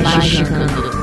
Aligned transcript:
Magicando. 0.00 0.72
Praise 0.72 0.90
the 0.90 1.01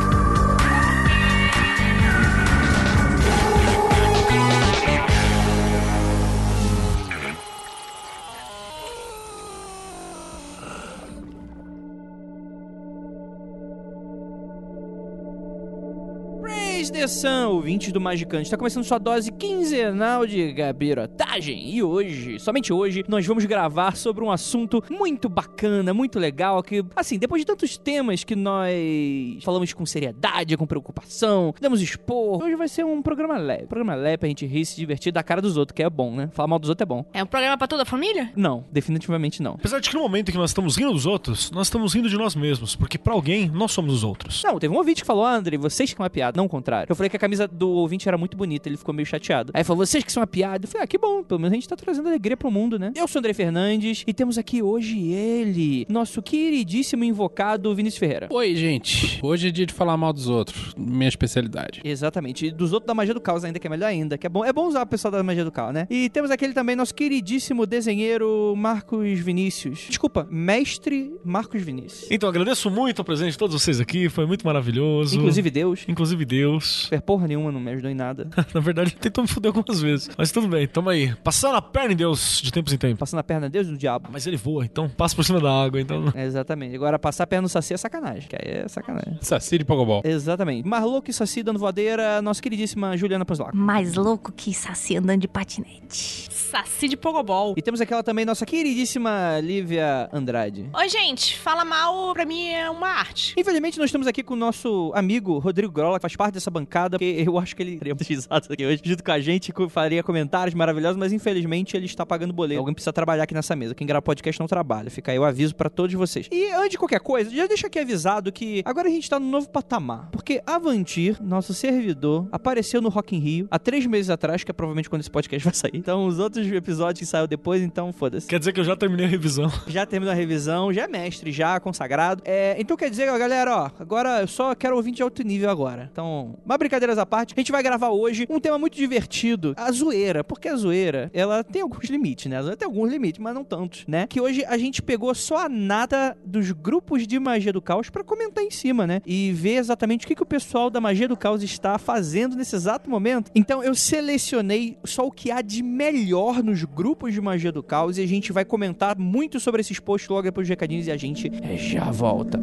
Sun, 17.10 17.48
ouvintes 17.50 17.92
do 17.92 18.00
Magicante. 18.00 18.44
Está 18.44 18.56
começando 18.56 18.84
sua 18.84 19.00
dose 19.00 19.32
quinzenal 19.32 20.28
de 20.28 20.54
gabirotagem. 20.54 21.68
E 21.68 21.82
hoje, 21.82 22.40
somente 22.40 22.72
hoje, 22.72 23.04
nós 23.08 23.26
vamos 23.26 23.46
gravar 23.46 23.96
sobre 23.96 24.24
um 24.24 24.32
assunto 24.32 24.84
muito 24.92 25.28
bacana, 25.28 25.92
muito 25.92 26.20
legal, 26.20 26.62
que, 26.62 26.86
assim, 26.96 27.18
depois 27.18 27.42
de 27.42 27.48
tantos 27.48 27.80
temas 27.80 28.24
que 28.24 28.36
nós 28.36 29.44
falamos 29.44 29.74
com 29.74 29.88
seriedade, 29.88 30.56
com 30.56 30.68
preocupação, 30.68 31.52
damos 31.60 31.82
expor, 31.82 32.44
hoje 32.44 32.56
vai 32.56 32.68
ser 32.68 32.86
um 32.86 33.02
programa 33.02 33.38
leve. 33.38 33.66
Programa 33.66 33.96
leve 33.96 34.20
pra 34.20 34.30
gente 34.30 34.46
rir, 34.46 34.64
se 34.64 34.76
divertir 34.76 35.12
da 35.12 35.24
cara 35.24 35.42
dos 35.42 35.58
outros, 35.58 35.76
que 35.76 35.82
é 35.82 35.90
bom, 35.90 36.14
né? 36.14 36.30
Falar 36.32 36.48
mal 36.48 36.60
dos 36.60 36.70
outros 36.70 36.84
é 36.84 36.86
bom. 36.86 37.04
É 37.12 37.24
um 37.24 37.28
programa 37.28 37.58
pra 37.58 37.68
toda 37.68 37.82
a 37.82 37.86
família? 37.86 38.32
Não, 38.36 38.66
definitivamente 38.72 39.42
não. 39.42 39.54
Apesar 39.54 39.80
de 39.80 39.90
que 39.90 39.96
no 39.96 40.04
momento 40.04 40.30
em 40.30 40.32
que 40.32 40.38
nós 40.38 40.52
estamos 40.52 40.76
rindo 40.78 40.94
dos 40.94 41.08
outros, 41.08 41.50
nós 41.50 41.66
estamos 41.66 41.92
rindo 41.92 42.08
de 42.08 42.18
nós 42.18 42.36
mesmos, 42.36 42.76
porque 42.76 43.00
pra 43.00 43.14
alguém, 43.14 43.50
nós 43.50 43.72
somos 43.72 43.96
os 43.96 44.04
outros. 44.04 44.44
Não, 44.44 44.60
teve 44.60 44.72
um 44.72 44.78
ouvinte 44.78 45.02
que 45.02 45.08
falou, 45.08 45.26
ah, 45.26 45.34
André, 45.34 45.58
vocês 45.58 45.90
que 45.90 45.98
são 45.98 46.04
uma 46.04 46.10
piada, 46.10 46.38
não 46.38 46.46
o 46.46 46.50
contrário. 46.50 46.86
Eu 46.88 46.99
falei 47.00 47.10
que 47.10 47.16
a 47.16 47.20
camisa 47.20 47.48
do 47.48 47.70
ouvinte 47.70 48.08
era 48.08 48.18
muito 48.18 48.36
bonita, 48.36 48.68
ele 48.68 48.78
ficou 48.78 48.94
meio 48.94 49.06
chateado. 49.06 49.52
Aí 49.56 49.64
falou, 49.64 49.86
vocês 49.86 50.04
que 50.04 50.12
são 50.12 50.22
uma 50.22 50.28
piada. 50.28 50.66
Eu 50.66 50.70
falei, 50.70 50.84
ah, 50.84 50.88
que 50.88 50.98
bom, 50.98 51.24
pelo 51.24 51.40
menos 51.40 51.54
a 51.54 51.56
gente 51.56 51.68
tá 51.68 51.76
trazendo 51.76 52.08
alegria 52.08 52.36
pro 52.36 52.52
mundo, 52.52 52.78
né? 52.78 52.92
Eu 52.96 53.08
sou 53.08 53.20
o 53.20 53.22
André 53.22 53.34
Fernandes 53.34 54.04
e 54.06 54.14
temos 54.14 54.38
aqui 54.38 54.62
hoje 54.62 55.00
ele, 55.00 55.86
nosso 55.90 56.22
queridíssimo 56.22 57.04
invocado 57.04 57.74
Vinícius 57.74 58.00
Ferreira. 58.00 58.28
Oi, 58.30 58.56
gente. 58.56 59.20
Hoje 59.24 59.48
é 59.48 59.52
dia 59.52 59.66
de 59.66 59.74
falar 59.74 59.96
mal 59.96 60.12
dos 60.12 60.28
outros. 60.28 60.74
Minha 60.78 61.08
especialidade. 61.08 61.82
Exatamente. 61.84 62.48
E 62.48 62.52
dos 62.52 62.74
outros 62.74 62.88
da 62.88 62.94
magia 62.94 63.14
do 63.14 63.22
caos 63.22 63.44
ainda, 63.44 63.60
que 63.60 63.68
é 63.68 63.70
melhor 63.70 63.88
ainda. 63.88 64.18
Que 64.18 64.28
é 64.28 64.30
bom, 64.30 64.44
é 64.44 64.52
bom 64.52 64.68
usar 64.68 64.82
o 64.82 64.88
pessoal 64.88 65.12
da 65.12 65.24
magia 65.24 65.46
do 65.46 65.52
caos, 65.52 65.74
né? 65.74 65.88
E 65.90 66.10
temos 66.10 66.32
aquele 66.32 66.54
também, 66.54 66.76
nosso 66.76 66.94
queridíssimo 66.94 67.66
desenheiro 67.66 68.54
Marcos 68.58 69.20
Vinícius. 69.20 69.86
Desculpa, 69.88 70.28
mestre 70.30 71.14
Marcos 71.24 71.62
Vinícius. 71.62 72.12
Então, 72.12 72.28
agradeço 72.28 72.70
muito 72.70 73.02
a 73.02 73.06
presença 73.06 73.32
de 73.32 73.38
todos 73.38 73.62
vocês 73.62 73.80
aqui, 73.80 74.10
foi 74.10 74.26
muito 74.26 74.46
maravilhoso. 74.46 75.18
Inclusive 75.18 75.50
Deus. 75.50 75.86
Inclusive 75.88 76.26
Deus. 76.26 76.79
Super 76.84 77.02
porra 77.02 77.28
nenhuma, 77.28 77.52
não 77.52 77.60
me 77.60 77.72
ajudou 77.72 77.90
em 77.90 77.96
nada. 77.96 78.30
Na 78.54 78.60
verdade, 78.60 78.92
ele 78.92 79.00
tentou 79.00 79.24
me 79.24 79.28
fuder 79.28 79.50
algumas 79.50 79.82
vezes. 79.82 80.10
Mas 80.18 80.32
tudo 80.32 80.48
bem, 80.48 80.68
tamo 80.68 80.90
aí. 80.90 81.14
Passando 81.24 81.56
a 81.56 81.62
perna 81.62 81.94
em 81.94 81.96
Deus 81.96 82.42
de 82.42 82.52
tempos 82.52 82.74
em 82.74 82.78
tempos. 82.78 83.00
Passando 83.00 83.20
a 83.20 83.24
perna 83.24 83.48
a 83.48 83.50
Deus 83.50 83.68
do 83.68 83.78
diabo. 83.78 84.10
Mas 84.12 84.26
ele 84.26 84.38
voa, 84.38 84.66
então 84.66 84.90
passa 84.90 85.16
por 85.16 85.24
cima 85.24 85.40
da 85.40 85.52
água, 85.52 85.80
então. 85.80 86.12
É, 86.16 86.26
exatamente. 86.26 86.76
Agora, 86.76 86.98
passar 86.98 87.24
a 87.24 87.28
perna 87.28 87.44
no 87.44 87.50
Saci 87.50 87.74
é 87.74 87.78
sacanagem. 87.78 88.28
Que 88.28 88.36
aí 88.36 88.64
é 88.64 88.68
sacanagem. 88.68 89.18
Saci 89.22 89.58
de 89.58 89.66
Pogobol. 89.66 90.02
Exatamente. 90.04 90.68
Marloco 90.68 91.10
e 91.10 91.14
Saci 91.14 91.44
dando 91.44 91.60
voadeira, 91.60 92.22
nossa 92.22 92.42
queridíssima 92.42 92.96
Juliana 92.98 93.26
Panzlaco. 93.26 93.56
Mais 93.56 93.96
louco 93.96 94.32
que 94.32 94.54
Saci 94.54 94.98
andando 94.98 95.22
de 95.22 95.28
patinete. 95.28 96.29
Saci 96.50 96.88
de 96.88 96.98
Pogobol. 96.98 97.54
E 97.56 97.62
temos 97.62 97.80
aquela 97.80 98.02
também, 98.02 98.26
nossa 98.26 98.44
queridíssima 98.44 99.40
Lívia 99.40 100.10
Andrade. 100.12 100.68
Oi, 100.74 100.90
gente, 100.90 101.38
fala 101.38 101.64
mal 101.64 102.12
pra 102.14 102.26
mim 102.26 102.50
é 102.50 102.68
uma 102.70 102.88
arte. 102.88 103.36
Infelizmente, 103.38 103.78
nós 103.78 103.86
estamos 103.86 104.08
aqui 104.08 104.24
com 104.24 104.34
o 104.34 104.38
nosso 104.38 104.92
amigo 104.96 105.38
Rodrigo 105.38 105.72
Grola, 105.72 106.00
que 106.00 106.02
faz 106.02 106.16
parte 106.16 106.34
dessa 106.34 106.50
bancada, 106.50 106.98
porque 106.98 107.24
eu 107.26 107.38
acho 107.38 107.56
que 107.56 107.62
ele 107.62 107.78
teria 107.78 107.96
risadas 108.00 108.50
aqui 108.50 108.66
hoje, 108.66 108.82
junto 108.84 109.04
com 109.04 109.12
a 109.12 109.20
gente, 109.20 109.54
que 109.54 109.70
faria 109.70 110.02
comentários 110.02 110.56
maravilhosos, 110.56 110.98
mas 110.98 111.14
infelizmente 111.14 111.78
ele 111.78 111.86
está 111.86 112.04
pagando 112.04 112.34
boleto. 112.34 112.60
Alguém 112.60 112.74
precisa 112.74 112.92
trabalhar 112.92 113.24
aqui 113.24 113.36
nessa 113.36 113.56
mesa. 113.56 113.76
Quem 113.76 113.86
grava 113.86 114.02
podcast 114.02 114.40
não 114.40 114.48
trabalha. 114.48 114.90
Fica 114.90 115.12
aí 115.12 115.20
o 115.20 115.24
aviso 115.24 115.56
pra 115.56 115.70
todos 115.70 115.94
vocês. 115.94 116.28
E 116.32 116.52
antes 116.54 116.72
de 116.72 116.78
qualquer 116.80 117.00
coisa, 117.00 117.30
já 117.30 117.46
deixa 117.46 117.68
aqui 117.68 117.78
avisado 117.78 118.32
que 118.32 118.64
agora 118.66 118.88
a 118.88 118.92
gente 118.92 119.08
tá 119.08 119.20
num 119.20 119.30
novo 119.30 119.48
patamar. 119.50 120.10
Porque 120.12 120.42
Avantir, 120.48 121.22
nosso 121.22 121.54
servidor, 121.54 122.28
apareceu 122.32 122.82
no 122.82 122.90
Rock 122.90 123.16
in 123.16 123.20
Rio 123.20 123.48
há 123.52 123.60
três 123.60 123.86
meses 123.86 124.10
atrás, 124.10 124.44
que 124.44 124.50
é 124.50 124.54
provavelmente 124.54 124.90
quando 124.90 125.02
esse 125.02 125.12
podcast 125.12 125.46
vai 125.46 125.54
sair. 125.54 125.72
Então, 125.76 126.08
os 126.08 126.18
outros 126.18 126.39
episódios 126.48 127.00
que 127.00 127.06
saiu 127.06 127.28
depois, 127.28 127.62
então 127.62 127.92
foda-se. 127.92 128.28
Quer 128.28 128.40
dizer 128.40 128.54
que 128.54 128.60
eu 128.60 128.64
já 128.64 128.76
terminei 128.76 129.06
a 129.06 129.10
revisão. 129.10 129.52
Já 129.68 129.86
terminou 129.86 130.12
a 130.12 130.16
revisão, 130.16 130.74
já 130.74 130.84
é 130.84 130.88
mestre, 130.88 131.32
já 131.32 131.60
consagrado. 131.60 132.22
É, 132.26 132.56
então 132.60 132.76
quer 132.76 132.90
dizer, 132.90 133.10
ó, 133.10 133.18
galera, 133.18 133.56
ó, 133.56 133.70
agora 133.80 134.22
eu 134.22 134.28
só 134.28 134.54
quero 134.56 134.76
ouvir 134.76 134.92
de 134.92 135.02
alto 135.02 135.22
nível 135.24 135.50
agora. 135.50 135.90
Então, 135.92 136.38
mas 136.46 136.58
brincadeiras 136.58 136.98
à 136.98 137.06
parte, 137.06 137.34
a 137.36 137.40
gente 137.40 137.52
vai 137.52 137.62
gravar 137.64 137.90
hoje 137.90 138.26
um 138.30 138.40
tema 138.40 138.58
muito 138.58 138.76
divertido, 138.76 139.54
a 139.56 139.72
zoeira. 139.72 140.24
Porque 140.24 140.48
a 140.48 140.56
zoeira, 140.56 141.10
ela 141.14 141.44
tem 141.44 141.62
alguns 141.62 141.86
limites, 141.86 142.26
né? 142.26 142.38
A 142.38 142.42
zoeira 142.42 142.58
tem 142.58 142.66
alguns 142.66 142.92
limites, 142.92 143.20
mas 143.20 143.34
não 143.34 143.44
tantos, 143.44 143.86
né? 143.88 144.08
Que 144.08 144.20
hoje 144.20 144.44
a 144.46 144.58
gente 144.58 144.82
pegou 144.82 145.14
só 145.14 145.46
a 145.46 145.50
nata 145.50 146.18
dos 146.26 146.52
grupos 146.52 147.06
de 147.08 147.20
magia 147.20 147.54
do 147.54 147.62
caos 147.62 147.90
pra 147.90 148.04
comentar 148.04 148.44
em 148.44 148.52
cima, 148.52 148.86
né? 148.88 149.02
E 149.06 149.32
ver 149.32 149.56
exatamente 149.56 150.06
o 150.06 150.08
que, 150.08 150.16
que 150.16 150.24
o 150.24 150.26
pessoal 150.26 150.70
da 150.70 150.82
magia 150.82 151.08
do 151.08 151.16
caos 151.18 151.44
está 151.44 151.78
fazendo 151.78 152.36
nesse 152.36 152.56
exato 152.56 152.90
momento. 152.90 153.32
Então 153.36 153.64
eu 153.64 153.76
selecionei 153.76 154.78
só 154.84 155.06
o 155.06 155.12
que 155.12 155.32
há 155.32 155.42
de 155.42 155.62
melhor 155.62 156.29
nos 156.38 156.64
grupos 156.64 157.14
de 157.14 157.20
magia 157.20 157.52
do 157.52 157.64
caos 157.64 157.98
e 157.98 158.02
a 158.02 158.08
gente 158.08 158.32
vai 158.32 158.46
comentar 158.46 158.98
muito 158.98 159.40
sobre 159.40 159.62
esses 159.62 159.80
posts 159.80 160.08
logo 160.10 160.22
depois 160.22 160.46
dos 160.46 160.50
recadinhos 160.50 160.88
e 160.88 160.92
a 160.92 160.98
gente 160.98 161.32
já 161.58 161.90
volta. 161.92 162.40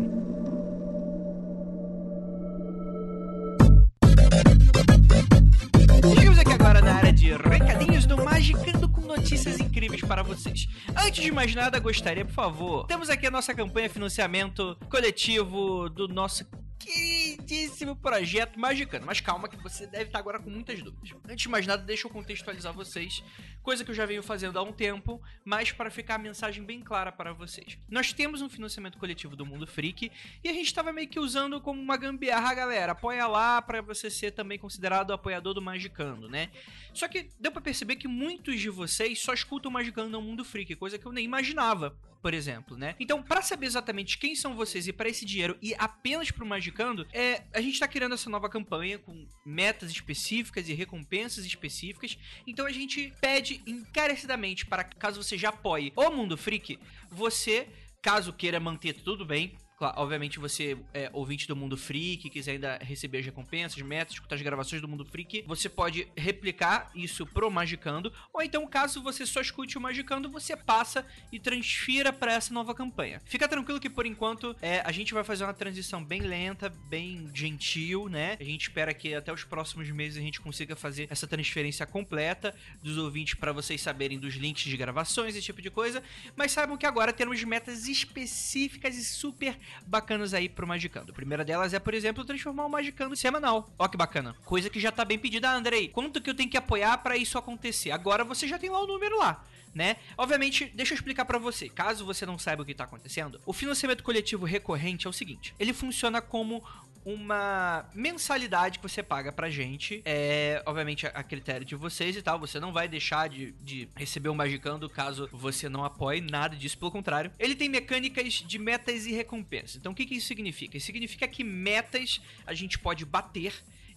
Chegamos 6.15 6.39
aqui 6.39 6.53
agora 6.53 6.81
na 6.81 6.95
área 6.95 7.13
de 7.13 7.33
recadinhos 7.33 8.05
do 8.05 8.23
Magicando 8.23 8.89
com 8.89 9.01
notícias 9.03 9.61
incríveis 9.61 10.01
para 10.03 10.23
vocês. 10.23 10.69
Antes 10.97 11.23
de 11.23 11.33
mais 11.33 11.55
nada, 11.55 11.79
gostaria, 11.79 12.25
por 12.25 12.35
favor, 12.35 12.87
temos 12.87 13.09
aqui 13.09 13.27
a 13.27 13.31
nossa 13.31 13.55
campanha 13.55 13.89
financiamento 13.89 14.77
coletivo 14.91 15.89
do 15.89 16.09
nosso 16.09 16.45
queridíssimo 16.79 17.97
projeto 17.97 18.59
Magicando. 18.59 19.07
Mas 19.07 19.21
calma 19.21 19.49
que 19.49 19.57
você 19.57 19.87
deve 19.87 20.05
estar 20.05 20.19
agora 20.19 20.39
com 20.39 20.51
muitas 20.51 20.83
dúvidas. 20.83 21.11
Antes 21.25 21.43
de 21.43 21.49
mais 21.49 21.67
nada, 21.67 21.83
deixa 21.83 22.07
eu 22.07 22.11
contextualizar 22.11 22.73
vocês, 22.73 23.23
coisa 23.63 23.85
que 23.85 23.91
eu 23.91 23.95
já 23.95 24.07
venho 24.07 24.23
fazendo 24.23 24.59
há 24.59 24.63
um 24.63 24.73
tempo, 24.73 25.21
mas 25.45 25.73
para 25.73 25.91
ficar 25.91 26.17
a 26.17 26.19
mensagem 26.19 26.65
bem 26.65 26.81
clara 26.81 27.11
para 27.11 27.33
vocês. 27.33 27.79
Nós 27.89 28.13
temos 28.13 28.43
um 28.43 28.49
financiamento 28.49 28.99
coletivo 28.99 29.37
do 29.37 29.45
Mundo 29.45 29.67
Freak 29.67 30.11
e 30.43 30.49
a 30.49 30.53
gente 30.53 30.67
estava 30.67 30.93
meio 30.93 31.09
que 31.09 31.19
usando 31.19 31.61
como 31.61 31.81
uma 31.81 31.97
gambiarra, 31.97 32.55
galera. 32.55 32.93
Apoia 32.93 33.27
lá 33.27 33.61
para 33.61 33.81
você 33.81 34.11
ser 34.11 34.33
também 34.33 34.59
considerado 34.59 35.13
apoiador 35.13 35.55
do 35.55 35.63
Magicando, 35.63 36.29
né? 36.29 36.51
Só 36.93 37.09
que 37.09 37.31
deu 37.39 37.53
para 37.53 37.61
perceber 37.61 37.97
que 37.97 38.09
muitos 38.09 38.61
de 38.61 38.71
vocês 38.71 39.21
só 39.21 39.33
escutam 39.35 39.71
Magicando 39.71 40.11
no 40.11 40.23
Mundo 40.23 40.45
Freak, 40.45 40.75
coisa 40.77 40.99
que 40.99 41.07
eu 41.07 41.13
nem 41.13 41.25
imaginava, 41.25 41.97
por 42.23 42.35
exemplo, 42.35 42.77
né? 42.77 42.95
Então, 42.99 43.23
para 43.23 43.43
saber 43.43 43.67
exatamente 43.67 44.19
quem 44.19 44.35
são 44.35 44.55
vocês 44.55 44.89
e 44.89 44.93
para 44.93 45.09
esse 45.09 45.25
dinheiro 45.25 45.57
e 45.63 45.75
apenas 45.79 46.31
pro 46.31 46.47
Magicando, 46.47 47.07
é, 47.13 47.43
a 47.53 47.61
gente 47.61 47.79
tá 47.79 47.87
criando 47.87 48.15
essa 48.15 48.31
nova 48.31 48.49
campanha 48.49 48.99
com 48.99 49.27
metas 49.45 49.91
específicas 49.91 50.69
e 50.69 50.75
recompensas 50.75 51.45
específicas. 51.45 52.19
Então 52.47 52.67
a 52.67 52.73
gente 52.73 53.13
pede 53.21 53.63
encarecidamente 53.67 54.67
para 54.67 54.85
caso 54.85 55.23
você 55.23 55.37
já 55.37 55.51
apoie 55.51 55.93
o 55.97 56.11
Mundo 56.11 56.37
Freak, 56.37 56.79
você 57.11 57.69
Caso 58.07 58.33
queira 58.33 58.61
manter 58.61 58.93
tudo 58.93 59.27
bem, 59.27 59.59
Claro, 59.77 60.01
obviamente 60.01 60.39
você 60.39 60.79
é 60.95 61.11
ouvinte 61.13 61.47
do 61.47 61.55
Mundo 61.55 61.77
Freak, 61.77 62.31
quiser 62.31 62.53
ainda 62.53 62.79
receber 62.81 63.19
as 63.19 63.27
recompensas, 63.27 63.81
metas, 63.83 64.15
escutar 64.15 64.35
as 64.35 64.41
gravações 64.41 64.81
do 64.81 64.89
Mundo 64.89 65.05
Freak, 65.05 65.45
você 65.47 65.69
pode 65.69 66.09
replicar 66.17 66.91
isso 66.95 67.27
pro 67.27 67.51
Magicando, 67.51 68.11
ou 68.33 68.41
então 68.41 68.67
caso 68.67 69.03
você 69.03 69.27
só 69.27 69.39
escute 69.39 69.77
o 69.77 69.81
Magicando, 69.81 70.31
você 70.31 70.57
passa 70.57 71.05
e 71.31 71.39
transfira 71.39 72.11
para 72.11 72.33
essa 72.33 72.55
nova 72.55 72.75
campanha. 72.75 73.21
Fica 73.27 73.47
tranquilo 73.47 73.79
que 73.79 73.91
por 73.91 74.07
enquanto 74.07 74.57
é, 74.63 74.81
a 74.81 74.91
gente 74.91 75.13
vai 75.13 75.23
fazer 75.23 75.45
uma 75.45 75.53
transição 75.53 76.03
bem 76.03 76.23
lenta, 76.23 76.71
bem 76.71 77.31
gentil, 77.35 78.09
né? 78.09 78.39
A 78.41 78.45
gente 78.45 78.63
espera 78.63 78.95
que 78.95 79.15
até 79.15 79.31
os 79.31 79.45
próximos 79.45 79.91
meses 79.91 80.17
a 80.17 80.23
gente 80.23 80.41
consiga 80.41 80.75
fazer 80.75 81.07
essa 81.11 81.27
transferência 81.27 81.85
completa 81.85 82.55
dos 82.83 82.97
ouvintes 82.97 83.35
para 83.35 83.53
vocês 83.53 83.83
saberem 83.83 84.19
dos 84.19 84.37
links 84.37 84.65
de 84.65 84.77
gravações, 84.79 85.37
esse 85.37 85.45
tipo 85.45 85.61
de 85.61 85.71
coisa, 85.71 86.03
mas 86.35 86.53
saibam 86.53 86.79
que 86.79 86.87
agora 86.87 87.13
temos 87.13 87.45
metas 87.45 87.87
específicas 87.87 88.97
e 88.97 89.05
super 89.05 89.66
bacanas 89.87 90.35
aí 90.35 90.49
pro 90.49 90.67
Magicando. 90.67 91.13
A 91.13 91.15
primeira 91.15 91.45
delas 91.45 91.73
é, 91.75 91.79
por 91.79 91.95
exemplo, 91.95 92.25
transformar 92.25 92.67
o 92.67 92.71
Magicando 92.71 93.17
semanal. 93.17 93.71
Ó 93.79 93.89
que 93.89 93.97
bacana. 93.97 94.35
Coisa 94.45 94.69
que 94.71 94.81
já 94.81 94.91
tá 94.93 95.05
bem 95.05 95.19
pedida. 95.19 95.51
Andrei, 95.51 95.89
quanto 95.89 96.21
que 96.21 96.29
eu 96.31 96.35
tenho 96.35 96.51
que 96.51 96.57
apoiar 96.57 96.99
para 96.99 97.17
isso 97.17 97.39
acontecer? 97.39 97.91
Agora 97.91 98.25
você 98.25 98.47
já 98.47 98.59
tem 98.59 98.71
lá 98.71 98.81
o 98.83 98.87
número 98.87 99.19
lá. 99.19 99.45
né? 99.75 99.97
Obviamente, 100.17 100.73
deixa 100.75 100.95
eu 100.95 100.97
explicar 100.97 101.27
pra 101.27 101.39
você, 101.39 101.69
caso 101.69 102.03
você 102.03 102.25
não 102.25 102.39
saiba 102.39 102.63
o 102.63 102.65
que 102.65 102.75
tá 102.75 102.85
acontecendo. 102.85 103.39
O 103.45 103.53
financiamento 103.53 104.03
coletivo 104.03 104.47
recorrente 104.47 105.07
é 105.07 105.11
o 105.11 105.13
seguinte, 105.13 105.55
ele 105.59 105.75
funciona 105.75 106.23
como 106.23 106.65
uma 107.07 107.89
mensalidade 107.95 108.81
que 108.81 108.83
você 108.83 109.01
paga 109.01 109.31
pra 109.31 109.49
gente. 109.49 110.03
É, 110.05 110.61
obviamente, 110.67 111.07
a 111.07 111.23
critério 111.23 111.65
de 111.65 111.77
vocês 111.77 112.17
e 112.17 112.21
tal. 112.21 112.37
Você 112.41 112.59
não 112.59 112.73
vai 112.73 112.89
deixar 112.89 113.29
de, 113.29 113.53
de 113.63 113.89
receber 113.95 114.29
um 114.29 114.35
Magicando 114.35 114.91
caso 114.91 115.29
você 115.31 115.69
não 115.69 115.85
apoie 115.85 116.21
nada 116.21 116.57
disso, 116.57 116.77
pelo 116.77 116.91
contrário. 116.91 117.31
Ele 117.39 117.55
tem 117.55 117.69
mecânicas 117.69 118.35
de 118.35 118.59
metas 118.59 119.07
e 119.07 119.13
recompensas. 119.13 119.77
Então, 119.77 119.93
o 119.93 119.95
que, 119.95 120.05
que 120.05 120.17
isso 120.17 120.27
significa? 120.27 120.77
Isso 120.77 120.87
significa 120.87 121.29
que 121.29 121.45
metas 121.45 122.21
a 122.45 122.53
gente 122.53 122.77
pode 122.77 123.05
bater. 123.05 123.55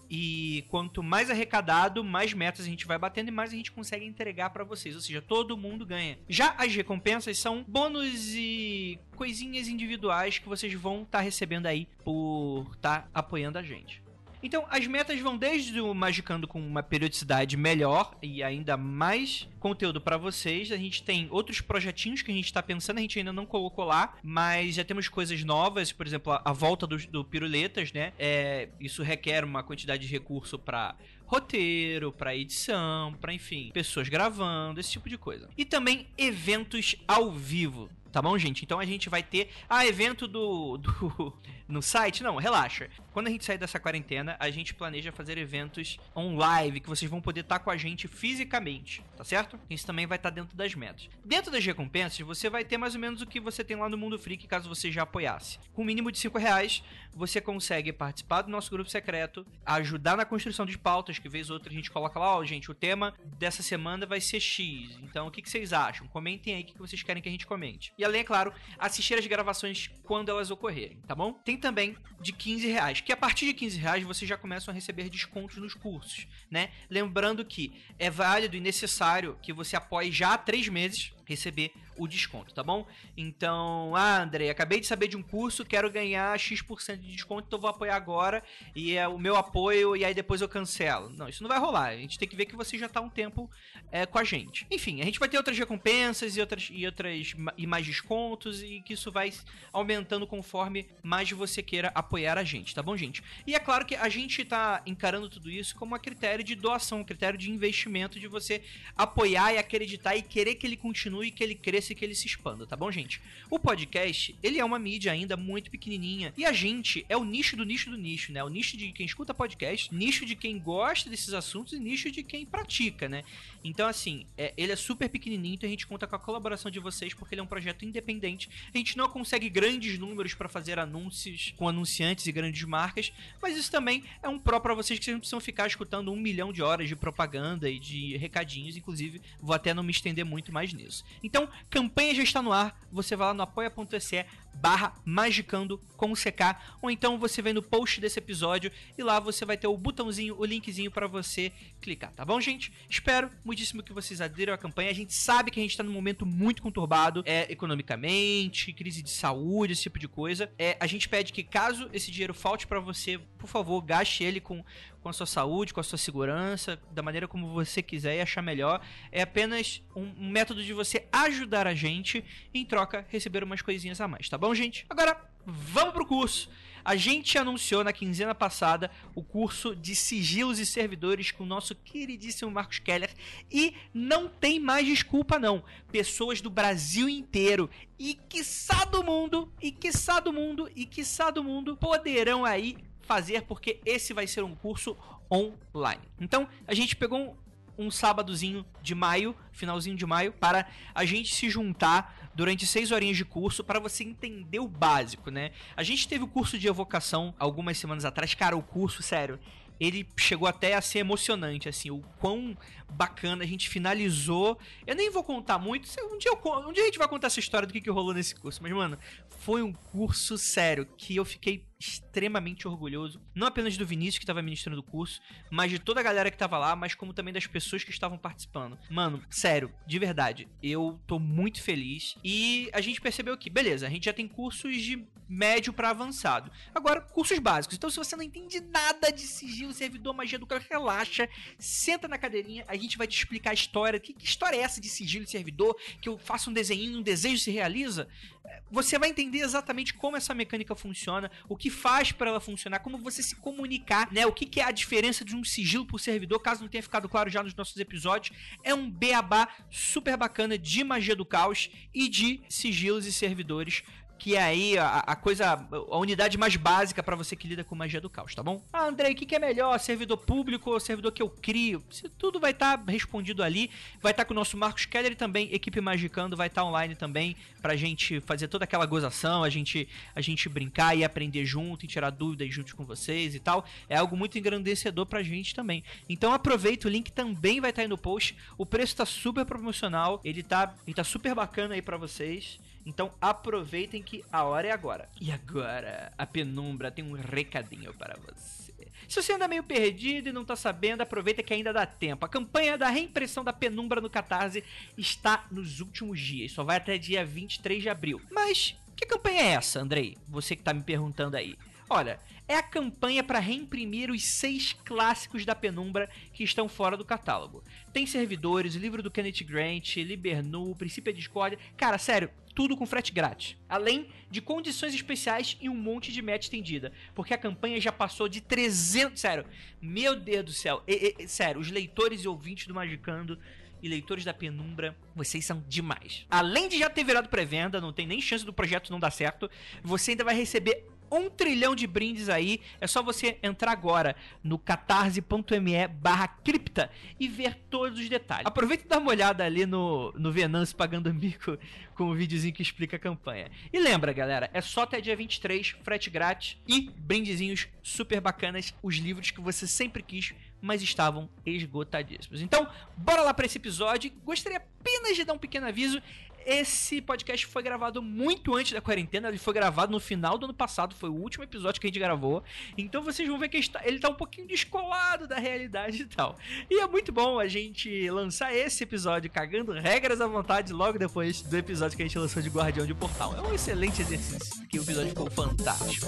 E 0.09 0.65
quanto 0.69 1.03
mais 1.03 1.29
arrecadado, 1.29 2.03
mais 2.03 2.33
metas 2.33 2.65
a 2.65 2.69
gente 2.69 2.87
vai 2.87 2.97
batendo 2.97 3.27
e 3.27 3.31
mais 3.31 3.51
a 3.51 3.55
gente 3.55 3.71
consegue 3.71 4.05
entregar 4.05 4.49
pra 4.49 4.63
vocês. 4.63 4.95
Ou 4.95 5.01
seja, 5.01 5.21
todo 5.21 5.57
mundo 5.57 5.85
ganha. 5.85 6.17
Já 6.27 6.55
as 6.57 6.75
recompensas 6.75 7.37
são 7.37 7.63
bônus 7.67 8.33
e 8.33 8.99
coisinhas 9.15 9.67
individuais 9.67 10.39
que 10.39 10.49
vocês 10.49 10.73
vão 10.73 11.03
estar 11.03 11.21
recebendo 11.21 11.67
aí 11.67 11.87
por 12.03 12.67
estar 12.73 13.09
apoiando 13.13 13.59
a 13.59 13.63
gente. 13.63 14.01
Então, 14.41 14.65
as 14.69 14.87
metas 14.87 15.19
vão 15.19 15.37
desde 15.37 15.81
o 15.81 15.93
Magicando 15.93 16.47
com 16.47 16.59
uma 16.59 16.81
periodicidade 16.81 17.57
melhor 17.57 18.15
e 18.21 18.41
ainda 18.41 18.77
mais 18.77 19.47
conteúdo 19.59 19.99
pra 19.99 20.17
vocês. 20.17 20.71
A 20.71 20.77
gente 20.77 21.03
tem 21.03 21.27
outros 21.29 21.59
projetinhos 21.61 22.21
que 22.21 22.31
a 22.31 22.33
gente 22.33 22.51
tá 22.51 22.63
pensando, 22.63 22.97
a 22.97 23.01
gente 23.01 23.19
ainda 23.19 23.33
não 23.33 23.45
colocou 23.45 23.85
lá, 23.85 24.15
mas 24.23 24.75
já 24.75 24.83
temos 24.83 25.07
coisas 25.09 25.43
novas, 25.43 25.91
por 25.91 26.07
exemplo, 26.07 26.31
a, 26.31 26.41
a 26.45 26.53
volta 26.53 26.87
do, 26.87 26.97
do 27.07 27.25
Piruletas, 27.25 27.91
né? 27.91 28.13
É, 28.17 28.69
isso 28.79 29.03
requer 29.03 29.43
uma 29.43 29.61
quantidade 29.61 30.07
de 30.07 30.11
recurso 30.11 30.57
pra 30.57 30.95
roteiro, 31.25 32.11
pra 32.11 32.35
edição, 32.35 33.13
pra 33.21 33.31
enfim, 33.31 33.69
pessoas 33.71 34.09
gravando, 34.09 34.79
esse 34.79 34.91
tipo 34.91 35.07
de 35.07 35.17
coisa. 35.17 35.47
E 35.55 35.63
também 35.63 36.07
eventos 36.17 36.95
ao 37.07 37.31
vivo. 37.31 37.87
Tá 38.11 38.21
bom, 38.21 38.37
gente? 38.37 38.63
Então 38.63 38.79
a 38.79 38.85
gente 38.85 39.09
vai 39.09 39.21
ter. 39.21 39.49
Ah, 39.69 39.85
evento 39.85 40.27
do. 40.27 40.77
do 40.77 41.33
no 41.67 41.81
site? 41.81 42.23
Não, 42.23 42.37
relaxa. 42.37 42.89
Quando 43.13 43.27
a 43.27 43.29
gente 43.29 43.45
sair 43.45 43.57
dessa 43.57 43.79
quarentena, 43.79 44.35
a 44.39 44.49
gente 44.49 44.73
planeja 44.73 45.11
fazer 45.11 45.37
eventos 45.37 45.99
on 46.15 46.35
live 46.35 46.79
que 46.79 46.89
vocês 46.89 47.09
vão 47.09 47.21
poder 47.21 47.41
estar 47.41 47.59
com 47.59 47.69
a 47.69 47.77
gente 47.77 48.07
fisicamente, 48.07 49.03
tá 49.15 49.23
certo? 49.23 49.59
Isso 49.69 49.85
também 49.85 50.07
vai 50.07 50.17
estar 50.17 50.29
dentro 50.29 50.55
das 50.55 50.73
metas. 50.73 51.09
Dentro 51.23 51.51
das 51.51 51.63
recompensas, 51.65 52.19
você 52.19 52.49
vai 52.49 52.65
ter 52.65 52.77
mais 52.77 52.95
ou 52.95 53.01
menos 53.01 53.21
o 53.21 53.27
que 53.27 53.39
você 53.39 53.63
tem 53.63 53.77
lá 53.77 53.89
no 53.89 53.97
Mundo 53.97 54.17
Freak, 54.17 54.47
caso 54.47 54.67
você 54.67 54.91
já 54.91 55.03
apoiasse. 55.03 55.59
Com 55.73 55.81
o 55.81 55.85
mínimo 55.85 56.11
de 56.11 56.17
5 56.17 56.37
reais, 56.37 56.83
você 57.13 57.41
consegue 57.41 57.91
participar 57.91 58.41
do 58.41 58.49
nosso 58.49 58.71
grupo 58.71 58.89
secreto, 58.89 59.45
ajudar 59.65 60.17
na 60.17 60.25
construção 60.25 60.65
de 60.65 60.77
pautas, 60.77 61.19
que 61.19 61.29
vez 61.29 61.49
ou 61.49 61.55
outra 61.55 61.71
a 61.71 61.75
gente 61.75 61.91
coloca 61.91 62.19
lá, 62.19 62.37
ó, 62.37 62.43
gente, 62.43 62.71
o 62.71 62.73
tema 62.73 63.13
dessa 63.37 63.61
semana 63.61 64.05
vai 64.05 64.21
ser 64.21 64.39
X. 64.39 64.97
Então, 65.03 65.27
o 65.27 65.31
que, 65.31 65.41
que 65.41 65.49
vocês 65.49 65.73
acham? 65.73 66.07
Comentem 66.07 66.55
aí 66.55 66.61
o 66.61 66.65
que 66.65 66.77
vocês 66.77 67.03
querem 67.03 67.21
que 67.21 67.29
a 67.29 67.31
gente 67.31 67.45
comente. 67.45 67.93
E 67.99 68.05
além, 68.05 68.21
é 68.21 68.23
claro, 68.23 68.53
assistir 68.77 69.19
as 69.19 69.27
gravações 69.27 69.91
quando 70.03 70.29
elas 70.29 70.49
ocorrerem, 70.49 71.01
tá 71.05 71.13
bom? 71.13 71.33
Tem 71.33 71.57
também 71.57 71.97
de 72.21 72.31
15 72.31 72.65
reais, 72.65 73.01
que 73.01 73.11
a 73.11 73.17
partir 73.17 73.45
de 73.45 73.53
15 73.53 73.77
reais 73.77 74.03
vocês 74.05 74.27
já 74.27 74.37
começam 74.37 74.71
a 74.71 74.75
receber 74.75 75.09
descontos 75.09 75.57
nos 75.57 75.73
cursos, 75.73 76.25
né? 76.49 76.71
Lembrando 76.89 77.43
que 77.43 77.73
é 77.99 78.09
válido 78.09 78.55
e 78.55 78.61
necessário 78.61 79.37
que 79.41 79.51
você 79.51 79.75
apoie 79.75 80.13
já 80.13 80.33
há 80.33 80.37
três 80.37 80.69
meses 80.69 81.11
receber 81.29 81.71
o 81.95 82.07
desconto, 82.07 82.53
tá 82.53 82.63
bom? 82.63 82.87
Então, 83.15 83.95
ah, 83.95 84.23
André, 84.23 84.49
acabei 84.49 84.79
de 84.79 84.87
saber 84.87 85.07
de 85.07 85.15
um 85.15 85.21
curso, 85.21 85.63
quero 85.63 85.91
ganhar 85.91 86.37
X% 86.39 86.97
de 86.97 87.11
desconto, 87.11 87.45
então 87.47 87.59
vou 87.59 87.69
apoiar 87.69 87.95
agora 87.95 88.43
e 88.75 88.95
é 88.95 89.07
o 89.07 89.19
meu 89.19 89.35
apoio 89.35 89.95
e 89.95 90.03
aí 90.03 90.13
depois 90.13 90.41
eu 90.41 90.49
cancelo. 90.49 91.09
Não, 91.11 91.29
isso 91.29 91.43
não 91.43 91.49
vai 91.49 91.59
rolar. 91.59 91.89
A 91.89 91.97
gente 91.97 92.17
tem 92.17 92.27
que 92.27 92.35
ver 92.35 92.45
que 92.45 92.55
você 92.55 92.77
já 92.77 92.89
tá 92.89 92.99
um 92.99 93.09
tempo 93.09 93.49
é, 93.91 94.05
com 94.05 94.17
a 94.17 94.23
gente. 94.23 94.65
Enfim, 94.71 95.01
a 95.01 95.05
gente 95.05 95.19
vai 95.19 95.29
ter 95.29 95.37
outras 95.37 95.57
recompensas 95.57 96.35
e 96.35 96.41
outras 96.41 96.69
e 96.71 96.85
outras 96.85 97.33
e 97.57 97.67
mais 97.67 97.85
descontos 97.85 98.63
e 98.63 98.81
que 98.81 98.93
isso 98.93 99.11
vai 99.11 99.31
aumentando 99.71 100.25
conforme 100.25 100.87
mais 101.03 101.29
você 101.29 101.61
queira 101.61 101.91
apoiar 101.93 102.37
a 102.37 102.43
gente, 102.43 102.73
tá 102.73 102.81
bom, 102.81 102.97
gente? 102.97 103.21
E 103.45 103.53
é 103.53 103.59
claro 103.59 103.85
que 103.85 103.95
a 103.95 104.09
gente 104.09 104.43
tá 104.43 104.81
encarando 104.85 105.29
tudo 105.29 105.49
isso 105.49 105.75
como 105.75 105.93
a 105.93 105.99
critério 105.99 106.43
de 106.43 106.55
doação, 106.55 107.01
um 107.01 107.03
critério 107.03 107.37
de 107.37 107.51
investimento 107.51 108.19
de 108.19 108.27
você 108.27 108.63
apoiar 108.95 109.53
e 109.53 109.57
acreditar 109.57 110.15
e 110.15 110.21
querer 110.21 110.55
que 110.55 110.65
ele 110.65 110.77
continue, 110.77 111.18
que 111.29 111.43
ele 111.43 111.55
cresça 111.55 111.91
e 111.91 111.95
que 111.95 112.03
ele 112.03 112.15
se 112.15 112.27
expanda, 112.27 112.65
tá 112.65 112.75
bom, 112.75 112.91
gente? 112.91 113.21
O 113.49 113.59
podcast, 113.59 114.35
ele 114.41 114.59
é 114.59 114.65
uma 114.65 114.79
mídia 114.79 115.11
ainda 115.11 115.35
muito 115.35 115.69
pequenininha 115.69 116.33
e 116.37 116.45
a 116.45 116.53
gente 116.53 117.05
é 117.09 117.17
o 117.17 117.23
nicho 117.23 117.55
do 117.55 117.65
nicho 117.65 117.89
do 117.89 117.97
nicho, 117.97 118.31
né? 118.31 118.43
O 118.43 118.49
nicho 118.49 118.77
de 118.77 118.91
quem 118.91 119.05
escuta 119.05 119.33
podcast, 119.33 119.93
nicho 119.93 120.25
de 120.25 120.35
quem 120.35 120.57
gosta 120.57 121.09
desses 121.09 121.33
assuntos 121.33 121.73
e 121.73 121.79
nicho 121.79 122.09
de 122.11 122.23
quem 122.23 122.45
pratica, 122.45 123.09
né? 123.09 123.23
Então, 123.63 123.87
assim, 123.87 124.25
é, 124.37 124.53
ele 124.55 124.71
é 124.71 124.75
super 124.75 125.09
pequenininho, 125.09 125.55
então 125.55 125.67
a 125.67 125.69
gente 125.69 125.85
conta 125.85 126.07
com 126.07 126.15
a 126.15 126.19
colaboração 126.19 126.71
de 126.71 126.79
vocês 126.79 127.13
porque 127.13 127.35
ele 127.35 127.41
é 127.41 127.43
um 127.43 127.47
projeto 127.47 127.83
independente. 127.83 128.49
A 128.73 128.77
gente 128.77 128.97
não 128.97 129.09
consegue 129.09 129.49
grandes 129.49 129.99
números 129.99 130.33
para 130.33 130.47
fazer 130.47 130.79
anúncios 130.79 131.53
com 131.57 131.67
anunciantes 131.67 132.25
e 132.25 132.31
grandes 132.31 132.63
marcas, 132.63 133.11
mas 133.41 133.57
isso 133.57 133.69
também 133.69 134.03
é 134.23 134.29
um 134.29 134.39
pró 134.39 134.59
para 134.59 134.73
vocês 134.73 134.97
que 134.97 135.05
vocês 135.05 135.13
não 135.13 135.19
precisam 135.19 135.39
ficar 135.39 135.67
escutando 135.67 136.11
um 136.11 136.15
milhão 136.15 136.53
de 136.53 136.61
horas 136.61 136.87
de 136.87 136.95
propaganda 136.95 137.69
e 137.69 137.79
de 137.79 138.15
recadinhos. 138.17 138.77
Inclusive, 138.77 139.21
vou 139.41 139.53
até 139.53 139.73
não 139.73 139.83
me 139.83 139.91
estender 139.91 140.23
muito 140.23 140.51
mais 140.51 140.73
nisso. 140.73 141.03
Então, 141.23 141.47
campanha 141.69 142.15
já 142.15 142.23
está 142.23 142.41
no 142.41 142.51
ar. 142.51 142.79
Você 142.91 143.15
vai 143.15 143.27
lá 143.27 143.33
no 143.33 143.43
apoia.se 143.43 144.25
barra 144.53 144.93
magicando 145.05 145.79
com 145.95 146.13
CK, 146.13 146.55
ou 146.81 146.89
então 146.89 147.17
você 147.17 147.41
vem 147.41 147.53
no 147.53 147.61
post 147.61 147.99
desse 147.99 148.19
episódio 148.19 148.71
e 148.97 149.03
lá 149.03 149.19
você 149.19 149.45
vai 149.45 149.57
ter 149.57 149.67
o 149.67 149.77
botãozinho, 149.77 150.35
o 150.37 150.45
linkzinho 150.45 150.91
para 150.91 151.07
você 151.07 151.51
clicar, 151.81 152.11
tá 152.11 152.23
bom, 152.23 152.39
gente? 152.39 152.71
Espero 152.89 153.29
muitíssimo 153.43 153.83
que 153.83 153.93
vocês 153.93 154.21
aderiram 154.21 154.53
à 154.53 154.57
campanha. 154.57 154.89
A 154.89 154.93
gente 154.93 155.13
sabe 155.13 155.51
que 155.51 155.59
a 155.59 155.63
gente 155.63 155.75
tá 155.75 155.83
num 155.83 155.91
momento 155.91 156.25
muito 156.25 156.61
conturbado, 156.61 157.23
é 157.25 157.51
economicamente, 157.51 158.73
crise 158.73 159.01
de 159.01 159.09
saúde, 159.09 159.73
esse 159.73 159.83
tipo 159.83 159.99
de 159.99 160.07
coisa. 160.07 160.51
É, 160.57 160.77
a 160.79 160.87
gente 160.87 161.07
pede 161.07 161.33
que 161.33 161.43
caso 161.43 161.89
esse 161.93 162.11
dinheiro 162.11 162.33
falte 162.33 162.67
para 162.67 162.79
você, 162.79 163.19
por 163.37 163.47
favor, 163.47 163.81
gaste 163.81 164.23
ele 164.23 164.39
com 164.39 164.63
com 165.01 165.09
a 165.09 165.13
sua 165.13 165.25
saúde, 165.25 165.73
com 165.73 165.79
a 165.79 165.83
sua 165.83 165.97
segurança, 165.97 166.79
da 166.91 167.01
maneira 167.01 167.27
como 167.27 167.53
você 167.53 167.81
quiser 167.81 168.17
e 168.17 168.21
achar 168.21 168.41
melhor. 168.41 168.81
É 169.11 169.21
apenas 169.21 169.81
um, 169.95 170.29
método 170.29 170.63
de 170.63 170.73
você 170.73 171.07
ajudar 171.11 171.67
a 171.67 171.73
gente 171.73 172.23
em 172.53 172.65
troca, 172.65 173.05
receber 173.09 173.43
umas 173.43 173.61
coisinhas 173.61 174.01
a 174.01 174.07
mais, 174.07 174.27
tá 174.27 174.37
bom, 174.39 174.55
gente? 174.55 174.85
Agora, 174.89 175.19
vamos 175.45 175.93
pro 175.93 176.05
curso. 176.05 176.49
A 176.83 176.95
gente 176.95 177.37
anunciou 177.37 177.83
na 177.83 177.91
quinzena 177.91 178.33
passada 178.33 178.89
o 179.13 179.21
curso 179.21 179.75
de 179.75 179.93
sigilos 179.95 180.59
e 180.59 180.65
servidores 180.65 181.29
com 181.29 181.43
o 181.43 181.47
nosso 181.47 181.75
queridíssimo 181.75 182.49
Marcos 182.49 182.79
Keller 182.79 183.13
e 183.51 183.75
não 183.93 184.29
tem 184.29 184.59
mais 184.59 184.87
desculpa 184.87 185.37
não. 185.37 185.61
Pessoas 185.91 186.39
do 186.39 186.49
Brasil 186.49 187.09
inteiro 187.09 187.69
e 187.99 188.13
quiçá 188.13 188.85
do 188.85 189.03
mundo, 189.03 189.51
e 189.61 189.71
quiçá 189.71 190.19
do 190.19 190.31
mundo, 190.31 190.69
e 190.73 190.85
quiçá 190.85 191.29
do 191.29 191.43
mundo 191.43 191.75
poderão 191.75 192.45
aí 192.45 192.77
fazer 193.01 193.41
porque 193.41 193.81
esse 193.85 194.13
vai 194.13 194.25
ser 194.25 194.43
um 194.43 194.55
curso 194.55 194.95
online. 195.31 196.01
Então, 196.19 196.47
a 196.65 196.73
gente 196.73 196.95
pegou 196.95 197.37
um, 197.77 197.85
um 197.85 197.91
sábadozinho 197.91 198.65
de 198.81 198.95
maio, 198.95 199.35
finalzinho 199.51 199.97
de 199.97 200.05
maio, 200.05 200.31
para 200.31 200.67
a 200.95 201.05
gente 201.05 201.35
se 201.35 201.49
juntar 201.49 202.18
durante 202.33 202.65
seis 202.65 202.91
horinhas 202.91 203.17
de 203.17 203.25
curso 203.25 203.63
para 203.63 203.79
você 203.79 204.03
entender 204.03 204.59
o 204.59 204.67
básico, 204.67 205.29
né? 205.29 205.51
A 205.75 205.83
gente 205.83 206.07
teve 206.07 206.23
o 206.23 206.27
curso 206.27 206.57
de 206.57 206.67
evocação 206.67 207.33
algumas 207.37 207.77
semanas 207.77 208.05
atrás. 208.05 208.33
Cara, 208.33 208.55
o 208.55 208.63
curso, 208.63 209.01
sério, 209.01 209.39
ele 209.79 210.07
chegou 210.17 210.47
até 210.47 210.75
a 210.75 210.81
ser 210.81 210.99
emocionante, 210.99 211.69
assim, 211.69 211.89
o 211.89 212.01
quão 212.19 212.57
bacana 212.89 213.43
a 213.43 213.47
gente 213.47 213.69
finalizou. 213.69 214.57
Eu 214.85 214.95
nem 214.95 215.09
vou 215.09 215.23
contar 215.23 215.57
muito, 215.57 215.89
um 216.11 216.17
dia, 216.17 216.31
eu, 216.31 216.67
um 216.67 216.73
dia 216.73 216.83
a 216.83 216.85
gente 216.85 216.97
vai 216.97 217.07
contar 217.07 217.27
essa 217.27 217.39
história 217.39 217.67
do 217.67 217.73
que, 217.73 217.81
que 217.81 217.89
rolou 217.89 218.13
nesse 218.13 218.35
curso, 218.35 218.61
mas, 218.61 218.71
mano, 218.71 218.97
foi 219.39 219.61
um 219.61 219.71
curso 219.71 220.37
sério 220.37 220.87
que 220.97 221.15
eu 221.15 221.25
fiquei 221.25 221.67
extremamente 221.79 222.67
orgulhoso, 222.67 223.21
não 223.33 223.47
apenas 223.47 223.77
do 223.77 223.85
Vinícius 223.85 224.17
que 224.17 224.25
estava 224.25 224.41
ministrando 224.41 224.81
o 224.81 224.83
curso, 224.83 225.21
mas 225.49 225.71
de 225.71 225.79
toda 225.79 226.01
a 226.01 226.03
galera 226.03 226.29
que 226.29 226.37
tava 226.37 226.57
lá, 226.57 226.75
mas 226.75 226.93
como 226.93 227.13
também 227.13 227.33
das 227.33 227.47
pessoas 227.47 227.83
que 227.83 227.89
estavam 227.89 228.17
participando. 228.17 228.77
Mano, 228.89 229.23
sério, 229.29 229.71
de 229.87 229.97
verdade, 229.97 230.47
eu 230.61 230.99
tô 231.07 231.17
muito 231.17 231.63
feliz 231.63 232.17
e 232.23 232.69
a 232.73 232.81
gente 232.81 232.99
percebeu 232.99 233.37
que, 233.37 233.49
beleza, 233.49 233.87
a 233.87 233.89
gente 233.89 234.05
já 234.05 234.13
tem 234.13 234.27
cursos 234.27 234.75
de 234.81 235.07
médio 235.29 235.71
para 235.71 235.91
avançado. 235.91 236.51
Agora, 236.73 236.99
cursos 236.99 237.37
básicos. 237.37 237.77
Então, 237.77 237.89
se 237.89 237.97
você 237.97 238.15
não 238.15 238.23
entende 238.23 238.59
nada 238.59 239.11
de 239.11 239.21
sigilo, 239.21 239.71
servidor, 239.71 240.13
magia 240.13 240.39
do 240.39 240.47
cara, 240.47 240.65
relaxa, 240.67 241.29
senta 241.59 242.07
na 242.07 242.17
cadeirinha, 242.17 242.65
a 242.67 242.75
gente 242.79 242.97
vai 242.97 243.07
te 243.07 243.17
explicar 243.17 243.51
a 243.51 243.53
história. 243.53 243.99
Que, 243.99 244.13
que 244.13 244.25
história 244.25 244.57
é 244.57 244.61
essa 244.61 244.79
de 244.81 244.89
sigilo 244.89 245.25
e 245.25 245.29
servidor? 245.29 245.75
Que 246.01 246.09
eu 246.09 246.17
faço 246.17 246.49
um 246.49 246.53
desenho, 246.53 246.97
um 246.97 247.01
desejo 247.01 247.41
se 247.41 247.51
realiza? 247.51 248.07
É, 248.45 248.61
Você 248.71 248.97
vai 248.97 249.09
entender 249.09 249.39
exatamente 249.39 249.93
como 249.93 250.17
essa 250.17 250.33
mecânica 250.33 250.75
funciona, 250.75 251.31
o 251.47 251.55
que 251.55 251.69
faz 251.69 252.11
para 252.11 252.29
ela 252.29 252.39
funcionar, 252.39 252.79
como 252.79 252.97
você 252.97 253.21
se 253.21 253.35
comunicar, 253.35 254.11
né? 254.11 254.25
O 254.25 254.31
que, 254.31 254.45
que 254.45 254.59
é 254.59 254.63
a 254.63 254.71
diferença 254.71 255.23
de 255.23 255.35
um 255.35 255.43
sigilo 255.43 255.85
por 255.85 255.99
servidor, 255.99 256.39
caso 256.39 256.61
não 256.61 256.69
tenha 256.69 256.83
ficado 256.83 257.07
claro 257.09 257.29
já 257.29 257.43
nos 257.43 257.55
nossos 257.55 257.77
episódios. 257.77 258.35
É 258.63 258.73
um 258.73 258.89
beabá 258.89 259.47
super 259.69 260.17
bacana 260.17 260.57
de 260.57 260.83
magia 260.83 261.15
do 261.15 261.25
caos 261.25 261.69
e 261.93 262.07
de 262.07 262.41
sigilos 262.49 263.05
e 263.05 263.11
servidores 263.11 263.83
que 264.19 264.35
é 264.35 264.43
aí 264.43 264.77
a, 264.77 264.99
a 264.99 265.15
coisa, 265.15 265.67
a 265.71 265.97
unidade 265.97 266.37
mais 266.37 266.55
básica 266.55 267.01
pra 267.01 267.15
você 267.15 267.35
que 267.35 267.47
lida 267.47 267.63
com 267.63 267.75
magia 267.75 268.01
do 268.01 268.09
caos, 268.09 268.35
tá 268.35 268.43
bom? 268.43 268.61
Ah, 268.71 268.85
Andrei, 268.85 269.13
o 269.13 269.15
que, 269.15 269.25
que 269.25 269.35
é 269.35 269.39
melhor, 269.39 269.79
servidor 269.79 270.17
público 270.17 270.71
ou 270.71 270.79
servidor 270.79 271.11
que 271.11 271.21
eu 271.21 271.29
crio? 271.29 271.83
Isso 271.89 272.09
tudo 272.09 272.39
vai 272.39 272.51
estar 272.51 272.83
respondido 272.87 273.41
ali. 273.41 273.71
Vai 274.01 274.11
estar 274.11 274.25
com 274.25 274.33
o 274.33 274.35
nosso 274.35 274.57
Marcos 274.57 274.85
Keller 274.85 275.15
também 275.15 275.49
equipe 275.51 275.79
Magicando 275.79 276.35
vai 276.35 276.47
estar 276.47 276.63
online 276.63 276.95
também 276.95 277.35
pra 277.61 277.75
gente 277.75 278.19
fazer 278.21 278.47
toda 278.47 278.63
aquela 278.63 278.85
gozação, 278.85 279.43
a 279.43 279.49
gente 279.49 279.87
a 280.15 280.21
gente 280.21 280.49
brincar 280.49 280.95
e 280.95 281.03
aprender 281.03 281.45
junto 281.45 281.85
e 281.85 281.87
tirar 281.87 282.09
dúvidas 282.09 282.53
junto 282.53 282.75
com 282.75 282.85
vocês 282.85 283.35
e 283.35 283.39
tal. 283.39 283.65
É 283.87 283.97
algo 283.97 284.15
muito 284.17 284.37
engrandecedor 284.37 285.05
pra 285.05 285.23
gente 285.23 285.53
também. 285.53 285.83
Então 286.07 286.33
aproveita, 286.33 286.87
o 286.87 286.91
link 286.91 287.11
também 287.11 287.59
vai 287.59 287.69
estar 287.69 287.83
aí 287.83 287.87
no 287.87 287.97
post. 287.97 288.35
O 288.57 288.65
preço 288.65 288.95
tá 288.95 289.05
super 289.05 289.45
promocional, 289.45 290.19
ele 290.23 290.43
tá, 290.43 290.75
ele 290.85 290.93
tá 290.93 291.03
super 291.03 291.33
bacana 291.35 291.75
aí 291.75 291.81
pra 291.81 291.97
vocês. 291.97 292.59
Então 292.89 293.13
aproveitem 293.21 294.01
que 294.01 294.25
a 294.31 294.43
hora 294.43 294.67
é 294.67 294.71
agora. 294.71 295.07
E 295.21 295.31
agora, 295.31 296.11
a 296.17 296.25
penumbra 296.25 296.89
tem 296.89 297.05
um 297.05 297.13
recadinho 297.13 297.93
para 297.93 298.17
você. 298.17 298.73
Se 299.07 299.21
você 299.21 299.33
anda 299.33 299.47
meio 299.47 299.63
perdido 299.63 300.29
e 300.29 300.31
não 300.31 300.43
tá 300.43 300.55
sabendo, 300.55 301.01
aproveita 301.01 301.43
que 301.43 301.53
ainda 301.53 301.71
dá 301.71 301.85
tempo. 301.85 302.25
A 302.25 302.29
campanha 302.29 302.79
da 302.79 302.89
reimpressão 302.89 303.43
da 303.43 303.53
penumbra 303.53 304.01
no 304.01 304.09
Catarse 304.09 304.63
está 304.97 305.45
nos 305.51 305.79
últimos 305.79 306.19
dias, 306.19 306.51
só 306.51 306.63
vai 306.63 306.77
até 306.77 306.97
dia 306.97 307.23
23 307.23 307.83
de 307.83 307.89
abril. 307.89 308.19
Mas 308.31 308.75
que 308.95 309.05
campanha 309.05 309.41
é 309.41 309.51
essa, 309.51 309.79
Andrei? 309.79 310.17
Você 310.27 310.55
que 310.55 310.63
tá 310.63 310.73
me 310.73 310.81
perguntando 310.81 311.37
aí. 311.37 311.55
Olha, 311.87 312.19
é 312.47 312.55
a 312.55 312.63
campanha 312.63 313.23
para 313.23 313.37
reimprimir 313.37 314.09
os 314.09 314.23
seis 314.23 314.73
clássicos 314.83 315.45
da 315.45 315.53
Penumbra 315.53 316.09
que 316.33 316.43
estão 316.43 316.67
fora 316.67 316.97
do 316.97 317.05
catálogo. 317.05 317.63
Tem 317.93 318.07
servidores, 318.07 318.73
livro 318.73 319.03
do 319.03 319.11
Kenneth 319.11 319.43
Grant, 319.43 319.97
Libernu, 319.97 320.75
Princípio 320.75 321.13
da 321.13 321.17
Discord. 321.17 321.59
Cara, 321.77 321.99
sério, 321.99 322.29
tudo 322.59 322.75
com 322.75 322.85
frete 322.85 323.13
grátis. 323.13 323.55
Além 323.69 324.09
de 324.29 324.41
condições 324.41 324.93
especiais 324.93 325.55
e 325.61 325.69
um 325.69 325.73
monte 325.73 326.11
de 326.11 326.21
meta 326.21 326.43
estendida. 326.43 326.91
Porque 327.15 327.33
a 327.33 327.37
campanha 327.37 327.79
já 327.79 327.89
passou 327.89 328.27
de 328.27 328.41
300. 328.41 329.21
Sério, 329.21 329.45
meu 329.81 330.13
Deus 330.13 330.43
do 330.43 330.51
céu. 330.51 330.83
E- 330.85 331.15
e- 331.17 331.25
sério, 331.29 331.61
os 331.61 331.71
leitores 331.71 332.25
e 332.25 332.27
ouvintes 332.27 332.67
do 332.67 332.73
Magicando 332.73 333.39
e 333.81 333.87
leitores 333.87 334.25
da 334.25 334.33
Penumbra, 334.33 334.93
vocês 335.15 335.45
são 335.45 335.63
demais. 335.69 336.25
Além 336.29 336.67
de 336.67 336.77
já 336.77 336.89
ter 336.89 337.05
virado 337.05 337.29
pré-venda, 337.29 337.79
não 337.79 337.93
tem 337.93 338.05
nem 338.05 338.19
chance 338.19 338.45
do 338.45 338.51
projeto 338.51 338.91
não 338.91 338.99
dar 338.99 339.11
certo, 339.11 339.49
você 339.81 340.11
ainda 340.11 340.25
vai 340.25 340.35
receber 340.35 340.85
um 341.11 341.29
trilhão 341.29 341.75
de 341.75 341.87
brindes 341.87 342.29
aí. 342.29 342.61
É 342.79 342.87
só 342.87 343.01
você 343.01 343.37
entrar 343.41 343.71
agora 343.71 344.15
no 344.43 344.57
catarse.me 344.57 345.87
barra 345.87 346.27
cripta 346.27 346.89
e 347.19 347.27
ver 347.27 347.55
todos 347.69 347.99
os 347.99 348.09
detalhes. 348.09 348.45
Aproveita 348.45 348.85
e 348.85 348.87
dá 348.87 348.97
uma 348.97 349.11
olhada 349.11 349.43
ali 349.43 349.65
no, 349.65 350.11
no 350.13 350.31
Venâncio 350.31 350.75
pagando 350.75 351.13
mico 351.13 351.57
com 351.95 352.05
o 352.05 352.15
videozinho 352.15 352.53
que 352.53 352.61
explica 352.61 352.95
a 352.95 352.99
campanha. 352.99 353.51
E 353.73 353.79
lembra, 353.79 354.13
galera, 354.13 354.49
é 354.53 354.61
só 354.61 354.83
até 354.83 355.01
dia 355.01 355.15
23, 355.15 355.75
frete 355.83 356.09
grátis 356.09 356.57
e 356.67 356.89
brindezinhos 356.97 357.67
super 357.83 358.21
bacanas, 358.21 358.73
os 358.81 358.95
livros 358.95 359.31
que 359.31 359.41
você 359.41 359.67
sempre 359.67 360.01
quis, 360.01 360.33
mas 360.61 360.81
estavam 360.81 361.29
esgotadíssimos. 361.45 362.41
Então, 362.41 362.67
bora 362.95 363.21
lá 363.21 363.33
para 363.33 363.45
esse 363.45 363.57
episódio. 363.57 364.11
Gostaria 364.23 364.57
apenas 364.57 365.15
de 365.15 365.23
dar 365.25 365.33
um 365.33 365.37
pequeno 365.37 365.67
aviso. 365.67 366.01
Esse 366.45 367.01
podcast 367.01 367.45
foi 367.45 367.61
gravado 367.61 368.01
muito 368.01 368.55
antes 368.55 368.71
da 368.73 368.81
quarentena, 368.81 369.27
ele 369.27 369.37
foi 369.37 369.53
gravado 369.53 369.91
no 369.91 369.99
final 369.99 370.37
do 370.37 370.45
ano 370.45 370.53
passado, 370.53 370.95
foi 370.95 371.09
o 371.09 371.13
último 371.13 371.43
episódio 371.43 371.79
que 371.79 371.87
a 371.87 371.89
gente 371.89 371.99
gravou. 371.99 372.43
Então 372.77 373.01
vocês 373.03 373.27
vão 373.27 373.37
ver 373.37 373.49
que 373.49 373.57
está- 373.57 373.81
ele 373.85 373.99
tá 373.99 374.09
um 374.09 374.15
pouquinho 374.15 374.47
descolado 374.47 375.27
da 375.27 375.37
realidade 375.37 376.01
e 376.01 376.05
tal. 376.05 376.37
E 376.69 376.79
é 376.81 376.87
muito 376.87 377.11
bom 377.11 377.39
a 377.39 377.47
gente 377.47 378.09
lançar 378.09 378.53
esse 378.55 378.83
episódio 378.83 379.29
cagando 379.29 379.71
regras 379.73 380.21
à 380.21 380.27
vontade 380.27 380.73
logo 380.73 380.97
depois 380.97 381.41
do 381.41 381.55
episódio 381.57 381.95
que 381.95 382.03
a 382.03 382.05
gente 382.05 382.17
lançou 382.17 382.41
de 382.41 382.49
Guardião 382.49 382.85
de 382.85 382.93
Portal. 382.93 383.35
É 383.35 383.41
um 383.41 383.53
excelente 383.53 384.01
exercício, 384.01 384.67
que 384.67 384.79
o 384.79 384.83
episódio 384.83 385.09
ficou 385.09 385.29
fantástico. 385.29 386.07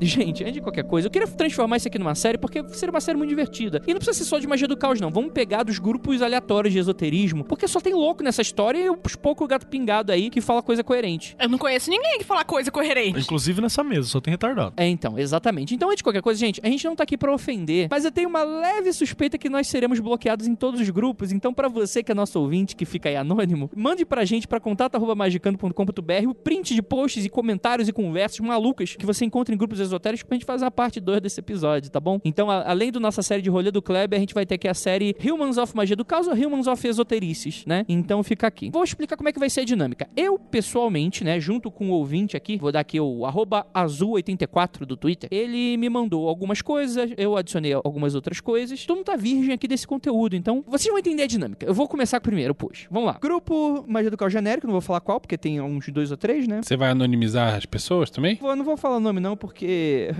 Gente, 0.00 0.42
antes 0.42 0.54
de 0.54 0.60
qualquer 0.60 0.84
coisa, 0.84 1.06
eu 1.06 1.10
queria 1.10 1.26
transformar 1.28 1.76
isso 1.76 1.88
aqui 1.88 1.98
numa 1.98 2.14
série 2.14 2.38
porque 2.38 2.62
seria 2.68 2.90
uma 2.90 3.00
série 3.00 3.16
muito 3.16 3.30
divertida. 3.30 3.82
E 3.86 3.92
não 3.92 3.98
precisa 3.98 4.18
ser 4.18 4.24
só 4.24 4.38
de 4.38 4.46
magia 4.46 4.68
do 4.68 4.76
caos, 4.76 5.00
não. 5.00 5.10
Vamos 5.10 5.32
pegar 5.32 5.62
dos 5.62 5.78
grupos 5.78 6.22
aleatórios 6.22 6.72
de 6.72 6.78
esoterismo, 6.78 7.44
porque 7.44 7.66
só 7.66 7.80
tem 7.80 7.94
louco 7.94 8.22
nessa 8.22 8.42
história 8.42 8.78
e 8.78 8.90
uns 8.90 9.16
pouco 9.16 9.46
gato 9.46 9.66
pingado 9.66 10.12
aí 10.12 10.30
que 10.30 10.40
fala 10.40 10.62
coisa 10.62 10.84
coerente. 10.84 11.36
Eu 11.38 11.48
não 11.48 11.58
conheço 11.58 11.90
ninguém 11.90 12.18
que 12.18 12.24
fala 12.24 12.44
coisa 12.44 12.70
coerente. 12.70 13.18
Inclusive 13.20 13.60
nessa 13.60 13.82
mesa, 13.82 14.08
só 14.08 14.20
tem 14.20 14.30
retardado. 14.32 14.74
É, 14.76 14.86
então, 14.86 15.18
exatamente. 15.18 15.74
Então, 15.74 15.88
antes 15.88 15.98
de 15.98 16.04
qualquer 16.04 16.22
coisa, 16.22 16.38
gente, 16.38 16.60
a 16.62 16.68
gente 16.68 16.84
não 16.84 16.94
tá 16.94 17.02
aqui 17.02 17.16
pra 17.16 17.32
ofender, 17.32 17.88
mas 17.90 18.04
eu 18.04 18.12
tenho 18.12 18.28
uma 18.28 18.42
leve 18.42 18.92
suspeita 18.92 19.38
que 19.38 19.48
nós 19.48 19.66
seremos 19.66 19.98
bloqueados 20.00 20.46
em 20.46 20.54
todos 20.54 20.80
os 20.80 20.90
grupos. 20.90 21.32
Então, 21.32 21.52
pra 21.52 21.68
você 21.68 22.02
que 22.02 22.12
é 22.12 22.14
nosso 22.14 22.38
ouvinte, 22.40 22.76
que 22.76 22.84
fica 22.84 23.08
aí 23.08 23.16
anônimo, 23.16 23.70
mande 23.74 24.04
pra 24.04 24.24
gente 24.24 24.46
pra 24.46 24.60
contato@magicando.com.br 24.60 26.28
o 26.28 26.34
print 26.34 26.74
de 26.74 26.82
posts 26.82 27.24
e 27.24 27.28
comentários 27.28 27.88
e 27.88 27.92
conversas 27.92 28.40
malucas 28.40 28.96
que 28.96 29.06
você 29.06 29.24
encontra 29.24 29.54
em 29.54 29.58
grupos 29.58 29.80
esotéricos 29.86 30.22
pra 30.24 30.34
gente 30.36 30.44
fazer 30.46 30.64
a 30.64 30.70
parte 30.70 31.00
2 31.00 31.20
desse 31.20 31.40
episódio, 31.40 31.90
tá 31.90 31.98
bom? 32.00 32.20
Então, 32.24 32.50
a- 32.50 32.68
além 32.70 32.92
da 32.92 33.00
nossa 33.00 33.22
série 33.22 33.42
de 33.42 33.50
rolê 33.50 33.70
do 33.70 33.80
Kleber, 33.82 34.16
a 34.16 34.20
gente 34.20 34.34
vai 34.34 34.44
ter 34.46 34.54
aqui 34.56 34.68
a 34.68 34.74
série 34.74 35.16
Humans 35.24 35.56
of 35.58 35.74
Magia 35.76 35.96
do 35.96 36.04
Caos 36.04 36.26
ou 36.26 36.34
Humans 36.34 36.66
of 36.66 36.86
Esoterices, 36.86 37.64
né? 37.66 37.84
Então, 37.88 38.22
fica 38.22 38.46
aqui. 38.46 38.70
Vou 38.70 38.84
explicar 38.84 39.16
como 39.16 39.28
é 39.28 39.32
que 39.32 39.38
vai 39.38 39.48
ser 39.50 39.60
a 39.60 39.64
dinâmica. 39.64 40.08
Eu, 40.16 40.38
pessoalmente, 40.38 41.24
né, 41.24 41.38
junto 41.40 41.70
com 41.70 41.90
o 41.90 41.92
ouvinte 41.92 42.36
aqui, 42.36 42.56
vou 42.58 42.70
dar 42.72 42.80
aqui 42.80 43.00
o 43.00 43.24
arroba 43.24 43.66
azul84 44.10 44.84
do 44.86 44.96
Twitter, 44.96 45.28
ele 45.32 45.76
me 45.76 45.88
mandou 45.88 46.28
algumas 46.28 46.62
coisas, 46.62 47.10
eu 47.16 47.36
adicionei 47.36 47.72
algumas 47.72 48.14
outras 48.14 48.40
coisas. 48.40 48.84
Todo 48.84 48.96
mundo 48.98 49.06
tá 49.06 49.16
virgem 49.16 49.52
aqui 49.52 49.66
desse 49.68 49.86
conteúdo, 49.86 50.36
então 50.36 50.64
vocês 50.66 50.88
vão 50.88 50.98
entender 50.98 51.22
a 51.22 51.26
dinâmica. 51.26 51.66
Eu 51.66 51.74
vou 51.74 51.88
começar 51.88 52.20
primeiro, 52.20 52.54
pois. 52.54 52.86
Vamos 52.90 53.06
lá. 53.06 53.18
Grupo 53.20 53.84
Magia 53.88 54.10
do 54.10 54.16
Caos 54.16 54.32
genérico, 54.32 54.66
não 54.66 54.72
vou 54.72 54.80
falar 54.80 55.00
qual, 55.00 55.20
porque 55.20 55.36
tem 55.38 55.60
uns 55.60 55.88
dois 55.88 56.10
ou 56.10 56.16
três, 56.16 56.46
né? 56.46 56.60
Você 56.62 56.76
vai 56.76 56.90
anonimizar 56.90 57.54
as 57.54 57.66
pessoas 57.66 58.10
também? 58.10 58.38
Eu 58.42 58.56
não 58.56 58.64
vou 58.64 58.76
falar 58.76 58.96
o 58.96 59.00
nome 59.00 59.20
não, 59.20 59.36
porque 59.36 59.66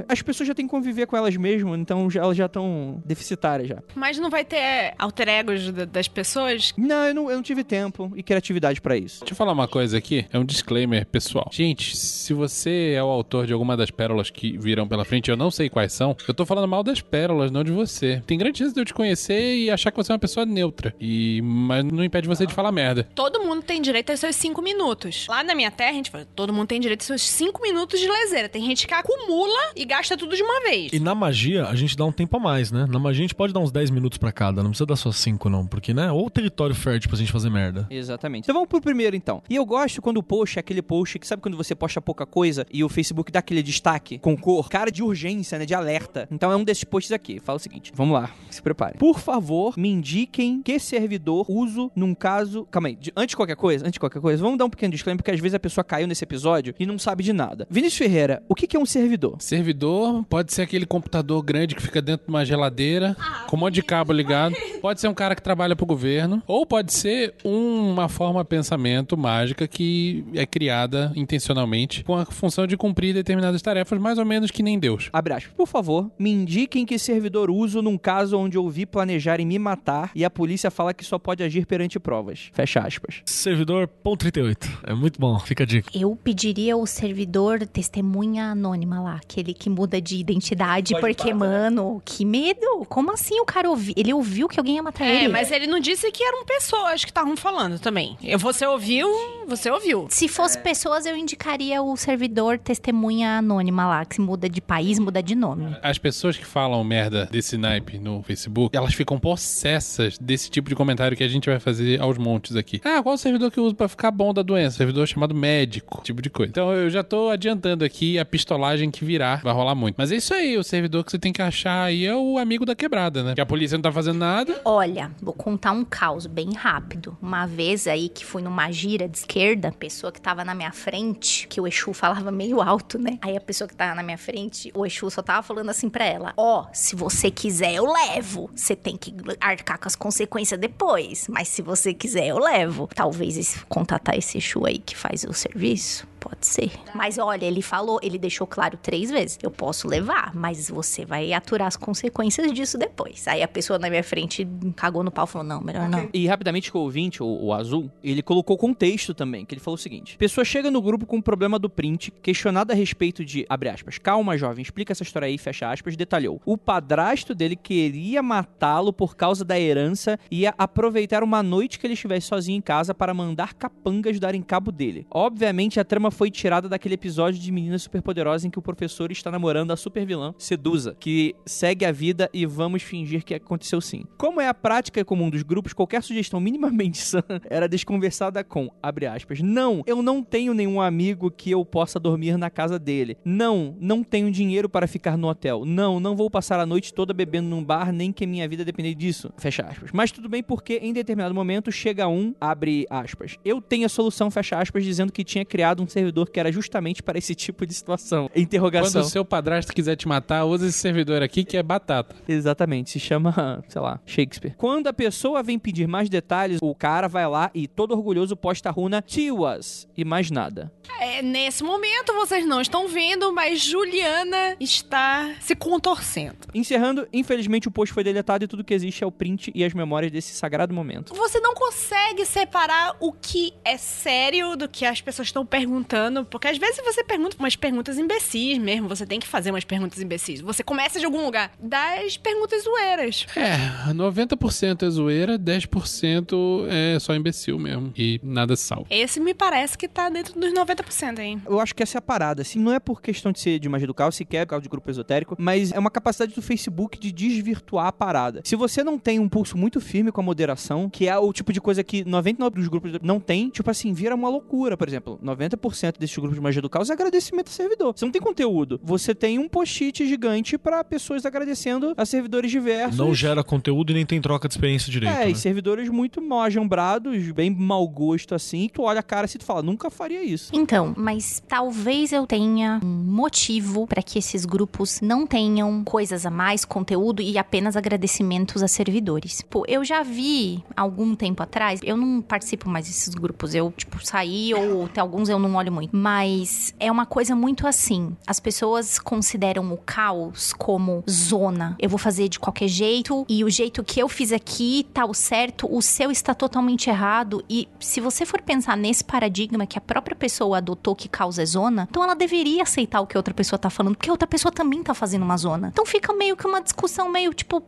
as 0.08 0.22
pessoas 0.22 0.46
já 0.48 0.54
têm 0.54 0.66
que 0.66 0.70
conviver 0.70 1.06
com 1.06 1.16
elas 1.16 1.36
mesmas, 1.36 1.78
então 1.78 2.10
já- 2.10 2.22
elas 2.22 2.36
já 2.36 2.46
estão 2.46 3.02
deficitárias 3.04 3.68
já. 3.68 3.82
Mas 3.94 4.18
não 4.18 4.30
vai 4.30 4.44
ter 4.44 4.94
alter 4.98 5.28
egos 5.28 5.70
da- 5.72 5.84
das 5.84 6.08
pessoas? 6.08 6.72
Não 6.76 7.04
eu, 7.06 7.14
não, 7.14 7.30
eu 7.30 7.36
não 7.36 7.42
tive 7.42 7.64
tempo 7.64 8.12
e 8.16 8.22
criatividade 8.22 8.80
pra 8.80 8.96
isso. 8.96 9.20
Deixa 9.20 9.32
eu 9.32 9.36
falar 9.36 9.52
uma 9.52 9.68
coisa 9.68 9.98
aqui, 9.98 10.26
é 10.32 10.38
um 10.38 10.44
disclaimer 10.44 11.06
pessoal. 11.06 11.48
Gente, 11.52 11.96
se 11.96 12.32
você 12.32 12.92
é 12.96 13.02
o 13.02 13.06
autor 13.06 13.46
de 13.46 13.52
alguma 13.52 13.76
das 13.76 13.90
pérolas 13.90 14.30
que 14.30 14.56
virão 14.58 14.86
pela 14.88 15.04
frente, 15.04 15.30
eu 15.30 15.36
não 15.36 15.50
sei 15.50 15.68
quais 15.68 15.92
são, 15.92 16.16
eu 16.26 16.34
tô 16.34 16.44
falando 16.46 16.68
mal 16.68 16.82
das 16.82 17.00
pérolas, 17.00 17.50
não 17.50 17.62
de 17.64 17.70
você. 17.72 18.22
Tem 18.26 18.38
grande 18.38 18.58
chance 18.58 18.74
de 18.74 18.80
eu 18.80 18.84
te 18.84 18.94
conhecer 18.94 19.56
e 19.56 19.70
achar 19.70 19.90
que 19.90 19.96
você 19.96 20.12
é 20.12 20.14
uma 20.14 20.18
pessoa 20.18 20.44
neutra. 20.46 20.94
E 21.00 21.40
mas 21.42 21.84
não 21.84 22.04
impede 22.04 22.26
você 22.28 22.46
de 22.46 22.54
falar 22.54 22.72
merda. 22.72 23.04
Todo 23.14 23.40
mundo 23.44 23.62
tem 23.62 23.80
direito 23.80 24.10
aos 24.10 24.20
seus 24.20 24.36
cinco 24.36 24.60
minutos. 24.62 25.26
Lá 25.28 25.42
na 25.42 25.54
minha 25.54 25.70
terra, 25.70 25.90
a 25.90 25.94
gente 25.94 26.10
fala, 26.10 26.26
todo 26.34 26.52
mundo 26.52 26.66
tem 26.68 26.80
direito 26.80 27.00
aos 27.00 27.06
seus 27.06 27.22
cinco 27.22 27.62
minutos 27.62 27.98
de 28.00 28.08
lezeira. 28.08 28.48
Tem 28.48 28.62
gente 28.64 28.86
que 28.86 28.94
acumula 28.94 29.45
e 29.74 29.84
gasta 29.84 30.16
tudo 30.16 30.34
de 30.36 30.42
uma 30.42 30.60
vez. 30.62 30.92
E 30.92 30.98
na 31.00 31.14
magia, 31.14 31.66
a 31.66 31.74
gente 31.74 31.96
dá 31.96 32.04
um 32.04 32.12
tempo 32.12 32.36
a 32.36 32.40
mais, 32.40 32.70
né? 32.72 32.86
Na 32.88 32.98
magia, 32.98 33.20
a 33.20 33.24
gente 33.24 33.34
pode 33.34 33.52
dar 33.52 33.60
uns 33.60 33.70
10 33.70 33.90
minutos 33.90 34.18
pra 34.18 34.32
cada, 34.32 34.62
não 34.62 34.70
precisa 34.70 34.86
dar 34.86 34.96
só 34.96 35.12
5, 35.12 35.48
não. 35.48 35.66
Porque, 35.66 35.92
né? 35.92 36.10
Ou 36.10 36.28
território 36.30 36.74
fértil 36.74 37.08
pra 37.10 37.18
gente 37.18 37.32
fazer 37.32 37.50
merda. 37.50 37.86
Exatamente. 37.90 38.44
Então 38.44 38.54
vamos 38.54 38.68
pro 38.68 38.80
primeiro, 38.80 39.14
então. 39.16 39.42
E 39.48 39.56
eu 39.56 39.64
gosto 39.66 40.00
quando 40.02 40.16
o 40.18 40.22
post 40.22 40.58
é 40.58 40.60
aquele 40.60 40.82
post 40.82 41.18
que 41.18 41.26
sabe 41.26 41.42
quando 41.42 41.56
você 41.56 41.74
posta 41.74 42.00
pouca 42.00 42.24
coisa 42.26 42.66
e 42.72 42.82
o 42.84 42.88
Facebook 42.88 43.30
dá 43.30 43.38
aquele 43.40 43.62
destaque 43.62 44.18
com 44.18 44.36
cor, 44.36 44.68
cara 44.68 44.90
de 44.90 45.02
urgência, 45.02 45.58
né? 45.58 45.66
De 45.66 45.74
alerta. 45.74 46.26
Então 46.30 46.50
é 46.50 46.56
um 46.56 46.64
desses 46.64 46.84
posts 46.84 47.12
aqui. 47.12 47.38
Fala 47.40 47.56
o 47.56 47.60
seguinte: 47.60 47.92
vamos 47.94 48.14
lá, 48.14 48.30
se 48.50 48.62
prepare. 48.62 48.98
Por 48.98 49.18
favor, 49.18 49.74
me 49.76 49.88
indiquem 49.88 50.62
que 50.62 50.78
servidor 50.78 51.46
uso 51.48 51.90
num 51.94 52.14
caso. 52.14 52.66
Calma 52.70 52.88
aí, 52.88 52.96
de- 52.96 53.12
antes 53.16 53.32
de 53.32 53.36
qualquer 53.36 53.56
coisa, 53.56 53.84
antes 53.84 53.92
de 53.94 54.00
qualquer 54.00 54.20
coisa, 54.20 54.42
vamos 54.42 54.58
dar 54.58 54.64
um 54.64 54.70
pequeno 54.70 54.92
disclaimer, 54.92 55.18
porque 55.18 55.30
às 55.30 55.40
vezes 55.40 55.54
a 55.54 55.60
pessoa 55.60 55.84
caiu 55.84 56.06
nesse 56.06 56.24
episódio 56.24 56.74
e 56.78 56.86
não 56.86 56.98
sabe 56.98 57.22
de 57.22 57.32
nada. 57.32 57.66
Vinícius 57.70 57.98
Ferreira, 57.98 58.42
o 58.48 58.54
que 58.54 58.66
que 58.66 58.76
é 58.76 58.80
um 58.80 58.86
servidor? 58.86 59.35
Servidor 59.38 60.24
pode 60.24 60.52
ser 60.52 60.62
aquele 60.62 60.86
computador 60.86 61.42
grande 61.42 61.74
que 61.74 61.82
fica 61.82 62.00
dentro 62.00 62.26
de 62.26 62.30
uma 62.32 62.44
geladeira, 62.44 63.16
com 63.48 63.56
um 63.56 63.60
monte 63.60 63.74
de 63.74 63.82
cabo 63.82 64.12
ligado. 64.12 64.54
Pode 64.80 65.00
ser 65.00 65.08
um 65.08 65.14
cara 65.14 65.34
que 65.34 65.42
trabalha 65.42 65.74
pro 65.74 65.84
governo. 65.84 66.42
Ou 66.46 66.64
pode 66.64 66.92
ser 66.92 67.34
uma 67.42 68.08
forma 68.08 68.42
de 68.42 68.48
pensamento 68.48 69.16
mágica 69.16 69.66
que 69.66 70.24
é 70.32 70.46
criada 70.46 71.12
intencionalmente 71.16 72.04
com 72.04 72.14
a 72.14 72.24
função 72.24 72.66
de 72.66 72.76
cumprir 72.76 73.12
determinadas 73.12 73.60
tarefas, 73.62 73.98
mais 73.98 74.16
ou 74.18 74.24
menos 74.24 74.50
que 74.50 74.62
nem 74.62 74.78
Deus. 74.78 75.08
Abre 75.12 75.34
aspas. 75.34 75.52
Por 75.56 75.66
favor, 75.66 76.10
me 76.18 76.30
indiquem 76.30 76.86
que 76.86 76.98
servidor 76.98 77.50
uso 77.50 77.82
num 77.82 77.98
caso 77.98 78.38
onde 78.38 78.56
ouvi 78.56 78.86
planejarem 78.86 79.44
me 79.44 79.58
matar 79.58 80.10
e 80.14 80.24
a 80.24 80.30
polícia 80.30 80.70
fala 80.70 80.94
que 80.94 81.04
só 81.04 81.18
pode 81.18 81.42
agir 81.42 81.66
perante 81.66 81.98
provas. 81.98 82.50
Fecha 82.52 82.80
aspas. 82.80 83.22
Servidor 83.24 83.88
ponto 83.88 84.20
38. 84.20 84.82
É 84.84 84.94
muito 84.94 85.20
bom, 85.20 85.38
fica 85.40 85.64
a 85.64 85.66
dica. 85.66 85.90
Eu 85.94 86.16
pediria 86.22 86.76
o 86.76 86.86
servidor 86.86 87.66
testemunha 87.66 88.50
anônima 88.52 89.00
lá, 89.00 89.20
Aquele 89.28 89.52
que 89.52 89.68
muda 89.68 90.00
de 90.00 90.16
identidade, 90.18 90.94
porque, 91.00 91.34
mano, 91.34 92.00
que 92.04 92.24
medo. 92.24 92.86
Como 92.88 93.10
assim 93.12 93.40
o 93.40 93.44
cara 93.44 93.68
ouviu? 93.68 93.92
Ele 93.96 94.12
ouviu 94.14 94.46
que 94.48 94.58
alguém 94.58 94.76
ia 94.76 94.82
matar 94.84 95.04
É, 95.04 95.24
ele? 95.24 95.28
mas 95.28 95.50
ele 95.50 95.66
não 95.66 95.80
disse 95.80 96.10
que 96.12 96.22
eram 96.22 96.44
pessoas 96.44 97.04
que 97.04 97.10
estavam 97.10 97.36
falando 97.36 97.78
também. 97.80 98.16
Eu- 98.22 98.38
Você 98.38 98.64
ouviu, 98.64 99.08
você 99.48 99.68
ouviu. 99.68 100.06
Se 100.10 100.28
fosse 100.28 100.56
pessoas, 100.58 101.06
eu 101.06 101.16
indicaria 101.16 101.82
o 101.82 101.96
servidor 101.96 102.56
testemunha 102.58 103.38
anônima 103.38 103.84
lá, 103.86 104.04
que 104.04 104.14
se 104.14 104.20
muda 104.20 104.48
de 104.48 104.60
país, 104.60 104.98
muda 105.00 105.20
de 105.20 105.34
nome. 105.34 105.76
As 105.82 105.98
pessoas 105.98 106.36
que 106.36 106.44
falam 106.46 106.82
merda 106.84 107.26
desse 107.30 107.56
naipe 107.58 107.98
no 107.98 108.22
Facebook, 108.22 108.76
elas 108.76 108.94
ficam 108.94 109.18
possessas 109.18 110.16
desse 110.18 110.48
tipo 110.50 110.68
de 110.68 110.76
comentário 110.76 111.16
que 111.16 111.24
a 111.24 111.28
gente 111.28 111.48
vai 111.50 111.58
fazer 111.58 112.00
aos 112.00 112.16
montes 112.16 112.54
aqui. 112.54 112.80
Ah, 112.84 113.02
qual 113.02 113.16
o 113.16 113.18
servidor 113.18 113.50
que 113.50 113.58
eu 113.58 113.64
uso 113.64 113.74
pra 113.74 113.88
ficar 113.88 114.10
bom 114.12 114.32
da 114.32 114.42
doença? 114.42 114.76
Servidor 114.76 115.06
chamado 115.08 115.34
médico, 115.34 116.00
tipo 116.04 116.22
de 116.22 116.30
coisa. 116.30 116.50
Então 116.50 116.72
eu 116.72 116.88
já 116.88 117.02
tô 117.02 117.28
adiantando 117.30 117.84
aqui 117.84 118.18
a 118.18 118.24
pistolagem 118.24 118.90
que 118.90 119.04
virá, 119.04 119.15
vai 119.42 119.52
rolar 119.52 119.74
muito. 119.74 119.96
Mas 119.96 120.12
é 120.12 120.16
isso 120.16 120.34
aí, 120.34 120.56
o 120.56 120.64
servidor 120.64 121.04
que 121.04 121.10
você 121.10 121.18
tem 121.18 121.32
que 121.32 121.42
achar 121.42 121.84
aí 121.84 122.06
é 122.06 122.14
o 122.14 122.38
amigo 122.38 122.64
da 122.64 122.74
quebrada, 122.74 123.22
né? 123.22 123.34
Que 123.34 123.40
a 123.40 123.46
polícia 123.46 123.76
não 123.76 123.82
tá 123.82 123.92
fazendo 123.92 124.18
nada. 124.18 124.60
Olha, 124.64 125.10
vou 125.20 125.34
contar 125.34 125.72
um 125.72 125.84
caos 125.84 126.26
bem 126.26 126.52
rápido. 126.54 127.16
Uma 127.20 127.46
vez 127.46 127.86
aí 127.86 128.08
que 128.08 128.24
fui 128.24 128.42
numa 128.42 128.70
gira 128.70 129.08
de 129.08 129.18
esquerda, 129.18 129.72
pessoa 129.72 130.12
que 130.12 130.20
tava 130.20 130.44
na 130.44 130.54
minha 130.54 130.72
frente, 130.72 131.46
que 131.48 131.60
o 131.60 131.66
Exu 131.66 131.92
falava 131.92 132.30
meio 132.30 132.60
alto, 132.60 132.98
né? 132.98 133.18
Aí 133.22 133.36
a 133.36 133.40
pessoa 133.40 133.68
que 133.68 133.74
tava 133.74 133.94
na 133.94 134.02
minha 134.02 134.18
frente, 134.18 134.70
o 134.74 134.84
Exu 134.84 135.10
só 135.10 135.22
tava 135.22 135.42
falando 135.42 135.70
assim 135.70 135.88
pra 135.88 136.04
ela: 136.04 136.32
Ó, 136.36 136.66
se 136.72 136.96
você 136.96 137.30
quiser, 137.30 137.74
eu 137.74 137.90
levo. 137.90 138.50
Você 138.54 138.74
tem 138.74 138.96
que 138.96 139.14
arcar 139.40 139.78
com 139.78 139.88
as 139.88 139.96
consequências 139.96 140.58
depois. 140.58 141.26
Mas 141.28 141.48
se 141.48 141.62
você 141.62 141.92
quiser, 141.94 142.26
eu 142.26 142.38
levo. 142.38 142.88
Talvez 142.94 143.64
contatar 143.68 144.16
esse 144.16 144.38
Exu 144.38 144.64
aí 144.66 144.78
que 144.78 144.96
faz 144.96 145.24
o 145.24 145.32
serviço. 145.32 146.06
Pode 146.26 146.44
ser. 146.44 146.72
Mas 146.92 147.18
olha, 147.18 147.44
ele 147.44 147.62
falou, 147.62 148.00
ele 148.02 148.18
deixou 148.18 148.48
claro 148.48 148.76
três 148.76 149.12
vezes: 149.12 149.38
eu 149.40 149.50
posso 149.50 149.86
levar, 149.86 150.34
mas 150.34 150.68
você 150.68 151.04
vai 151.04 151.32
aturar 151.32 151.68
as 151.68 151.76
consequências 151.76 152.52
disso 152.52 152.76
depois. 152.76 153.28
Aí 153.28 153.44
a 153.44 153.48
pessoa 153.48 153.78
na 153.78 153.88
minha 153.88 154.02
frente 154.02 154.44
cagou 154.74 155.04
no 155.04 155.10
pau 155.12 155.24
e 155.24 155.28
falou: 155.28 155.46
não, 155.46 155.60
melhor 155.60 155.88
não. 155.88 156.08
E 156.12 156.26
rapidamente 156.26 156.72
que 156.72 156.76
o 156.76 156.80
ouvinte, 156.80 157.22
o, 157.22 157.26
o 157.26 157.52
Azul, 157.52 157.88
ele 158.02 158.22
colocou 158.22 158.58
contexto 158.58 159.14
também, 159.14 159.44
que 159.44 159.54
ele 159.54 159.60
falou 159.60 159.76
o 159.76 159.78
seguinte: 159.78 160.16
Pessoa 160.16 160.44
chega 160.44 160.68
no 160.68 160.82
grupo 160.82 161.06
com 161.06 161.18
o 161.18 161.22
problema 161.22 161.60
do 161.60 161.70
print, 161.70 162.10
questionada 162.20 162.72
a 162.72 162.76
respeito 162.76 163.24
de, 163.24 163.46
abre 163.48 163.68
aspas, 163.68 163.96
calma 163.96 164.36
jovem, 164.36 164.62
explica 164.62 164.92
essa 164.92 165.04
história 165.04 165.26
aí, 165.26 165.38
fecha 165.38 165.70
aspas, 165.70 165.96
detalhou. 165.96 166.40
O 166.44 166.58
padrasto 166.58 167.36
dele 167.36 167.54
queria 167.54 168.20
matá-lo 168.20 168.92
por 168.92 169.14
causa 169.14 169.44
da 169.44 169.60
herança 169.60 170.18
e 170.28 170.40
ia 170.40 170.52
aproveitar 170.58 171.22
uma 171.22 171.40
noite 171.40 171.78
que 171.78 171.86
ele 171.86 171.94
estivesse 171.94 172.26
sozinho 172.26 172.58
em 172.58 172.62
casa 172.62 172.92
para 172.92 173.14
mandar 173.14 173.54
capangas 173.54 174.18
darem 174.18 174.42
cabo 174.42 174.72
dele. 174.72 175.06
Obviamente 175.08 175.78
a 175.78 175.84
trama 175.84 176.10
foi 176.16 176.30
tirada 176.30 176.66
daquele 176.66 176.94
episódio 176.94 177.38
de 177.38 177.52
Menina 177.52 177.78
Superpoderosa 177.78 178.46
em 178.46 178.50
que 178.50 178.58
o 178.58 178.62
professor 178.62 179.12
está 179.12 179.30
namorando 179.30 179.70
a 179.70 179.76
super 179.76 180.06
vilã 180.06 180.34
Sedusa, 180.38 180.96
que 180.98 181.36
segue 181.44 181.84
a 181.84 181.92
vida 181.92 182.30
e 182.32 182.46
vamos 182.46 182.82
fingir 182.82 183.22
que 183.22 183.34
aconteceu 183.34 183.82
sim. 183.82 184.04
Como 184.16 184.40
é 184.40 184.48
a 184.48 184.54
prática 184.54 185.04
comum 185.04 185.28
dos 185.28 185.42
grupos, 185.42 185.74
qualquer 185.74 186.02
sugestão 186.02 186.40
minimamente 186.40 186.96
sã 187.04 187.22
era 187.50 187.68
desconversada 187.68 188.42
com, 188.42 188.70
abre 188.82 189.04
aspas, 189.06 189.40
não, 189.40 189.82
eu 189.86 190.02
não 190.02 190.22
tenho 190.22 190.54
nenhum 190.54 190.80
amigo 190.80 191.30
que 191.30 191.50
eu 191.50 191.62
possa 191.66 192.00
dormir 192.00 192.38
na 192.38 192.48
casa 192.48 192.78
dele. 192.78 193.18
Não, 193.22 193.76
não 193.78 194.02
tenho 194.02 194.30
dinheiro 194.30 194.70
para 194.70 194.86
ficar 194.86 195.18
no 195.18 195.28
hotel. 195.28 195.66
Não, 195.66 196.00
não 196.00 196.16
vou 196.16 196.30
passar 196.30 196.58
a 196.58 196.64
noite 196.64 196.94
toda 196.94 197.12
bebendo 197.12 197.50
num 197.50 197.62
bar, 197.62 197.92
nem 197.92 198.10
que 198.10 198.26
minha 198.26 198.48
vida 198.48 198.64
depender 198.64 198.94
disso. 198.94 199.30
Fecha 199.36 199.66
aspas. 199.66 199.90
Mas 199.92 200.10
tudo 200.10 200.30
bem 200.30 200.42
porque 200.42 200.80
em 200.82 200.94
determinado 200.94 201.34
momento 201.34 201.70
chega 201.70 202.08
um, 202.08 202.34
abre 202.40 202.86
aspas. 202.88 203.36
Eu 203.44 203.60
tenho 203.60 203.84
a 203.84 203.90
solução, 203.90 204.30
fecha 204.30 204.58
aspas, 204.58 204.82
dizendo 204.82 205.12
que 205.12 205.22
tinha 205.22 205.44
criado 205.44 205.82
um 205.82 205.86
servidor 206.06 206.30
que 206.30 206.40
era 206.40 206.52
justamente 206.52 207.02
para 207.02 207.18
esse 207.18 207.34
tipo 207.34 207.66
de 207.66 207.74
situação. 207.74 208.30
Interrogação. 208.34 208.92
Quando 208.92 209.04
o 209.04 209.08
seu 209.08 209.24
padrasto 209.24 209.72
quiser 209.72 209.96
te 209.96 210.06
matar, 210.06 210.44
usa 210.44 210.66
esse 210.66 210.78
servidor 210.78 211.22
aqui 211.22 211.44
que 211.44 211.56
é 211.56 211.62
batata. 211.62 212.14
Exatamente, 212.28 212.90
se 212.90 213.00
chama, 213.00 213.62
sei 213.68 213.80
lá, 213.80 214.00
Shakespeare. 214.06 214.54
Quando 214.56 214.86
a 214.86 214.92
pessoa 214.92 215.42
vem 215.42 215.58
pedir 215.58 215.86
mais 215.86 216.08
detalhes, 216.08 216.58
o 216.62 216.74
cara 216.74 217.08
vai 217.08 217.26
lá 217.26 217.50
e 217.54 217.66
todo 217.66 217.92
orgulhoso 217.92 218.36
posta 218.36 218.68
a 218.68 218.72
runa 218.72 219.02
Tiwas 219.02 219.88
e 219.96 220.04
mais 220.04 220.30
nada. 220.30 220.72
É, 221.00 221.20
nesse 221.22 221.62
momento 221.62 222.12
vocês 222.14 222.46
não 222.46 222.60
estão 222.60 222.88
vendo, 222.88 223.32
mas 223.32 223.60
Juliana 223.60 224.56
está 224.60 225.34
se 225.40 225.54
contorcendo. 225.54 226.36
Encerrando, 226.54 227.06
infelizmente 227.12 227.68
o 227.68 227.70
post 227.70 227.92
foi 227.92 228.04
deletado 228.04 228.44
e 228.44 228.48
tudo 228.48 228.64
que 228.64 228.72
existe 228.72 229.02
é 229.02 229.06
o 229.06 229.12
print 229.12 229.50
e 229.54 229.64
as 229.64 229.74
memórias 229.74 230.12
desse 230.12 230.34
sagrado 230.34 230.72
momento. 230.72 231.14
Você 231.14 231.40
não 231.40 231.54
consegue 231.54 232.24
separar 232.24 232.96
o 233.00 233.12
que 233.12 233.52
é 233.64 233.76
sério 233.76 234.56
do 234.56 234.68
que 234.68 234.84
as 234.84 235.00
pessoas 235.00 235.28
estão 235.28 235.44
perguntando, 235.44 235.85
porque 236.30 236.48
às 236.48 236.58
vezes 236.58 236.80
você 236.84 237.04
pergunta 237.04 237.36
umas 237.38 237.56
perguntas 237.56 237.98
imbecis 237.98 238.58
mesmo, 238.58 238.88
você 238.88 239.06
tem 239.06 239.20
que 239.20 239.26
fazer 239.26 239.50
umas 239.50 239.64
perguntas 239.64 240.00
imbecis. 240.00 240.40
Você 240.40 240.62
começa 240.62 240.98
de 240.98 241.04
algum 241.04 241.24
lugar 241.24 241.52
das 241.58 242.16
perguntas 242.16 242.64
zoeiras. 242.64 243.26
É, 243.36 243.92
90% 243.92 244.86
é 244.86 244.90
zoeira, 244.90 245.38
10% 245.38 246.66
é 246.68 246.98
só 246.98 247.14
imbecil 247.14 247.58
mesmo. 247.58 247.92
E 247.96 248.20
nada 248.22 248.56
sal. 248.56 248.86
Esse 248.90 249.20
me 249.20 249.34
parece 249.34 249.76
que 249.76 249.88
tá 249.88 250.08
dentro 250.08 250.38
dos 250.38 250.52
90%, 250.52 251.18
hein? 251.18 251.42
Eu 251.46 251.60
acho 251.60 251.74
que 251.74 251.82
essa 251.82 251.98
é 251.98 252.00
a 252.00 252.02
parada, 252.02 252.42
assim, 252.42 252.58
não 252.58 252.72
é 252.72 252.80
por 252.80 253.00
questão 253.00 253.32
de 253.32 253.40
ser 253.40 253.58
de 253.58 253.68
magia 253.68 253.86
do 253.86 253.94
caos, 253.94 254.16
sequer 254.16 254.46
por 254.46 254.50
causa 254.50 254.62
de 254.62 254.68
grupo 254.68 254.90
esotérico, 254.90 255.36
mas 255.38 255.72
é 255.72 255.78
uma 255.78 255.90
capacidade 255.90 256.34
do 256.34 256.42
Facebook 256.42 256.98
de 256.98 257.12
desvirtuar 257.12 257.86
a 257.86 257.92
parada. 257.92 258.40
Se 258.44 258.56
você 258.56 258.82
não 258.82 258.98
tem 258.98 259.18
um 259.18 259.28
pulso 259.28 259.56
muito 259.56 259.80
firme 259.80 260.12
com 260.12 260.20
a 260.20 260.24
moderação, 260.24 260.88
que 260.88 261.08
é 261.08 261.16
o 261.18 261.32
tipo 261.32 261.52
de 261.52 261.60
coisa 261.60 261.82
que 261.82 262.04
99% 262.04 262.50
dos 262.50 262.68
grupos 262.68 262.92
não 263.02 263.20
tem, 263.20 263.50
tipo 263.50 263.70
assim, 263.70 263.92
vira 263.92 264.14
uma 264.14 264.28
loucura, 264.28 264.76
por 264.76 264.88
exemplo. 264.88 265.18
90% 265.22 265.56
desses 265.98 266.16
grupos 266.16 266.36
de 266.36 266.40
magia 266.40 266.62
do 266.62 266.68
caos 266.68 266.90
é 266.90 266.92
agradecimento 266.92 267.48
a 267.48 267.52
servidor. 267.52 267.92
Você 267.96 268.04
não 268.04 268.12
tem 268.12 268.20
conteúdo. 268.20 268.80
Você 268.82 269.14
tem 269.14 269.38
um 269.38 269.48
post-it 269.48 270.06
gigante 270.06 270.58
pra 270.58 270.82
pessoas 270.84 271.24
agradecendo 271.24 271.94
a 271.96 272.04
servidores 272.04 272.50
diversos. 272.50 272.96
Não 272.96 273.14
gera 273.14 273.42
conteúdo 273.42 273.90
e 273.90 273.94
nem 273.94 274.06
tem 274.06 274.20
troca 274.20 274.48
de 274.48 274.54
experiência 274.54 274.90
direito. 274.90 275.14
É, 275.14 275.26
né? 275.26 275.30
e 275.30 275.34
servidores 275.34 275.88
muito 275.88 276.20
mal 276.20 276.42
ajambrados, 276.42 277.30
bem 277.32 277.50
mau 277.50 277.86
gosto 277.88 278.34
assim, 278.34 278.64
e 278.64 278.68
tu 278.68 278.82
olha 278.82 279.00
a 279.00 279.02
cara 279.02 279.24
assim 279.24 279.36
e 279.36 279.40
tu 279.40 279.44
fala, 279.44 279.62
nunca 279.62 279.90
faria 279.90 280.22
isso. 280.22 280.50
Então, 280.54 280.94
mas 280.96 281.42
talvez 281.46 282.12
eu 282.12 282.26
tenha 282.26 282.80
um 282.82 282.86
motivo 282.86 283.86
para 283.86 284.02
que 284.02 284.18
esses 284.18 284.44
grupos 284.44 285.00
não 285.00 285.26
tenham 285.26 285.82
coisas 285.84 286.26
a 286.26 286.30
mais, 286.30 286.64
conteúdo 286.64 287.22
e 287.22 287.38
apenas 287.38 287.76
agradecimentos 287.76 288.62
a 288.62 288.68
servidores. 288.68 289.42
Pô, 289.42 289.64
eu 289.68 289.84
já 289.84 290.02
vi 290.02 290.62
algum 290.76 291.14
tempo 291.14 291.42
atrás, 291.42 291.80
eu 291.82 291.96
não 291.96 292.20
participo 292.20 292.68
mais 292.68 292.86
desses 292.86 293.14
grupos, 293.14 293.54
eu, 293.54 293.72
tipo, 293.76 294.04
saí 294.04 294.52
ou 294.54 294.88
tem 294.88 295.00
alguns 295.00 295.28
eu 295.28 295.38
não 295.38 295.54
olho 295.54 295.65
muito, 295.70 295.96
mas 295.96 296.74
é 296.78 296.90
uma 296.90 297.06
coisa 297.06 297.34
muito 297.34 297.66
assim. 297.66 298.16
As 298.26 298.40
pessoas 298.40 298.98
consideram 298.98 299.72
o 299.72 299.76
caos 299.76 300.52
como 300.52 301.04
zona. 301.08 301.76
Eu 301.78 301.88
vou 301.88 301.98
fazer 301.98 302.28
de 302.28 302.38
qualquer 302.38 302.68
jeito 302.68 303.24
e 303.28 303.44
o 303.44 303.50
jeito 303.50 303.84
que 303.84 304.00
eu 304.00 304.08
fiz 304.08 304.32
aqui 304.32 304.86
tá 304.92 305.04
o 305.04 305.14
certo, 305.14 305.68
o 305.70 305.80
seu 305.82 306.10
está 306.10 306.34
totalmente 306.34 306.88
errado. 306.88 307.44
E 307.48 307.68
se 307.80 308.00
você 308.00 308.26
for 308.26 308.40
pensar 308.40 308.76
nesse 308.76 309.04
paradigma 309.04 309.66
que 309.66 309.78
a 309.78 309.80
própria 309.80 310.16
pessoa 310.16 310.58
adotou 310.58 310.94
que 310.94 311.08
causa 311.08 311.42
é 311.42 311.46
zona, 311.46 311.86
então 311.90 312.02
ela 312.02 312.14
deveria 312.14 312.62
aceitar 312.62 313.00
o 313.00 313.06
que 313.06 313.16
outra 313.16 313.34
pessoa 313.34 313.58
tá 313.58 313.70
falando, 313.70 313.96
porque 313.96 314.10
a 314.10 314.12
outra 314.12 314.26
pessoa 314.26 314.52
também 314.52 314.82
tá 314.82 314.94
fazendo 314.94 315.22
uma 315.22 315.36
zona. 315.36 315.68
Então 315.72 315.84
fica 315.84 316.12
meio 316.12 316.36
que 316.36 316.46
uma 316.46 316.60
discussão 316.60 317.10
meio 317.10 317.32
tipo. 317.34 317.62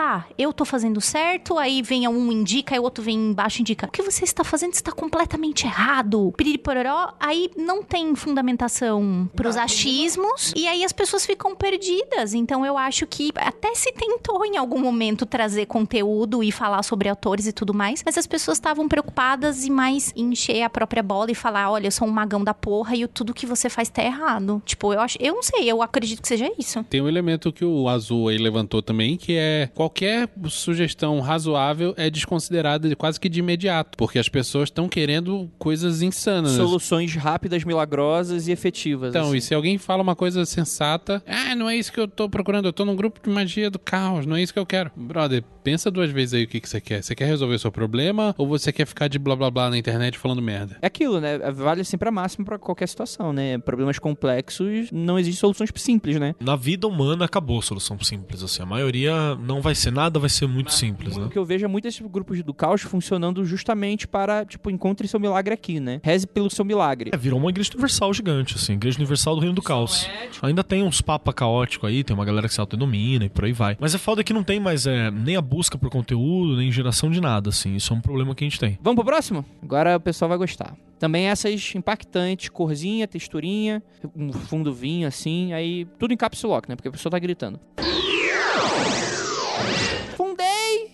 Tá, 0.00 0.24
eu 0.38 0.50
tô 0.50 0.64
fazendo 0.64 0.98
certo, 0.98 1.58
aí 1.58 1.82
vem 1.82 2.08
um 2.08 2.32
indica, 2.32 2.74
aí 2.74 2.78
o 2.78 2.82
outro 2.82 3.04
vem 3.04 3.18
embaixo 3.18 3.58
e 3.58 3.60
indica. 3.60 3.86
O 3.86 3.90
que 3.90 4.00
você 4.00 4.24
está 4.24 4.42
fazendo 4.42 4.72
está 4.72 4.90
completamente 4.90 5.66
errado. 5.66 6.32
Piriripororó, 6.38 7.12
aí 7.20 7.50
não 7.54 7.82
tem 7.82 8.14
fundamentação 8.16 9.28
pros 9.36 9.58
achismos, 9.58 10.54
e 10.56 10.66
aí 10.66 10.84
as 10.86 10.92
pessoas 10.92 11.26
ficam 11.26 11.54
perdidas. 11.54 12.32
Então 12.32 12.64
eu 12.64 12.78
acho 12.78 13.06
que 13.06 13.30
até 13.36 13.74
se 13.74 13.92
tentou 13.92 14.42
em 14.46 14.56
algum 14.56 14.80
momento 14.80 15.26
trazer 15.26 15.66
conteúdo 15.66 16.42
e 16.42 16.50
falar 16.50 16.82
sobre 16.82 17.06
autores 17.06 17.46
e 17.46 17.52
tudo 17.52 17.74
mais, 17.74 18.02
mas 18.02 18.16
as 18.16 18.26
pessoas 18.26 18.56
estavam 18.56 18.88
preocupadas 18.88 19.66
em 19.66 19.70
mais 19.70 20.14
encher 20.16 20.62
a 20.62 20.70
própria 20.70 21.02
bola 21.02 21.30
e 21.30 21.34
falar: 21.34 21.70
olha, 21.70 21.88
eu 21.88 21.92
sou 21.92 22.08
um 22.08 22.10
magão 22.10 22.42
da 22.42 22.54
porra 22.54 22.96
e 22.96 23.04
o- 23.04 23.08
tudo 23.08 23.34
que 23.34 23.44
você 23.44 23.68
faz 23.68 23.90
tá 23.90 24.02
errado. 24.02 24.62
Tipo, 24.64 24.94
eu 24.94 25.00
acho, 25.00 25.18
eu 25.20 25.34
não 25.34 25.42
sei, 25.42 25.70
eu 25.70 25.82
acredito 25.82 26.22
que 26.22 26.28
seja 26.28 26.50
isso. 26.58 26.82
Tem 26.84 27.02
um 27.02 27.08
elemento 27.08 27.52
que 27.52 27.66
o 27.66 27.86
Azul 27.86 28.28
aí 28.28 28.38
levantou 28.38 28.80
também, 28.80 29.18
que 29.18 29.36
é 29.36 29.68
qualquer 29.90 30.28
sugestão 30.48 31.20
razoável 31.20 31.92
é 31.96 32.08
desconsiderada 32.08 32.88
de- 32.88 32.94
quase 32.96 33.18
que 33.18 33.28
de 33.28 33.40
imediato, 33.40 33.98
porque 33.98 34.18
as 34.18 34.28
pessoas 34.28 34.68
estão 34.68 34.88
querendo 34.88 35.50
coisas 35.58 36.00
insanas. 36.00 36.52
Soluções 36.52 37.14
rápidas, 37.16 37.64
milagrosas 37.64 38.46
e 38.48 38.52
efetivas. 38.52 39.10
Então, 39.10 39.28
assim. 39.28 39.36
e 39.38 39.40
se 39.40 39.54
alguém 39.54 39.78
fala 39.78 40.02
uma 40.02 40.14
coisa 40.16 40.44
sensata, 40.46 41.22
ah, 41.26 41.54
não 41.54 41.68
é 41.68 41.76
isso 41.76 41.92
que 41.92 41.98
eu 42.00 42.06
tô 42.08 42.28
procurando, 42.28 42.66
eu 42.66 42.72
tô 42.72 42.84
num 42.84 42.94
grupo 42.96 43.20
de 43.22 43.28
magia 43.30 43.68
do 43.70 43.78
caos, 43.78 44.24
não 44.26 44.36
é 44.36 44.42
isso 44.42 44.52
que 44.52 44.58
eu 44.58 44.66
quero. 44.66 44.90
Brother, 44.96 45.42
pensa 45.64 45.90
duas 45.90 46.10
vezes 46.10 46.34
aí 46.34 46.44
o 46.44 46.48
que, 46.48 46.60
que 46.60 46.68
você 46.68 46.80
quer. 46.80 47.02
Você 47.02 47.14
quer 47.14 47.26
resolver 47.26 47.58
seu 47.58 47.72
problema 47.72 48.34
ou 48.38 48.46
você 48.46 48.72
quer 48.72 48.86
ficar 48.86 49.08
de 49.08 49.18
blá 49.18 49.34
blá 49.34 49.50
blá 49.50 49.70
na 49.70 49.76
internet 49.78 50.16
falando 50.18 50.40
merda? 50.40 50.78
É 50.80 50.86
aquilo, 50.86 51.20
né? 51.20 51.38
Vale 51.50 51.84
sempre 51.84 52.08
a 52.08 52.12
máxima 52.12 52.44
pra 52.44 52.58
qualquer 52.58 52.88
situação, 52.88 53.32
né? 53.32 53.58
Problemas 53.58 53.98
complexos, 53.98 54.90
não 54.92 55.18
existem 55.18 55.40
soluções 55.40 55.70
simples, 55.76 56.18
né? 56.20 56.34
Na 56.40 56.56
vida 56.56 56.86
humana 56.86 57.24
acabou 57.24 57.58
a 57.58 57.62
solução 57.62 57.98
simples, 58.00 58.42
assim. 58.42 58.62
A 58.62 58.66
maioria 58.66 59.34
não 59.36 59.60
vai 59.60 59.74
ser, 59.80 59.90
nada 59.90 60.18
vai 60.18 60.28
ser 60.30 60.46
muito 60.46 60.72
simples, 60.72 61.16
O 61.16 61.20
né? 61.22 61.28
que 61.30 61.38
eu 61.38 61.44
vejo 61.44 61.64
é 61.64 61.68
muitos 61.68 61.98
grupos 62.00 62.42
do 62.42 62.54
caos 62.54 62.82
funcionando 62.82 63.44
justamente 63.44 64.06
para, 64.06 64.44
tipo, 64.44 64.70
encontre 64.70 65.08
seu 65.08 65.18
milagre 65.18 65.54
aqui, 65.54 65.80
né? 65.80 66.00
Reze 66.02 66.26
pelo 66.26 66.50
seu 66.50 66.64
milagre. 66.64 67.10
É, 67.12 67.16
virou 67.16 67.38
uma 67.38 67.50
igreja 67.50 67.70
universal 67.72 68.12
gigante, 68.14 68.54
assim, 68.54 68.74
igreja 68.74 68.98
universal 68.98 69.34
do 69.34 69.40
reino 69.40 69.54
do 69.54 69.62
caos. 69.62 70.08
Ainda 70.42 70.62
tem 70.62 70.82
uns 70.82 71.00
papa 71.00 71.32
caótico 71.32 71.86
aí, 71.86 72.04
tem 72.04 72.14
uma 72.14 72.24
galera 72.24 72.46
que 72.48 72.54
se 72.54 72.60
autodenomina 72.60 73.24
e 73.24 73.28
por 73.28 73.44
aí 73.44 73.52
vai. 73.52 73.76
Mas 73.80 73.94
é 73.94 73.98
foda 73.98 74.22
que 74.22 74.32
não 74.32 74.42
tem 74.42 74.60
mais 74.60 74.86
é, 74.86 75.10
nem 75.10 75.36
a 75.36 75.40
busca 75.42 75.76
por 75.78 75.90
conteúdo, 75.90 76.56
nem 76.56 76.70
geração 76.70 77.10
de 77.10 77.20
nada, 77.20 77.50
assim. 77.50 77.74
Isso 77.74 77.92
é 77.92 77.96
um 77.96 78.00
problema 78.00 78.34
que 78.34 78.44
a 78.44 78.48
gente 78.48 78.60
tem. 78.60 78.78
Vamos 78.82 78.96
pro 79.02 79.12
próximo? 79.12 79.44
Agora 79.62 79.96
o 79.96 80.00
pessoal 80.00 80.28
vai 80.28 80.38
gostar. 80.38 80.76
Também 80.98 81.28
essas 81.28 81.74
impactantes, 81.74 82.50
corzinha, 82.50 83.08
texturinha, 83.08 83.82
um 84.14 84.32
fundo 84.32 84.72
vinho 84.72 85.08
assim, 85.08 85.50
aí 85.54 85.86
tudo 85.98 86.12
em 86.12 86.16
caps 86.16 86.42
lock, 86.42 86.68
né? 86.68 86.76
Porque 86.76 86.88
a 86.88 86.92
pessoa 86.92 87.10
tá 87.10 87.18
gritando. 87.18 87.58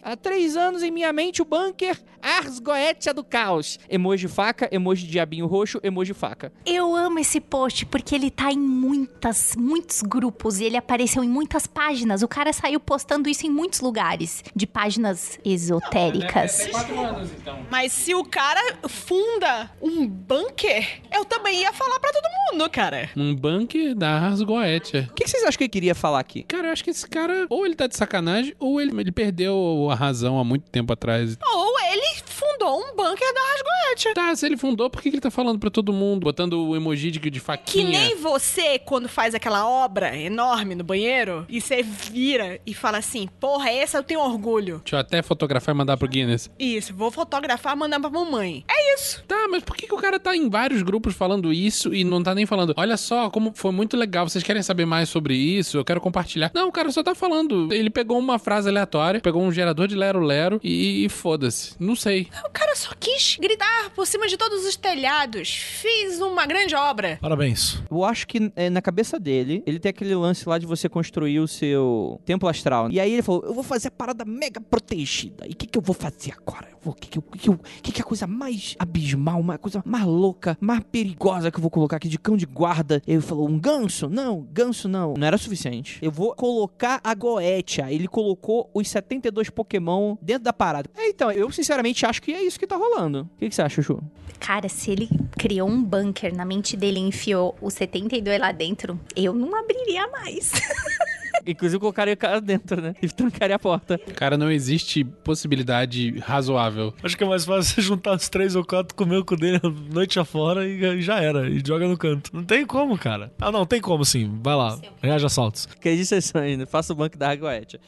Há 0.07 0.14
três 0.14 0.57
anos 0.57 0.85
em 0.85 0.90
minha 0.92 1.12
mente 1.12 1.42
o 1.42 1.45
bunker 1.45 2.01
Ars 2.23 2.61
Goetia 2.61 3.12
do 3.12 3.25
Caos. 3.25 3.77
Emoji 3.88 4.29
faca, 4.29 4.69
emoji 4.71 5.05
diabinho 5.05 5.49
roxo, 5.49 5.81
emoji 5.83 6.14
faca. 6.14 6.53
Eu 6.64 6.95
amo 6.95 7.19
esse 7.19 7.40
post 7.40 7.85
porque 7.87 8.14
ele 8.14 8.31
tá 8.31 8.53
em 8.53 8.59
muitas, 8.59 9.57
muitos 9.57 10.03
grupos 10.03 10.61
e 10.61 10.64
ele 10.64 10.77
apareceu 10.77 11.25
em 11.25 11.29
muitas 11.29 11.66
páginas. 11.66 12.23
O 12.23 12.29
cara 12.29 12.53
saiu 12.53 12.79
postando 12.79 13.29
isso 13.29 13.49
em 13.49 13.51
muitos 13.51 13.81
lugares, 13.81 14.45
de 14.55 14.64
páginas 14.64 15.40
esotéricas. 15.45 16.69
quatro 16.69 17.01
anos, 17.01 17.33
então. 17.33 17.59
Mas 17.69 17.90
se 17.90 18.14
o 18.14 18.23
cara 18.25 18.77
funda 18.88 19.73
um 19.83 20.07
bunker, 20.07 21.03
eu 21.12 21.25
também 21.25 21.62
ia 21.62 21.73
falar 21.73 21.99
pra 21.99 22.12
todo 22.12 22.27
mundo, 22.53 22.71
cara. 22.71 23.11
Um 23.16 23.35
bunker 23.35 23.92
da 23.92 24.21
Ars 24.21 24.40
Goetia. 24.40 25.09
O 25.11 25.14
que 25.14 25.25
que 25.25 25.31
vocês 25.31 25.42
acham 25.42 25.59
que 25.59 25.64
ele 25.64 25.69
queria 25.69 25.97
falar 25.97 26.21
aqui? 26.21 26.45
Cara, 26.45 26.69
eu 26.69 26.73
acho 26.73 26.85
que 26.85 26.90
esse 26.90 27.09
cara, 27.09 27.47
ou 27.51 27.66
ele 27.66 27.75
tá 27.75 27.88
de 27.88 27.97
sacanagem, 27.97 28.55
ou 28.61 28.81
ele, 28.81 28.92
ele 29.01 29.11
perdeu 29.11 29.88
a 29.90 29.95
razão 29.96 30.38
há 30.38 30.44
muito 30.44 30.70
tempo 30.70 30.92
atrás. 30.92 31.37
Ou 31.52 31.76
ele 31.92 32.20
fundou 32.26 32.78
um 32.80 32.94
bunker 32.96 33.35
da 33.35 33.40
Rasgoete. 33.40 34.14
Tá, 34.14 34.35
se 34.37 34.46
ele 34.46 34.56
fundou, 34.56 34.90
por 34.90 35.00
que 35.02 35.11
que 35.11 35.16
ele 35.16 35.20
tá 35.20 35.30
falando 35.30 35.59
pra 35.59 35.70
todo 35.70 35.92
mundo? 35.92 36.24
Botando 36.24 36.54
o 36.68 36.76
emoji 36.76 37.11
de, 37.11 37.18
de 37.18 37.30
Que 37.30 37.40
faquinha. 37.40 37.98
nem 37.98 38.16
você, 38.16 38.78
quando 38.78 39.09
faz 39.09 39.35
aquela 39.35 39.66
obra 39.68 40.16
enorme 40.16 40.74
no 40.74 40.85
banheiro, 40.85 41.46
e 41.48 41.61
você 41.61 41.82
vira 41.82 42.61
e 42.66 42.74
fala 42.74 42.98
assim, 42.98 43.28
porra, 43.40 43.70
essa 43.70 43.98
eu 43.98 44.02
tenho 44.02 44.20
orgulho. 44.20 44.78
Deixa 44.85 44.96
eu 44.96 45.00
até 45.00 45.22
fotografar 45.22 45.74
e 45.74 45.78
mandar 45.78 45.96
pro 45.96 46.09
Guinness. 46.09 46.50
Isso, 46.59 46.94
vou 46.94 47.11
fotografar 47.11 47.74
e 47.74 47.78
mandar 47.78 48.00
pra 48.00 48.11
mamãe. 48.11 48.64
É 48.68 48.94
isso. 48.94 49.22
Tá, 49.26 49.46
mas 49.50 49.62
por 49.62 49.76
que, 49.76 49.87
que 49.87 49.94
o 49.94 49.98
cara 49.98 50.18
tá 50.20 50.37
em 50.37 50.48
vários 50.50 50.82
grupos 50.82 51.14
falando 51.14 51.52
isso 51.52 51.94
e 51.94 52.04
não 52.04 52.22
tá 52.22 52.35
nem 52.35 52.46
falando, 52.46 52.74
olha 52.76 52.96
só, 52.96 53.30
como 53.30 53.52
foi 53.54 53.72
muito 53.72 53.96
legal, 53.96 54.28
vocês 54.28 54.44
querem 54.44 54.62
saber 54.62 54.85
mais 54.87 55.09
sobre 55.09 55.35
isso? 55.35 55.78
Eu 55.78 55.85
quero 55.85 56.00
compartilhar. 56.00 56.50
Não, 56.54 56.68
o 56.68 56.72
cara 56.72 56.90
só 56.90 57.02
tá 57.02 57.14
falando. 57.14 57.72
Ele 57.72 57.88
pegou 57.90 58.18
uma 58.18 58.38
frase 58.38 58.68
aleatória, 58.68 59.20
pegou 59.20 59.42
um 59.42 59.52
gerador 59.52 59.86
de 59.87 59.94
lero-lero 59.94 60.61
e, 60.62 61.05
e 61.05 61.09
foda-se. 61.09 61.75
Não 61.79 61.94
sei. 61.96 62.29
O 62.46 62.51
cara 62.51 62.75
só 62.77 62.90
quis 62.99 63.37
gritar 63.40 63.90
por 63.94 64.07
cima 64.07 64.27
de 64.29 64.37
todos 64.37 64.64
os 64.64 64.77
telhados. 64.77 65.49
Fiz 65.51 66.20
uma 66.20 66.46
grande 66.46 66.75
obra. 66.75 67.18
Parabéns. 67.20 67.79
Eu 67.90 68.05
acho 68.05 68.27
que 68.27 68.53
é, 68.57 68.68
na 68.70 68.83
cabeça 68.83 69.18
dele, 69.18 69.62
ele 69.66 69.79
tem 69.79 69.90
aquele 69.90 70.14
lance 70.14 70.49
lá 70.49 70.59
de 70.59 70.66
você 70.66 70.88
construir 70.88 71.40
o 71.40 71.49
seu 71.49 72.20
templo 72.25 72.49
astral. 72.49 72.90
E 72.90 72.99
aí 73.01 73.12
ele 73.12 73.22
falou: 73.22 73.42
Eu 73.44 73.55
vou 73.55 73.62
fazer 73.62 73.88
a 73.88 73.90
parada 73.90 74.25
mega 74.25 74.61
protegida. 74.61 75.46
E 75.46 75.53
o 75.53 75.57
que, 75.57 75.66
que 75.66 75.79
eu 75.79 75.83
vou 75.83 75.94
fazer 75.94 76.33
agora? 76.37 76.68
O 76.85 76.92
que, 76.92 77.09
que, 77.09 77.18
eu- 77.18 77.22
que, 77.22 77.38
que, 77.38 77.49
eu- 77.49 77.61
que, 77.83 77.92
que 77.92 78.01
é 78.01 78.03
a 78.03 78.07
coisa 78.07 78.27
mais 78.29 78.77
abismal, 78.79 79.40
uma 79.40 79.59
coisa 79.59 79.83
mais 79.85 80.05
louca, 80.05 80.57
mais 80.61 80.81
perigosa 80.92 81.51
que 81.51 81.57
eu 81.59 81.62
vou 81.62 81.70
colocar 81.70 81.96
aqui 81.96 82.09
de 82.09 82.18
cão 82.18 82.37
de 82.37 82.46
guarda? 82.46 83.03
Ele 83.07 83.20
falou: 83.20 83.49
Um 83.49 83.59
ganso? 83.59 84.09
Não, 84.09 84.42
ganso 84.53 84.88
não. 84.88 85.14
Não 85.16 85.27
era 85.27 85.37
suficiente. 85.38 85.99
Eu 86.01 86.11
vou 86.11 86.35
colocar 86.35 87.01
a 87.03 87.14
Goetia. 87.14 87.92
Ele 87.92 88.07
colocou 88.07 88.70
os 88.72 88.88
72 88.88 89.51
Pokémon 89.51 89.76
dentro 90.21 90.45
da 90.45 90.53
parada. 90.53 90.89
É, 90.97 91.09
então, 91.09 91.31
eu 91.31 91.51
sinceramente 91.51 92.05
acho 92.05 92.23
que 92.23 92.33
é 92.33 92.43
isso 92.43 92.59
que 92.59 92.67
tá 92.67 92.77
rolando. 92.77 93.29
O 93.37 93.39
que, 93.39 93.49
que 93.49 93.55
você 93.55 93.62
acha, 93.62 93.83
Chu? 93.83 94.03
Cara, 94.39 94.69
se 94.69 94.91
ele 94.91 95.09
criou 95.39 95.69
um 95.69 95.83
bunker 95.83 96.35
na 96.35 96.45
mente 96.45 96.77
dele 96.77 96.99
e 96.99 97.03
enfiou 97.03 97.57
o 97.61 97.71
72 97.71 98.41
lá 98.41 98.53
dentro, 98.53 98.99
eu 99.15 99.33
não 99.33 99.55
abriria 99.57 100.07
mais. 100.09 100.53
Inclusive 101.47 101.79
colocaria 101.79 102.15
o 102.15 102.17
cara 102.17 102.41
dentro, 102.41 102.81
né? 102.81 102.95
E 103.01 103.09
trancaria 103.09 103.55
a 103.55 103.59
porta. 103.59 103.99
Cara, 104.17 104.37
não 104.37 104.51
existe 104.51 105.05
possibilidade 105.05 106.19
razoável. 106.19 106.93
Acho 107.03 107.17
que 107.17 107.23
é 107.23 107.27
mais 107.27 107.45
fácil 107.45 107.75
você 107.75 107.83
juntar 107.83 108.17
os 108.17 108.29
três 108.29 108.57
ou 108.57 108.65
quatro, 108.65 108.95
comer 108.97 109.19
o 109.19 109.25
cu 109.25 109.37
dele 109.37 109.61
a 109.62 109.69
noite 109.69 110.19
afora 110.19 110.67
e 110.67 111.01
já 111.01 111.21
era. 111.21 111.49
E 111.49 111.62
joga 111.65 111.87
no 111.87 111.97
canto. 111.97 112.31
Não 112.33 112.43
tem 112.43 112.67
como, 112.67 112.99
cara. 112.99 113.33
Ah, 113.41 113.53
não, 113.53 113.65
tem 113.65 113.81
como 113.81 114.05
sim. 114.05 114.39
Vai 114.43 114.57
lá. 114.57 114.79
Reage 115.01 115.27
a 115.27 115.29
saltos. 115.29 115.67
Que 115.81 116.05
sessão 116.05 116.41
ainda. 116.41 116.67
Faça 116.67 116.93
o 116.93 116.97
banco 116.97 117.17
da 117.17 117.31
Água-Etia. 117.31 117.81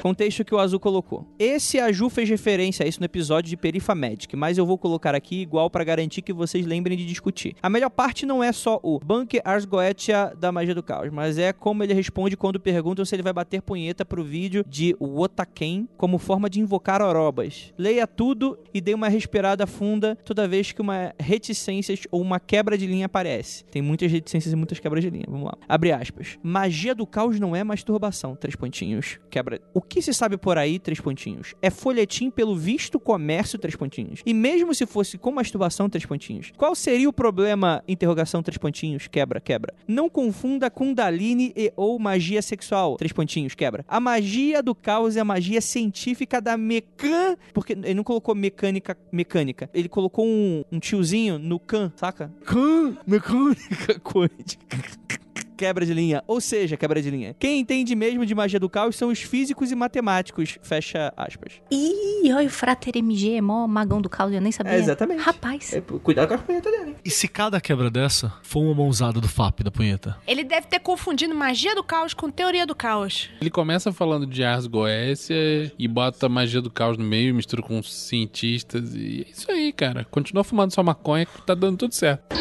Contexto 0.00 0.44
que 0.44 0.54
o 0.54 0.58
Azul 0.58 0.80
colocou. 0.80 1.26
Esse 1.38 1.78
a 1.78 1.92
Ju 1.92 2.08
fez 2.08 2.28
referência 2.28 2.84
a 2.84 2.88
isso 2.88 3.00
no 3.00 3.04
episódio 3.04 3.50
de 3.50 3.56
Perifa 3.56 3.94
Magic, 3.94 4.34
mas 4.34 4.56
eu 4.56 4.64
vou 4.64 4.78
colocar 4.78 5.14
aqui 5.14 5.42
igual 5.42 5.68
pra 5.68 5.84
garantir 5.84 6.22
que 6.22 6.32
vocês 6.32 6.64
lembrem 6.64 6.96
de 6.96 7.04
discutir. 7.04 7.54
A 7.62 7.68
melhor 7.68 7.90
parte 7.90 8.24
não 8.24 8.42
é 8.42 8.50
só 8.50 8.80
o 8.82 8.98
Bunker 8.98 9.42
Ars 9.44 9.66
Goetia 9.66 10.32
da 10.38 10.50
Magia 10.50 10.74
do 10.74 10.82
Caos, 10.82 11.10
mas 11.10 11.36
é 11.36 11.52
como 11.52 11.82
ele 11.84 11.92
responde 11.92 12.36
quando 12.36 12.58
perguntam 12.58 13.04
se 13.04 13.14
ele 13.14 13.22
vai 13.22 13.32
bater 13.32 13.60
punheta 13.60 14.04
pro 14.04 14.24
vídeo 14.24 14.64
de 14.66 14.96
Wotaken 14.98 15.86
como 15.98 16.16
forma 16.16 16.48
de 16.48 16.60
invocar 16.60 17.02
orobas. 17.02 17.74
Leia 17.76 18.06
tudo 18.06 18.58
e 18.72 18.80
dê 18.80 18.94
uma 18.94 19.08
respirada 19.08 19.66
funda 19.66 20.16
toda 20.24 20.48
vez 20.48 20.72
que 20.72 20.80
uma 20.80 21.14
reticência 21.18 21.94
ou 22.10 22.22
uma 22.22 22.40
quebra 22.40 22.78
de 22.78 22.86
linha 22.86 23.04
aparece. 23.06 23.64
Tem 23.66 23.82
muitas 23.82 24.10
reticências 24.10 24.52
e 24.52 24.56
muitas 24.56 24.78
quebras 24.78 25.04
de 25.04 25.10
linha. 25.10 25.26
Vamos 25.28 25.44
lá. 25.44 25.58
Abre 25.68 25.92
aspas. 25.92 26.38
Magia 26.42 26.94
do 26.94 27.06
caos 27.06 27.38
não 27.38 27.54
é 27.54 27.62
masturbação. 27.62 28.34
Três 28.34 28.56
pontinhos. 28.56 29.18
Quebra. 29.28 29.60
O 29.74 29.82
que 29.90 30.00
se 30.00 30.14
sabe 30.14 30.38
por 30.38 30.56
aí? 30.56 30.78
Três 30.78 31.00
pontinhos. 31.00 31.54
É 31.60 31.68
folhetim 31.68 32.30
pelo 32.30 32.56
visto 32.56 33.00
comércio? 33.00 33.58
Três 33.58 33.74
pontinhos. 33.74 34.22
E 34.24 34.32
mesmo 34.32 34.72
se 34.72 34.86
fosse 34.86 35.18
com 35.18 35.32
masturbação? 35.32 35.90
Três 35.90 36.06
pontinhos. 36.06 36.52
Qual 36.56 36.74
seria 36.76 37.08
o 37.08 37.12
problema? 37.12 37.82
Interrogação? 37.88 38.42
Três 38.42 38.56
pontinhos. 38.56 39.08
Quebra, 39.08 39.40
quebra. 39.40 39.74
Não 39.88 40.08
confunda 40.08 40.70
Kundalini 40.70 41.52
e 41.56 41.72
ou 41.76 41.98
magia 41.98 42.40
sexual. 42.40 42.96
Três 42.96 43.12
pontinhos. 43.12 43.54
Quebra. 43.54 43.84
A 43.88 43.98
magia 43.98 44.62
do 44.62 44.74
caos 44.74 45.16
é 45.16 45.20
a 45.20 45.24
magia 45.24 45.60
científica 45.60 46.40
da 46.40 46.56
mecan... 46.56 47.36
Porque 47.52 47.72
ele 47.72 47.94
não 47.94 48.04
colocou 48.04 48.34
mecânica 48.34 48.96
mecânica. 49.10 49.68
Ele 49.74 49.88
colocou 49.88 50.24
um, 50.24 50.64
um 50.70 50.78
tiozinho 50.78 51.38
no 51.38 51.58
can, 51.58 51.92
saca? 51.96 52.32
Can, 52.44 52.96
mecânica 53.06 53.98
quântica. 54.00 55.19
Quebra 55.60 55.84
de 55.84 55.92
linha. 55.92 56.24
Ou 56.26 56.40
seja, 56.40 56.74
quebra 56.74 57.02
de 57.02 57.10
linha. 57.10 57.36
Quem 57.38 57.60
entende 57.60 57.94
mesmo 57.94 58.24
de 58.24 58.34
magia 58.34 58.58
do 58.58 58.66
caos 58.66 58.96
são 58.96 59.10
os 59.10 59.20
físicos 59.20 59.70
e 59.70 59.74
matemáticos. 59.74 60.58
Fecha 60.62 61.12
aspas. 61.14 61.60
Ih, 61.70 62.32
olha 62.32 62.46
o 62.46 62.50
Frater 62.50 62.96
MG, 62.96 63.34
é 63.34 63.40
mó 63.42 63.66
magão 63.66 64.00
do 64.00 64.08
caos, 64.08 64.32
eu 64.32 64.40
nem 64.40 64.50
sabia. 64.50 64.72
É, 64.72 64.78
exatamente. 64.78 65.20
Rapaz. 65.20 65.74
cuidado 66.02 66.28
com 66.28 66.34
a 66.34 66.38
punheta 66.38 66.70
dele. 66.70 66.96
E 67.04 67.10
se 67.10 67.28
cada 67.28 67.60
quebra 67.60 67.90
dessa 67.90 68.32
for 68.42 68.60
uma 68.60 68.74
mãozada 68.74 69.20
do 69.20 69.28
FAP 69.28 69.60
da 69.60 69.70
punheta? 69.70 70.16
Ele 70.26 70.44
deve 70.44 70.66
ter 70.66 70.78
confundido 70.78 71.34
magia 71.34 71.74
do 71.74 71.84
caos 71.84 72.14
com 72.14 72.30
teoria 72.30 72.64
do 72.64 72.74
caos. 72.74 73.28
Ele 73.38 73.50
começa 73.50 73.92
falando 73.92 74.26
de 74.26 74.42
Ars 74.42 74.66
Goécia 74.66 75.36
e 75.78 75.86
bota 75.86 76.26
magia 76.26 76.62
do 76.62 76.70
caos 76.70 76.96
no 76.96 77.04
meio, 77.04 77.34
mistura 77.34 77.60
com 77.60 77.82
cientistas 77.82 78.94
e 78.94 79.26
é 79.28 79.30
isso 79.30 79.50
aí, 79.50 79.74
cara. 79.74 80.06
Continua 80.10 80.42
fumando 80.42 80.72
sua 80.72 80.82
maconha 80.82 81.26
que 81.26 81.42
tá 81.42 81.54
dando 81.54 81.76
tudo 81.76 81.94
certo. 81.94 82.34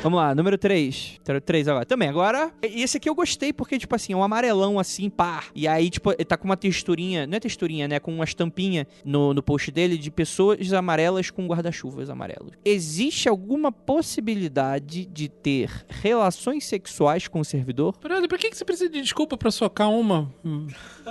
Vamos 0.00 0.16
lá, 0.20 0.32
número 0.32 0.56
3. 0.56 1.18
Número 1.26 1.40
3 1.44 1.66
agora. 1.68 1.84
Também, 1.84 2.08
agora. 2.08 2.52
e 2.62 2.82
Esse 2.82 2.96
aqui 2.96 3.08
eu 3.10 3.14
gostei 3.16 3.52
porque, 3.52 3.76
tipo 3.78 3.94
assim, 3.96 4.12
é 4.12 4.16
um 4.16 4.22
amarelão 4.22 4.78
assim, 4.78 5.10
pá. 5.10 5.42
E 5.54 5.66
aí, 5.66 5.90
tipo, 5.90 6.12
ele 6.12 6.24
tá 6.24 6.36
com 6.36 6.44
uma 6.44 6.56
texturinha. 6.56 7.26
Não 7.26 7.36
é 7.36 7.40
texturinha, 7.40 7.88
né? 7.88 7.98
Com 7.98 8.14
uma 8.14 8.24
estampinha 8.24 8.86
no, 9.04 9.34
no 9.34 9.42
post 9.42 9.70
dele 9.72 9.98
de 9.98 10.08
pessoas 10.10 10.72
amarelas 10.72 11.30
com 11.30 11.46
guarda-chuvas 11.48 12.08
amarelos. 12.08 12.52
Existe 12.64 13.28
alguma 13.28 13.72
possibilidade 13.72 15.04
de 15.04 15.28
ter 15.28 15.68
relações 15.88 16.64
sexuais 16.64 17.26
com 17.26 17.40
o 17.40 17.44
servidor? 17.44 17.98
Brother, 18.00 18.28
pra 18.28 18.38
que 18.38 18.50
que 18.50 18.56
você 18.56 18.64
precisa 18.64 18.88
de 18.88 19.02
desculpa 19.02 19.36
pra 19.36 19.50
socar 19.50 19.90
uma? 19.90 20.32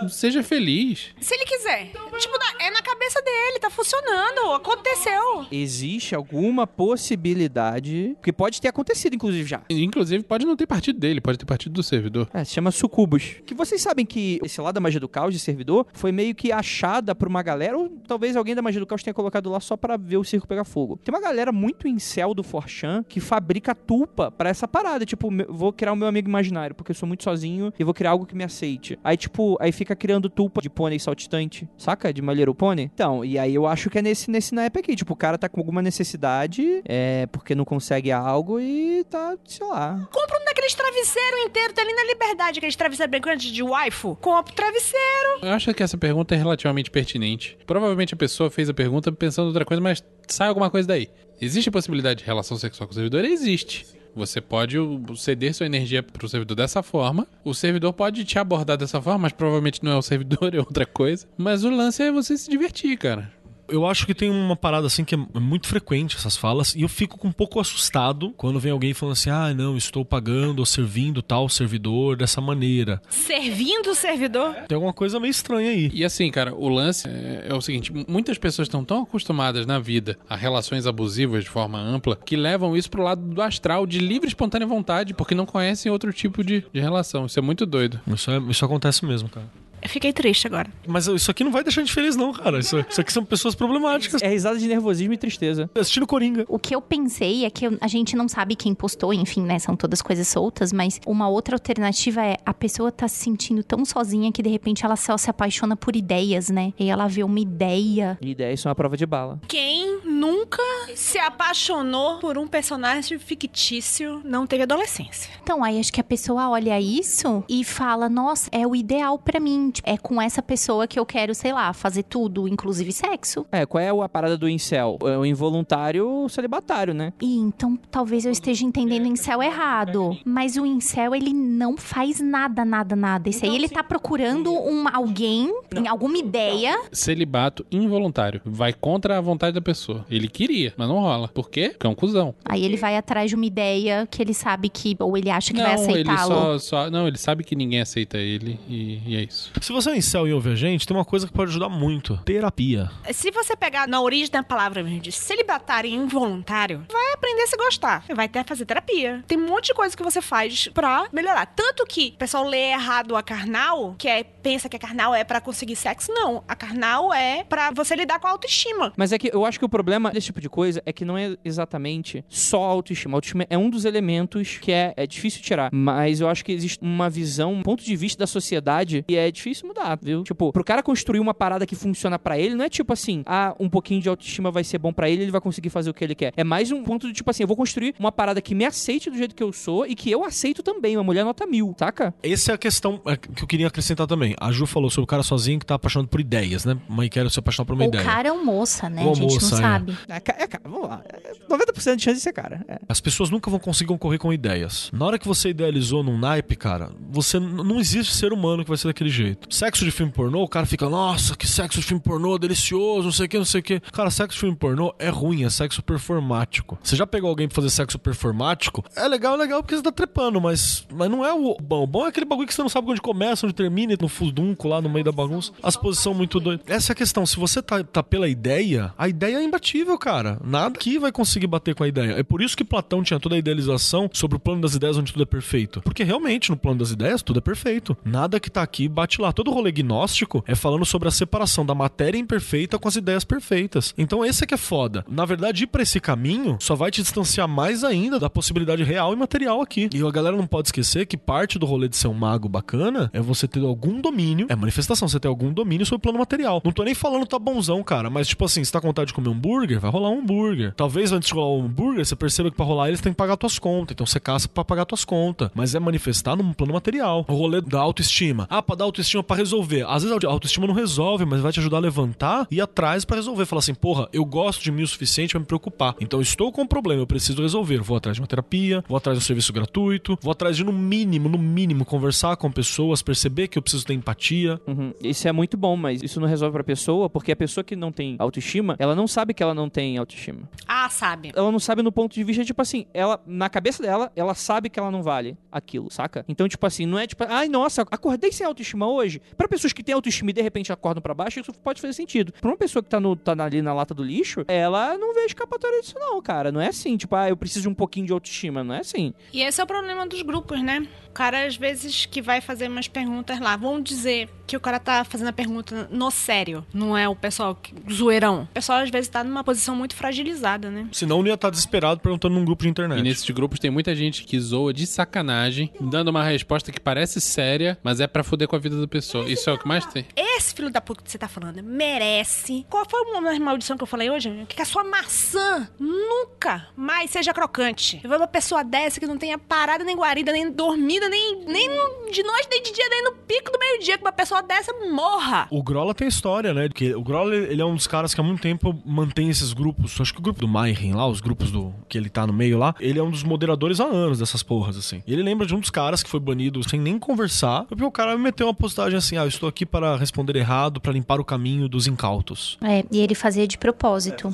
Seja 0.10 0.42
feliz. 0.42 1.10
Se 1.20 1.36
ele 1.36 1.46
quiser. 1.46 1.92
Tipo, 1.92 2.38
na- 2.40 2.66
é 2.66 2.72
na 2.72 2.82
cabeça 2.82 3.22
dele, 3.22 3.60
tá 3.60 3.70
funcionando. 3.70 4.54
Aconteceu. 4.54 5.46
Existe 5.52 6.16
alguma 6.16 6.66
possibilidade. 6.66 8.16
Que 8.24 8.32
pode 8.32 8.62
ter 8.62 8.77
acontecido, 8.78 9.16
inclusive, 9.16 9.50
já. 9.50 9.62
Inclusive, 9.70 10.24
pode 10.24 10.46
não 10.46 10.56
ter 10.56 10.68
partido 10.68 11.00
dele, 11.00 11.20
pode 11.20 11.38
ter 11.38 11.46
partido 11.46 11.74
do 11.74 11.82
servidor. 11.82 12.30
É, 12.34 12.44
se 12.44 12.54
chama 12.54 12.72
Sucubus. 12.72 13.38
Que 13.46 13.56
vocês 13.56 13.82
sabem 13.82 14.06
que 14.06 14.40
esse 14.44 14.62
lado 14.62 14.76
da 14.76 14.80
magia 14.82 15.00
do 15.00 15.10
caos 15.10 15.34
de 15.34 15.40
servidor 15.40 15.88
foi 15.94 16.12
meio 16.12 16.36
que 16.36 16.52
achada 16.52 17.16
por 17.16 17.28
uma 17.28 17.42
galera, 17.42 17.78
ou 17.78 17.90
talvez 18.08 18.36
alguém 18.36 18.54
da 18.54 18.62
magia 18.62 18.80
do 18.80 18.86
caos 18.86 19.02
tenha 19.02 19.14
colocado 19.14 19.50
lá 19.50 19.60
só 19.60 19.76
pra 19.76 19.98
ver 19.98 20.18
o 20.18 20.24
circo 20.24 20.48
pegar 20.48 20.64
fogo. 20.64 21.00
Tem 21.04 21.14
uma 21.14 21.22
galera 21.22 21.52
muito 21.52 21.88
incel 21.88 22.34
do 22.34 22.44
Forchan 22.44 23.04
que 23.08 23.20
fabrica 23.20 23.74
tulpa 23.74 24.30
pra 24.30 24.50
essa 24.50 24.68
parada. 24.68 25.06
Tipo, 25.06 25.30
vou 25.50 25.74
criar 25.74 25.94
o 25.94 25.96
meu 25.96 26.08
amigo 26.08 26.30
imaginário, 26.30 26.76
porque 26.76 26.92
eu 26.92 26.96
sou 26.96 27.08
muito 27.08 27.24
sozinho 27.24 27.74
e 27.80 27.84
vou 27.84 27.94
criar 27.94 28.12
algo 28.12 28.26
que 28.26 28.36
me 28.36 28.44
aceite. 28.44 29.00
Aí, 29.04 29.18
tipo, 29.18 29.58
aí 29.60 29.72
fica 29.72 29.96
criando 29.96 30.30
tulpa 30.30 30.62
de 30.62 30.70
pônei 30.70 31.00
saltitante, 31.00 31.68
saca? 31.78 32.14
De 32.14 32.22
malheiro 32.22 32.54
pônei. 32.54 32.90
Então, 32.94 33.26
e 33.26 33.40
aí 33.40 33.56
eu 33.56 33.66
acho 33.66 33.90
que 33.90 33.98
é 33.98 34.02
nesse, 34.02 34.30
nesse 34.30 34.54
naipe 34.54 34.80
aqui. 34.80 34.96
Tipo, 34.96 35.14
o 35.14 35.16
cara 35.18 35.38
tá 35.38 35.50
com 35.50 35.60
alguma 35.60 35.82
necessidade, 35.82 36.82
é, 36.86 37.26
porque 37.28 37.56
não 37.56 37.66
consegue 37.66 38.12
algo 38.12 38.60
e 38.60 38.67
e 38.68 39.04
tá, 39.06 39.38
sei 39.46 39.66
lá. 39.66 40.08
Compra 40.12 40.40
um 40.42 40.46
daqueles 40.46 40.74
travesseiros 40.74 41.40
inteiros, 41.46 41.74
tá 41.74 41.82
ali 41.82 41.94
na 41.94 42.04
liberdade, 42.04 42.60
aqueles 42.60 42.76
travesseiros 42.76 43.10
bem 43.10 43.22
grandes 43.22 43.52
de 43.52 43.64
waifu. 43.64 44.18
Compra 44.18 44.52
o 44.52 44.56
travesseiro. 44.56 45.40
Eu 45.42 45.52
acho 45.52 45.74
que 45.74 45.82
essa 45.82 45.98
pergunta 45.98 46.36
é 46.36 46.38
relativamente 46.38 46.92
pertinente. 46.92 47.58
Provavelmente 47.66 48.14
a 48.14 48.18
pessoa 48.18 48.50
fez 48.52 48.70
a 48.70 48.74
pergunta 48.74 49.12
pensando 49.12 49.46
em 49.46 49.48
outra 49.50 49.64
coisa, 49.64 49.82
mas 49.82 50.04
sai 50.28 50.50
alguma 50.50 50.70
coisa 50.70 50.88
daí. 50.88 51.10
Existe 51.40 51.70
a 51.70 51.72
possibilidade 51.72 52.20
de 52.20 52.26
relação 52.26 52.58
sexual 52.58 52.88
com 52.88 52.92
o 52.92 52.96
servidor? 52.96 53.24
Existe. 53.24 53.86
Você 54.18 54.42
pode 54.42 54.76
ceder 55.16 55.54
sua 55.54 55.68
energia 55.68 56.02
pro 56.02 56.28
servidor 56.28 56.56
dessa 56.56 56.82
forma. 56.82 57.28
O 57.46 57.54
servidor 57.54 57.94
pode 57.94 58.26
te 58.26 58.40
abordar 58.40 58.76
dessa 58.76 59.00
forma, 59.00 59.20
mas 59.20 59.32
provavelmente 59.32 59.84
não 59.84 59.92
é 59.92 59.96
o 59.96 60.02
servidor, 60.02 60.54
é 60.56 60.58
outra 60.58 60.88
coisa. 60.88 61.28
Mas 61.38 61.64
o 61.64 61.70
lance 61.70 62.02
é 62.02 62.12
você 62.12 62.36
se 62.36 62.50
divertir, 62.50 62.98
cara. 62.98 63.32
Eu 63.70 63.86
acho 63.86 64.06
que 64.06 64.14
tem 64.14 64.30
uma 64.30 64.56
parada 64.56 64.88
assim 64.88 65.04
que 65.04 65.16
é 65.16 65.18
muito 65.40 65.68
frequente 65.68 66.16
essas 66.16 66.36
falas 66.38 66.74
e 66.76 66.82
eu 66.84 66.90
fico 66.90 67.28
um 67.28 67.32
pouco 67.32 67.60
assustado 67.60 68.34
quando 68.38 68.60
vem 68.60 68.72
alguém 68.72 68.94
falando 68.94 69.14
assim: 69.14 69.30
"Ah, 69.30 69.54
não, 69.54 69.76
estou 69.78 70.04
pagando 70.06 70.60
ou 70.60 70.66
servindo 70.66 71.22
tal 71.22 71.50
servidor 71.50 72.16
dessa 72.16 72.40
maneira". 72.42 73.02
Servindo 73.10 73.92
o 73.92 73.96
servidor. 73.96 74.54
Tem 74.68 74.76
alguma 74.76 74.94
coisa 74.94 75.20
meio 75.20 75.32
estranha 75.32 75.70
aí. 75.70 75.90
E 75.94 76.04
assim, 76.06 76.30
cara, 76.32 76.54
o 76.56 76.68
lance 76.70 77.08
é, 77.08 77.48
é 77.50 77.54
o 77.54 77.62
seguinte: 77.62 77.92
muitas 78.08 78.38
pessoas 78.38 78.68
estão 78.68 78.84
tão 78.84 79.04
acostumadas 79.04 79.66
na 79.66 79.80
vida 79.80 80.18
a 80.30 80.36
relações 80.36 80.86
abusivas 80.88 81.44
de 81.44 81.50
forma 81.50 81.80
ampla 81.80 82.16
que 82.26 82.36
levam 82.36 82.76
isso 82.76 82.90
pro 82.90 83.04
lado 83.04 83.22
do 83.22 83.42
astral 83.42 83.86
de 83.86 84.00
livre 84.00 84.28
e 84.28 84.30
espontânea 84.30 84.68
vontade, 84.68 85.14
porque 85.14 85.36
não 85.36 85.46
conhecem 85.46 85.92
outro 85.92 86.12
tipo 86.14 86.44
de, 86.44 86.64
de 86.74 86.80
relação. 86.80 87.26
Isso 87.26 87.38
é 87.40 87.42
muito 87.42 87.66
doido. 87.66 88.00
Isso, 88.08 88.32
é- 88.32 88.40
isso 88.50 88.64
acontece 88.66 89.06
mesmo, 89.06 89.30
cara. 89.30 89.48
Eu 89.82 89.90
fiquei 89.90 90.12
triste 90.12 90.48
agora. 90.48 90.70
Mas 90.88 91.08
isso 91.08 91.30
aqui 91.32 91.44
não 91.44 91.52
vai 91.52 91.64
deixar 91.64 91.82
a 91.82 91.84
gente 91.84 91.94
feliz 91.94 92.16
não, 92.16 92.34
cara. 92.34 92.60
Isso, 92.60 92.84
isso 92.90 93.00
aqui 93.02 93.12
são 93.14 93.24
pessoas 93.24 93.56
problemáticas. 93.56 94.22
É 94.22 94.28
risada 94.28 94.58
de 94.58 94.68
nervosismo 94.68 95.14
e 95.14 95.18
tristeza. 95.18 95.70
Assistindo 95.76 96.08
Coringa. 96.08 96.46
O 96.48 96.58
que 96.60 96.76
eu 96.76 96.82
pensei 96.82 97.46
é 97.46 97.50
que 97.50 97.66
eu- 97.68 97.78
a 97.80 97.88
gente 97.88 98.16
não 98.16 98.28
sabe 98.28 98.56
quem 98.56 98.74
postou, 98.74 99.14
enfim, 99.14 99.42
né? 99.42 99.60
São 99.60 99.76
todas 99.76 100.02
coisas 100.02 100.28
soltas, 100.28 100.74
mas 100.74 101.00
uma 101.06 101.30
outra 101.30 101.56
alternativa 101.56 102.24
é 102.26 102.38
a 102.46 102.54
pessoa 102.54 102.92
tá 102.92 103.08
se 103.08 103.18
sentindo 103.24 103.64
tão 103.64 103.86
sozinha 103.86 104.32
que 104.32 104.42
de 104.42 104.50
repente 104.50 104.84
ela 104.86 104.96
só 104.96 105.18
se 105.18 105.30
apaixona 105.30 105.76
por 105.76 105.96
ideias, 105.96 106.50
né? 106.50 106.74
E 106.80 106.90
ela 106.90 107.08
vê 107.08 107.24
uma 107.24 107.40
ideia. 107.40 108.18
E 108.22 108.32
ideia, 108.32 108.54
isso 108.54 108.68
é 108.68 108.70
uma 108.70 108.76
prova 108.76 108.98
de 108.98 109.06
bala. 109.06 109.40
Quem 109.48 110.00
nunca 110.04 110.62
se 110.96 111.18
apaixonou 111.20 112.20
por 112.20 112.38
um 112.38 112.48
personagem 112.48 113.18
fictício 113.20 114.22
não 114.24 114.46
teve 114.48 114.64
adolescência. 114.64 115.32
Então, 115.42 115.64
aí 115.64 115.80
acho 115.80 115.94
que 115.94 116.02
a 116.02 116.04
pessoa 116.04 116.50
olha 116.50 116.80
isso 116.80 117.44
e 117.48 117.64
fala: 117.64 118.10
Nossa, 118.10 118.50
é 118.52 118.66
o 118.66 118.76
ideal 118.76 119.18
pra 119.18 119.40
mim. 119.40 119.67
Tipo, 119.72 119.90
É 119.90 119.98
com 119.98 120.22
essa 120.22 120.42
pessoa 120.42 120.88
que 120.88 121.00
eu 121.00 121.06
quero, 121.06 121.34
sei 121.34 121.54
lá, 121.54 121.72
fazer 121.74 122.04
tudo, 122.04 122.48
inclusive 122.48 122.92
sexo. 122.92 123.46
É, 123.52 123.66
qual 123.66 123.82
é 123.82 123.90
a 123.90 124.10
parada 124.10 124.38
do 124.38 124.48
incel? 124.50 124.98
É 125.04 125.18
o 125.18 125.26
involuntário 125.26 126.28
celibatário, 126.30 126.94
né? 126.94 127.14
E 127.22 127.38
então 127.38 127.78
talvez 127.90 128.26
eu 128.26 128.32
esteja 128.32 128.64
entendendo 128.66 129.06
o 129.06 129.08
incel 129.08 129.42
errado. 129.42 130.18
Mas 130.26 130.58
o 130.58 130.66
incel, 130.66 131.16
ele 131.16 131.34
não 131.34 131.78
faz 131.78 132.20
nada, 132.20 132.64
nada, 132.64 132.96
nada. 132.96 133.30
Esse 133.30 133.46
aí 133.46 133.56
ele 133.56 133.70
tá 133.70 133.84
procurando 133.84 134.52
um, 134.52 134.86
alguém, 134.94 135.54
em 135.76 135.88
alguma 135.88 136.18
ideia. 136.18 136.82
Celibato 136.92 137.66
involuntário. 137.72 138.42
Vai 138.46 138.74
contra 138.74 139.18
a 139.18 139.22
vontade 139.22 139.54
da 139.54 139.62
pessoa. 139.62 140.06
Ele 140.10 140.28
queria, 140.28 140.74
mas 140.78 140.88
não 140.88 141.00
rola. 141.00 141.28
Por 141.28 141.50
quê? 141.50 141.70
Porque 141.70 141.88
é 141.88 141.90
um 141.90 141.96
cuzão. 141.96 142.36
Aí 142.46 142.64
ele 142.64 142.78
vai 142.78 142.98
atrás 142.98 143.30
de 143.30 143.36
uma 143.36 143.46
ideia 143.46 144.08
que 144.10 144.22
ele 144.22 144.34
sabe 144.34 144.70
que, 144.70 144.96
ou 145.00 145.18
ele 145.18 145.30
acha 145.30 145.54
que 145.54 145.62
vai 145.62 145.76
Não, 145.76 145.84
ele 145.84 146.10
aceitá-lo. 146.10 146.36
só, 146.36 146.60
só. 146.60 146.90
Não, 146.90 147.08
ele 147.08 147.18
sabe 147.18 147.44
que 147.44 147.56
ninguém 147.56 147.82
aceita 147.82 148.18
ele 148.18 148.60
e, 148.68 149.02
e 149.06 149.16
é 149.16 149.24
isso. 149.24 149.52
Se 149.62 149.72
você 149.72 149.90
é 149.90 149.94
um 149.94 149.96
incel 149.96 150.28
e 150.28 150.34
ouve 150.34 150.52
a 150.52 150.56
gente, 150.56 150.86
tem 150.86 150.96
uma 150.96 151.04
coisa 151.04 151.26
que 151.26 151.34
pode 151.34 151.50
ajudar 151.52 151.70
muito. 151.70 152.18
Terapia. 152.24 152.90
Se 153.12 153.32
você 153.32 153.56
pegar 153.56 153.88
na 153.88 154.00
origem 154.02 154.30
da 154.30 154.44
palavra 154.44 154.84
mesmo 154.84 155.00
de 155.00 155.12
celibatário 155.12 155.90
e 155.90 155.94
involuntário, 155.94 156.86
vai 156.92 157.14
aprender 157.14 157.42
a 157.42 157.48
se 157.48 157.58
gostar. 157.58 158.06
Vai 158.16 158.26
até 158.26 158.44
fazer 158.44 158.66
terapia. 158.66 159.24
Tem 159.28 159.38
um 159.38 159.48
monte 159.48 159.68
de 159.68 159.74
coisa 159.74 159.96
que 159.96 160.04
você 160.04 160.22
faz 160.22 160.68
pra 160.70 161.08
melhorar. 161.12 161.46
Tanto 161.48 161.86
que 161.86 162.14
o 162.16 162.18
pessoal 162.18 162.48
lê 162.48 162.72
errado 162.72 163.16
a 163.16 163.24
carnal, 163.24 163.96
que 163.98 164.08
é 164.08 164.24
pensa 164.24 164.70
que 164.70 164.76
a 164.76 164.80
carnal 164.80 165.14
é 165.14 165.24
pra 165.24 165.42
conseguir 165.42 165.76
sexo. 165.76 166.12
Não. 166.14 166.44
A 166.48 166.56
carnal 166.56 167.14
é 167.14 167.44
pra 167.44 167.72
você 167.72 167.96
lidar 167.96 168.20
com 168.20 168.28
a 168.28 168.32
autoestima. 168.32 168.94
Mas 168.96 169.12
é 169.12 169.18
que 169.18 169.30
eu 169.34 169.46
acho 169.46 169.60
que 169.60 169.66
o 169.66 169.70
problema 169.70 170.12
desse 170.12 170.28
tipo 170.28 170.40
de 170.40 170.50
coisa 170.50 170.82
é 170.86 170.94
que 170.94 171.04
não 171.04 171.18
é 171.18 171.36
exatamente 171.44 172.24
só 172.30 172.64
a 172.64 172.68
autoestima. 172.68 173.16
A 173.16 173.18
autoestima 173.18 173.46
é 173.50 173.58
um 173.58 173.70
dos 173.70 173.86
elementos 173.86 174.58
que 174.62 174.72
é, 174.72 174.94
é 174.96 175.06
difícil 175.08 175.42
tirar. 175.42 175.70
Mas 175.74 176.22
eu 176.22 176.30
acho 176.30 176.46
que 176.46 176.52
existe 176.52 176.80
uma 176.82 177.10
visão, 177.10 177.54
um 177.54 177.64
ponto 177.64 177.84
de 177.84 177.96
vista 177.96 178.20
da 178.20 178.28
sociedade 178.28 179.04
e 179.08 179.16
é 179.18 179.30
difícil 179.30 179.47
mudar, 179.66 179.98
viu? 180.02 180.24
Tipo, 180.24 180.52
pro 180.52 180.64
cara 180.64 180.82
construir 180.84 181.20
uma 181.20 181.34
parada 181.34 181.66
que 181.66 181.76
funciona 181.76 182.18
pra 182.20 182.38
ele, 182.38 182.56
não 182.56 182.66
é 182.66 182.70
tipo 182.70 182.94
assim, 182.94 183.24
ah, 183.26 183.56
um 183.60 183.70
pouquinho 183.70 184.02
de 184.02 184.10
autoestima 184.10 184.52
vai 184.52 184.64
ser 184.64 184.78
bom 184.78 184.92
pra 184.94 185.10
ele, 185.10 185.24
ele 185.24 185.32
vai 185.32 185.42
conseguir 185.42 185.70
fazer 185.70 185.90
o 185.90 185.94
que 185.94 186.04
ele 186.04 186.16
quer. 186.16 186.34
É 186.36 186.44
mais 186.44 186.72
um 186.72 186.84
ponto 186.84 187.08
de 187.08 187.14
tipo 187.14 187.30
assim, 187.30 187.44
eu 187.44 187.48
vou 187.48 187.58
construir 187.58 187.96
uma 188.00 188.12
parada 188.12 188.42
que 188.42 188.54
me 188.56 188.66
aceite 188.66 189.10
do 189.10 189.18
jeito 189.18 189.36
que 189.36 189.44
eu 189.44 189.52
sou 189.54 189.86
e 189.86 189.96
que 189.96 190.10
eu 190.12 190.24
aceito 190.24 190.62
também. 190.64 190.98
Uma 190.98 191.04
mulher 191.04 191.24
nota 191.26 191.46
mil, 191.46 191.76
saca? 191.78 192.14
Essa 192.24 192.52
é 192.52 192.56
a 192.56 192.58
questão 192.58 193.02
é, 193.06 193.16
que 193.18 193.44
eu 193.44 193.48
queria 193.48 193.68
acrescentar 193.68 194.08
também. 194.08 194.36
A 194.40 194.52
Ju 194.52 194.66
falou 194.66 194.90
sobre 194.90 195.04
o 195.04 195.08
cara 195.08 195.24
sozinho 195.24 195.60
que 195.60 195.66
tá 195.66 195.76
apaixonado 195.76 196.08
por 196.10 196.20
ideias, 196.20 196.66
né? 196.66 196.78
Mãe 196.88 197.10
quero 197.10 197.30
se 197.30 197.40
apaixonar 197.40 197.66
por 197.66 197.74
uma 197.74 197.84
Ou 197.84 197.90
ideia. 197.90 198.04
cara 198.04 198.34
ou 198.34 198.44
moça, 198.44 198.90
né? 198.90 199.04
Ou 199.04 199.12
a 199.12 199.16
gente 199.16 199.34
moça, 199.34 199.52
não 199.52 199.58
é. 199.58 199.62
sabe. 199.62 199.98
É, 200.08 200.20
ca- 200.20 200.36
é 200.38 200.48
cara, 200.48 200.64
vamos 200.70 200.90
lá. 200.90 201.02
É 201.08 201.34
90% 201.50 201.96
de 201.96 202.04
chance 202.04 202.16
de 202.18 202.22
ser 202.22 202.34
cara. 202.34 202.64
É. 202.68 202.80
As 202.88 203.00
pessoas 203.00 203.30
nunca 203.30 203.50
vão 203.50 203.60
conseguir 203.60 203.88
concorrer 203.90 204.20
com 204.20 204.32
ideias. 204.34 204.90
Na 204.94 205.06
hora 205.06 205.20
que 205.20 205.28
você 205.28 205.50
idealizou 205.50 206.04
num 206.04 206.18
naipe, 206.18 206.56
cara, 206.56 206.90
você 207.10 207.40
não 207.40 207.80
existe 207.80 208.14
ser 208.14 208.32
humano 208.34 208.64
que 208.64 208.70
vai 208.70 208.78
ser 208.78 208.88
daquele 208.88 209.10
jeito. 209.10 209.37
Sexo 209.50 209.86
de 209.86 209.92
filme 209.92 210.12
pornô, 210.12 210.44
o 210.44 210.48
cara 210.48 210.66
fica, 210.66 210.90
nossa, 210.90 211.36
que 211.36 211.48
sexo 211.48 211.80
de 211.80 211.86
filme 211.86 212.02
pornô, 212.02 212.38
delicioso, 212.38 213.04
não 213.04 213.12
sei 213.12 213.26
o 213.26 213.30
que, 213.30 213.38
não 213.38 213.46
sei 213.46 213.62
o 213.62 213.64
que. 213.64 213.80
Cara, 213.80 214.10
sexo 214.10 214.36
de 214.36 214.42
filme 214.42 214.56
pornô 214.56 214.94
é 215.00 215.10
ruim, 215.10 215.44
é 215.44 215.50
sexo 215.50 215.82
performático. 215.82 216.78
Você 216.84 216.96
já 216.96 217.08
pegou 217.08 217.30
alguém 217.30 217.48
pra 217.48 217.56
fazer 217.56 217.70
sexo 217.70 217.98
performático? 217.98 218.84
É 218.96 219.08
legal, 219.08 219.36
é 219.36 219.38
legal 219.38 219.64
porque 219.64 219.76
você 219.76 219.82
tá 219.82 219.92
trepando, 219.92 220.42
mas, 220.42 220.86
mas 220.94 221.10
não 221.10 221.26
é 221.26 221.34
o 221.34 221.58
bom. 221.62 221.84
O 221.84 221.88
bom 221.88 222.06
é 222.06 222.10
aquele 222.10 222.26
bagulho 222.26 222.48
que 222.48 222.54
você 222.54 222.62
não 222.62 222.70
sabe 222.70 222.92
onde 222.92 223.02
começa, 223.02 223.46
onde 223.46 223.56
termina, 223.56 223.96
no 224.00 224.08
fudunco 224.08 224.68
lá 224.68 224.82
no 224.82 224.90
meio 224.90 225.06
da 225.06 225.12
bagunça. 225.12 225.52
As 225.64 225.76
posições 225.76 226.18
muito 226.18 226.40
doidas. 226.40 226.66
Essa 226.68 226.92
é 226.92 226.94
a 226.94 226.96
questão. 226.96 227.26
Se 227.26 227.38
você 227.38 227.62
tá, 227.62 227.84
tá 227.84 228.04
pela 228.04 228.28
ideia, 228.28 228.94
a 228.98 229.08
ideia 229.08 229.38
é 229.38 229.44
imbatível, 229.44 229.98
cara. 229.98 230.40
Nada 230.44 230.78
que 230.78 231.00
vai 231.00 231.12
conseguir 231.12 231.48
bater 231.48 231.74
com 231.74 231.84
a 231.84 231.88
ideia. 231.88 232.14
É 232.14 232.24
por 232.24 232.42
isso 232.42 232.58
que 232.58 232.64
Platão 232.64 233.04
tinha 233.04 233.20
toda 233.20 233.36
a 233.36 233.38
idealização 233.38 234.10
sobre 234.12 234.38
o 234.38 234.40
plano 234.40 234.62
das 234.62 234.76
ideias 234.76 234.98
onde 234.98 235.14
tudo 235.14 235.24
é 235.24 235.26
perfeito. 235.26 235.82
Porque 235.82 236.04
realmente, 236.04 236.50
no 236.50 236.58
plano 236.58 236.80
das 236.80 236.92
ideias, 236.92 237.22
tudo 237.22 237.40
é 237.40 237.42
perfeito. 237.42 237.96
Nada 238.04 238.40
que 238.40 238.50
tá 238.50 238.62
aqui 238.62 238.88
bate 238.88 239.22
lá. 239.22 239.27
Todo 239.34 239.52
rolê 239.52 239.72
gnóstico 239.72 240.44
é 240.48 240.56
falando 240.56 240.86
sobre 240.86 241.08
a 241.08 241.12
separação 241.12 241.66
da 241.66 241.76
matéria 241.76 242.18
imperfeita 242.18 242.80
com 242.80 242.88
as 242.88 242.96
ideias 242.96 243.24
perfeitas. 243.24 243.94
Então 243.98 244.26
esse 244.26 244.44
é 244.44 244.48
que 244.48 244.54
é 244.54 244.58
foda. 244.58 245.06
Na 245.10 245.26
verdade, 245.26 245.64
ir 245.64 245.68
pra 245.68 245.84
esse 245.84 246.00
caminho 246.00 246.58
só 246.60 246.76
vai 246.76 246.92
te 246.92 247.02
distanciar 247.02 247.48
mais 247.48 247.84
ainda 247.84 248.20
da 248.20 248.30
possibilidade 248.30 248.84
real 248.84 249.14
e 249.14 249.16
material 249.16 249.62
aqui. 249.62 249.90
E 249.94 250.02
a 250.02 250.12
galera 250.12 250.36
não 250.36 250.48
pode 250.48 250.70
esquecer 250.70 251.06
que 251.06 251.18
parte 251.18 251.60
do 251.60 251.66
rolê 251.66 251.88
de 251.88 251.96
ser 251.96 252.08
um 252.08 252.14
mago 252.14 252.48
bacana 252.48 253.10
é 253.14 253.20
você 253.20 253.48
ter 253.48 253.64
algum 253.64 254.00
domínio, 254.00 254.48
é 254.50 254.56
manifestação, 254.56 255.08
você 255.08 255.20
ter 255.20 255.28
algum 255.28 255.52
domínio 255.52 255.86
sobre 255.86 255.98
o 255.98 256.02
plano 256.02 256.20
material. 256.20 256.62
Não 256.64 256.72
tô 256.72 256.84
nem 256.84 256.96
falando 256.96 257.26
tá 257.26 257.40
bonzão, 257.40 257.84
cara, 257.84 258.10
mas 258.10 258.28
tipo 258.28 258.46
assim, 258.46 258.64
se 258.64 258.72
tá 258.72 258.80
com 258.80 258.88
vontade 258.88 259.08
de 259.08 259.14
comer 259.14 259.30
um 259.30 259.34
hambúrguer, 259.34 259.80
vai 259.80 259.92
rolar 259.92 260.10
um 260.10 260.20
hambúrguer. 260.20 260.74
Talvez 260.76 261.12
antes 261.12 261.28
de 261.28 261.34
rolar 261.34 261.62
um 261.62 261.66
hambúrguer, 261.66 262.06
você 262.06 262.16
perceba 262.16 262.50
que 262.50 262.58
pra 262.58 262.66
rolar 262.66 262.88
eles 262.88 263.02
tem 263.02 263.12
que 263.12 263.18
pagar 263.18 263.38
tuas 263.38 263.60
contas. 263.60 263.94
Então 263.94 264.06
você 264.06 264.20
caça 264.20 264.48
pra 264.48 264.64
pagar 264.66 264.86
tuas 264.86 265.06
contas. 265.06 265.50
Mas 265.54 265.76
é 265.76 265.80
manifestar 265.80 266.36
num 266.36 266.54
plano 266.54 266.74
material. 266.74 267.26
O 267.28 267.34
rolê 267.34 267.62
da 267.62 267.80
autoestima. 267.80 268.48
Ah, 268.50 268.62
pra 268.62 268.76
dar 268.76 268.86
autoestima 268.86 269.17
pra 269.24 269.36
resolver. 269.36 269.86
Às 269.88 270.04
vezes 270.04 270.18
a 270.24 270.28
autoestima 270.28 270.68
não 270.68 270.74
resolve, 270.74 271.26
mas 271.26 271.42
vai 271.42 271.52
te 271.52 271.60
ajudar 271.60 271.78
a 271.78 271.82
levantar 271.82 272.48
e 272.52 272.56
ir 272.56 272.62
atrás 272.62 273.06
pra 273.06 273.16
resolver. 273.16 273.46
Falar 273.46 273.60
assim, 273.60 273.74
porra, 273.74 274.08
eu 274.12 274.26
gosto 274.26 274.64
de 274.64 274.72
mim 274.72 274.84
o 274.84 274.88
suficiente 274.88 275.32
pra 275.32 275.40
me 275.40 275.46
preocupar. 275.46 275.96
Então 276.00 276.22
estou 276.22 276.52
com 276.52 276.62
um 276.62 276.68
problema, 276.68 277.02
eu 277.02 277.08
preciso 277.08 277.42
resolver. 277.42 277.80
Vou 277.80 277.98
atrás 277.98 278.16
de 278.16 278.22
uma 278.22 278.28
terapia, 278.28 278.84
vou 278.88 278.98
atrás 278.98 279.18
de 279.18 279.24
um 279.24 279.26
serviço 279.26 279.54
gratuito, 279.54 280.18
vou 280.22 280.32
atrás 280.32 280.56
de, 280.56 280.64
no 280.64 280.74
mínimo, 280.74 281.30
no 281.30 281.38
mínimo, 281.38 281.86
conversar 281.86 282.36
com 282.38 282.52
pessoas, 282.52 283.02
perceber 283.02 283.48
que 283.48 283.58
eu 283.58 283.62
preciso 283.62 283.86
ter 283.86 283.94
empatia. 283.94 284.60
Uhum. 284.68 284.94
Isso 285.04 285.28
é 285.28 285.32
muito 285.32 285.58
bom, 285.58 285.76
mas 285.76 286.02
isso 286.04 286.20
não 286.20 286.28
resolve 286.28 286.54
pra 286.54 286.64
pessoa, 286.64 287.10
porque 287.10 287.32
a 287.32 287.36
pessoa 287.36 287.64
que 287.64 287.76
não 287.76 287.92
tem 287.92 288.16
autoestima, 288.20 288.76
ela 288.80 288.96
não 288.96 289.08
sabe 289.08 289.34
que 289.34 289.44
ela 289.44 289.54
não 289.54 289.70
tem 289.70 289.98
autoestima. 289.98 290.50
Ah, 290.68 290.90
sabe. 290.90 291.32
Ela 291.36 291.52
não 291.52 291.60
sabe 291.60 291.82
no 291.82 291.92
ponto 291.92 292.14
de 292.14 292.24
vista, 292.24 292.44
tipo 292.44 292.62
assim, 292.62 292.86
ela, 292.94 293.20
na 293.26 293.50
cabeça 293.50 293.82
dela, 293.82 294.12
ela 294.16 294.34
sabe 294.34 294.70
que 294.70 294.80
ela 294.80 294.92
não 294.92 295.04
vale 295.04 295.38
aquilo, 295.52 295.92
saca? 295.92 296.26
Então, 296.28 296.48
tipo 296.48 296.66
assim, 296.66 296.86
não 296.86 297.00
é 297.00 297.08
tipo, 297.08 297.24
ai, 297.28 297.48
nossa, 297.48 297.84
acordei 297.92 298.32
sem 298.32 298.46
autoestima 298.46 298.88
hoje. 298.88 299.07
Pra 299.36 299.48
pessoas 299.48 299.74
que 299.74 299.84
têm 299.84 299.94
autoestima 299.94 300.32
e 300.32 300.34
de 300.34 300.42
repente 300.42 300.72
acordam 300.72 301.02
pra 301.02 301.14
baixo, 301.14 301.40
isso 301.40 301.54
pode 301.54 301.82
fazer 301.82 301.94
sentido. 301.94 302.34
Pra 302.34 302.50
uma 302.50 302.58
pessoa 302.58 302.84
que 302.84 302.90
tá, 302.90 303.00
no, 303.00 303.16
tá 303.16 303.36
ali 303.44 303.62
na 303.62 303.74
lata 303.74 303.94
do 303.94 304.04
lixo, 304.04 304.44
ela 304.48 304.98
não 304.98 305.14
vê 305.14 305.26
escapatória 305.26 305.82
disso, 305.82 305.96
não, 305.98 306.22
cara. 306.22 306.52
Não 306.52 306.62
é 306.62 306.68
assim, 306.68 306.98
tipo, 306.98 307.16
ah, 307.16 307.30
eu 307.30 307.38
preciso 307.38 307.64
de 307.64 307.70
um 307.70 307.74
pouquinho 307.74 308.06
de 308.06 308.14
autoestima. 308.14 308.64
Não 308.64 308.76
é 308.76 308.80
assim. 308.80 309.14
E 309.34 309.42
esse 309.42 309.60
é 309.62 309.64
o 309.64 309.68
problema 309.68 310.06
dos 310.08 310.22
grupos, 310.22 310.62
né? 310.62 310.88
O 311.10 311.12
cara, 311.12 311.46
às 311.46 311.56
vezes, 311.56 312.06
que 312.06 312.22
vai 312.22 312.42
fazer 312.42 312.68
umas 312.70 312.88
perguntas 312.88 313.40
lá, 313.40 313.56
vão 313.56 313.82
dizer 313.82 314.30
que 314.46 314.56
o 314.56 314.60
cara 314.60 314.80
tá 314.80 315.04
fazendo 315.04 315.28
a 315.28 315.34
pergunta 315.34 315.88
no 315.92 316.10
sério. 316.10 316.66
Não 316.74 316.98
é 316.98 317.08
o 317.10 317.16
pessoal 317.16 317.56
que, 317.56 317.74
zoeirão. 317.92 318.44
O 318.44 318.48
pessoal 318.54 318.80
às 318.80 318.90
vezes 318.90 319.10
tá 319.10 319.24
numa 319.24 319.44
posição 319.44 319.76
muito 319.76 319.96
fragilizada, 319.96 320.70
né? 320.72 320.88
Senão 320.92 321.20
não 321.20 321.28
ia 321.28 321.34
estar 321.34 321.50
desesperado 321.50 322.00
perguntando 322.00 322.36
num 322.36 322.46
grupo 322.46 322.64
de 322.64 322.70
internet. 322.70 323.00
E 323.00 323.04
nesses 323.04 323.30
grupos 323.30 323.60
tem 323.60 323.70
muita 323.70 323.96
gente 323.96 324.24
que 324.24 324.40
zoa 324.40 324.74
de 324.74 324.88
sacanagem, 324.88 325.72
dando 325.82 326.10
uma 326.10 326.24
resposta 326.24 326.72
que 326.72 326.80
parece 326.80 327.20
séria, 327.20 327.78
mas 327.84 328.00
é 328.00 328.08
pra 328.08 328.24
foder 328.24 328.48
com 328.48 328.56
a 328.56 328.60
vida 328.60 328.80
da 328.80 328.88
pessoa. 328.88 328.97
Isso 328.98 329.50
é 329.50 329.54
o 329.54 329.58
que 329.58 329.68
mais 329.68 329.86
tem. 329.86 330.06
Esse 330.16 330.54
filho 330.54 330.70
da 330.70 330.82
puta 330.82 331.04
que 331.04 331.12
você 331.12 331.18
tá 331.18 331.28
falando 331.28 331.62
merece. 331.64 332.66
Qual 332.70 332.86
foi 332.90 333.02
uma 333.02 333.22
maldição 333.40 333.78
que 333.78 333.84
eu 333.84 333.88
falei 333.88 334.10
hoje? 334.10 334.46
Que 334.48 334.62
a 334.62 334.66
sua 334.66 334.84
maçã 334.84 335.68
nunca 335.80 336.68
mais 336.76 337.10
seja 337.12 337.34
crocante. 337.34 338.00
Eu 338.04 338.10
vou 338.10 338.18
uma 338.18 338.28
pessoa 338.28 338.64
dessa 338.64 339.00
que 339.00 339.06
não 339.08 339.18
tenha 339.18 339.38
parada, 339.38 339.84
nem 339.84 339.96
guarida, 339.96 340.32
nem 340.32 340.52
dormida, 340.52 341.10
nem, 341.10 341.44
nem 341.46 341.68
no- 341.70 342.12
de 342.12 342.24
noite, 342.24 342.48
nem 342.50 342.62
de 342.62 342.72
dia, 342.72 342.88
nem 342.90 343.04
no 343.04 343.12
pico 343.14 343.52
do 343.52 343.60
meio-dia. 343.60 343.98
Que 343.98 344.04
uma 344.04 344.12
pessoa 344.12 344.42
dessa 344.42 344.74
morra. 344.92 345.48
O 345.52 345.62
Grola 345.64 345.94
tem 345.94 346.08
história, 346.08 346.54
né? 346.54 346.68
Porque 346.68 346.94
o 346.96 347.02
Grola, 347.04 347.36
ele 347.36 347.62
é 347.62 347.66
um 347.66 347.76
dos 347.76 347.88
caras 347.88 348.14
que 348.14 348.22
há 348.22 348.24
muito 348.24 348.42
tempo 348.42 348.80
mantém 348.86 349.30
esses 349.30 349.54
grupos. 349.54 350.00
Acho 350.00 350.14
que 350.14 350.20
o 350.20 350.24
grupo 350.24 350.40
do 350.40 350.48
Mayhem 350.48 350.94
lá, 350.94 351.08
os 351.08 351.22
grupos 351.22 351.52
do 351.52 351.74
que 351.90 351.98
ele 351.98 352.10
tá 352.10 352.26
no 352.28 352.34
meio 352.34 352.58
lá, 352.58 352.76
ele 352.80 353.00
é 353.00 353.04
um 353.04 353.12
dos 353.12 353.24
moderadores 353.24 353.80
há 353.80 353.86
anos 353.86 354.20
dessas 354.20 354.44
porras, 354.44 354.78
assim. 354.78 355.02
E 355.06 355.14
ele 355.14 355.24
lembra 355.24 355.46
de 355.46 355.56
um 355.56 355.60
dos 355.60 355.70
caras 355.70 356.04
que 356.04 356.10
foi 356.10 356.20
banido 356.20 356.68
sem 356.68 356.80
nem 356.80 356.98
conversar, 357.00 357.64
porque 357.66 357.84
o 357.84 357.92
cara 357.92 358.18
meteu 358.18 358.48
uma 358.48 358.54
postagem 358.54 358.87
assim: 358.96 359.18
ah, 359.18 359.24
eu 359.24 359.28
estou 359.28 359.50
aqui 359.50 359.66
para 359.66 359.96
responder 359.98 360.36
errado, 360.36 360.80
para 360.80 360.92
limpar 360.92 361.20
o 361.20 361.26
caminho 361.26 361.68
dos 361.68 361.88
incautos. 361.88 362.58
É, 362.62 362.84
e 362.92 363.00
ele 363.00 363.16
fazia 363.16 363.48
de 363.48 363.58
propósito. 363.58 364.34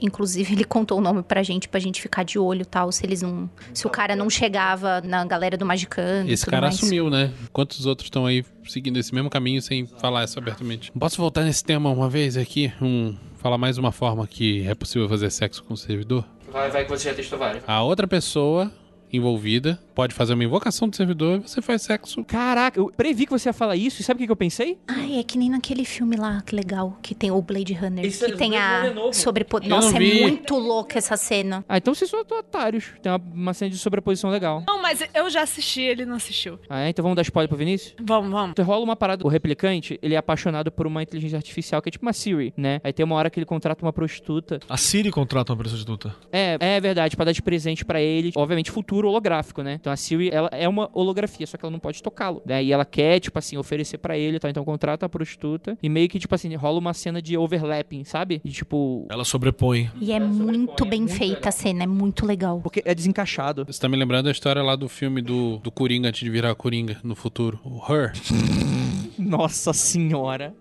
Inclusive, 0.00 0.54
ele 0.54 0.64
contou 0.64 0.98
o 0.98 1.00
nome 1.00 1.22
pra 1.22 1.42
gente, 1.42 1.68
pra 1.68 1.78
gente 1.78 2.00
ficar 2.00 2.24
de 2.24 2.38
olho 2.38 2.62
e 2.62 2.66
tal, 2.66 2.90
se 2.90 3.04
eles 3.04 3.22
não. 3.22 3.48
Se 3.72 3.86
o 3.86 3.90
cara 3.90 4.16
não 4.16 4.28
chegava 4.28 5.00
na 5.00 5.24
galera 5.24 5.56
do 5.56 5.64
Magicano. 5.64 6.28
Esse 6.28 6.44
tudo 6.44 6.50
cara 6.52 6.66
mais. 6.66 6.74
assumiu, 6.76 7.10
né? 7.10 7.32
Quantos 7.52 7.86
outros 7.86 8.06
estão 8.06 8.26
aí 8.26 8.44
seguindo 8.66 8.98
esse 8.98 9.14
mesmo 9.14 9.30
caminho 9.30 9.62
sem 9.62 9.86
falar 9.86 10.24
isso 10.24 10.38
abertamente? 10.38 10.90
Posso 10.92 11.16
voltar 11.18 11.42
nesse 11.44 11.64
tema 11.64 11.90
uma 11.90 12.08
vez 12.08 12.36
aqui? 12.36 12.72
Um, 12.80 13.14
falar 13.36 13.58
mais 13.58 13.78
uma 13.78 13.92
forma 13.92 14.26
que 14.26 14.66
é 14.66 14.74
possível 14.74 15.08
fazer 15.08 15.30
sexo 15.30 15.62
com 15.62 15.74
o 15.74 15.76
servidor? 15.76 16.24
Vai, 16.52 16.70
vai 16.70 16.84
que 16.84 16.90
você 16.90 17.10
já 17.10 17.14
testou 17.14 17.38
vários. 17.38 17.62
A 17.66 17.82
outra 17.82 18.06
pessoa 18.08 18.72
envolvida 19.12 19.78
pode 19.94 20.14
fazer 20.14 20.34
uma 20.34 20.44
invocação 20.44 20.88
do 20.88 20.94
servidor 20.94 21.38
e 21.38 21.48
você 21.48 21.62
faz 21.62 21.80
sexo. 21.82 22.22
Caraca, 22.24 22.78
eu 22.78 22.92
previ 22.94 23.24
que 23.24 23.32
você 23.32 23.48
ia 23.48 23.52
falar 23.54 23.76
isso. 23.76 24.02
E 24.02 24.04
sabe 24.04 24.18
o 24.18 24.20
que 24.20 24.26
que 24.26 24.32
eu 24.32 24.36
pensei? 24.36 24.78
Ai, 24.86 25.18
é 25.18 25.22
que 25.22 25.38
nem 25.38 25.48
naquele 25.48 25.86
filme 25.86 26.16
lá, 26.16 26.42
que 26.42 26.54
legal, 26.54 26.98
que 27.00 27.14
tem 27.14 27.30
o 27.30 27.40
Blade 27.40 27.72
Runner. 27.72 28.04
Esse 28.04 28.26
que 28.26 28.32
é- 28.32 28.36
tem 28.36 28.56
é 28.56 28.60
a 28.60 28.92
novo. 28.92 29.14
sobrepo... 29.14 29.56
Eu 29.62 29.68
Nossa, 29.70 29.96
é 29.96 30.20
muito 30.20 30.58
louca 30.58 30.98
essa 30.98 31.16
cena. 31.16 31.64
Ah, 31.66 31.78
então 31.78 31.94
vocês 31.94 32.10
são 32.10 32.20
otários. 32.20 32.92
Tem 33.02 33.10
uma, 33.10 33.18
uma 33.32 33.54
cena 33.54 33.70
de 33.70 33.78
sobreposição 33.78 34.28
legal. 34.28 34.62
Não, 34.66 34.82
mas 34.82 35.02
eu 35.14 35.30
já 35.30 35.42
assisti, 35.42 35.80
ele 35.80 36.04
não 36.04 36.16
assistiu. 36.16 36.58
Ah, 36.68 36.80
é? 36.82 36.90
Então 36.90 37.02
vamos 37.02 37.16
dar 37.16 37.22
spoiler 37.22 37.48
pro 37.48 37.56
Vinícius? 37.56 37.94
Vamos, 37.98 38.30
vamos. 38.30 38.50
Então 38.50 38.66
rola 38.66 38.84
uma 38.84 38.96
parada. 38.96 39.24
O 39.26 39.30
replicante, 39.30 39.98
ele 40.02 40.14
é 40.14 40.18
apaixonado 40.18 40.70
por 40.70 40.86
uma 40.86 41.02
inteligência 41.02 41.36
artificial 41.38 41.80
que 41.80 41.88
é 41.88 41.92
tipo 41.92 42.04
uma 42.04 42.12
Siri, 42.12 42.52
né? 42.54 42.80
Aí 42.84 42.92
tem 42.92 43.02
uma 43.04 43.14
hora 43.16 43.30
que 43.30 43.38
ele 43.38 43.46
contrata 43.46 43.82
uma 43.82 43.92
prostituta. 43.94 44.60
A 44.68 44.76
Siri 44.76 45.10
contrata 45.10 45.52
uma 45.52 45.56
prostituta. 45.58 46.14
É, 46.30 46.58
é 46.60 46.80
verdade, 46.80 47.16
pra 47.16 47.24
dar 47.24 47.32
de 47.32 47.40
presente 47.40 47.82
pra 47.82 47.98
ele. 47.98 48.32
Obviamente, 48.36 48.70
futuro 48.70 49.05
holográfico, 49.08 49.62
né? 49.62 49.74
Então 49.74 49.92
a 49.92 49.96
Siri, 49.96 50.30
ela 50.32 50.48
é 50.52 50.68
uma 50.68 50.90
holografia, 50.92 51.46
só 51.46 51.56
que 51.56 51.64
ela 51.64 51.70
não 51.70 51.78
pode 51.78 52.02
tocá-lo. 52.02 52.42
Né? 52.44 52.64
E 52.64 52.72
ela 52.72 52.84
quer, 52.84 53.20
tipo 53.20 53.38
assim, 53.38 53.56
oferecer 53.56 53.98
pra 53.98 54.16
ele, 54.16 54.38
tá? 54.38 54.48
Então 54.48 54.64
contrata 54.64 55.06
a 55.06 55.08
prostituta. 55.08 55.76
E 55.82 55.88
meio 55.88 56.08
que, 56.08 56.18
tipo 56.18 56.34
assim, 56.34 56.54
rola 56.54 56.78
uma 56.78 56.94
cena 56.94 57.20
de 57.20 57.36
overlapping, 57.36 58.04
sabe? 58.04 58.40
E 58.44 58.50
tipo. 58.50 59.06
Ela 59.10 59.24
sobrepõe. 59.24 59.90
E 60.00 60.12
é 60.12 60.20
muito 60.20 60.84
bem 60.84 61.06
feita 61.08 61.48
a 61.48 61.52
cena, 61.52 61.84
é 61.84 61.86
muito 61.86 62.26
legal. 62.26 62.60
Porque 62.60 62.82
é 62.84 62.94
desencaixado. 62.94 63.64
Você 63.66 63.80
tá 63.80 63.88
me 63.88 63.96
lembrando 63.96 64.24
da 64.26 64.30
história 64.30 64.62
lá 64.62 64.76
do 64.76 64.88
filme 64.88 65.22
do, 65.22 65.58
do 65.58 65.70
Coringa 65.70 66.08
antes 66.08 66.20
de 66.20 66.30
virar 66.30 66.54
Coringa 66.54 66.98
no 67.02 67.14
futuro. 67.14 67.60
O 67.64 67.80
Her. 67.92 68.12
Nossa 69.26 69.72
senhora. 69.72 70.54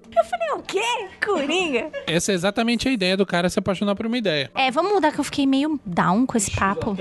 O 0.56 0.62
quê? 0.64 0.82
Coringa? 1.24 1.92
Essa 2.08 2.32
é 2.32 2.36
exatamente 2.36 2.88
a 2.88 2.92
ideia 2.92 3.18
do 3.18 3.26
cara 3.26 3.50
se 3.50 3.60
apaixonar 3.60 3.94
por 3.94 4.06
uma 4.06 4.18
ideia. 4.18 4.50
É, 4.56 4.72
vamos 4.72 4.94
mudar 4.94 5.12
que 5.12 5.20
eu 5.20 5.24
fiquei 5.24 5.46
meio 5.46 5.80
down 5.86 6.26
com 6.26 6.38
esse 6.38 6.50
papo. 6.50 6.96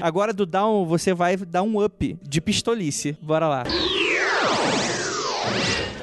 Agora 0.00 0.32
do 0.32 0.44
down, 0.44 0.84
você 0.84 1.14
vai 1.14 1.36
dar 1.36 1.62
um 1.62 1.82
up 1.82 2.18
de 2.20 2.40
pistolice. 2.40 3.16
Bora 3.22 3.46
lá. 3.46 3.64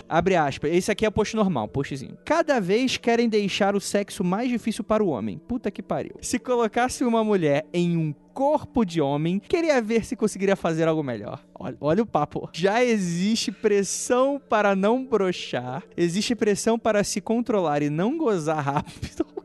Abre 0.08 0.36
aspas. 0.36 0.72
Esse 0.72 0.92
aqui 0.92 1.06
é 1.06 1.10
post 1.10 1.36
normal, 1.36 1.68
postzinho. 1.68 2.18
Cada 2.24 2.60
vez 2.60 2.98
querem 2.98 3.28
deixar 3.28 3.76
o 3.76 3.82
sexo 3.82 4.24
mais 4.24 4.50
difícil 4.50 4.84
para 4.84 5.04
o 5.04 5.08
homem. 5.08 5.38
Puta 5.38 5.72
que 5.72 5.82
pariu. 5.82 6.16
Se 6.22 6.40
colocasse 6.40 7.04
uma 7.04 7.24
mulher 7.24 7.66
em 7.74 7.98
um 7.98 8.14
corpo 8.34 8.86
de 8.86 9.00
homem, 9.02 9.40
queria 9.40 9.82
ver 9.82 10.04
se 10.04 10.16
conseguiria 10.16 10.56
fazer 10.56 10.88
algo 10.88 11.02
melhor. 11.02 11.44
Olha, 11.58 11.78
olha 11.80 12.04
o 12.04 12.06
papo. 12.06 12.50
Já 12.54 12.84
existe 12.84 13.52
pressão 13.52 14.42
para 14.50 14.76
não 14.76 15.06
brochar. 15.06 15.84
Existe 15.96 16.36
pressão 16.36 16.78
para 16.78 17.04
se 17.04 17.22
controlar 17.22 17.82
e 17.82 17.90
não 17.90 18.18
gozar 18.18 18.64
rápido. 18.64 19.26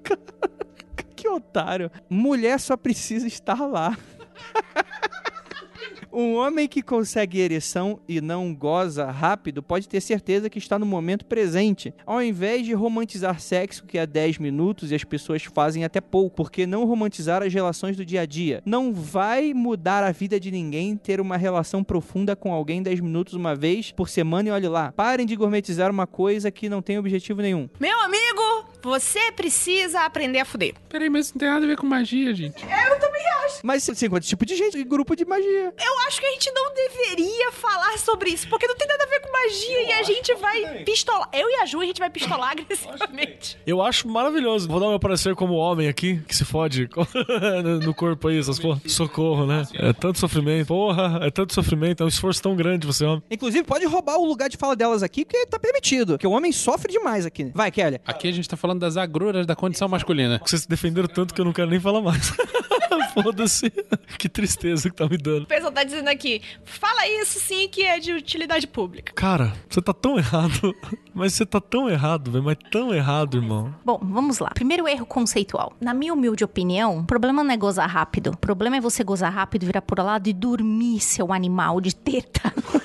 Que 1.16 1.28
otário. 1.28 1.90
Mulher 2.08 2.58
só 2.58 2.78
precisa 2.78 3.26
estar 3.26 3.66
lá. 3.66 3.94
Um 6.12 6.34
homem 6.34 6.66
que 6.66 6.82
consegue 6.82 7.40
ereção 7.40 8.00
e 8.08 8.20
não 8.20 8.54
goza 8.54 9.10
rápido 9.10 9.62
pode 9.62 9.88
ter 9.88 10.00
certeza 10.00 10.50
que 10.50 10.58
está 10.58 10.78
no 10.78 10.86
momento 10.86 11.24
presente, 11.24 11.94
ao 12.06 12.22
invés 12.22 12.64
de 12.64 12.72
romantizar 12.72 13.40
sexo 13.40 13.84
que 13.84 13.98
é 13.98 14.06
10 14.06 14.38
minutos 14.38 14.90
e 14.90 14.94
as 14.94 15.04
pessoas 15.04 15.42
fazem 15.44 15.84
até 15.84 16.00
pouco, 16.00 16.36
porque 16.36 16.66
não 16.66 16.84
romantizar 16.84 17.42
as 17.42 17.52
relações 17.52 17.96
do 17.96 18.04
dia 18.04 18.22
a 18.22 18.26
dia. 18.26 18.62
Não 18.64 18.92
vai 18.92 19.54
mudar 19.54 20.02
a 20.02 20.12
vida 20.12 20.38
de 20.38 20.50
ninguém 20.50 20.96
ter 20.96 21.20
uma 21.20 21.36
relação 21.36 21.84
profunda 21.84 22.34
com 22.34 22.52
alguém 22.52 22.82
10 22.82 23.00
minutos 23.00 23.34
uma 23.34 23.54
vez 23.54 23.92
por 23.92 24.08
semana 24.08 24.48
e 24.48 24.52
olhe 24.52 24.68
lá. 24.68 24.92
Parem 24.92 25.26
de 25.26 25.36
gourmetizar 25.36 25.90
uma 25.90 26.06
coisa 26.06 26.50
que 26.50 26.68
não 26.68 26.82
tem 26.82 26.98
objetivo 26.98 27.42
nenhum. 27.42 27.68
Meu 27.78 27.98
amigo, 28.00 28.69
você 28.82 29.32
precisa 29.32 30.00
aprender 30.00 30.40
a 30.40 30.44
fuder. 30.44 30.74
Peraí, 30.88 31.08
mas 31.10 31.26
isso 31.26 31.34
não 31.34 31.40
tem 31.40 31.48
nada 31.48 31.64
a 31.64 31.68
ver 31.68 31.76
com 31.76 31.86
magia, 31.86 32.34
gente. 32.34 32.64
Mas 33.62 33.82
50 33.82 34.20
tipos 34.26 34.46
de 34.46 34.56
gente, 34.56 34.82
grupo 34.84 35.14
de 35.14 35.24
magia. 35.24 35.72
Eu 35.78 35.98
acho 36.06 36.20
que 36.20 36.26
a 36.26 36.30
gente 36.30 36.50
não 36.52 36.72
deveria 36.74 37.52
falar 37.52 37.98
sobre 37.98 38.30
isso, 38.30 38.48
porque 38.48 38.66
não 38.66 38.76
tem 38.76 38.86
nada 38.88 39.04
a 39.04 39.06
ver 39.06 39.20
com 39.20 39.30
magia 39.32 39.82
e 39.82 39.92
a 39.92 40.02
gente 40.02 40.34
vai 40.36 40.84
pistolar. 40.84 41.28
Eu 41.32 41.48
e 41.50 41.54
a 41.56 41.66
Ju, 41.66 41.80
a 41.80 41.84
gente 41.84 41.98
vai 41.98 42.08
pistolar 42.10 42.52
agressivamente. 42.58 43.58
Eu 43.66 43.82
acho 43.82 44.08
maravilhoso. 44.08 44.68
Vou 44.68 44.80
dar 44.80 44.88
meu 44.88 44.98
parecer 45.00 45.34
como 45.34 45.54
homem 45.54 45.88
aqui, 45.88 46.20
que 46.26 46.34
se 46.34 46.44
fode 46.44 46.88
no- 47.64 47.80
no 47.80 47.94
corpo 47.94 48.28
aí, 48.28 48.38
essas 48.38 48.58
porra. 48.58 48.80
Socorro, 48.86 49.46
né? 49.46 49.66
É 49.74 49.92
tanto 49.92 50.18
sofrimento. 50.18 50.68
Porra, 50.68 51.20
é 51.22 51.30
tanto 51.30 51.52
sofrimento, 51.52 52.02
é 52.02 52.06
um 52.06 52.08
esforço 52.08 52.40
tão 52.42 52.54
grande 52.56 52.86
você, 52.86 53.04
homem. 53.04 53.22
Inclusive, 53.30 53.64
pode 53.64 53.84
roubar 53.84 54.16
o 54.16 54.24
lugar 54.24 54.48
de 54.48 54.56
fala 54.56 54.74
delas 54.76 55.02
aqui, 55.02 55.24
porque 55.24 55.44
tá 55.46 55.58
permitido. 55.58 56.12
Porque 56.14 56.26
o 56.26 56.30
homem 56.30 56.52
sofre 56.52 56.92
demais 56.92 57.26
aqui. 57.26 57.50
Vai, 57.54 57.70
Kelly. 57.70 58.00
Aqui 58.06 58.28
a 58.28 58.32
gente 58.32 58.48
tá 58.48 58.56
falando 58.56 58.69
das 58.78 58.96
agruras 58.96 59.46
da 59.46 59.56
condição 59.56 59.88
masculina. 59.88 60.40
Vocês 60.44 60.62
se 60.62 60.68
defenderam 60.68 61.08
tanto 61.08 61.34
que 61.34 61.40
eu 61.40 61.44
não 61.44 61.52
quero 61.52 61.70
nem 61.70 61.80
falar 61.80 62.00
mais. 62.00 62.32
Foda-se. 63.14 63.72
Que 64.18 64.28
tristeza 64.28 64.88
que 64.88 64.96
tá 64.96 65.08
me 65.08 65.16
dando. 65.16 65.44
O 65.44 65.46
pessoal 65.46 65.72
tá 65.72 65.82
dizendo 65.82 66.08
aqui, 66.08 66.40
fala 66.64 67.06
isso 67.08 67.40
sim 67.40 67.68
que 67.68 67.82
é 67.82 67.98
de 67.98 68.12
utilidade 68.12 68.66
pública. 68.66 69.12
Cara, 69.14 69.52
você 69.68 69.80
tá 69.80 69.92
tão 69.92 70.18
errado. 70.18 70.74
Mas 71.12 71.34
você 71.34 71.44
tá 71.44 71.60
tão 71.60 71.88
errado, 71.88 72.30
velho. 72.30 72.44
Mas 72.44 72.56
tão 72.70 72.94
errado, 72.94 73.36
irmão. 73.36 73.74
Bom, 73.84 73.98
vamos 74.02 74.38
lá. 74.38 74.50
Primeiro 74.54 74.86
erro 74.86 75.04
conceitual. 75.04 75.72
Na 75.80 75.92
minha 75.92 76.14
humilde 76.14 76.44
opinião, 76.44 76.98
o 76.98 77.04
problema 77.04 77.42
não 77.42 77.52
é 77.52 77.56
gozar 77.56 77.88
rápido. 77.88 78.30
O 78.30 78.36
problema 78.36 78.76
é 78.76 78.80
você 78.80 79.02
gozar 79.02 79.32
rápido, 79.32 79.66
virar 79.66 79.82
por 79.82 79.98
lado 79.98 80.28
e 80.28 80.32
dormir, 80.32 81.00
seu 81.00 81.32
animal 81.32 81.80
de 81.80 81.94
teta. 81.94 82.52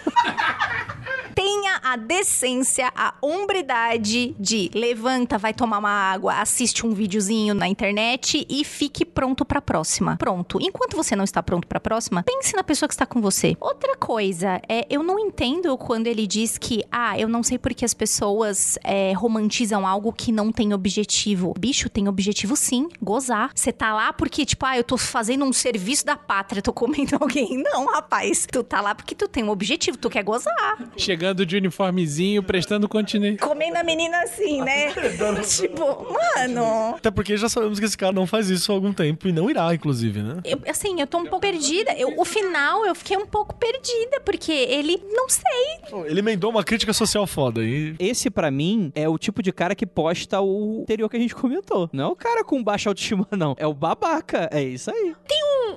Tenha 1.46 1.80
a 1.84 1.96
decência, 1.96 2.92
a 2.96 3.14
hombridade 3.22 4.36
de 4.40 4.72
levanta, 4.74 5.38
vai 5.38 5.54
tomar 5.54 5.78
uma 5.78 5.92
água, 5.92 6.42
assiste 6.42 6.88
um 6.88 6.92
videozinho 6.92 7.54
na 7.54 7.68
internet 7.68 8.48
e 8.50 8.66
fique 8.66 9.06
pronto 9.06 9.46
pra 9.46 9.62
próxima. 9.62 10.18
Pronto. 10.18 10.58
Enquanto 10.60 10.96
você 10.96 11.16
não 11.16 11.24
está 11.24 11.44
pronto 11.44 11.68
pra 11.68 11.80
próxima, 11.80 12.24
pense 12.24 12.56
na 12.56 12.64
pessoa 12.64 12.88
que 12.88 12.96
está 12.96 13.06
com 13.06 13.22
você. 13.22 13.56
Outra 13.62 13.96
coisa, 13.96 14.60
é, 14.68 14.88
eu 14.90 15.04
não 15.04 15.20
entendo 15.20 15.78
quando 15.78 16.08
ele 16.08 16.26
diz 16.26 16.58
que, 16.58 16.84
ah, 16.92 17.20
eu 17.20 17.30
não 17.30 17.44
sei 17.44 17.60
porque 17.60 17.86
as 17.86 17.94
pessoas 17.94 18.80
é, 18.84 19.14
romantizam 19.14 19.86
algo 19.86 20.12
que 20.12 20.32
não 20.32 20.52
tem 20.52 20.74
objetivo. 20.74 21.54
Bicho, 21.60 21.90
tem 21.90 22.08
objetivo 22.08 22.56
sim, 22.56 22.90
gozar. 23.00 23.52
Você 23.54 23.72
tá 23.72 23.94
lá 23.94 24.12
porque, 24.12 24.48
tipo, 24.48 24.66
ah, 24.66 24.76
eu 24.76 24.84
tô 24.84 24.98
fazendo 24.98 25.46
um 25.46 25.54
serviço 25.54 26.08
da 26.08 26.18
pátria, 26.18 26.60
tô 26.60 26.74
comendo 26.74 27.18
alguém. 27.22 27.62
Não, 27.62 27.86
rapaz. 27.86 28.48
Tu 28.52 28.64
tá 28.64 28.82
lá 28.82 28.96
porque 28.96 29.14
tu 29.14 29.28
tem 29.28 29.44
um 29.44 29.50
objetivo, 29.50 29.96
tu 29.96 30.10
quer 30.10 30.24
gozar. 30.24 30.80
Chegando 30.98 31.35
de 31.44 31.58
uniformezinho, 31.58 32.44
prestando 32.44 32.88
continente. 32.88 33.40
Comendo 33.40 33.78
a 33.78 33.84
menina 33.84 34.22
assim, 34.22 34.62
né? 34.62 34.94
tipo, 35.44 35.84
mano. 36.14 36.96
Até 36.96 37.10
porque 37.10 37.36
já 37.36 37.50
sabemos 37.50 37.80
que 37.80 37.86
esse 37.86 37.98
cara 37.98 38.14
não 38.14 38.28
faz 38.28 38.50
isso 38.50 38.72
há 38.72 38.76
algum 38.76 38.94
tempo 38.94 39.28
e 39.28 39.32
não 39.32 39.50
irá, 39.50 39.74
inclusive, 39.74 40.22
né? 40.22 40.38
Eu, 40.46 40.60
assim, 40.68 41.02
eu 41.02 41.08
tô 41.08 41.18
um 41.18 41.26
pouco 41.26 41.40
perdida. 41.42 41.94
Eu, 41.94 42.14
o 42.18 42.26
final, 42.26 42.86
eu 42.86 42.94
fiquei 42.94 43.18
um 43.18 43.26
pouco 43.26 43.56
perdida, 43.56 44.20
porque 44.24 44.52
ele, 44.52 45.02
não 45.12 45.28
sei. 45.28 46.04
Ele 46.06 46.20
emendou 46.20 46.52
uma 46.52 46.64
crítica 46.64 46.94
social 46.94 47.26
foda 47.26 47.64
e 47.64 47.96
Esse, 47.98 48.30
pra 48.30 48.52
mim, 48.52 48.92
é 48.94 49.10
o 49.10 49.18
tipo 49.18 49.42
de 49.42 49.52
cara 49.52 49.74
que 49.74 49.86
posta 49.86 50.40
o 50.42 50.82
anterior 50.82 51.10
que 51.10 51.18
a 51.18 51.20
gente 51.20 51.34
comentou. 51.34 51.90
Não 51.92 52.06
é 52.06 52.08
o 52.08 52.16
cara 52.16 52.44
com 52.44 52.64
baixa 52.64 52.90
autoestima, 52.90 53.28
não. 53.32 53.56
É 53.58 53.66
o 53.66 53.74
babaca. 53.74 54.50
É 54.52 54.62
isso 54.62 54.92
aí. 54.92 55.16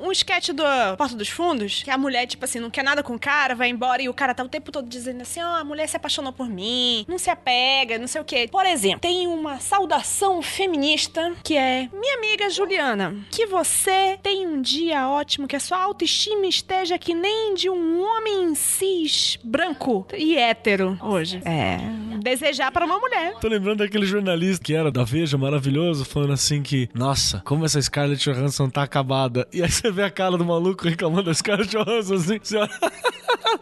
um, 0.00 0.08
um 0.08 0.12
sketch 0.12 0.50
do 0.50 0.62
Porta 0.96 1.16
dos 1.16 1.28
Fundos, 1.28 1.82
que 1.82 1.90
a 1.90 1.98
mulher, 1.98 2.26
tipo 2.26 2.44
assim, 2.44 2.60
não 2.60 2.70
quer 2.70 2.82
nada 2.82 3.02
com 3.02 3.14
o 3.14 3.18
cara, 3.18 3.54
vai 3.54 3.68
embora 3.68 4.02
e 4.02 4.08
o 4.08 4.14
cara 4.14 4.34
tá 4.34 4.42
o 4.42 4.48
tempo 4.48 4.70
todo 4.72 4.88
dizendo 4.88 5.22
assim: 5.22 5.40
ó, 5.48 5.56
a 5.60 5.64
mulher 5.64 5.88
se 5.88 5.96
apaixonou 5.96 6.32
por 6.32 6.48
mim, 6.48 7.04
não 7.08 7.18
se 7.18 7.30
apega, 7.30 7.98
não 7.98 8.06
sei 8.06 8.20
o 8.20 8.24
quê. 8.24 8.48
Por 8.50 8.66
exemplo, 8.66 9.00
tem 9.00 9.26
uma 9.26 9.58
saudação 9.60 10.42
feminista 10.42 11.32
que 11.42 11.56
é: 11.56 11.88
Minha 11.92 12.18
amiga 12.18 12.50
Juliana, 12.50 13.16
que 13.30 13.46
você 13.46 14.18
tem 14.22 14.46
um 14.46 14.60
dia 14.60 15.08
ótimo, 15.08 15.48
que 15.48 15.56
a 15.56 15.60
sua 15.60 15.82
autoestima 15.82 16.46
esteja 16.46 16.98
que 16.98 17.14
nem 17.14 17.54
de 17.54 17.68
um 17.70 18.02
homem 18.02 18.54
cis, 18.54 19.38
branco 19.42 20.06
e 20.16 20.36
hétero 20.36 20.98
hoje. 21.02 21.40
É. 21.44 21.78
Desejar 22.20 22.70
para 22.70 22.84
uma 22.84 22.98
mulher. 22.98 23.34
Tô 23.40 23.48
lembrando 23.48 23.78
daquele 23.78 24.06
jornalista 24.06 24.64
que 24.64 24.74
era 24.74 24.90
da 24.90 25.04
Veja, 25.04 25.38
maravilhoso, 25.38 26.04
falando 26.04 26.32
assim 26.32 26.62
que, 26.62 26.88
nossa, 26.92 27.40
como 27.44 27.64
essa 27.64 27.80
Scarlett 27.80 28.22
Johansson 28.22 28.68
tá 28.68 28.82
acabada. 28.82 29.46
E 29.52 29.62
aí 29.62 29.70
você 29.70 29.90
vê 29.90 30.02
a 30.02 30.10
cara 30.10 30.36
do 30.36 30.44
maluco 30.44 30.84
reclamando 30.84 31.24
da 31.24 31.34
Scarlett 31.34 31.70
Johansson 31.70 32.14
assim, 32.14 32.38
você 32.42 32.56
olha... 32.56 32.70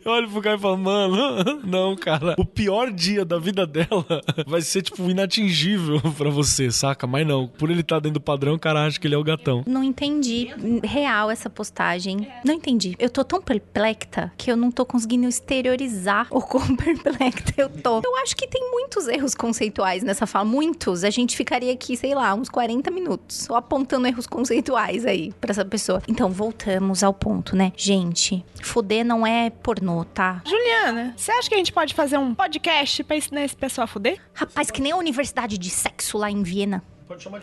Eu 0.04 0.12
olho 0.12 0.28
pro 0.28 0.42
cara 0.42 0.56
e 0.56 0.60
falo, 0.60 0.78
mano, 0.78 1.60
não, 1.64 1.96
cara. 1.96 2.34
O 2.38 2.44
pior 2.44 2.90
dia 2.90 3.24
da 3.24 3.38
vida 3.38 3.66
dela 3.66 4.06
vai 4.46 4.60
ser, 4.60 4.82
tipo, 4.82 5.08
inatingível 5.10 6.00
pra 6.16 6.30
você, 6.30 6.70
saca? 6.70 7.06
Mas 7.06 7.26
não. 7.26 7.48
Por 7.48 7.70
ele 7.70 7.80
estar 7.80 7.96
tá 7.96 8.00
dentro 8.00 8.14
do 8.14 8.20
padrão, 8.20 8.54
o 8.54 8.58
cara 8.58 8.86
acha 8.86 8.98
que 9.00 9.06
ele 9.06 9.14
é 9.14 9.18
o 9.18 9.24
gatão. 9.24 9.62
Não 9.66 9.82
entendi 9.82 10.50
real 10.84 11.30
essa 11.30 11.50
postagem. 11.50 12.28
Não 12.44 12.54
entendi. 12.54 12.94
Eu 12.98 13.10
tô 13.10 13.24
tão 13.24 13.40
perplexa 13.40 14.30
que 14.36 14.50
eu 14.50 14.56
não 14.56 14.70
tô 14.70 14.84
conseguindo 14.84 15.26
exteriorizar 15.26 16.28
o 16.30 16.40
quão 16.40 16.76
perplexa 16.76 17.54
eu 17.56 17.68
tô. 17.68 18.00
Eu 18.04 18.16
acho 18.16 18.36
que 18.36 18.46
tem 18.46 18.70
muitos 18.70 19.08
erros 19.08 19.34
conceituais 19.34 20.02
nessa 20.02 20.26
fala. 20.26 20.44
Muitos. 20.44 21.04
A 21.04 21.10
gente 21.10 21.36
ficaria 21.36 21.72
aqui, 21.72 21.96
sei 21.96 22.14
lá, 22.14 22.34
uns 22.34 22.48
40 22.48 22.90
minutos 22.90 23.36
só 23.36 23.56
apontando 23.56 24.06
erros 24.06 24.26
conceituais 24.26 25.04
aí 25.04 25.32
pra 25.40 25.50
essa 25.50 25.64
pessoa. 25.64 26.02
Então, 26.08 26.30
voltamos 26.30 27.02
ao 27.02 27.12
ponto, 27.12 27.56
né? 27.56 27.72
Gente, 27.76 28.44
fuder 28.62 29.04
não 29.04 29.26
é 29.26 29.50
pornô, 29.62 30.04
tá? 30.04 30.42
Juliana, 30.44 31.14
você 31.16 31.32
acha 31.32 31.48
que 31.48 31.54
a 31.54 31.59
gente 31.59 31.72
pode 31.72 31.94
fazer 31.94 32.18
um 32.18 32.34
podcast 32.34 33.02
pra 33.04 33.16
ensinar 33.16 33.44
esse 33.44 33.57
pessoal 33.57 33.84
a 33.84 33.88
fuder? 33.88 34.20
Rapaz, 34.32 34.70
que 34.70 34.80
nem 34.80 34.92
a 34.92 34.96
Universidade 34.96 35.59
de 35.59 35.70
Sexo 35.70 36.18
lá 36.18 36.30
em 36.30 36.42
Viena. 36.42 36.82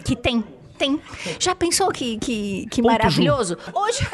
Que 0.03 0.15
tem. 0.15 0.43
Tem. 0.77 0.99
Já 1.39 1.53
pensou 1.53 1.89
que, 1.91 2.17
que, 2.17 2.67
que 2.71 2.81
maravilhoso? 2.81 3.57
Hoje. 3.73 3.99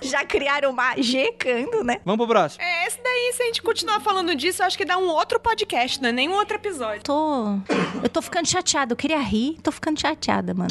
Já 0.00 0.24
criaram 0.24 0.70
uma 0.70 0.94
Gcando, 0.94 1.84
né? 1.84 2.00
Vamos 2.04 2.24
pro 2.24 2.34
próximo. 2.34 2.62
É, 2.62 2.86
esse 2.86 2.98
daí, 3.02 3.32
se 3.34 3.42
a 3.42 3.46
gente 3.46 3.62
continuar 3.62 4.00
falando 4.00 4.34
disso, 4.34 4.62
eu 4.62 4.66
acho 4.66 4.78
que 4.78 4.84
dá 4.84 4.96
um 4.96 5.08
outro 5.08 5.38
podcast, 5.40 6.00
não 6.00 6.08
é 6.08 6.12
nem 6.12 6.28
um 6.28 6.34
outro 6.34 6.56
episódio. 6.56 7.02
Tô. 7.02 7.58
Eu 8.02 8.08
tô 8.08 8.22
ficando 8.22 8.46
chateada. 8.46 8.92
Eu 8.92 8.96
queria 8.96 9.18
rir, 9.18 9.58
tô 9.62 9.70
ficando 9.72 10.00
chateada, 10.00 10.54
mano. 10.54 10.70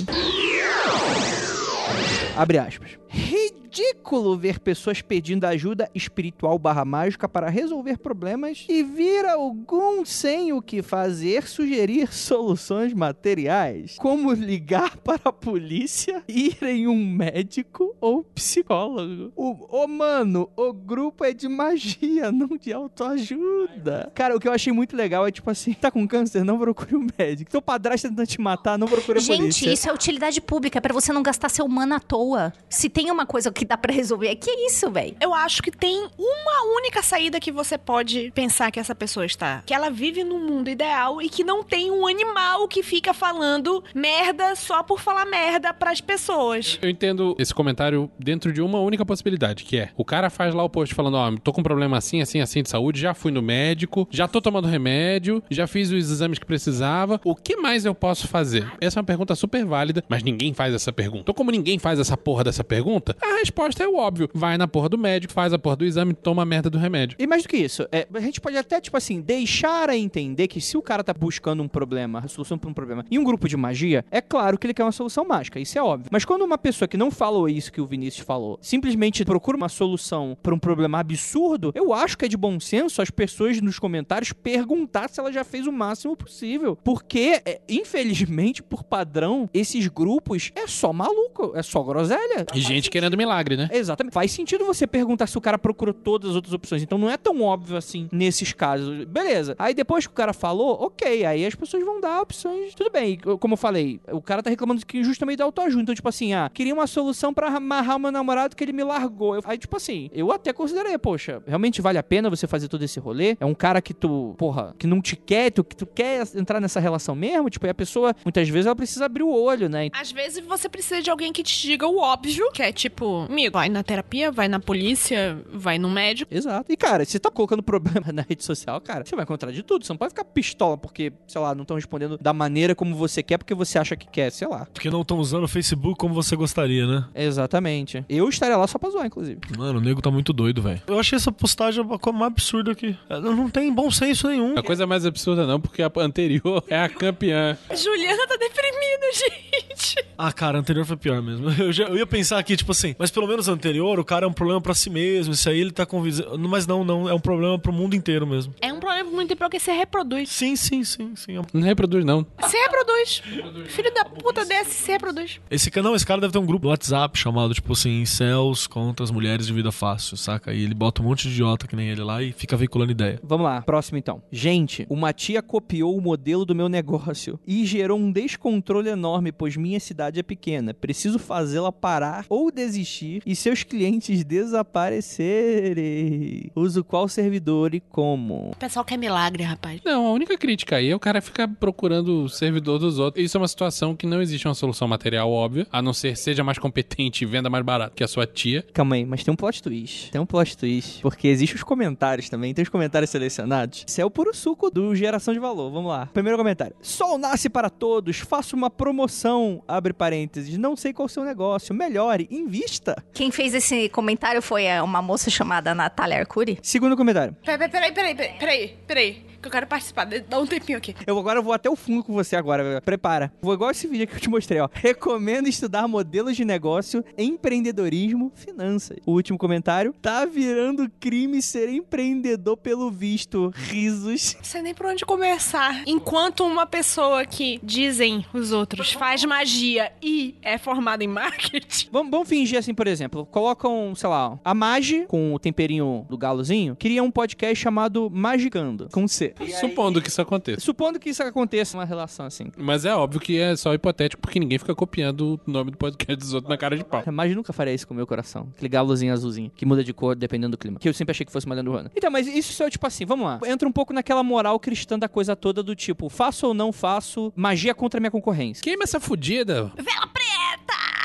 Abre 2.36 2.58
aspas. 2.58 2.98
Ridículo 3.10 4.38
ver 4.38 4.60
pessoas 4.60 5.02
pedindo 5.02 5.46
ajuda 5.46 5.90
espiritual 5.94 6.58
barra 6.58 6.86
mágica 6.86 7.28
para 7.28 7.50
resolver 7.50 7.98
problemas 7.98 8.66
e 8.68 8.82
vir 8.84 9.26
algum 9.26 10.06
sem 10.06 10.54
o 10.54 10.62
que 10.62 10.82
fazer 10.82 11.48
sugerir 11.48 12.12
soluções 12.14 12.94
materiais, 12.94 13.96
como 14.00 14.32
ligar 14.34 14.98
para 15.04 15.22
a 15.26 15.34
polícia, 15.34 16.24
ir 16.28 16.58
em 16.64 16.88
um 16.88 17.06
médico 17.06 17.96
ou 18.02 18.24
psicólogo. 18.24 19.32
O, 19.36 19.88
mano, 19.88 20.50
o 20.56 20.74
grupo 20.74 21.24
é 21.24 21.34
de 21.34 21.48
magia, 21.48 22.32
não 22.34 22.58
de 22.58 22.74
autoajuda. 22.74 24.12
Cara, 24.16 24.36
o 24.36 24.40
que 24.40 24.48
eu 24.48 24.54
achei 24.54 24.74
muito 24.74 24.96
legal 24.96 25.28
é 25.28 25.32
tipo 25.32 25.50
assim, 25.50 25.74
tá 25.74 25.92
com 25.92 26.08
câncer, 26.08 26.44
não 26.44 26.58
procure 26.58 26.96
um 26.96 27.08
médico. 27.18 27.52
Teu 27.52 27.62
padrasto 27.62 28.10
tentando 28.10 28.28
te 28.28 28.42
matar, 28.42 28.78
não 28.78 28.88
procure 28.88 29.20
a 29.20 29.22
Gente, 29.22 29.38
polícia. 29.40 29.72
isso 29.72 29.90
é 29.90 29.94
utilidade 29.94 30.42
pública, 30.42 30.78
é 30.80 30.82
pra 30.82 30.94
você 30.94 31.12
não 31.14 31.22
gastar 31.22 31.50
seu 31.50 31.68
mana 31.68 31.98
à 31.98 32.00
toa. 32.00 32.54
Se 32.70 32.90
tem 32.98 33.12
uma 33.12 33.28
coisa 33.28 33.52
que 33.52 33.64
dá 33.64 33.78
pra 33.78 33.94
resolver, 33.94 34.36
que 34.38 34.50
é 34.50 34.66
isso, 34.66 34.90
velho? 34.90 35.16
Eu 35.22 35.32
acho 35.32 35.62
que 35.62 35.70
tem 35.70 36.08
uma 36.18 36.76
única 36.76 37.04
saída 37.04 37.40
que 37.40 37.52
você 37.52 37.78
pode 37.78 38.32
pensar 38.34 38.72
que 38.72 38.80
essa 38.80 38.96
pessoa 38.96 39.24
está. 39.24 39.62
Que 39.68 39.74
ela 39.76 39.92
vive 39.92 40.24
num 40.24 40.44
mundo 40.44 40.68
ideal 40.68 41.22
e 41.22 41.30
que 41.30 41.44
não 41.44 41.64
tem 41.64 41.92
um 41.92 42.08
animal 42.08 42.68
que 42.68 42.82
fica 42.82 43.14
falando 43.14 43.84
merda 43.94 44.56
só 44.56 44.82
por 44.82 45.00
falar 45.00 45.26
merda 45.26 45.72
pras 45.76 46.02
pessoas. 46.02 46.80
Eu 46.82 46.90
entendo 46.90 47.36
esse 47.38 47.54
comentário 47.54 48.10
dentro 48.18 48.52
de 48.52 48.64
uma 48.64 48.80
única 48.80 49.06
possibilidade, 49.06 49.64
que 49.64 49.78
é: 49.78 49.90
o 49.96 50.04
cara 50.04 50.32
faz 50.32 50.56
lá 50.56 50.64
o 50.64 50.70
post 50.70 50.96
falando, 50.96 51.18
ó, 51.18 51.32
tô 51.38 51.54
com 51.54 51.62
um 51.62 51.64
problema 51.64 52.00
assim, 52.00 52.20
assim, 52.20 52.42
assim 52.42 52.64
de 52.64 52.70
saúde, 52.70 53.00
já 53.00 53.14
fui 53.14 53.32
no 53.32 53.44
médico, 53.44 54.08
já 54.10 54.28
tô 54.28 54.42
tomando 54.42 54.68
remédio, 54.68 55.44
já 55.52 55.68
fiz 55.68 55.92
os 55.92 56.10
exames 56.10 56.40
que 56.40 56.48
precisava. 56.48 57.22
O 57.24 57.36
que 57.36 57.58
mais 57.58 57.86
eu 57.86 57.94
posso 57.94 58.28
fazer? 58.28 58.68
Essa 58.82 58.98
é 58.98 59.02
uma 59.02 59.06
pergunta 59.06 59.36
super 59.36 59.64
válida, 59.64 60.04
mas 60.10 60.24
ninguém 60.24 60.52
faz 60.52 60.74
essa 60.74 60.92
pergunta. 60.92 61.22
Então, 61.22 61.36
como 61.36 61.52
ninguém 61.52 61.78
faz 61.78 62.00
essa 62.00 62.18
porra 62.18 62.44
dessa 62.44 62.64
pergunta, 62.88 63.18
a 63.22 63.40
resposta 63.40 63.84
é 63.84 63.88
o 63.88 63.98
óbvio. 63.98 64.30
Vai 64.34 64.58
na 64.58 64.66
porra 64.66 64.88
do 64.88 64.98
médico, 64.98 65.34
faz 65.34 65.52
a 65.52 65.60
porra 65.60 65.76
do 65.76 65.86
exame, 65.86 66.14
toma 66.14 66.44
a 66.44 66.46
merda 66.46 66.70
do 66.70 66.78
remédio. 66.78 67.18
E 67.20 67.28
mais 67.28 67.44
do 67.44 67.50
que 67.50 67.58
isso, 67.58 67.86
é, 67.92 68.08
a 68.14 68.20
gente 68.22 68.40
pode 68.40 68.56
até, 68.56 68.80
tipo 68.80 68.96
assim, 68.96 69.20
deixar 69.20 69.90
a 69.90 69.98
entender 69.98 70.48
que 70.48 70.62
se 70.62 70.78
o 70.78 70.82
cara 70.82 71.04
tá 71.04 71.14
buscando 71.14 71.62
um 71.62 71.68
problema, 71.68 72.20
a 72.20 72.28
solução 72.30 72.58
pra 72.58 72.70
um 72.70 72.74
problema, 72.74 73.04
em 73.12 73.18
um 73.18 73.26
grupo 73.26 73.50
de 73.50 73.58
magia, 73.58 74.06
é 74.10 74.22
claro 74.22 74.58
que 74.58 74.66
ele 74.66 74.74
quer 74.74 74.84
uma 74.84 74.94
solução 74.94 75.26
mágica, 75.26 75.60
isso 75.60 75.78
é 75.78 75.84
óbvio. 75.84 76.10
Mas 76.12 76.24
quando 76.24 76.44
uma 76.44 76.58
pessoa 76.58 76.88
que 76.88 76.96
não 76.96 77.12
falou 77.12 77.50
isso 77.50 77.74
que 77.74 77.82
o 77.82 77.86
Vinícius 77.86 78.26
falou, 78.26 78.58
simplesmente 78.62 79.26
procura 79.26 79.58
uma 79.58 79.70
solução 79.70 80.38
pra 80.42 80.56
um 80.56 80.60
problema 80.60 81.00
absurdo, 81.00 81.74
eu 81.76 81.94
acho 81.94 82.18
que 82.18 82.24
é 82.24 82.28
de 82.30 82.38
bom 82.38 82.58
senso 82.58 83.02
as 83.02 83.10
pessoas 83.10 83.60
nos 83.60 83.78
comentários 83.80 84.32
perguntar 84.32 85.10
se 85.10 85.20
ela 85.20 85.32
já 85.32 85.44
fez 85.44 85.68
o 85.68 85.74
máximo 85.74 86.16
possível. 86.16 86.78
Porque, 86.84 87.42
é, 87.46 87.60
infelizmente, 87.68 88.64
por 88.64 88.84
padrão, 88.84 89.50
esses 89.54 89.88
grupos 89.88 90.52
é 90.56 90.68
só 90.68 90.94
maluco, 90.94 91.52
é 91.54 91.62
só 91.62 91.84
groselha. 91.84 92.46
E 92.54 92.77
gente 92.78 92.90
querendo 92.90 93.18
milagre, 93.18 93.58
né? 93.58 93.70
Exatamente. 93.72 94.14
Faz 94.14 94.32
sentido 94.32 94.66
você 94.66 94.88
perguntar 94.88 95.28
se 95.28 95.38
o 95.38 95.42
cara 95.42 95.58
procurou 95.58 95.94
todas 95.94 96.30
as 96.32 96.36
outras 96.36 96.54
opções. 96.54 96.82
Então 96.82 96.98
não 96.98 97.10
é 97.10 97.18
tão 97.18 97.42
óbvio 97.42 97.78
assim 97.78 98.08
nesses 98.12 98.54
casos. 98.54 99.06
Beleza. 99.06 99.56
Aí 99.60 99.74
depois 99.74 100.06
que 100.08 100.14
o 100.14 100.16
cara 100.16 100.34
falou, 100.34 100.78
ok. 100.84 101.26
Aí 101.26 101.46
as 101.46 101.56
pessoas 101.56 101.84
vão 101.84 102.00
dar 102.00 102.22
opções. 102.22 102.74
Tudo 102.76 102.90
bem. 102.92 103.18
Como 103.40 103.54
eu 103.54 103.58
falei, 103.58 104.00
o 104.12 104.22
cara 104.22 104.42
tá 104.44 104.50
reclamando 104.50 104.86
que 104.86 105.04
justamente 105.04 105.38
da 105.38 105.44
autoajuda. 105.46 105.82
Então, 105.84 105.96
tipo 105.96 106.10
assim, 106.10 106.34
ah, 106.34 106.50
queria 106.54 106.74
uma 106.74 106.88
solução 106.88 107.34
pra 107.34 107.48
amarrar 107.50 107.96
o 107.98 108.00
meu 108.00 108.12
namorado 108.12 108.56
que 108.56 108.64
ele 108.64 108.74
me 108.74 108.84
largou. 108.84 109.36
Eu- 109.36 109.42
Aí, 109.46 109.58
tipo 109.58 109.76
assim, 109.78 110.10
eu 110.14 110.32
até 110.32 110.52
considerei, 110.54 110.98
poxa, 110.98 111.42
realmente 111.48 111.82
vale 111.82 111.98
a 111.98 112.04
pena 112.04 112.30
você 112.30 112.48
fazer 112.48 112.68
todo 112.68 112.84
esse 112.84 113.00
rolê? 113.00 113.38
É 113.40 113.46
um 113.46 113.54
cara 113.56 113.82
que 113.82 113.94
tu, 113.94 114.36
porra, 114.38 114.76
que 114.78 114.86
não 114.88 115.02
te 115.02 115.16
quer, 115.16 115.52
tu, 115.52 115.64
que 115.64 115.76
tu 115.76 115.86
quer 115.86 116.24
entrar 116.36 116.60
nessa 116.60 116.80
relação 116.80 117.16
mesmo? 117.16 117.50
Tipo, 117.50 117.66
e 117.66 117.70
a 117.70 117.74
pessoa, 117.74 118.14
muitas 118.26 118.48
vezes, 118.50 118.66
ela 118.66 118.76
precisa 118.76 119.06
abrir 119.06 119.24
o 119.24 119.32
olho, 119.32 119.70
né? 119.70 119.90
Às 119.94 120.12
vezes 120.12 120.44
você 120.46 120.68
precisa 120.70 121.02
de 121.02 121.10
alguém 121.10 121.32
que 121.32 121.44
te 121.44 121.62
diga 121.62 121.88
o 121.88 121.98
óbvio, 122.00 122.50
que 122.52 122.62
é 122.62 122.67
tipo, 122.72 123.26
amigo, 123.30 123.54
vai 123.54 123.70
na 123.70 123.84
terapia, 123.84 124.32
vai 124.32 124.48
na 124.48 124.60
polícia, 124.60 125.38
vai 125.52 125.78
no 125.78 125.90
médico. 125.90 126.34
Exato. 126.34 126.72
E, 126.72 126.78
cara, 126.78 127.04
se 127.06 127.12
você 127.12 127.20
tá 127.20 127.30
colocando 127.32 127.62
problema 127.64 128.12
na 128.14 128.22
rede 128.28 128.44
social, 128.44 128.80
cara, 128.82 129.06
você 129.06 129.16
vai 129.16 129.24
encontrar 129.24 129.52
de 129.52 129.64
tudo. 129.64 129.86
Você 129.86 129.92
não 129.94 129.98
pode 129.98 130.12
ficar 130.12 130.26
pistola 130.26 130.78
porque, 130.78 131.12
sei 131.28 131.42
lá, 131.42 131.54
não 131.56 131.62
estão 131.64 131.76
respondendo 131.76 132.18
da 132.18 132.34
maneira 132.34 132.74
como 132.76 132.96
você 132.96 133.22
quer, 133.24 133.38
porque 133.38 133.54
você 133.54 133.78
acha 133.80 133.96
que 133.96 134.08
quer, 134.08 134.32
sei 134.32 134.48
lá. 134.48 134.68
Porque 134.74 134.90
não 134.90 135.02
estão 135.02 135.18
usando 135.20 135.44
o 135.44 135.48
Facebook 135.48 135.98
como 135.98 136.14
você 136.14 136.36
gostaria, 136.36 136.86
né? 136.88 137.06
Exatamente. 137.16 138.04
Eu 138.10 138.28
estaria 138.30 138.58
lá 138.58 138.68
só 138.68 138.78
pra 138.80 138.90
zoar, 138.90 139.06
inclusive. 139.06 139.40
Mano, 139.58 139.80
o 139.80 139.82
nego 139.82 140.02
tá 140.02 140.12
muito 140.12 140.34
doido, 140.34 140.62
velho. 140.62 140.82
Eu 140.88 141.00
achei 141.00 141.16
essa 141.16 141.32
postagem 141.32 141.84
a 141.84 141.98
coisa 142.00 142.18
mais 142.18 142.32
absurda 142.32 142.72
aqui. 142.72 142.98
Não 143.10 143.36
não 143.36 143.50
tem 143.50 143.72
bom 143.74 143.90
senso 143.92 144.28
nenhum. 144.28 144.58
A 144.58 144.64
coisa 144.64 144.86
mais 144.88 145.06
absurda 145.06 145.46
não, 145.46 145.60
porque 145.60 145.82
a 145.82 145.92
anterior 145.98 146.64
é 146.68 146.80
a 146.80 146.90
campeã. 146.90 147.58
Juliana 147.76 148.28
tá 148.28 148.36
deprimida, 148.38 149.08
gente. 149.70 149.96
Ah, 150.18 150.32
cara, 150.32 150.58
a 150.58 150.62
anterior 150.62 150.86
foi 150.86 150.98
pior 150.98 151.22
mesmo. 151.22 151.50
Eu, 151.58 151.72
já- 151.72 151.86
eu 151.86 151.98
ia 151.98 152.06
pensar 152.08 152.38
aqui, 152.40 152.57
tipo 152.58 152.72
assim, 152.72 152.96
mas 152.98 153.12
pelo 153.12 153.28
menos 153.28 153.48
anterior, 153.48 154.00
o 154.00 154.06
cara 154.06 154.26
é 154.26 154.28
um 154.28 154.34
problema 154.34 154.60
pra 154.60 154.74
si 154.74 154.90
mesmo. 154.90 155.34
Isso 155.34 155.50
aí 155.50 155.60
ele 155.60 155.72
tá 155.72 155.86
convisando. 155.86 156.38
Mas 156.48 156.68
não, 156.68 156.84
não, 156.84 157.08
é 157.08 157.14
um 157.14 157.20
problema 157.20 157.58
pro 157.58 157.72
mundo 157.72 157.96
inteiro 157.96 158.26
mesmo. 158.28 158.54
É 158.62 158.72
um 158.74 158.80
problema 158.80 159.10
muito 159.10 159.36
porque 159.36 159.60
você 159.60 159.72
reproduz. 159.72 160.30
Sim, 160.30 160.56
sim, 160.56 160.84
sim, 160.84 161.16
sim. 161.16 161.36
Não 161.54 161.62
reproduz, 161.62 162.04
não. 162.04 162.26
Você 162.40 162.58
reproduz. 162.58 163.22
Filho 163.68 163.94
da 163.94 164.06
puta 164.06 164.46
desse 164.46 164.72
se 164.72 164.92
reproduz. 164.92 165.40
Esse 165.50 165.72
cara, 165.72 165.84
não, 165.84 165.96
esse 165.96 166.06
cara 166.06 166.22
deve 166.22 166.34
ter 166.34 166.40
um 166.40 166.46
grupo 166.46 166.66
no 166.66 166.72
WhatsApp 166.72 167.18
chamado, 167.18 167.54
tipo 167.54 167.74
assim, 167.74 168.06
Céus 168.06 168.68
contra 168.68 169.04
as 169.04 169.12
mulheres 169.12 169.48
de 169.48 169.54
vida 169.54 169.72
fácil, 169.72 170.18
saca? 170.18 170.54
E 170.54 170.64
ele 170.64 170.74
bota 170.74 171.02
um 171.02 171.06
monte 171.06 171.28
de 171.28 171.34
idiota 171.34 171.68
que 171.68 171.76
nem 171.76 171.90
ele 171.90 172.04
lá 172.04 172.22
e 172.22 172.32
fica 172.32 172.58
veiculando 172.58 172.92
ideia. 172.92 173.20
Vamos 173.24 173.46
lá, 173.46 173.62
próximo 173.62 173.98
então. 173.98 174.22
Gente, 174.32 174.86
uma 174.90 175.14
tia 175.14 175.42
copiou 175.42 175.98
o 175.98 176.02
modelo 176.02 176.46
do 176.46 176.56
meu 176.56 176.70
negócio 176.70 177.40
e 177.46 177.66
gerou 177.66 177.98
um 177.98 178.12
descontrole 178.12 178.90
enorme, 178.90 179.32
pois 179.32 179.56
minha 179.56 179.80
cidade 179.80 180.20
é 180.20 180.24
pequena. 180.24 180.74
Preciso 180.74 181.20
fazê-la 181.20 181.72
parar 181.72 182.26
ou 182.30 182.47
desistir 182.52 183.22
e 183.26 183.36
seus 183.36 183.64
clientes 183.64 184.24
desaparecerem. 184.24 186.52
Uso 186.56 186.84
qual 186.84 187.10
servidor 187.10 187.76
e 187.76 187.80
como? 187.80 188.56
Peça 188.58 188.78
pessoal 188.78 188.86
quer 188.86 188.98
milagre, 188.98 189.44
rapaz. 189.44 189.82
Não, 189.84 190.06
a 190.06 190.12
única 190.12 190.38
crítica 190.38 190.76
aí 190.76 190.90
é 190.90 190.96
o 190.96 191.00
cara 191.00 191.22
ficar 191.22 191.48
procurando 191.48 192.24
o 192.24 192.30
servidor 192.30 192.78
dos 192.78 193.00
outros. 193.00 193.24
Isso 193.24 193.36
é 193.36 193.40
uma 193.40 193.48
situação 193.48 193.96
que 193.96 194.06
não 194.06 194.22
existe 194.22 194.48
uma 194.48 194.54
solução 194.54 194.88
material 194.88 195.32
óbvia, 195.32 195.66
a 195.72 195.82
não 195.82 195.94
ser 195.94 196.16
seja 196.16 196.44
mais 196.44 196.60
competente 196.60 197.24
e 197.24 197.28
venda 197.28 197.50
mais 197.50 197.64
barato 197.64 197.96
que 197.96 198.04
a 198.04 198.08
sua 198.08 198.28
tia. 198.28 198.64
Calma 198.74 198.96
aí, 198.96 199.06
mas 199.06 199.24
tem 199.24 199.34
um 199.34 199.36
plot 199.36 199.64
twist. 199.64 200.12
Tem 200.12 200.22
um 200.22 200.26
plot 200.26 200.58
twist. 200.58 201.02
Porque 201.02 201.28
existem 201.28 201.56
os 201.56 201.64
comentários 201.64 202.30
também. 202.30 202.54
Tem 202.54 202.62
os 202.62 202.70
comentários 202.70 203.10
selecionados. 203.10 203.84
Isso 203.88 204.00
é 204.00 204.06
o 204.06 204.12
puro 204.12 204.36
suco 204.36 204.70
do 204.70 204.96
geração 204.96 205.34
de 205.34 205.40
valor. 205.40 205.72
Vamos 205.72 205.90
lá. 205.90 206.06
Primeiro 206.08 206.38
comentário. 206.38 206.76
Sol 206.82 207.18
nasce 207.18 207.50
para 207.50 207.70
todos. 207.70 208.20
Faça 208.20 208.56
uma 208.56 208.70
promoção. 208.70 209.64
Abre 209.68 209.94
parênteses. 209.94 210.58
Não 210.58 210.76
sei 210.76 210.94
qual 210.94 211.06
é 211.06 211.10
o 211.10 211.10
seu 211.10 211.24
negócio. 211.24 211.74
Melhore. 211.74 212.28
Invista. 212.38 213.04
Quem 213.14 213.32
fez 213.32 213.54
esse 213.54 213.90
comentário 213.90 214.42
foi 214.42 214.66
é, 214.66 214.82
uma 214.82 215.02
moça 215.02 215.30
chamada 215.30 215.74
Natália 215.74 216.20
Arcuri. 216.20 216.60
Segundo 216.62 216.96
comentário. 216.96 217.36
Peraí, 217.44 217.70
peraí, 217.70 217.92
peraí, 217.92 218.16
peraí, 218.16 218.38
peraí, 218.38 218.78
peraí. 218.88 219.26
Que 219.42 219.48
eu 219.48 219.52
quero 219.52 219.68
participar. 219.68 220.06
Dá 220.06 220.40
um 220.40 220.46
tempinho 220.46 220.78
aqui. 220.78 220.96
Eu 221.06 221.18
agora 221.18 221.42
vou 221.42 221.54
até 221.54 221.70
o 221.70 221.76
fundo 221.76 222.04
com 222.04 222.14
você 222.14 222.36
agora. 222.36 222.64
velho. 222.64 222.82
Prepara. 222.82 223.32
Vou 223.42 223.54
igual 223.54 223.72
esse 223.72 223.88
vídeo 223.88 224.08
que 224.08 224.16
eu 224.16 224.20
te 224.20 224.30
mostrei, 224.30 224.60
ó. 224.60 224.70
Recomendo 224.74 225.48
estudar 225.48 225.88
modelos 225.88 226.36
de 226.36 226.44
negócio, 226.44 227.04
empreendedorismo, 227.18 228.32
finanças. 228.36 228.98
O 229.06 229.14
último 229.14 229.38
comentário. 229.38 229.94
Tá 230.02 230.26
virando 230.26 230.90
crime 231.00 231.42
ser 231.42 231.70
empreendedor 231.70 232.58
pelo 232.58 232.90
visto. 232.92 233.52
Risos. 233.56 234.36
Não 234.38 234.44
sei 234.44 234.62
nem 234.62 234.74
por 234.74 234.86
onde 234.88 235.06
começar. 235.06 235.84
Enquanto 235.88 236.44
uma 236.46 236.66
pessoa 236.66 237.26
que 237.26 237.60
dizem 237.64 238.26
os 238.34 238.52
outros 238.52 238.92
faz 238.92 239.24
magia 239.24 239.92
e 240.02 240.36
é 240.42 240.58
formada 240.58 241.04
em 241.04 241.08
marketing. 241.08 241.90
Vamos, 241.92 242.12
vamos 242.12 242.28
fingir 242.30 242.58
assim, 242.60 242.74
por 242.74 242.88
exemplo. 242.88 243.26
Colocam, 243.28 243.94
sei 243.96 244.10
lá, 244.10 244.38
a 244.44 244.54
Magi, 244.54 245.06
com 245.08 245.34
o 245.34 245.40
temperinho 245.40 246.06
do 246.10 246.18
galozinho, 246.18 246.76
cria 246.76 247.04
um 247.04 247.12
podcast 247.12 247.56
chamado 247.56 248.10
Magicando, 248.10 248.90
com 248.92 249.08
C. 249.08 249.27
Supondo 249.60 250.02
que 250.02 250.10
isso 250.10 250.22
aconteça. 250.22 250.62
Supondo 250.62 251.00
que 251.00 251.10
isso 251.10 251.24
aconteça, 251.24 251.78
uma 251.78 251.86
relação 251.86 252.26
assim. 252.26 252.52
Mas 252.58 252.86
é 252.86 252.94
óbvio 252.94 253.20
que 253.20 253.40
é 253.40 253.56
só 253.56 253.74
hipotético, 253.74 254.22
porque 254.22 254.40
ninguém 254.40 254.58
fica 254.58 254.76
copiando 254.76 255.40
o 255.46 255.52
nome 255.52 255.72
do 255.72 255.78
podcast 255.78 256.18
dos 256.18 256.34
outros 256.34 256.50
na 256.50 256.58
cara 256.58 256.76
de 256.76 256.84
pau. 256.84 257.04
A 257.06 257.12
Magi 257.12 257.36
nunca 257.36 257.54
faria 257.54 257.74
isso 257.74 257.88
com 257.88 257.94
o 257.94 257.98
meu 257.98 258.08
coração. 258.08 258.50
Aquele 258.56 258.70
galozinho 258.70 259.14
azulzinho, 259.14 259.52
que 259.56 259.66
muda 259.66 259.84
de 259.84 259.94
cor 259.94 260.16
dependendo 260.16 260.52
do 260.52 260.58
clima. 260.58 260.80
Que 260.80 260.90
eu 260.90 260.94
sempre 260.94 261.12
achei 261.12 261.26
que 261.26 261.32
fosse 261.32 261.46
uma 261.46 261.56
lenda 261.56 261.70
urbana. 261.70 261.92
Então, 261.96 262.12
mas 262.12 262.28
isso 262.28 262.62
é 262.64 262.70
tipo 262.70 262.86
assim, 262.86 263.06
vamos 263.06 263.26
lá. 263.26 263.40
Entra 263.46 263.68
um 263.68 263.72
pouco 263.72 263.94
naquela 263.94 264.24
moral 264.24 264.60
cristã 264.60 264.98
da 264.98 265.08
coisa 265.08 265.36
toda 265.36 265.64
do 265.64 265.76
tipo, 265.76 266.10
faço 266.10 266.48
ou 266.48 266.54
não 266.54 266.72
faço, 266.72 267.32
magia 267.36 267.74
contra 267.74 268.00
a 268.00 268.02
minha 268.02 268.12
concorrência. 268.12 268.64
Queima 268.64 268.84
essa 268.84 269.00
fudida. 269.00 269.72
Vela 269.76 270.08
preta! 270.08 270.97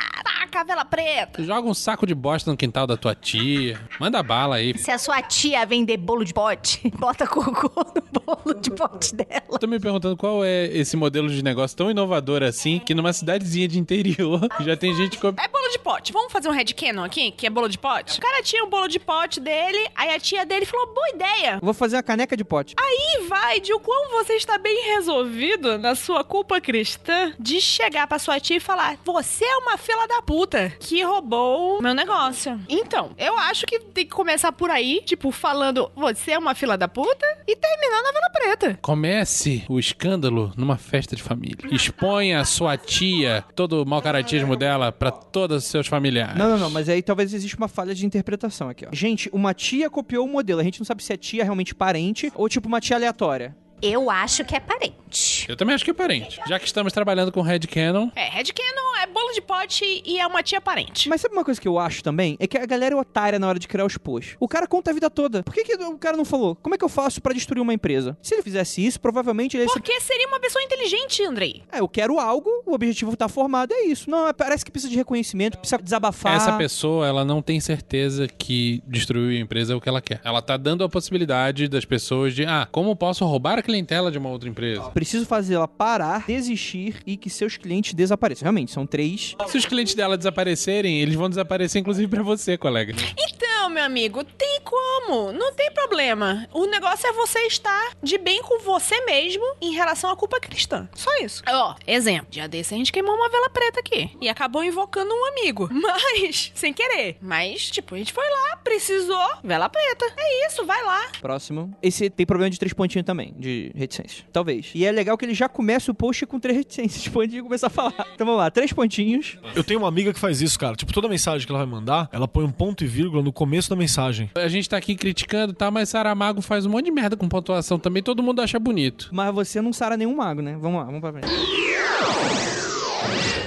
Taca 0.52 0.60
a 0.60 0.64
vela 0.64 0.84
preta! 0.84 1.42
Joga 1.42 1.66
um 1.66 1.72
saco 1.72 2.06
de 2.06 2.14
bosta 2.14 2.50
no 2.50 2.56
quintal 2.58 2.86
da 2.86 2.94
tua 2.94 3.14
tia. 3.14 3.80
Manda 3.98 4.22
bala 4.22 4.56
aí. 4.56 4.76
Se 4.76 4.90
a 4.90 4.98
sua 4.98 5.22
tia 5.22 5.64
vender 5.64 5.96
bolo 5.96 6.26
de 6.26 6.34
pote, 6.34 6.92
bota 7.00 7.26
cocô 7.26 7.70
no 7.96 8.20
bolo 8.20 8.60
de 8.60 8.70
pote 8.70 9.14
dela. 9.14 9.58
Tô 9.58 9.66
me 9.66 9.80
perguntando 9.80 10.14
qual 10.14 10.44
é 10.44 10.66
esse 10.66 10.94
modelo 10.94 11.30
de 11.30 11.42
negócio 11.42 11.74
tão 11.74 11.90
inovador 11.90 12.42
assim, 12.42 12.78
que 12.78 12.94
numa 12.94 13.14
cidadezinha 13.14 13.66
de 13.66 13.78
interior 13.78 14.46
já 14.60 14.76
tem 14.76 14.94
gente 14.94 15.16
que... 15.16 15.26
É 15.26 15.48
bolo 15.48 15.70
de 15.72 15.78
pote. 15.78 16.12
Vamos 16.12 16.30
fazer 16.30 16.50
um 16.50 16.52
headcanon 16.52 17.02
aqui, 17.02 17.30
que 17.30 17.46
é 17.46 17.50
bolo 17.50 17.68
de 17.68 17.78
pote? 17.78 18.18
O 18.18 18.22
cara 18.22 18.42
tinha 18.42 18.62
um 18.62 18.68
bolo 18.68 18.88
de 18.88 18.98
pote 18.98 19.40
dele, 19.40 19.88
aí 19.94 20.14
a 20.14 20.20
tia 20.20 20.44
dele 20.44 20.66
falou, 20.66 20.92
boa 20.92 21.08
ideia. 21.14 21.60
Vou 21.62 21.72
fazer 21.72 21.96
a 21.96 22.02
caneca 22.02 22.36
de 22.36 22.44
pote. 22.44 22.74
E 22.78 23.22
vai 23.26 23.58
de 23.58 23.72
o 23.72 23.80
quão 23.80 24.10
você 24.10 24.34
está 24.34 24.58
bem 24.58 24.94
resolvido 24.94 25.78
na 25.78 25.94
sua 25.94 26.22
culpa 26.22 26.60
cristã 26.60 27.32
de 27.38 27.58
chegar 27.58 28.06
pra 28.06 28.18
sua 28.18 28.38
tia 28.38 28.58
e 28.58 28.60
falar: 28.60 28.98
Você 29.04 29.44
é 29.44 29.56
uma 29.56 29.76
fila 29.78 30.06
da 30.06 30.20
puta 30.20 30.41
que 30.78 31.02
roubou 31.02 31.78
o 31.78 31.82
meu 31.82 31.94
negócio. 31.94 32.60
Então, 32.68 33.10
eu 33.18 33.38
acho 33.38 33.66
que 33.66 33.78
tem 33.78 34.04
que 34.04 34.10
começar 34.10 34.52
por 34.52 34.70
aí, 34.70 35.02
tipo, 35.04 35.30
falando: 35.30 35.90
Você 35.94 36.32
é 36.32 36.38
uma 36.38 36.54
fila 36.54 36.76
da 36.76 36.88
puta 36.88 37.26
e 37.46 37.56
terminar 37.56 38.02
na 38.02 38.12
vela 38.12 38.30
preta. 38.32 38.78
Comece 38.82 39.64
o 39.68 39.78
escândalo 39.78 40.52
numa 40.56 40.76
festa 40.76 41.16
de 41.16 41.22
família. 41.22 41.56
Exponha 41.70 42.40
a 42.40 42.44
sua 42.44 42.76
tia, 42.76 43.44
todo 43.54 43.82
o 43.82 43.86
mau 43.86 44.02
caratismo 44.02 44.56
dela 44.56 44.92
pra 44.92 45.10
todos 45.10 45.64
os 45.64 45.70
seus 45.70 45.86
familiares. 45.86 46.36
Não, 46.36 46.50
não, 46.50 46.58
não, 46.58 46.70
mas 46.70 46.88
aí 46.88 47.02
talvez 47.02 47.32
exista 47.32 47.56
uma 47.56 47.68
falha 47.68 47.94
de 47.94 48.04
interpretação 48.06 48.68
aqui, 48.68 48.86
ó. 48.86 48.88
Gente, 48.92 49.28
uma 49.32 49.54
tia 49.54 49.88
copiou 49.90 50.26
o 50.26 50.28
modelo. 50.28 50.60
A 50.60 50.64
gente 50.64 50.80
não 50.80 50.86
sabe 50.86 51.02
se 51.02 51.12
é 51.12 51.16
tia 51.16 51.44
realmente 51.44 51.74
parente 51.74 52.32
ou 52.34 52.48
tipo 52.48 52.68
uma 52.68 52.80
tia 52.80 52.96
aleatória. 52.96 53.54
Eu 53.82 54.08
acho 54.10 54.44
que 54.44 54.54
é 54.54 54.60
parente. 54.60 55.44
Eu 55.48 55.56
também 55.56 55.74
acho 55.74 55.84
que 55.84 55.90
é 55.90 55.94
parente. 55.94 56.38
Já 56.46 56.58
que 56.58 56.64
estamos 56.66 56.92
trabalhando 56.92 57.32
com 57.32 57.42
Headcanon, 57.42 58.10
É, 58.14 58.28
headcanon 58.30 58.96
é 59.02 59.06
bolo 59.06 59.32
de 59.32 59.40
pote 59.40 60.02
e 60.06 60.18
é 60.18 60.26
uma 60.26 60.42
tia 60.42 60.60
parente. 60.60 61.08
Mas 61.08 61.20
sabe 61.20 61.34
uma 61.34 61.44
coisa 61.44 61.60
que 61.60 61.66
eu 61.68 61.78
acho 61.78 62.02
também? 62.02 62.36
É 62.38 62.46
que 62.46 62.56
a 62.56 62.64
galera 62.64 62.94
é 62.94 62.98
otária 62.98 63.38
na 63.38 63.48
hora 63.48 63.58
de 63.58 63.66
criar 63.66 63.84
os 63.84 63.96
posts. 63.98 64.36
O 64.38 64.46
cara 64.48 64.66
conta 64.66 64.90
a 64.90 64.94
vida 64.94 65.10
toda. 65.10 65.42
Por 65.42 65.52
que, 65.52 65.64
que 65.64 65.74
o 65.74 65.98
cara 65.98 66.16
não 66.16 66.24
falou? 66.24 66.54
Como 66.56 66.74
é 66.74 66.78
que 66.78 66.84
eu 66.84 66.88
faço 66.88 67.20
pra 67.20 67.32
destruir 67.34 67.60
uma 67.60 67.74
empresa? 67.74 68.16
Se 68.22 68.34
ele 68.34 68.42
fizesse 68.42 68.84
isso, 68.86 69.00
provavelmente 69.00 69.56
ele 69.56 69.64
ia 69.64 69.68
Porque 69.72 70.00
seria 70.00 70.28
uma 70.28 70.38
pessoa 70.40 70.62
inteligente, 70.62 71.22
Andrei. 71.24 71.62
É, 71.72 71.80
eu 71.80 71.88
quero 71.88 72.18
algo, 72.20 72.48
o 72.64 72.72
objetivo 72.72 73.16
tá 73.16 73.28
formado, 73.28 73.72
é 73.74 73.82
isso. 73.86 74.08
Não, 74.08 74.28
é- 74.28 74.32
parece 74.32 74.64
que 74.64 74.70
precisa 74.70 74.90
de 74.90 74.96
reconhecimento, 74.96 75.58
precisa 75.58 75.82
desabafar. 75.82 76.36
essa 76.36 76.56
pessoa, 76.56 77.06
ela 77.06 77.24
não 77.24 77.42
tem 77.42 77.58
certeza 77.60 78.28
que 78.28 78.82
destruir 78.86 79.38
a 79.38 79.40
empresa 79.40 79.72
é 79.72 79.76
o 79.76 79.80
que 79.80 79.88
ela 79.88 80.00
quer. 80.00 80.20
Ela 80.24 80.40
tá 80.40 80.56
dando 80.56 80.84
a 80.84 80.88
possibilidade 80.88 81.66
das 81.68 81.84
pessoas 81.84 82.34
de, 82.34 82.44
ah, 82.46 82.66
como 82.70 82.94
posso 82.94 83.24
roubar 83.24 83.58
a 83.58 83.62
clientela 83.72 84.10
de 84.10 84.18
uma 84.18 84.28
outra 84.28 84.48
empresa? 84.48 84.82
Preciso 84.90 85.24
fazer 85.24 85.54
ela 85.54 85.66
parar, 85.66 86.26
desistir 86.26 86.96
e 87.06 87.16
que 87.16 87.30
seus 87.30 87.56
clientes 87.56 87.94
desapareçam. 87.94 88.44
Realmente, 88.44 88.70
são 88.70 88.86
três. 88.86 89.34
Se 89.46 89.56
os 89.56 89.64
clientes 89.64 89.94
dela 89.94 90.18
desaparecerem, 90.18 91.00
eles 91.00 91.14
vão 91.14 91.28
desaparecer 91.28 91.80
inclusive 91.80 92.06
pra 92.08 92.22
você, 92.22 92.58
colega. 92.58 92.92
Então, 93.18 93.51
meu 93.68 93.84
amigo, 93.84 94.24
tem 94.24 94.60
como. 94.64 95.32
Não 95.32 95.52
tem 95.52 95.70
problema. 95.72 96.46
O 96.52 96.66
negócio 96.66 97.06
é 97.06 97.12
você 97.12 97.40
estar 97.40 97.92
de 98.02 98.18
bem 98.18 98.42
com 98.42 98.60
você 98.60 99.04
mesmo 99.04 99.44
em 99.60 99.72
relação 99.72 100.10
à 100.10 100.16
culpa 100.16 100.40
cristã. 100.40 100.88
Só 100.94 101.10
isso. 101.18 101.42
Ó, 101.48 101.74
exemplo. 101.86 102.26
Dia 102.30 102.48
desse 102.48 102.74
a 102.74 102.76
gente 102.76 102.92
queimou 102.92 103.14
uma 103.14 103.28
vela 103.28 103.50
preta 103.50 103.80
aqui. 103.80 104.10
E 104.20 104.28
acabou 104.28 104.64
invocando 104.64 105.12
um 105.12 105.26
amigo. 105.26 105.68
Mas, 105.72 106.52
sem 106.54 106.72
querer. 106.72 107.16
Mas, 107.20 107.70
tipo, 107.70 107.94
a 107.94 107.98
gente 107.98 108.12
foi 108.12 108.24
lá, 108.28 108.56
precisou, 108.56 109.28
vela 109.42 109.68
preta. 109.68 110.04
É 110.16 110.46
isso, 110.46 110.64
vai 110.64 110.82
lá. 110.84 111.10
Próximo. 111.20 111.74
Esse 111.82 112.10
tem 112.10 112.26
problema 112.26 112.50
de 112.50 112.58
três 112.58 112.72
pontinhos 112.72 113.06
também, 113.06 113.34
de 113.38 113.72
reticências. 113.74 114.24
Talvez. 114.32 114.70
E 114.74 114.84
é 114.84 114.92
legal 114.92 115.16
que 115.16 115.24
ele 115.24 115.34
já 115.34 115.48
começa 115.48 115.90
o 115.90 115.94
post 115.94 116.26
com 116.26 116.38
três 116.38 116.58
reticências, 116.58 117.02
tipo, 117.04 117.20
antes 117.20 117.34
de 117.34 117.42
começar 117.42 117.68
a 117.68 117.70
falar. 117.70 118.06
Então 118.14 118.26
vamos 118.26 118.38
lá, 118.38 118.50
três 118.50 118.72
pontinhos. 118.72 119.38
Eu 119.54 119.64
tenho 119.64 119.80
uma 119.80 119.88
amiga 119.88 120.12
que 120.12 120.18
faz 120.18 120.40
isso, 120.40 120.58
cara. 120.58 120.74
Tipo, 120.76 120.92
toda 120.92 121.08
mensagem 121.08 121.46
que 121.46 121.52
ela 121.52 121.64
vai 121.64 121.72
mandar, 121.72 122.08
ela 122.12 122.26
põe 122.26 122.44
um 122.44 122.52
ponto 122.52 122.84
e 122.84 122.86
vírgula 122.86 123.22
no 123.22 123.32
começo 123.32 123.51
da 123.68 123.76
mensagem. 123.76 124.30
A 124.34 124.48
gente 124.48 124.68
tá 124.68 124.76
aqui 124.76 124.94
criticando, 124.94 125.52
tá? 125.52 125.70
Mas 125.70 125.88
Saramago 125.88 126.40
faz 126.40 126.66
um 126.66 126.70
monte 126.70 126.86
de 126.86 126.90
merda 126.90 127.16
com 127.16 127.28
pontuação 127.28 127.78
também, 127.78 128.02
todo 128.02 128.22
mundo 128.22 128.40
acha 128.40 128.58
bonito. 128.58 129.08
Mas 129.12 129.34
você 129.34 129.60
não 129.60 129.72
sara 129.72 129.96
nenhum 129.96 130.16
mago, 130.16 130.42
né? 130.42 130.56
Vamos 130.60 130.80
lá, 130.80 130.86
vamos 130.86 131.00
pra 131.00 131.12
frente. 131.12 131.71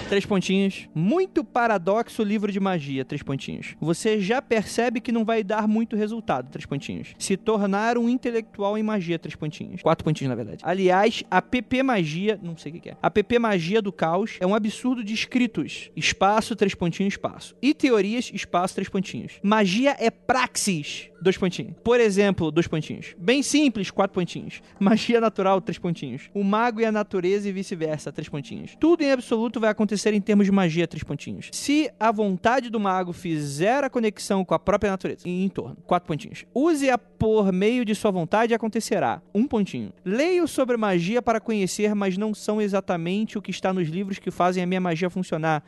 Três 0.08 0.24
pontinhos. 0.24 0.88
Muito 0.94 1.44
paradoxo 1.44 2.24
livro 2.24 2.52
de 2.52 2.60
magia. 2.60 3.04
Três 3.04 3.24
pontinhos. 3.24 3.76
Você 3.82 4.20
já 4.20 4.40
percebe 4.40 5.02
que 5.02 5.12
não 5.12 5.26
vai 5.26 5.44
dar 5.44 5.68
muito 5.68 5.96
resultado. 5.96 6.50
Três 6.52 6.66
pontinhos. 6.66 7.16
Se 7.18 7.36
tornar 7.36 7.98
um 7.98 8.08
intelectual 8.08 8.78
em 8.78 8.84
magia. 8.84 9.18
Três 9.18 9.36
pontinhos. 9.36 9.82
Quatro 9.82 10.06
pontinhos, 10.06 10.30
na 10.30 10.36
verdade. 10.36 10.60
Aliás, 10.64 11.24
a 11.30 11.42
PP 11.42 11.82
Magia. 11.82 12.40
Não 12.42 12.56
sei 12.56 12.72
o 12.72 12.76
que 12.76 12.82
que 12.82 12.90
é. 12.90 12.98
A 13.02 13.10
PP 13.10 13.40
Magia 13.40 13.82
do 13.82 13.92
Caos 13.92 14.38
é 14.40 14.46
um 14.46 14.54
absurdo 14.54 15.04
de 15.04 15.14
escritos. 15.14 15.90
Espaço, 15.96 16.56
três 16.56 16.76
pontinhos, 16.76 17.16
espaço. 17.16 17.56
E 17.60 17.74
teorias, 17.74 18.32
espaço, 18.32 18.76
três 18.76 18.88
pontinhos. 18.88 19.40
Magia 19.42 19.96
é 20.00 20.12
praxis. 20.12 21.10
Dois 21.22 21.38
pontinhos. 21.38 21.74
Por 21.84 22.00
exemplo, 22.00 22.52
dois 22.52 22.68
pontinhos. 22.68 23.16
Bem 23.18 23.42
simples, 23.42 23.90
quatro 23.90 24.14
pontinhos. 24.14 24.62
Magia 24.80 25.20
natural, 25.20 25.62
três 25.62 25.78
pontinhos. 25.78 26.30
O 26.34 26.44
mago 26.44 26.82
e 26.82 26.86
a 26.86 26.92
natureza 26.92 27.48
e 27.50 27.52
vice-versa, 27.52 28.12
três 28.12 28.30
pontinhos. 28.30 28.76
Tudo 28.80 29.04
em 29.04 29.12
absoluto 29.12 29.60
vai 29.60 29.70
acontecer 29.70 30.14
em 30.14 30.22
termos 30.22 30.46
de 30.46 30.52
magia, 30.52 30.88
três 30.88 31.04
pontinhos. 31.04 31.50
Se 31.52 31.90
a 32.00 32.12
vontade 32.12 32.70
do 32.70 32.80
mago 32.80 33.14
fizer 33.14 33.84
a 33.84 33.90
conexão 33.90 34.44
com 34.44 34.54
a 34.54 34.60
própria 34.60 34.92
natureza 34.92 35.22
em 35.26 35.50
torno, 35.50 35.78
quatro 35.86 36.08
pontinhos. 36.08 36.46
Use-a 36.54 36.98
por 36.98 37.52
meio 37.52 37.86
de 37.86 37.96
sua 37.96 38.12
vontade 38.12 38.54
e 38.54 38.56
acontecerá, 38.56 39.22
um 39.34 39.48
pontinho. 39.48 39.92
Leio 40.04 40.48
sobre 40.48 40.78
magia 40.78 41.22
para 41.22 41.40
conhecer, 41.40 41.96
mas 41.96 42.18
não 42.18 42.34
são 42.34 42.62
exatamente 42.62 43.38
o 43.38 43.42
que 43.42 43.52
está 43.52 43.74
nos 43.74 43.88
livros 43.88 44.20
que 44.20 44.32
fazem 44.32 44.64
a 44.64 44.66
minha 44.66 44.82
magia 44.82 45.10
funcionar. 45.10 45.64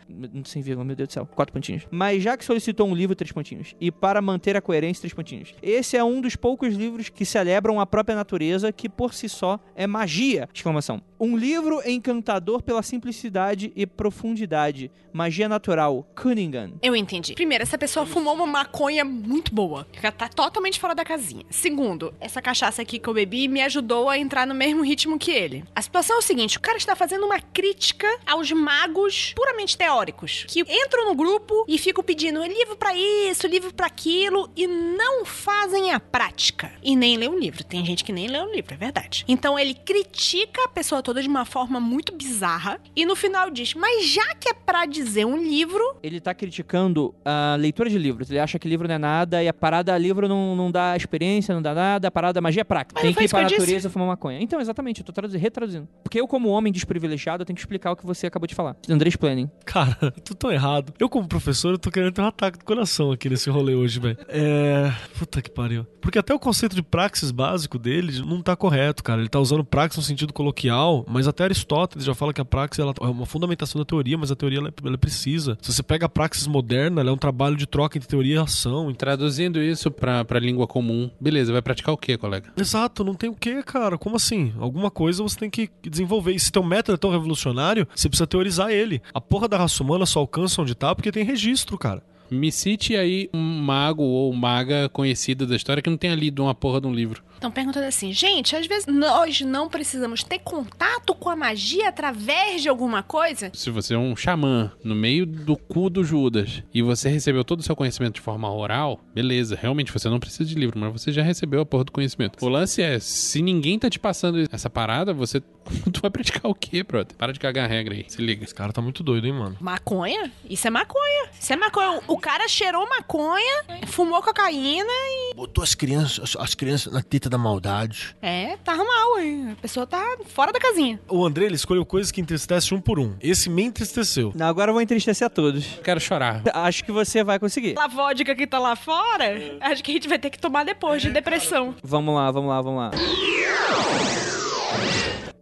Sem 0.46 0.62
vírgula, 0.62 0.86
meu 0.86 0.96
Deus 0.96 1.10
do 1.10 1.14
céu, 1.14 1.26
quatro 1.26 1.54
pontinhos. 1.54 1.88
Mas 1.90 2.22
já 2.22 2.38
que 2.38 2.46
solicitou 2.46 2.88
um 2.88 2.96
livro, 2.96 3.16
três 3.16 3.32
pontinhos. 3.32 3.76
E 3.80 3.92
para 3.92 4.22
manter 4.22 4.56
a 4.56 4.62
coerência, 4.62 5.02
três 5.02 5.14
pontinhos. 5.14 5.37
Esse 5.62 5.98
é 5.98 6.04
um 6.04 6.22
dos 6.22 6.36
poucos 6.36 6.74
livros 6.74 7.10
que 7.10 7.26
celebram 7.26 7.80
a 7.80 7.86
própria 7.86 8.16
natureza, 8.16 8.72
que 8.72 8.88
por 8.90 9.14
si 9.14 9.28
só 9.28 9.60
é 9.76 9.86
magia! 9.86 10.48
Exclamação. 10.54 11.02
Um 11.20 11.36
livro 11.36 11.82
encantador 11.84 12.62
pela 12.62 12.84
simplicidade 12.84 13.72
e 13.76 13.88
profundidade. 13.88 14.92
Magia 15.12 15.50
natural. 15.50 16.08
Cunningham. 16.16 16.74
Eu 16.82 16.96
entendi. 16.96 17.34
Primeiro, 17.34 17.64
essa 17.64 17.78
pessoa 17.78 18.06
fumou 18.06 18.36
uma 18.36 18.46
maconha 18.46 19.04
muito 19.04 19.54
boa. 19.54 19.88
ela 20.02 20.12
tá 20.12 20.30
totalmente 20.30 20.80
fora 20.80 20.94
da 20.94 21.04
casinha. 21.04 21.44
Segundo, 21.50 22.14
essa 22.20 22.40
cachaça 22.40 22.84
aqui 22.84 23.00
que 23.00 23.08
eu 23.08 23.16
bebi 23.16 23.48
me 23.48 23.62
ajudou 23.62 24.10
a 24.10 24.18
entrar 24.18 24.46
no 24.46 24.54
mesmo 24.54 24.84
ritmo 24.84 25.18
que 25.18 25.32
ele. 25.32 25.64
A 25.74 25.82
situação 25.82 26.18
é 26.18 26.20
o 26.20 26.22
seguinte: 26.22 26.58
o 26.58 26.62
cara 26.62 26.78
está 26.78 26.96
fazendo 26.96 27.26
uma 27.26 27.40
crítica 27.40 28.08
aos 28.26 28.52
magos 28.52 29.34
puramente 29.36 29.76
teóricos. 29.76 30.46
Que 30.48 30.62
entram 30.62 31.06
no 31.06 31.16
grupo 31.16 31.66
e 31.68 31.80
ficam 31.80 32.04
pedindo 32.04 32.44
livro 32.44 32.76
pra 32.76 32.94
isso, 32.96 33.48
livro 33.48 33.74
pra 33.74 33.88
aquilo 33.88 34.52
e 34.56 34.68
não 34.68 35.26
fazem 35.26 35.92
a 35.94 36.00
prática. 36.00 36.72
E 36.84 36.96
nem 36.96 37.18
lê 37.18 37.28
o 37.28 37.40
livro. 37.40 37.64
Tem 37.64 37.84
gente 37.84 38.04
que 38.04 38.14
nem 38.14 38.28
lê 38.28 38.40
o 38.40 38.54
livro, 38.54 38.74
é 38.74 38.78
verdade. 38.78 39.26
Então 39.28 39.58
ele 39.58 39.74
critica 39.74 40.66
a 40.66 40.68
pessoa 40.68 41.02
toda 41.08 41.22
de 41.22 41.30
uma 41.30 41.46
forma 41.46 41.80
muito 41.80 42.14
bizarra 42.14 42.82
e 42.94 43.06
no 43.06 43.16
final 43.16 43.50
diz: 43.50 43.74
Mas 43.74 44.10
já 44.10 44.36
que 44.36 44.50
é 44.50 44.54
pra 44.54 44.86
dizer 44.86 45.26
um 45.26 45.38
livro, 45.42 45.82
Ele 46.04 46.20
tá 46.20 46.34
criticando 46.34 47.16
a 47.24 47.56
leitura 47.58 47.90
de 47.90 47.98
livros. 47.98 48.30
Ele 48.30 48.40
acha 48.40 48.60
que 48.60 48.68
livro 48.68 48.90
não 48.90 48.96
é 48.96 48.98
nada 48.98 49.42
e 49.42 49.48
a 49.48 49.54
parada 49.54 49.98
livro 49.98 50.28
não, 50.28 50.54
não 50.54 50.70
dá 50.70 50.98
experiência, 50.98 51.56
não 51.56 51.62
dá 51.62 51.74
nada. 51.74 52.10
A 52.10 52.12
parada 52.12 52.42
magia 52.42 52.60
é 52.60 52.64
prática. 52.66 52.94
Mas 52.96 53.04
Tem 53.04 53.14
que 53.14 53.24
ir 53.24 53.30
pra 53.30 53.44
disse? 53.44 53.58
natureza 53.58 53.90
fumar 53.90 54.10
maconha. 54.10 54.42
Então, 54.42 54.60
exatamente, 54.60 55.00
eu 55.00 55.06
tô 55.06 55.14
traduzindo, 55.14 55.40
retraduzindo. 55.40 55.88
Porque 56.04 56.20
eu, 56.20 56.28
como 56.28 56.50
homem 56.50 56.74
desprivilegiado, 56.74 57.44
eu 57.44 57.46
tenho 57.46 57.56
que 57.56 57.62
explicar 57.62 57.92
o 57.92 57.96
que 57.96 58.06
você 58.06 58.28
acabou 58.28 58.46
de 58.46 58.54
falar. 58.54 58.76
Andrés 58.90 59.16
Planning. 59.16 59.50
Cara, 59.64 59.96
tô 60.26 60.36
tão 60.36 60.52
errado. 60.52 60.94
Eu, 61.00 61.08
como 61.08 61.26
professor, 61.26 61.72
eu 61.72 61.80
tô 61.80 61.90
querendo 61.90 62.12
ter 62.12 62.22
um 62.22 62.28
ataque 62.28 62.60
do 62.60 62.66
coração 62.66 63.14
aqui 63.14 63.30
nesse 63.30 63.50
rolê 63.50 63.76
hoje, 63.76 63.98
velho. 63.98 64.18
É. 64.28 64.92
Puta 65.18 65.42
que 65.42 65.50
pariu. 65.50 65.86
Porque 66.02 66.20
até 66.20 66.34
o 66.34 66.40
conceito 66.40 66.76
de 66.76 66.84
praxis 66.84 67.32
básico 67.32 67.80
dele 67.80 68.22
não 68.26 68.42
tá 68.42 68.58
correto, 68.58 69.04
cara. 69.04 69.22
Ele 69.22 69.30
tá 69.30 69.40
usando 69.40 69.64
praxis 69.64 69.98
no 69.98 70.04
sentido 70.04 70.34
coloquial, 70.34 70.97
mas 71.08 71.28
até 71.28 71.44
Aristóteles 71.44 72.06
já 72.06 72.16
fala 72.16 72.34
que 72.34 72.42
a 72.42 72.46
praxis 72.46 72.80
ela 72.80 72.94
é 73.00 73.06
uma 73.06 73.26
fundamentação 73.26 73.80
da 73.80 73.86
teoria, 73.86 74.18
mas 74.18 74.32
a 74.32 74.36
teoria 74.36 74.60
ela, 74.60 74.74
ela 74.84 74.94
é 74.94 74.98
precisa. 74.98 75.58
Se 75.62 75.74
você 75.74 75.84
pega 75.84 76.06
a 76.06 76.10
praxis 76.10 76.48
moderna, 76.48 77.02
ela 77.02 77.10
é 77.10 77.14
um 77.14 77.18
trabalho 77.18 77.56
de 77.56 77.66
troca 77.66 77.98
entre 77.98 78.08
teoria 78.08 78.36
e 78.36 78.38
ação. 78.38 78.94
Traduzindo 78.94 79.62
isso 79.62 79.92
pra, 79.92 80.26
pra 80.26 80.40
língua 80.40 80.68
comum, 80.68 81.10
beleza, 81.20 81.52
vai 81.52 81.62
praticar 81.62 81.94
o 81.94 81.98
quê, 81.98 82.18
colega? 82.18 82.52
Exato, 82.58 83.04
não 83.04 83.14
tem 83.14 83.30
o 83.30 83.36
que, 83.36 83.62
cara. 83.64 83.98
Como 83.98 84.16
assim? 84.16 84.54
Alguma 84.60 84.90
coisa 84.90 85.24
você 85.24 85.38
tem 85.38 85.50
que 85.50 85.70
desenvolver. 85.84 86.34
E 86.34 86.40
se 86.40 86.52
teu 86.52 86.64
método 86.64 86.96
é 86.96 86.98
tão 86.98 87.12
revolucionário, 87.12 87.88
você 87.94 88.10
precisa 88.10 88.28
teorizar 88.28 88.70
ele. 88.72 89.02
A 89.14 89.22
porra 89.22 89.48
da 89.48 89.58
raça 89.58 89.84
humana 89.84 90.06
só 90.06 90.20
alcança 90.20 90.62
onde 90.62 90.76
tá 90.76 90.94
porque 90.94 91.12
tem 91.12 91.24
registro, 91.24 91.78
cara. 91.78 92.02
Me 92.30 92.52
cite 92.52 92.96
aí 92.96 93.30
um 93.34 93.62
mago 93.62 94.04
ou 94.04 94.34
maga 94.34 94.90
conhecida 94.90 95.46
da 95.46 95.56
história 95.56 95.82
que 95.82 95.90
não 95.90 95.98
tenha 95.98 96.14
lido 96.14 96.44
uma 96.44 96.54
porra 96.54 96.82
de 96.82 96.88
um 96.88 96.94
livro. 96.94 97.24
Estão 97.38 97.52
perguntando 97.52 97.86
assim, 97.86 98.12
gente, 98.12 98.56
às 98.56 98.66
vezes 98.66 98.88
nós 98.88 99.42
não 99.42 99.70
precisamos 99.70 100.24
ter 100.24 100.40
contato 100.40 101.14
com 101.14 101.30
a 101.30 101.36
magia 101.36 101.88
através 101.88 102.64
de 102.64 102.68
alguma 102.68 103.04
coisa? 103.04 103.52
Se 103.54 103.70
você 103.70 103.94
é 103.94 103.98
um 103.98 104.16
xamã 104.16 104.72
no 104.84 104.96
meio 104.96 105.24
do 105.24 105.56
cu 105.56 105.88
do 105.88 106.04
Judas 106.04 106.64
e 106.74 106.82
você 106.82 107.10
recebeu 107.10 107.44
todo 107.44 107.60
o 107.60 107.64
seu 107.64 107.76
conhecimento 107.76 108.16
de 108.16 108.22
forma 108.22 108.52
oral, 108.52 109.00
beleza, 109.14 109.56
realmente 109.56 109.94
você 109.94 110.10
não 110.10 110.20
precisa 110.20 110.46
de 110.46 110.56
livro, 110.56 110.80
mas 110.80 110.92
você 110.92 111.12
já 111.12 111.22
recebeu 111.22 111.62
a 111.62 111.66
porra 111.66 111.84
do 111.84 111.92
conhecimento. 111.92 112.44
O 112.44 112.50
lance 112.50 112.82
é, 112.82 112.98
se 113.00 113.40
ninguém 113.40 113.78
tá 113.78 113.88
te 113.88 114.00
passando 114.00 114.44
essa 114.52 114.70
parada, 114.70 115.14
você 115.14 115.40
tu 115.94 116.02
vai 116.02 116.10
praticar 116.10 116.50
o 116.50 116.56
quê, 116.56 116.82
brother? 116.82 117.16
Para 117.16 117.32
de 117.32 117.40
cagar 117.40 117.66
a 117.66 117.68
regra 117.68 117.94
aí, 117.94 118.06
se 118.08 118.20
liga. 118.20 118.44
Esse 118.44 118.56
cara 118.56 118.74
tá 118.74 118.82
muito 118.82 119.04
doido, 119.04 119.28
hein, 119.28 119.34
mano. 119.34 119.58
Maconha? 119.60 120.32
Isso 120.50 120.68
é 120.68 120.72
maconha. 120.72 121.30
Isso 121.40 121.54
é 121.54 121.56
maconha. 121.56 122.02
O 122.08 122.18
cara 122.18 122.48
cheirou 122.48 122.88
maconha, 122.90 123.64
fumou 123.86 124.24
cocaína 124.24 124.88
Botou 125.36 125.64
as 125.64 125.76
crianças, 125.76 126.36
as 126.40 126.56
crianças 126.56 126.92
na 126.92 127.02
teta 127.02 127.27
da 127.30 127.38
maldade. 127.38 128.16
É, 128.22 128.58
tá 128.64 128.76
mal, 128.76 129.20
hein? 129.20 129.52
A 129.52 129.62
pessoa 129.62 129.86
tá 129.86 130.18
fora 130.28 130.52
da 130.52 130.60
casinha. 130.60 131.00
O 131.10 131.26
André, 131.26 131.46
ele 131.46 131.56
escolheu 131.56 131.86
coisas 131.86 132.12
que 132.12 132.22
entristecem 132.22 132.78
um 132.78 132.82
por 132.82 133.00
um. 133.00 133.16
Esse 133.22 133.50
me 133.50 133.64
entristeceu. 133.64 134.32
Não, 134.36 134.48
agora 134.48 134.70
eu 134.70 134.74
vou 134.74 134.82
entristecer 134.82 135.26
a 135.26 135.30
todos. 135.30 135.66
Quero 135.84 136.00
chorar. 136.00 136.42
Acho 136.54 136.84
que 136.84 136.92
você 136.92 137.24
vai 137.24 137.40
conseguir. 137.40 137.76
A 137.78 137.88
vodka 137.88 138.36
que 138.36 138.48
tá 138.48 138.60
lá 138.60 138.76
fora, 138.76 139.26
acho 139.62 139.84
que 139.84 139.92
a 139.92 139.94
gente 139.94 140.08
vai 140.08 140.20
ter 140.20 140.30
que 140.30 140.40
tomar 140.40 140.64
depois 140.64 141.02
de 141.02 141.10
depressão. 141.10 141.76
Vamos 141.84 142.16
lá, 142.16 142.32
vamos 142.32 142.50
lá, 142.50 142.62
vamos 142.62 142.80
lá. 142.80 142.92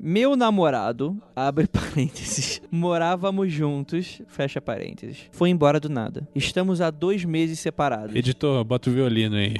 Meu 0.07 0.35
namorado, 0.35 1.19
abre 1.35 1.65
parênteses, 1.65 2.61
morávamos 2.69 3.51
juntos, 3.51 4.21
fecha 4.27 4.61
parênteses. 4.61 5.17
Foi 5.31 5.49
embora 5.49 5.79
do 5.79 5.89
nada. 5.89 6.27
Estamos 6.35 6.79
há 6.79 6.91
dois 6.91 7.25
meses 7.25 7.57
separados. 7.57 8.15
Editor, 8.15 8.63
bota 8.63 8.87
o 8.87 8.93
violino 8.93 9.35
aí. 9.35 9.55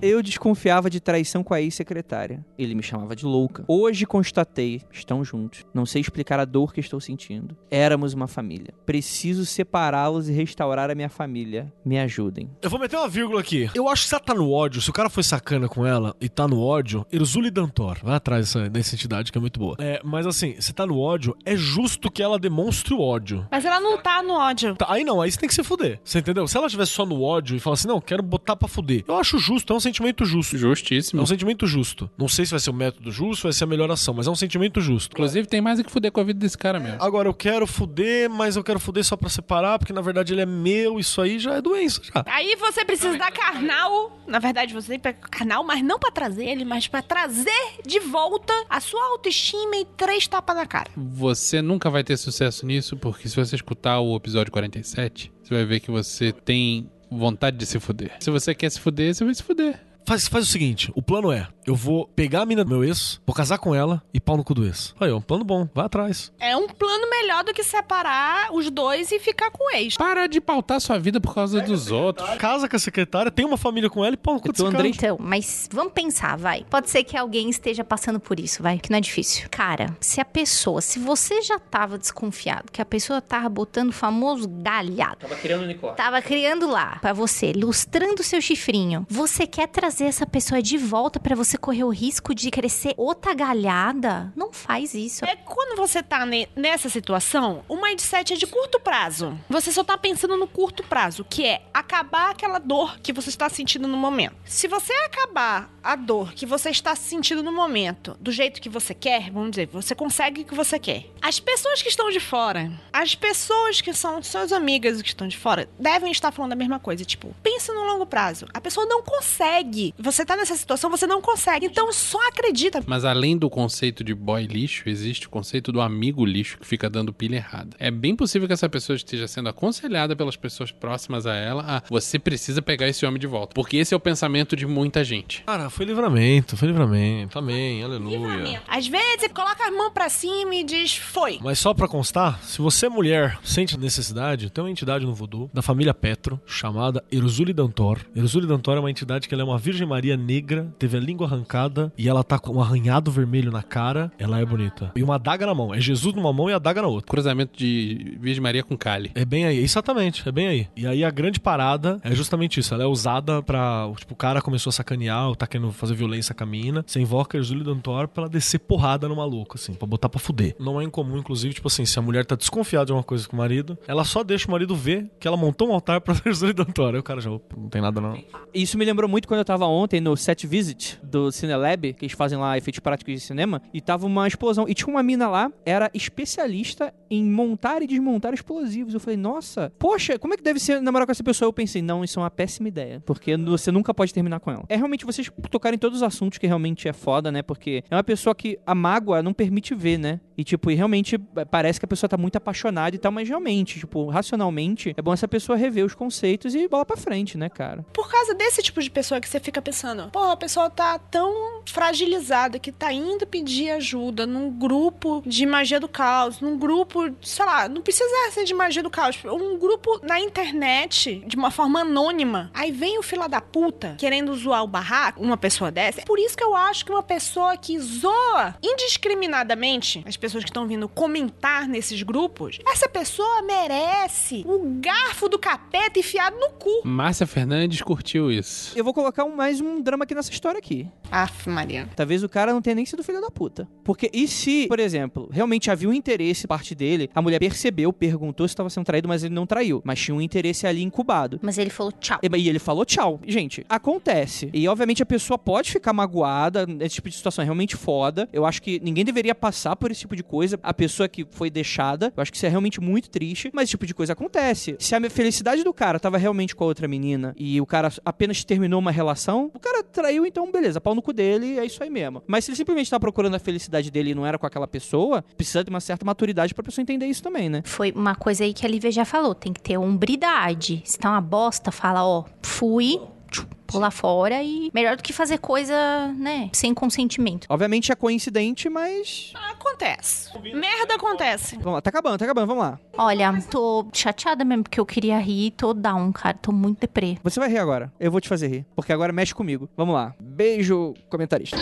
Eu 0.00 0.22
desconfiava 0.22 0.88
de 0.88 0.98
traição 0.98 1.44
com 1.44 1.52
a 1.52 1.60
ex-secretária. 1.60 2.42
Ele 2.58 2.74
me 2.74 2.82
chamava 2.82 3.14
de 3.14 3.26
louca. 3.26 3.66
Hoje 3.68 4.06
constatei, 4.06 4.80
estão 4.90 5.22
juntos. 5.22 5.66
Não 5.74 5.84
sei 5.84 6.00
explicar 6.00 6.40
a 6.40 6.46
dor 6.46 6.72
que 6.72 6.80
estou 6.80 6.98
sentindo. 6.98 7.54
Éramos 7.70 8.14
uma 8.14 8.26
família. 8.26 8.72
Preciso 8.86 9.44
separá-los 9.44 10.30
e 10.30 10.32
restaurar 10.32 10.90
a 10.90 10.94
minha 10.94 11.10
família. 11.10 11.70
Me 11.84 11.98
ajudem. 11.98 12.48
Eu 12.62 12.70
vou 12.70 12.80
meter 12.80 12.96
uma 12.96 13.10
vírgula 13.10 13.40
aqui. 13.40 13.68
Eu 13.74 13.90
acho 13.90 14.04
que 14.04 14.08
se 14.08 14.14
ela 14.14 14.24
tá 14.24 14.32
no 14.32 14.50
ódio, 14.50 14.80
se 14.80 14.88
o 14.88 14.92
cara 14.94 15.10
foi 15.10 15.22
sacana 15.22 15.68
com 15.68 15.84
ela 15.84 16.16
e 16.18 16.30
tá 16.30 16.48
no 16.48 16.58
ódio, 16.58 17.04
Erzuli 17.12 17.50
Dantor, 17.50 17.98
vai 18.02 18.14
atrás 18.14 18.54
dessa, 18.70 19.01
dessa 19.02 19.22
entidade 19.22 19.32
que 19.32 19.38
é 19.38 19.40
muito 19.40 19.58
boa. 19.58 19.76
É, 19.78 20.00
mas 20.04 20.26
assim, 20.26 20.60
se 20.60 20.72
tá 20.72 20.86
no 20.86 20.98
ódio, 20.98 21.36
é 21.44 21.56
justo 21.56 22.10
que 22.10 22.22
ela 22.22 22.38
demonstre 22.38 22.94
o 22.94 23.00
ódio. 23.00 23.46
Mas 23.50 23.64
ela 23.64 23.80
não 23.80 23.98
tá 23.98 24.22
no 24.22 24.34
ódio. 24.34 24.76
Tá, 24.76 24.86
aí 24.88 25.04
não, 25.04 25.20
aí 25.20 25.30
você 25.30 25.38
tem 25.38 25.48
que 25.48 25.54
se 25.54 25.62
fuder. 25.62 26.00
Você 26.04 26.18
entendeu? 26.18 26.46
Se 26.46 26.56
ela 26.56 26.66
estivesse 26.66 26.92
só 26.92 27.04
no 27.04 27.22
ódio 27.22 27.56
e 27.56 27.60
falar 27.60 27.74
assim, 27.74 27.88
não, 27.88 28.00
quero 28.00 28.22
botar 28.22 28.56
pra 28.56 28.68
fuder. 28.68 29.04
Eu 29.06 29.16
acho 29.18 29.38
justo, 29.38 29.72
é 29.72 29.76
um 29.76 29.80
sentimento 29.80 30.24
justo. 30.24 30.56
É 30.56 30.58
Justíssimo. 30.58 31.22
um 31.22 31.26
sentimento 31.26 31.66
justo. 31.66 32.10
Não 32.16 32.28
sei 32.28 32.44
se 32.44 32.50
vai 32.50 32.60
ser 32.60 32.70
o 32.70 32.74
método 32.74 33.10
justo, 33.10 33.44
vai 33.44 33.52
ser 33.52 33.64
a 33.64 33.66
melhor 33.66 33.90
ação, 33.90 34.14
mas 34.14 34.26
é 34.26 34.30
um 34.30 34.34
sentimento 34.34 34.80
justo. 34.80 35.12
Inclusive, 35.12 35.46
tem 35.46 35.60
mais 35.60 35.78
é 35.80 35.82
que 35.82 35.90
fuder 35.90 36.12
com 36.12 36.20
a 36.20 36.24
vida 36.24 36.38
desse 36.38 36.56
cara 36.56 36.78
mesmo. 36.78 37.02
Agora, 37.02 37.28
eu 37.28 37.34
quero 37.34 37.66
fuder, 37.66 38.30
mas 38.30 38.56
eu 38.56 38.64
quero 38.64 38.78
fuder 38.78 39.04
só 39.04 39.16
pra 39.16 39.28
separar, 39.28 39.78
porque 39.78 39.92
na 39.92 40.00
verdade 40.00 40.32
ele 40.32 40.40
é 40.42 40.46
meu, 40.46 40.98
isso 40.98 41.20
aí 41.20 41.38
já 41.38 41.54
é 41.54 41.60
doença 41.62 42.00
já. 42.02 42.22
Aí 42.26 42.56
você 42.56 42.84
precisa 42.84 43.16
dar 43.18 43.32
carnal. 43.32 44.18
Na 44.26 44.38
verdade, 44.38 44.72
você 44.72 44.88
tem 44.88 44.98
que 44.98 45.02
pegar 45.02 45.28
carnal, 45.28 45.64
mas 45.64 45.82
não 45.82 45.98
pra 45.98 46.10
trazer 46.10 46.44
ele, 46.44 46.64
mas 46.64 46.86
pra 46.86 47.02
trazer 47.02 47.50
de 47.86 47.98
volta 48.00 48.52
a 48.68 48.80
sua 48.80 48.91
autoestima 49.00 49.76
e 49.76 49.84
três 49.84 50.26
tapas 50.26 50.56
na 50.56 50.66
cara. 50.66 50.90
Você 50.96 51.62
nunca 51.62 51.90
vai 51.90 52.02
ter 52.04 52.16
sucesso 52.16 52.66
nisso, 52.66 52.96
porque 52.96 53.28
se 53.28 53.36
você 53.36 53.56
escutar 53.56 54.00
o 54.00 54.16
episódio 54.16 54.52
47, 54.52 55.32
você 55.42 55.54
vai 55.54 55.64
ver 55.64 55.80
que 55.80 55.90
você 55.90 56.32
tem 56.32 56.90
vontade 57.10 57.56
de 57.56 57.66
se 57.66 57.78
fuder. 57.78 58.16
Se 58.20 58.30
você 58.30 58.54
quer 58.54 58.70
se 58.70 58.80
fuder, 58.80 59.14
você 59.14 59.24
vai 59.24 59.34
se 59.34 59.42
fuder. 59.42 59.80
Faz, 60.04 60.26
faz 60.28 60.44
o 60.44 60.50
seguinte, 60.50 60.90
o 60.96 61.00
plano 61.02 61.30
é, 61.30 61.46
eu 61.64 61.74
vou 61.76 62.06
pegar 62.08 62.42
a 62.42 62.46
mina 62.46 62.64
do 62.64 62.70
meu 62.70 62.82
ex, 62.84 63.20
vou 63.24 63.34
casar 63.34 63.56
com 63.58 63.72
ela 63.74 64.02
e 64.12 64.20
pau 64.20 64.36
no 64.36 64.42
cu 64.44 64.52
do 64.52 64.64
ex. 64.66 64.94
Aí, 64.98 65.10
ó, 65.10 65.16
um 65.18 65.20
plano 65.20 65.44
bom, 65.44 65.68
vai 65.72 65.86
atrás. 65.86 66.32
É 66.40 66.56
um 66.56 66.66
plano 66.68 67.08
melhor 67.08 67.44
do 67.44 67.52
que 67.54 67.62
separar 67.62 68.52
os 68.52 68.68
dois 68.70 69.12
e 69.12 69.20
ficar 69.20 69.50
com 69.52 69.64
o 69.64 69.76
ex. 69.76 69.96
Para 69.96 70.26
de 70.26 70.40
pautar 70.40 70.80
sua 70.80 70.98
vida 70.98 71.20
por 71.20 71.32
causa 71.34 71.60
dos 71.60 71.90
outros. 71.90 72.28
Casa 72.36 72.68
com 72.68 72.74
a 72.74 72.78
secretária, 72.78 73.30
tem 73.30 73.44
uma 73.44 73.56
família 73.56 73.88
com 73.88 74.04
ela 74.04 74.14
e 74.14 74.16
pau 74.16 74.34
no 74.34 74.40
cu 74.40 74.52
cara. 74.52 74.68
Andrei- 74.68 74.90
Então, 74.90 75.16
mas 75.20 75.68
vamos 75.72 75.92
pensar, 75.92 76.36
vai. 76.36 76.64
Pode 76.68 76.90
ser 76.90 77.04
que 77.04 77.16
alguém 77.16 77.48
esteja 77.48 77.84
passando 77.84 78.18
por 78.18 78.40
isso, 78.40 78.60
vai, 78.62 78.78
que 78.78 78.90
não 78.90 78.98
é 78.98 79.00
difícil. 79.00 79.46
Cara, 79.50 79.96
se 80.00 80.20
a 80.20 80.24
pessoa, 80.24 80.80
se 80.80 80.98
você 80.98 81.42
já 81.42 81.58
tava 81.60 81.96
desconfiado 81.96 82.72
que 82.72 82.82
a 82.82 82.84
pessoa 82.84 83.20
tava 83.22 83.48
botando 83.48 83.90
o 83.90 83.92
famoso 83.92 84.48
galhado, 84.48 85.18
Tava 85.20 85.36
criando 85.36 85.62
unicórnio. 85.62 85.96
tava 85.96 86.20
criando 86.20 86.68
lá 86.68 86.98
pra 87.00 87.12
você, 87.12 87.52
lustrando 87.52 88.22
seu 88.24 88.40
chifrinho, 88.40 89.06
você 89.08 89.46
quer 89.46 89.68
trazer 89.68 89.91
essa 90.00 90.26
pessoa 90.26 90.62
de 90.62 90.76
volta 90.78 91.18
pra 91.20 91.34
você 91.36 91.56
correr 91.58 91.84
o 91.84 91.88
risco 91.90 92.34
de 92.34 92.50
crescer 92.50 92.94
outra 92.96 93.34
galhada? 93.34 94.32
Não 94.36 94.52
faz 94.52 94.94
isso. 94.94 95.24
É 95.24 95.36
quando 95.36 95.76
você 95.76 96.02
tá 96.02 96.24
ne- 96.24 96.48
nessa 96.56 96.88
situação, 96.88 97.64
o 97.68 97.76
mindset 97.80 98.32
é 98.32 98.36
de 98.36 98.46
curto 98.46 98.80
prazo. 98.80 99.38
Você 99.48 99.72
só 99.72 99.82
tá 99.84 99.96
pensando 99.98 100.36
no 100.36 100.46
curto 100.46 100.82
prazo, 100.84 101.24
que 101.28 101.44
é 101.44 101.62
acabar 101.74 102.30
aquela 102.30 102.58
dor 102.58 102.98
que 103.00 103.12
você 103.12 103.28
está 103.28 103.48
sentindo 103.48 103.86
no 103.88 103.96
momento. 103.96 104.34
Se 104.44 104.68
você 104.68 104.92
acabar 105.04 105.70
a 105.82 105.96
dor 105.96 106.32
que 106.32 106.46
você 106.46 106.70
está 106.70 106.94
sentindo 106.94 107.42
no 107.42 107.52
momento 107.52 108.16
do 108.20 108.30
jeito 108.30 108.60
que 108.60 108.68
você 108.68 108.94
quer, 108.94 109.30
vamos 109.30 109.50
dizer, 109.50 109.68
você 109.72 109.94
consegue 109.94 110.42
o 110.42 110.44
que 110.44 110.54
você 110.54 110.78
quer. 110.78 111.06
As 111.20 111.40
pessoas 111.40 111.82
que 111.82 111.88
estão 111.88 112.10
de 112.10 112.20
fora, 112.20 112.70
as 112.92 113.14
pessoas 113.14 113.80
que 113.80 113.92
são 113.92 114.22
suas 114.22 114.52
amigas 114.52 115.00
que 115.02 115.08
estão 115.08 115.26
de 115.26 115.36
fora, 115.36 115.68
devem 115.78 116.10
estar 116.12 116.30
falando 116.32 116.52
a 116.52 116.56
mesma 116.56 116.78
coisa. 116.78 117.04
Tipo, 117.04 117.34
pensa 117.42 117.72
no 117.72 117.84
longo 117.84 118.06
prazo. 118.06 118.46
A 118.54 118.60
pessoa 118.60 118.86
não 118.86 119.02
consegue. 119.02 119.81
Você 119.98 120.24
tá 120.24 120.36
nessa 120.36 120.54
situação, 120.56 120.90
você 120.90 121.06
não 121.06 121.20
consegue. 121.20 121.66
Então 121.66 121.92
só 121.92 122.18
acredita. 122.28 122.82
Mas 122.86 123.04
além 123.04 123.36
do 123.36 123.48
conceito 123.48 124.04
de 124.04 124.14
boy 124.14 124.44
lixo, 124.46 124.88
existe 124.88 125.26
o 125.26 125.30
conceito 125.30 125.72
do 125.72 125.80
amigo 125.80 126.24
lixo 126.24 126.58
que 126.58 126.66
fica 126.66 126.88
dando 126.88 127.12
pilha 127.12 127.36
errada. 127.36 127.76
É 127.78 127.90
bem 127.90 128.14
possível 128.14 128.46
que 128.46 128.54
essa 128.54 128.68
pessoa 128.68 128.96
esteja 128.96 129.26
sendo 129.26 129.48
aconselhada 129.48 130.14
pelas 130.14 130.36
pessoas 130.36 130.70
próximas 130.70 131.26
a 131.26 131.34
ela 131.34 131.64
a 131.66 131.82
você 131.88 132.18
precisa 132.18 132.60
pegar 132.60 132.88
esse 132.88 133.04
homem 133.06 133.18
de 133.18 133.26
volta. 133.26 133.54
Porque 133.54 133.76
esse 133.76 133.94
é 133.94 133.96
o 133.96 134.00
pensamento 134.00 134.54
de 134.54 134.66
muita 134.66 135.02
gente. 135.02 135.42
Cara, 135.44 135.70
foi 135.70 135.86
livramento, 135.86 136.56
foi 136.56 136.68
livramento. 136.68 137.38
Amém, 137.38 137.82
aleluia. 137.82 138.62
Às 138.68 138.86
vezes, 138.86 139.28
coloca 139.34 139.66
as 139.66 139.74
mãos 139.74 139.92
pra 139.92 140.08
cima 140.08 140.54
e 140.54 140.64
diz, 140.64 140.96
foi. 140.96 141.38
Mas 141.42 141.58
só 141.58 141.72
pra 141.72 141.88
constar, 141.88 142.42
se 142.42 142.60
você 142.60 142.88
mulher 142.88 143.38
sente 143.42 143.78
necessidade, 143.78 144.50
tem 144.50 144.62
uma 144.62 144.70
entidade 144.70 145.04
no 145.04 145.14
voodoo 145.14 145.50
da 145.52 145.62
família 145.62 145.94
Petro 145.94 146.40
chamada 146.46 147.02
Erzuli 147.10 147.52
Dantor. 147.52 148.00
Erzuli 148.14 148.46
Dantor 148.46 148.76
é 148.76 148.80
uma 148.80 148.90
entidade 148.90 149.28
que 149.28 149.34
ela 149.34 149.42
é 149.42 149.46
uma 149.46 149.58
Virgem 149.58 149.71
Maria 149.86 150.16
negra, 150.16 150.72
teve 150.78 150.96
a 150.96 151.00
língua 151.00 151.26
arrancada 151.26 151.92
e 151.96 152.08
ela 152.08 152.22
tá 152.22 152.38
com 152.38 152.54
um 152.56 152.60
arranhado 152.60 153.10
vermelho 153.10 153.50
na 153.50 153.62
cara. 153.62 154.10
Ela 154.18 154.40
é 154.40 154.44
bonita. 154.44 154.92
E 154.94 155.02
uma 155.02 155.16
adaga 155.16 155.46
na 155.46 155.54
mão. 155.54 155.74
É 155.74 155.80
Jesus 155.80 156.14
numa 156.14 156.32
mão 156.32 156.48
e 156.48 156.52
a 156.52 156.56
adaga 156.56 156.82
na 156.82 156.88
outra. 156.88 157.10
Cruzamento 157.10 157.56
de 157.58 158.16
Virgem 158.20 158.42
Maria 158.42 158.62
com 158.62 158.76
Kali. 158.76 159.10
É 159.14 159.24
bem 159.24 159.44
aí, 159.44 159.58
exatamente, 159.58 160.26
é 160.28 160.32
bem 160.32 160.46
aí. 160.46 160.68
E 160.76 160.86
aí 160.86 161.04
a 161.04 161.10
grande 161.10 161.40
parada 161.40 162.00
é 162.02 162.14
justamente 162.14 162.60
isso. 162.60 162.72
Ela 162.74 162.84
é 162.84 162.86
usada 162.86 163.42
pra. 163.42 163.90
Tipo, 163.96 164.14
o 164.14 164.16
cara 164.16 164.40
começou 164.40 164.70
a 164.70 164.72
sacanear, 164.72 165.28
ou 165.28 165.36
tá 165.36 165.46
querendo 165.46 165.72
fazer 165.72 165.94
violência 165.94 166.34
com 166.34 166.44
a 166.44 166.46
mina. 166.46 166.84
Você 166.86 167.00
invoca 167.00 167.36
Erzuli 167.36 167.64
Dantor 167.64 168.08
pra 168.08 168.22
ela 168.24 168.30
descer 168.30 168.58
porrada 168.60 169.08
no 169.08 169.16
maluco, 169.16 169.56
assim, 169.56 169.74
pra 169.74 169.86
botar 169.86 170.08
pra 170.08 170.20
fuder. 170.20 170.54
Não 170.58 170.80
é 170.80 170.84
incomum, 170.84 171.18
inclusive, 171.18 171.54
tipo 171.54 171.68
assim, 171.68 171.84
se 171.84 171.98
a 171.98 172.02
mulher 172.02 172.24
tá 172.24 172.34
desconfiada 172.36 172.86
de 172.86 172.92
uma 172.92 173.02
coisa 173.02 173.26
com 173.28 173.34
o 173.36 173.38
marido, 173.38 173.76
ela 173.86 174.04
só 174.04 174.22
deixa 174.22 174.48
o 174.48 174.50
marido 174.50 174.74
ver 174.74 175.10
que 175.18 175.26
ela 175.28 175.36
montou 175.36 175.68
um 175.68 175.72
altar 175.72 176.00
pra 176.00 176.14
Erzuli 176.26 176.52
Dantor. 176.52 176.94
Aí 176.94 177.00
o 177.00 177.02
cara 177.02 177.20
já, 177.20 177.30
"Opa, 177.30 177.56
não 177.56 177.68
tem 177.68 177.80
nada 177.82 178.00
não. 178.00 178.18
Isso 178.54 178.76
me 178.78 178.84
lembrou 178.84 179.08
muito 179.08 179.26
quando 179.28 179.38
eu 179.38 179.44
tava 179.44 179.61
ontem 179.66 180.00
no 180.00 180.16
set 180.16 180.46
visit 180.46 180.98
do 181.02 181.30
Cinelab, 181.30 181.92
que 181.94 182.04
eles 182.04 182.16
fazem 182.16 182.38
lá 182.38 182.56
efeitos 182.56 182.80
práticos 182.80 183.14
de 183.14 183.20
cinema, 183.20 183.62
e 183.72 183.80
tava 183.80 184.06
uma 184.06 184.26
explosão. 184.26 184.68
E 184.68 184.74
tinha 184.74 184.88
uma 184.88 185.02
mina 185.02 185.28
lá, 185.28 185.50
era 185.64 185.90
especialista 185.94 186.92
em 187.10 187.24
montar 187.24 187.82
e 187.82 187.86
desmontar 187.86 188.32
explosivos. 188.32 188.94
Eu 188.94 189.00
falei, 189.00 189.16
nossa, 189.16 189.72
poxa, 189.78 190.18
como 190.18 190.34
é 190.34 190.36
que 190.36 190.42
deve 190.42 190.58
ser 190.58 190.80
namorar 190.80 191.06
com 191.06 191.12
essa 191.12 191.22
pessoa? 191.22 191.48
Eu 191.48 191.52
pensei, 191.52 191.82
não, 191.82 192.02
isso 192.02 192.18
é 192.18 192.22
uma 192.22 192.30
péssima 192.30 192.68
ideia, 192.68 193.02
porque 193.04 193.36
você 193.36 193.70
nunca 193.70 193.92
pode 193.92 194.12
terminar 194.14 194.40
com 194.40 194.50
ela. 194.50 194.64
É 194.68 194.76
realmente 194.76 195.04
vocês 195.04 195.30
tocarem 195.50 195.76
em 195.76 195.78
todos 195.78 195.98
os 195.98 196.02
assuntos 196.02 196.38
que 196.38 196.46
realmente 196.46 196.88
é 196.88 196.92
foda, 196.92 197.30
né? 197.30 197.42
Porque 197.42 197.84
é 197.90 197.94
uma 197.94 198.04
pessoa 198.04 198.34
que 198.34 198.58
a 198.66 198.74
mágoa 198.74 199.22
não 199.22 199.32
permite 199.32 199.74
ver, 199.74 199.98
né? 199.98 200.20
E, 200.36 200.44
tipo, 200.44 200.70
e 200.70 200.74
realmente 200.74 201.18
parece 201.50 201.78
que 201.78 201.84
a 201.84 201.88
pessoa 201.88 202.08
tá 202.08 202.16
muito 202.16 202.36
apaixonada 202.36 202.96
e 202.96 202.98
tal, 202.98 203.12
mas 203.12 203.28
realmente, 203.28 203.78
tipo, 203.78 204.06
racionalmente, 204.08 204.94
é 204.96 205.02
bom 205.02 205.12
essa 205.12 205.28
pessoa 205.28 205.56
rever 205.56 205.84
os 205.84 205.94
conceitos 205.94 206.54
e 206.54 206.66
bola 206.66 206.86
pra 206.86 206.96
frente, 206.96 207.36
né, 207.36 207.48
cara? 207.48 207.84
Por 207.92 208.10
causa 208.10 208.34
desse 208.34 208.62
tipo 208.62 208.80
de 208.80 208.90
pessoa 208.90 209.20
que 209.20 209.28
você 209.28 209.38
fica 209.38 209.51
pensando, 209.60 210.08
pô, 210.12 210.30
a 210.30 210.36
pessoa 210.36 210.70
tá 210.70 210.98
tão 210.98 211.62
fragilizada 211.66 212.58
que 212.58 212.72
tá 212.72 212.92
indo 212.92 213.26
pedir 213.26 213.70
ajuda 213.70 214.26
num 214.26 214.50
grupo 214.50 215.22
de 215.26 215.44
magia 215.44 215.78
do 215.78 215.88
caos, 215.88 216.40
num 216.40 216.56
grupo, 216.58 217.14
sei 217.20 217.44
lá, 217.44 217.68
não 217.68 217.82
precisa 217.82 218.08
ser 218.32 218.44
de 218.44 218.54
magia 218.54 218.82
do 218.82 218.90
caos, 218.90 219.18
um 219.24 219.58
grupo 219.58 220.00
na 220.02 220.18
internet 220.20 221.22
de 221.26 221.36
uma 221.36 221.50
forma 221.50 221.80
anônima. 221.80 222.50
Aí 222.54 222.72
vem 222.72 222.98
o 222.98 223.02
fila 223.02 223.28
da 223.28 223.40
puta 223.40 223.96
querendo 223.98 224.34
zoar 224.34 224.62
o 224.62 224.66
barraco, 224.66 225.20
uma 225.22 225.36
pessoa 225.36 225.70
dessa. 225.70 226.00
É 226.00 226.04
por 226.04 226.18
isso 226.18 226.36
que 226.36 226.44
eu 226.44 226.54
acho 226.54 226.84
que 226.84 226.92
uma 226.92 227.02
pessoa 227.02 227.56
que 227.56 227.78
zoa 227.78 228.54
indiscriminadamente 228.62 230.02
as 230.06 230.16
pessoas 230.16 230.44
que 230.44 230.50
estão 230.50 230.66
vindo 230.66 230.88
comentar 230.88 231.66
nesses 231.68 232.02
grupos, 232.02 232.58
essa 232.66 232.88
pessoa 232.88 233.42
merece 233.42 234.44
o 234.46 234.60
garfo 234.80 235.28
do 235.28 235.38
capeta 235.38 235.98
enfiado 235.98 236.36
no 236.38 236.50
cu. 236.50 236.82
Márcia 236.84 237.26
Fernandes 237.26 237.82
curtiu 237.82 238.30
isso. 238.30 238.76
Eu 238.76 238.84
vou 238.84 238.94
colocar 238.94 239.24
um- 239.24 239.40
mais 239.42 239.60
um 239.60 239.80
drama 239.80 240.04
aqui 240.04 240.14
nessa 240.14 240.30
história 240.30 240.56
aqui. 240.56 240.86
Aff, 241.10 241.50
Maria. 241.50 241.88
Talvez 241.96 242.22
o 242.22 242.28
cara 242.28 242.52
não 242.52 242.62
tenha 242.62 242.76
nem 242.76 242.86
sido 242.86 243.02
filho 243.02 243.20
da 243.20 243.28
puta. 243.28 243.66
Porque 243.82 244.08
e 244.12 244.28
se, 244.28 244.68
por 244.68 244.78
exemplo, 244.78 245.28
realmente 245.32 245.68
havia 245.68 245.88
um 245.88 245.92
interesse 245.92 246.46
parte 246.46 246.76
dele, 246.76 247.10
a 247.12 247.20
mulher 247.20 247.40
percebeu, 247.40 247.92
perguntou 247.92 248.46
se 248.46 248.52
estava 248.52 248.70
sendo 248.70 248.84
traído, 248.84 249.08
mas 249.08 249.24
ele 249.24 249.34
não 249.34 249.44
traiu. 249.44 249.82
Mas 249.84 249.98
tinha 249.98 250.14
um 250.14 250.20
interesse 250.20 250.64
ali 250.64 250.80
incubado. 250.80 251.40
Mas 251.42 251.58
ele 251.58 251.70
falou 251.70 251.90
tchau. 251.90 252.20
E 252.22 252.38
e 252.38 252.48
ele 252.48 252.60
falou 252.60 252.84
tchau. 252.84 253.20
Gente, 253.26 253.66
acontece. 253.68 254.48
E 254.54 254.68
obviamente 254.68 255.02
a 255.02 255.06
pessoa 255.06 255.36
pode 255.36 255.72
ficar 255.72 255.92
magoada 255.92 256.64
nesse 256.64 256.94
tipo 256.94 257.10
de 257.10 257.16
situação. 257.16 257.42
É 257.42 257.44
realmente 257.44 257.76
foda. 257.76 258.28
Eu 258.32 258.46
acho 258.46 258.62
que 258.62 258.78
ninguém 258.78 259.04
deveria 259.04 259.34
passar 259.34 259.74
por 259.74 259.90
esse 259.90 260.02
tipo 260.02 260.14
de 260.14 260.22
coisa. 260.22 260.56
A 260.62 260.72
pessoa 260.72 261.08
que 261.08 261.26
foi 261.28 261.50
deixada. 261.50 262.12
Eu 262.16 262.22
acho 262.22 262.30
que 262.30 262.36
isso 262.36 262.46
é 262.46 262.48
realmente 262.48 262.80
muito 262.80 263.10
triste. 263.10 263.50
Mas 263.52 263.64
esse 263.64 263.72
tipo 263.72 263.86
de 263.86 263.92
coisa 263.92 264.12
acontece. 264.12 264.76
Se 264.78 264.94
a 264.94 265.10
felicidade 265.10 265.64
do 265.64 265.74
cara 265.74 265.98
tava 265.98 266.16
realmente 266.16 266.54
com 266.54 266.62
a 266.62 266.68
outra 266.68 266.86
menina 266.86 267.34
e 267.36 267.60
o 267.60 267.66
cara 267.66 267.92
apenas 268.04 268.44
terminou 268.44 268.78
uma 268.78 268.92
relação, 268.92 269.21
o 269.30 269.58
cara 269.58 269.82
traiu, 269.82 270.26
então 270.26 270.50
beleza, 270.50 270.80
pau 270.80 270.94
no 270.94 271.02
cu 271.02 271.12
dele, 271.12 271.58
é 271.58 271.64
isso 271.64 271.82
aí 271.82 271.90
mesmo. 271.90 272.22
Mas 272.26 272.44
se 272.44 272.50
ele 272.50 272.56
simplesmente 272.56 272.90
tá 272.90 272.98
procurando 272.98 273.34
a 273.34 273.38
felicidade 273.38 273.90
dele 273.90 274.10
e 274.10 274.14
não 274.14 274.26
era 274.26 274.38
com 274.38 274.46
aquela 274.46 274.66
pessoa, 274.66 275.24
precisa 275.36 275.62
de 275.62 275.70
uma 275.70 275.80
certa 275.80 276.04
maturidade 276.04 276.54
pra 276.54 276.64
pessoa 276.64 276.82
entender 276.82 277.06
isso 277.06 277.22
também, 277.22 277.48
né? 277.48 277.62
Foi 277.64 277.92
uma 277.92 278.14
coisa 278.14 278.44
aí 278.44 278.52
que 278.52 278.64
a 278.66 278.68
Lívia 278.68 278.90
já 278.90 279.04
falou. 279.04 279.34
Tem 279.34 279.52
que 279.52 279.60
ter 279.60 279.76
hombridade. 279.76 280.82
Se 280.84 280.98
tá 280.98 281.10
uma 281.10 281.20
bosta, 281.20 281.70
fala, 281.70 282.04
ó, 282.04 282.24
fui, 282.42 283.00
tchum, 283.32 283.46
pula 283.66 283.90
fora 283.90 284.42
e 284.42 284.70
melhor 284.72 284.96
do 284.96 285.02
que 285.02 285.12
fazer 285.12 285.38
coisa, 285.38 285.74
né, 286.16 286.50
sem 286.52 286.74
consentimento. 286.74 287.46
Obviamente 287.48 287.90
é 287.90 287.94
coincidente, 287.94 288.68
mas. 288.68 289.32
Acontece. 289.50 290.30
Merda 290.54 290.94
acontece. 290.94 291.56
Vamos 291.56 291.74
lá, 291.74 291.80
tá 291.80 291.90
acabando, 291.90 292.18
tá 292.18 292.24
acabando, 292.24 292.46
vamos 292.46 292.62
lá. 292.62 292.78
Olha, 292.96 293.32
tô 293.50 293.86
chateada 293.92 294.44
mesmo 294.44 294.64
porque 294.64 294.78
eu 294.78 294.86
queria 294.86 295.18
rir, 295.18 295.52
tô 295.52 295.72
down, 295.72 296.12
cara, 296.12 296.36
tô 296.40 296.52
muito 296.52 296.80
deprê. 296.80 297.18
Você 297.22 297.40
vai 297.40 297.48
rir 297.48 297.58
agora. 297.58 297.92
Eu 297.98 298.10
vou 298.10 298.20
te 298.20 298.28
fazer 298.28 298.48
rir. 298.48 298.66
Porque 298.76 298.92
agora 298.92 299.12
mexe 299.12 299.34
comigo. 299.34 299.68
Vamos 299.76 299.94
lá. 299.94 300.14
Beijo, 300.20 300.94
comentarista. 301.08 301.56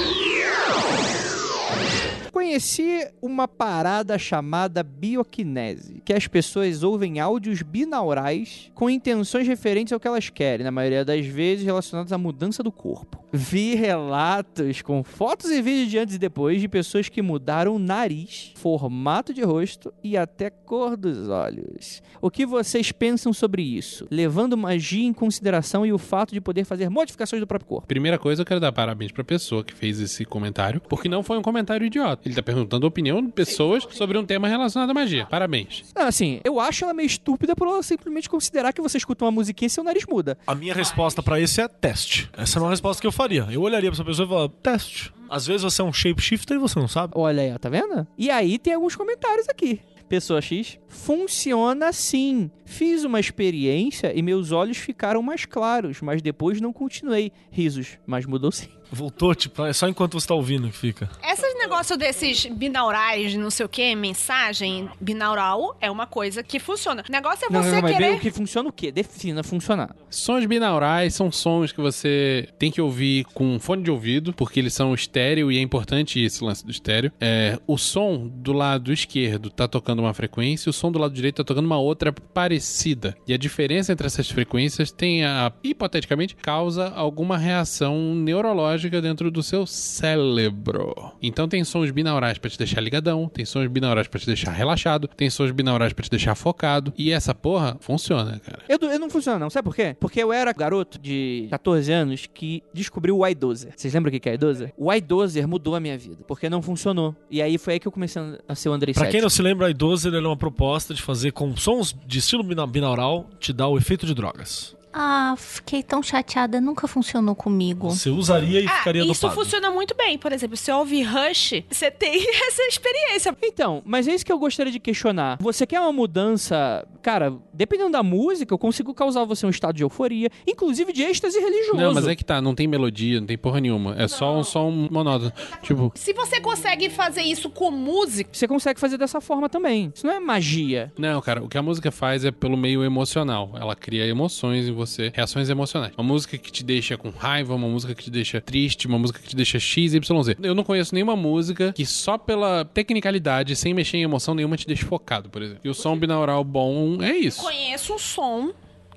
Conheci 2.32 3.08
uma 3.20 3.48
parada 3.48 4.16
chamada 4.16 4.82
bioquinese, 4.82 6.00
que 6.04 6.12
as 6.12 6.26
pessoas 6.26 6.82
ouvem 6.82 7.18
áudios 7.18 7.60
binaurais 7.62 8.70
com 8.74 8.88
intenções 8.88 9.48
referentes 9.48 9.92
ao 9.92 9.98
que 9.98 10.06
elas 10.06 10.30
querem, 10.30 10.64
na 10.64 10.70
maioria 10.70 11.04
das 11.04 11.26
vezes 11.26 11.64
relacionadas 11.64 12.12
à 12.12 12.18
mudança 12.18 12.62
do 12.62 12.70
corpo. 12.70 13.24
Vi 13.32 13.76
relatos 13.76 14.82
com 14.82 15.04
fotos 15.04 15.50
e 15.52 15.62
vídeos 15.62 15.88
de 15.88 15.98
antes 15.98 16.16
e 16.16 16.18
depois 16.18 16.60
de 16.60 16.68
pessoas 16.68 17.08
que 17.08 17.22
mudaram 17.22 17.76
o 17.76 17.78
nariz, 17.78 18.52
formato 18.56 19.32
de 19.32 19.42
rosto 19.42 19.92
e 20.02 20.16
até 20.16 20.50
cor 20.50 20.96
dos 20.96 21.28
olhos. 21.28 22.02
O 22.20 22.28
que 22.28 22.44
vocês 22.44 22.90
pensam 22.90 23.32
sobre 23.32 23.62
isso? 23.62 24.06
Levando 24.10 24.56
magia 24.56 25.06
em 25.06 25.12
consideração 25.12 25.86
e 25.86 25.92
o 25.92 25.98
fato 25.98 26.32
de 26.32 26.40
poder 26.40 26.64
fazer 26.64 26.88
modificações 26.88 27.40
do 27.40 27.46
próprio 27.46 27.68
corpo. 27.68 27.86
Primeira 27.86 28.18
coisa, 28.18 28.42
eu 28.42 28.46
quero 28.46 28.58
dar 28.58 28.72
parabéns 28.72 29.12
pra 29.12 29.22
pessoa 29.22 29.62
que 29.62 29.72
fez 29.72 30.00
esse 30.00 30.24
comentário, 30.24 30.80
porque 30.88 31.08
não 31.08 31.22
foi 31.22 31.38
um 31.38 31.42
comentário 31.42 31.86
idiota. 31.86 32.22
Ele 32.26 32.34
tá 32.34 32.42
perguntando 32.42 32.84
a 32.84 32.88
opinião 32.88 33.24
de 33.24 33.30
pessoas 33.30 33.86
sobre 33.92 34.18
um 34.18 34.26
tema 34.26 34.48
relacionado 34.48 34.90
à 34.90 34.94
magia. 34.94 35.26
Parabéns. 35.26 35.84
Não, 35.94 36.06
assim, 36.06 36.40
eu 36.42 36.58
acho 36.58 36.84
ela 36.84 36.92
meio 36.92 37.06
estúpida 37.06 37.54
por 37.54 37.68
ela 37.68 37.82
simplesmente 37.82 38.28
considerar 38.28 38.72
que 38.72 38.82
você 38.82 38.98
escuta 38.98 39.24
uma 39.24 39.30
musiquinha 39.30 39.68
e 39.68 39.70
seu 39.70 39.84
nariz 39.84 40.04
muda. 40.04 40.36
A 40.48 40.54
minha 40.54 40.74
resposta 40.74 41.22
pra 41.22 41.40
esse 41.40 41.60
é 41.60 41.68
teste. 41.68 42.28
Essa 42.36 42.58
é 42.58 42.62
uma 42.62 42.70
resposta 42.70 43.00
que 43.00 43.06
eu 43.06 43.19
faria. 43.20 43.46
Eu 43.50 43.60
olharia 43.60 43.90
pra 43.90 43.96
essa 43.96 44.04
pessoa 44.04 44.24
e 44.24 44.28
falaria, 44.28 44.54
teste. 44.62 45.12
Às 45.28 45.46
vezes 45.46 45.62
você 45.62 45.82
é 45.82 45.84
um 45.84 45.92
shapeshifter 45.92 46.56
e 46.56 46.60
você 46.60 46.78
não 46.78 46.88
sabe. 46.88 47.12
Olha 47.16 47.42
aí, 47.42 47.52
ó, 47.52 47.58
tá 47.58 47.68
vendo? 47.68 48.06
E 48.16 48.30
aí 48.30 48.58
tem 48.58 48.72
alguns 48.72 48.96
comentários 48.96 49.46
aqui. 49.46 49.78
Pessoa 50.08 50.40
X, 50.40 50.78
funciona 50.88 51.92
sim. 51.92 52.50
Fiz 52.64 53.04
uma 53.04 53.20
experiência 53.20 54.12
e 54.16 54.22
meus 54.22 54.52
olhos 54.52 54.78
ficaram 54.78 55.22
mais 55.22 55.44
claros, 55.44 56.00
mas 56.00 56.22
depois 56.22 56.60
não 56.60 56.72
continuei. 56.72 57.30
Risos, 57.50 57.98
mas 58.06 58.24
mudou 58.24 58.50
sim. 58.50 58.68
Voltou, 58.92 59.34
tipo, 59.34 59.64
é 59.64 59.72
só 59.72 59.88
enquanto 59.88 60.18
você 60.18 60.26
tá 60.26 60.34
ouvindo 60.34 60.68
que 60.68 60.76
fica. 60.76 61.08
Esses 61.22 61.58
negócios 61.58 61.96
desses 61.98 62.46
binaurais, 62.46 63.34
não 63.34 63.50
sei 63.50 63.66
o 63.66 63.68
que, 63.68 63.94
mensagem 63.94 64.88
binaural 65.00 65.76
é 65.80 65.90
uma 65.90 66.06
coisa 66.06 66.42
que 66.42 66.58
funciona. 66.58 67.04
O 67.08 67.12
negócio 67.12 67.46
é 67.46 67.52
Não, 67.52 67.62
você 67.62 67.72
não, 67.72 67.82
mas 67.82 67.96
querer. 67.96 68.14
o 68.14 68.20
que 68.20 68.30
funciona 68.30 68.68
o 68.68 68.72
quê? 68.72 68.90
Defina 68.90 69.42
funcionar. 69.42 69.94
Sons 70.08 70.44
binaurais 70.46 71.14
são 71.14 71.30
sons 71.30 71.72
que 71.72 71.80
você 71.80 72.48
tem 72.58 72.70
que 72.70 72.80
ouvir 72.80 73.24
com 73.32 73.58
fone 73.60 73.82
de 73.82 73.90
ouvido, 73.90 74.32
porque 74.32 74.58
eles 74.58 74.74
são 74.74 74.92
estéreo 74.92 75.52
e 75.52 75.58
é 75.58 75.60
importante 75.60 76.20
esse 76.20 76.42
lance 76.42 76.64
do 76.64 76.70
estéreo. 76.70 77.12
É, 77.20 77.58
o 77.66 77.78
som 77.78 78.26
do 78.26 78.52
lado 78.52 78.92
esquerdo 78.92 79.50
tá 79.50 79.68
tocando 79.68 80.00
uma 80.00 80.14
frequência 80.14 80.68
e 80.68 80.70
o 80.70 80.72
som 80.72 80.90
do 80.90 80.98
lado 80.98 81.14
direito 81.14 81.36
tá 81.36 81.44
tocando 81.44 81.66
uma 81.66 81.78
outra 81.78 82.12
parecida. 82.12 83.16
E 83.26 83.32
a 83.32 83.38
diferença 83.38 83.92
entre 83.92 84.06
essas 84.06 84.28
frequências 84.28 84.90
tem 84.90 85.24
a, 85.24 85.52
hipoteticamente, 85.62 86.34
causa 86.34 86.88
alguma 86.88 87.38
reação 87.38 88.14
neurológica 88.14 88.79
dentro 88.88 89.30
do 89.30 89.42
seu 89.42 89.66
cérebro. 89.66 91.12
Então 91.22 91.48
tem 91.48 91.62
sons 91.64 91.90
binaurais 91.90 92.38
pra 92.38 92.50
te 92.50 92.58
deixar 92.58 92.80
ligadão, 92.80 93.28
tem 93.28 93.44
sons 93.44 93.66
binaurais 93.68 94.08
pra 94.08 94.18
te 94.20 94.26
deixar 94.26 94.50
relaxado, 94.52 95.08
tem 95.08 95.28
sons 95.30 95.50
binaurais 95.50 95.92
pra 95.92 96.02
te 96.04 96.10
deixar 96.10 96.34
focado. 96.34 96.92
E 96.96 97.12
essa 97.12 97.34
porra 97.34 97.76
funciona, 97.80 98.38
cara. 98.40 98.60
Eu, 98.68 98.78
eu 98.88 98.98
não 98.98 99.10
funciona 99.10 99.38
não, 99.38 99.50
sabe 99.50 99.64
por 99.66 99.74
quê? 99.74 99.96
Porque 99.98 100.22
eu 100.22 100.32
era 100.32 100.52
garoto 100.52 100.98
de 100.98 101.46
14 101.50 101.92
anos 101.92 102.26
que 102.32 102.62
descobriu 102.72 103.18
o 103.18 103.26
iDozer. 103.26 103.72
Vocês 103.76 103.92
lembram 103.92 104.14
o 104.14 104.20
que 104.20 104.28
é 104.28 104.34
iDozer? 104.34 104.72
O 104.76 104.92
iDozer 104.92 105.46
mudou 105.46 105.74
a 105.74 105.80
minha 105.80 105.98
vida, 105.98 106.18
porque 106.26 106.48
não 106.48 106.62
funcionou. 106.62 107.14
E 107.30 107.42
aí 107.42 107.58
foi 107.58 107.74
aí 107.74 107.80
que 107.80 107.88
eu 107.88 107.92
comecei 107.92 108.22
a 108.48 108.54
ser 108.54 108.68
o 108.68 108.72
Andrei 108.72 108.94
Pra 108.94 109.06
quem 109.08 109.20
não 109.20 109.30
se 109.30 109.42
lembra, 109.42 109.66
a 109.66 109.70
idosa 109.70 110.08
ele 110.08 110.16
é 110.16 110.20
uma 110.20 110.36
proposta 110.36 110.94
de 110.94 111.02
fazer 111.02 111.32
com 111.32 111.56
sons 111.56 111.94
de 112.06 112.18
estilo 112.18 112.42
bina- 112.42 112.66
binaural 112.66 113.28
te 113.38 113.52
dar 113.52 113.68
o 113.68 113.76
efeito 113.78 114.06
de 114.06 114.14
drogas. 114.14 114.76
Ah, 114.92 115.34
fiquei 115.36 115.82
tão 115.82 116.02
chateada, 116.02 116.60
nunca 116.60 116.88
funcionou 116.88 117.34
comigo. 117.34 117.90
Você 117.90 118.10
usaria 118.10 118.60
e 118.60 118.66
Ah, 118.66 118.78
ficaria 118.78 119.02
isso 119.04 119.22
dopado. 119.22 119.34
funciona 119.40 119.70
muito 119.70 119.94
bem. 119.96 120.18
Por 120.18 120.32
exemplo, 120.32 120.56
se 120.56 120.70
ouve 120.72 121.02
Rush, 121.02 121.62
você 121.70 121.90
tem 121.90 122.12
essa 122.48 122.62
experiência. 122.64 123.36
Então, 123.42 123.82
mas 123.84 124.08
é 124.08 124.14
isso 124.14 124.26
que 124.26 124.32
eu 124.32 124.38
gostaria 124.38 124.72
de 124.72 124.80
questionar. 124.80 125.38
Você 125.40 125.64
quer 125.66 125.80
uma 125.80 125.92
mudança, 125.92 126.86
cara, 127.02 127.32
dependendo 127.52 127.90
da 127.92 128.02
música, 128.02 128.52
eu 128.52 128.58
consigo 128.58 128.92
causar 128.92 129.24
você 129.24 129.46
um 129.46 129.50
estado 129.50 129.76
de 129.76 129.82
euforia, 129.84 130.28
inclusive 130.46 130.92
de 130.92 131.02
êxtase 131.02 131.38
religioso. 131.38 131.76
Não, 131.80 131.94
mas 131.94 132.06
é 132.08 132.14
que 132.16 132.24
tá, 132.24 132.40
não 132.42 132.54
tem 132.54 132.66
melodia, 132.66 133.20
não 133.20 133.26
tem 133.26 133.38
porra 133.38 133.60
nenhuma. 133.60 133.94
É 133.96 134.08
só 134.08 134.36
um 134.36 134.42
som 134.42 134.88
monótono. 134.90 135.32
Tipo, 135.62 135.92
Se 135.94 136.12
você 136.12 136.40
consegue 136.40 136.90
fazer 136.90 137.22
isso 137.22 137.48
com 137.50 137.70
música, 137.70 138.30
Você 138.32 138.48
consegue 138.48 138.80
fazer 138.80 138.96
dessa 138.98 139.20
forma 139.20 139.48
também. 139.48 139.92
Isso 139.94 140.06
não 140.06 140.14
é 140.14 140.20
magia. 140.20 140.92
não, 140.98 141.20
cara, 141.20 141.42
o 141.42 141.48
que 141.48 141.56
a 141.58 141.62
música 141.62 141.90
faz 141.90 142.24
é 142.24 142.30
pelo 142.30 142.56
meio 142.56 142.82
emocional. 142.84 143.52
Ela 143.54 143.76
cria 143.76 144.04
emoções 144.06 144.66
em 144.68 144.72
você 144.80 145.12
reações 145.14 145.48
emocionais. 145.50 145.92
Uma 145.96 146.04
música 146.04 146.38
que 146.38 146.50
te 146.50 146.64
deixa 146.64 146.96
com 146.96 147.10
raiva, 147.10 147.54
uma 147.54 147.68
música 147.68 147.94
que 147.94 148.04
te 148.04 148.10
deixa 148.10 148.40
triste, 148.40 148.86
uma 148.86 148.98
música 148.98 149.18
que 149.18 149.28
te 149.28 149.36
deixa 149.36 149.58
X, 149.58 149.94
Y, 149.94 150.22
Z. 150.22 150.36
Eu 150.42 150.54
não 150.54 150.64
conheço 150.64 150.94
nenhuma 150.94 151.14
música 151.14 151.72
que 151.72 151.84
só 151.84 152.16
pela 152.16 152.64
tecnicalidade, 152.64 153.54
sem 153.56 153.74
mexer 153.74 153.98
em 153.98 154.02
emoção 154.02 154.34
nenhuma, 154.34 154.56
te 154.56 154.66
deixe 154.66 154.84
focado, 154.84 155.28
por 155.28 155.42
exemplo. 155.42 155.60
E 155.64 155.68
o 155.68 155.74
som 155.74 155.96
binaural 155.96 156.42
bom 156.42 157.02
é 157.02 157.16
isso. 157.16 157.42
Conheço 157.42 157.94
um 157.94 157.98
som 157.98 158.52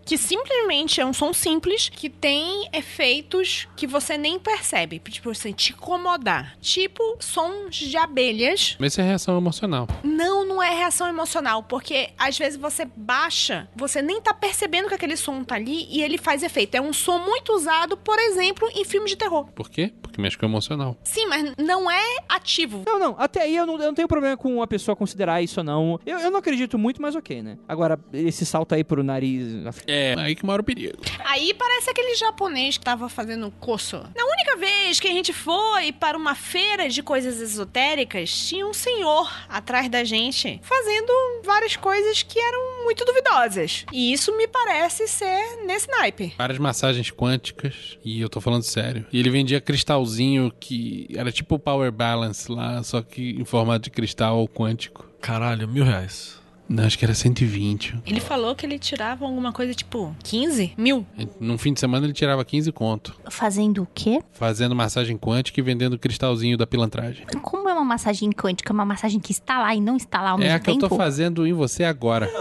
que 0.05 0.17
simplesmente 0.17 0.99
é 1.01 1.05
um 1.05 1.13
som 1.13 1.33
simples 1.33 1.89
que 1.89 2.09
tem 2.09 2.69
efeitos 2.73 3.67
que 3.75 3.87
você 3.87 4.17
nem 4.17 4.39
percebe. 4.39 4.99
Tipo 4.99 5.31
assim, 5.31 5.51
te 5.51 5.73
incomodar. 5.73 6.57
Tipo 6.59 7.17
sons 7.19 7.75
de 7.75 7.97
abelhas. 7.97 8.75
Mas 8.79 8.93
isso 8.93 9.01
é 9.01 9.03
reação 9.03 9.37
emocional. 9.37 9.87
Não, 10.03 10.45
não 10.45 10.61
é 10.61 10.69
reação 10.69 11.07
emocional, 11.07 11.63
porque 11.63 12.09
às 12.17 12.37
vezes 12.37 12.57
você 12.59 12.85
baixa, 12.95 13.67
você 13.75 14.01
nem 14.01 14.21
tá 14.21 14.33
percebendo 14.33 14.87
que 14.87 14.95
aquele 14.95 15.17
som 15.17 15.43
tá 15.43 15.55
ali 15.55 15.87
e 15.89 16.01
ele 16.01 16.17
faz 16.17 16.43
efeito. 16.43 16.75
É 16.75 16.81
um 16.81 16.93
som 16.93 17.19
muito 17.19 17.53
usado, 17.53 17.97
por 17.97 18.19
exemplo, 18.19 18.69
em 18.75 18.83
filmes 18.85 19.11
de 19.11 19.17
terror. 19.17 19.45
Por 19.51 19.69
quê? 19.69 19.93
Porque 20.13 20.21
mexe 20.21 20.37
com 20.37 20.45
o 20.45 20.49
emocional. 20.49 20.95
Sim, 21.03 21.25
mas 21.25 21.53
não 21.57 21.89
é 21.89 22.17
ativo. 22.29 22.83
Não, 22.85 22.99
não, 22.99 23.15
até 23.17 23.41
aí 23.41 23.55
eu 23.55 23.65
não, 23.65 23.73
eu 23.73 23.87
não 23.87 23.93
tenho 23.95 24.07
problema 24.07 24.37
com 24.37 24.61
a 24.61 24.67
pessoa 24.67 24.95
considerar 24.95 25.41
isso 25.41 25.59
ou 25.59 25.63
não. 25.63 25.99
Eu, 26.05 26.19
eu 26.19 26.29
não 26.29 26.37
acredito 26.37 26.77
muito, 26.77 27.01
mas 27.01 27.15
ok, 27.15 27.41
né? 27.41 27.57
Agora, 27.67 27.99
esse 28.13 28.45
salto 28.45 28.75
aí 28.75 28.83
pro 28.83 29.03
nariz. 29.03 29.43
É, 29.87 30.13
aí 30.19 30.35
que 30.35 30.45
mora 30.45 30.61
o 30.61 30.63
perigo. 30.65 30.99
Aí 31.25 31.51
parece 31.55 31.89
aquele 31.89 32.13
japonês 32.13 32.77
que 32.77 32.85
tava 32.85 33.09
fazendo 33.09 33.49
curso. 33.59 33.97
Na 34.15 34.23
única 34.23 34.55
vez 34.57 34.99
que 34.99 35.07
a 35.07 35.11
gente 35.11 35.33
foi 35.33 35.91
para 35.91 36.15
uma 36.15 36.35
feira 36.35 36.87
de 36.87 37.01
coisas 37.01 37.41
esotéricas, 37.41 38.31
tinha 38.47 38.67
um 38.67 38.73
senhor 38.73 39.31
atrás 39.49 39.89
da 39.89 40.03
gente 40.03 40.61
fazendo 40.61 41.11
várias 41.43 41.75
coisas 41.75 42.21
que 42.21 42.37
eram 42.37 42.72
muito 42.83 43.03
duvidosas. 43.05 43.85
E 43.91 44.11
isso 44.13 44.35
me 44.37 44.47
parece 44.47 45.07
ser 45.07 45.63
nesse 45.65 45.87
naipe. 45.89 46.33
Várias 46.37 46.59
massagens 46.59 47.11
quânticas, 47.11 47.97
e 48.03 48.21
eu 48.21 48.29
tô 48.29 48.39
falando 48.41 48.63
sério. 48.63 49.05
E 49.11 49.19
ele 49.19 49.29
vendia 49.29 49.59
cristalzinho 49.61 50.51
que 50.59 51.07
era 51.15 51.31
tipo 51.31 51.55
o 51.55 51.59
Power 51.59 51.91
Balance 51.91 52.51
lá, 52.51 52.81
só 52.83 53.01
que 53.01 53.31
em 53.31 53.45
formato 53.45 53.83
de 53.85 53.89
cristal 53.89 54.47
quântico. 54.47 55.05
Caralho, 55.21 55.67
mil 55.67 55.83
reais. 55.85 56.41
Não, 56.67 56.85
acho 56.85 56.97
que 56.97 57.03
era 57.03 57.13
120. 57.13 58.01
Ele 58.05 58.21
falou 58.21 58.55
que 58.55 58.65
ele 58.65 58.79
tirava 58.79 59.25
alguma 59.25 59.51
coisa 59.51 59.73
tipo 59.73 60.15
15 60.23 60.73
mil. 60.77 61.05
Num 61.39 61.57
fim 61.57 61.73
de 61.73 61.79
semana 61.79 62.05
ele 62.05 62.13
tirava 62.13 62.43
15 62.43 62.71
conto. 62.71 63.13
Fazendo 63.29 63.83
o 63.83 63.87
quê? 63.93 64.21
Fazendo 64.31 64.73
massagem 64.73 65.17
quântica 65.17 65.59
e 65.59 65.63
vendendo 65.63 65.99
cristalzinho 65.99 66.57
da 66.57 66.65
pilantragem. 66.65 67.25
Como 67.41 67.67
é 67.67 67.73
uma 67.73 67.83
massagem 67.83 68.31
quântica? 68.31 68.71
Uma 68.71 68.85
massagem 68.85 69.19
que 69.19 69.33
está 69.33 69.59
lá 69.59 69.75
e 69.75 69.81
não 69.81 69.97
está 69.97 70.21
lá 70.21 70.31
ao 70.31 70.37
É 70.37 70.41
mesmo 70.43 70.55
a 70.55 70.59
que 70.59 70.69
eu 70.69 70.73
tempo? 70.75 70.87
tô 70.89 70.95
fazendo 70.95 71.45
em 71.45 71.53
você 71.53 71.83
agora. 71.83 72.31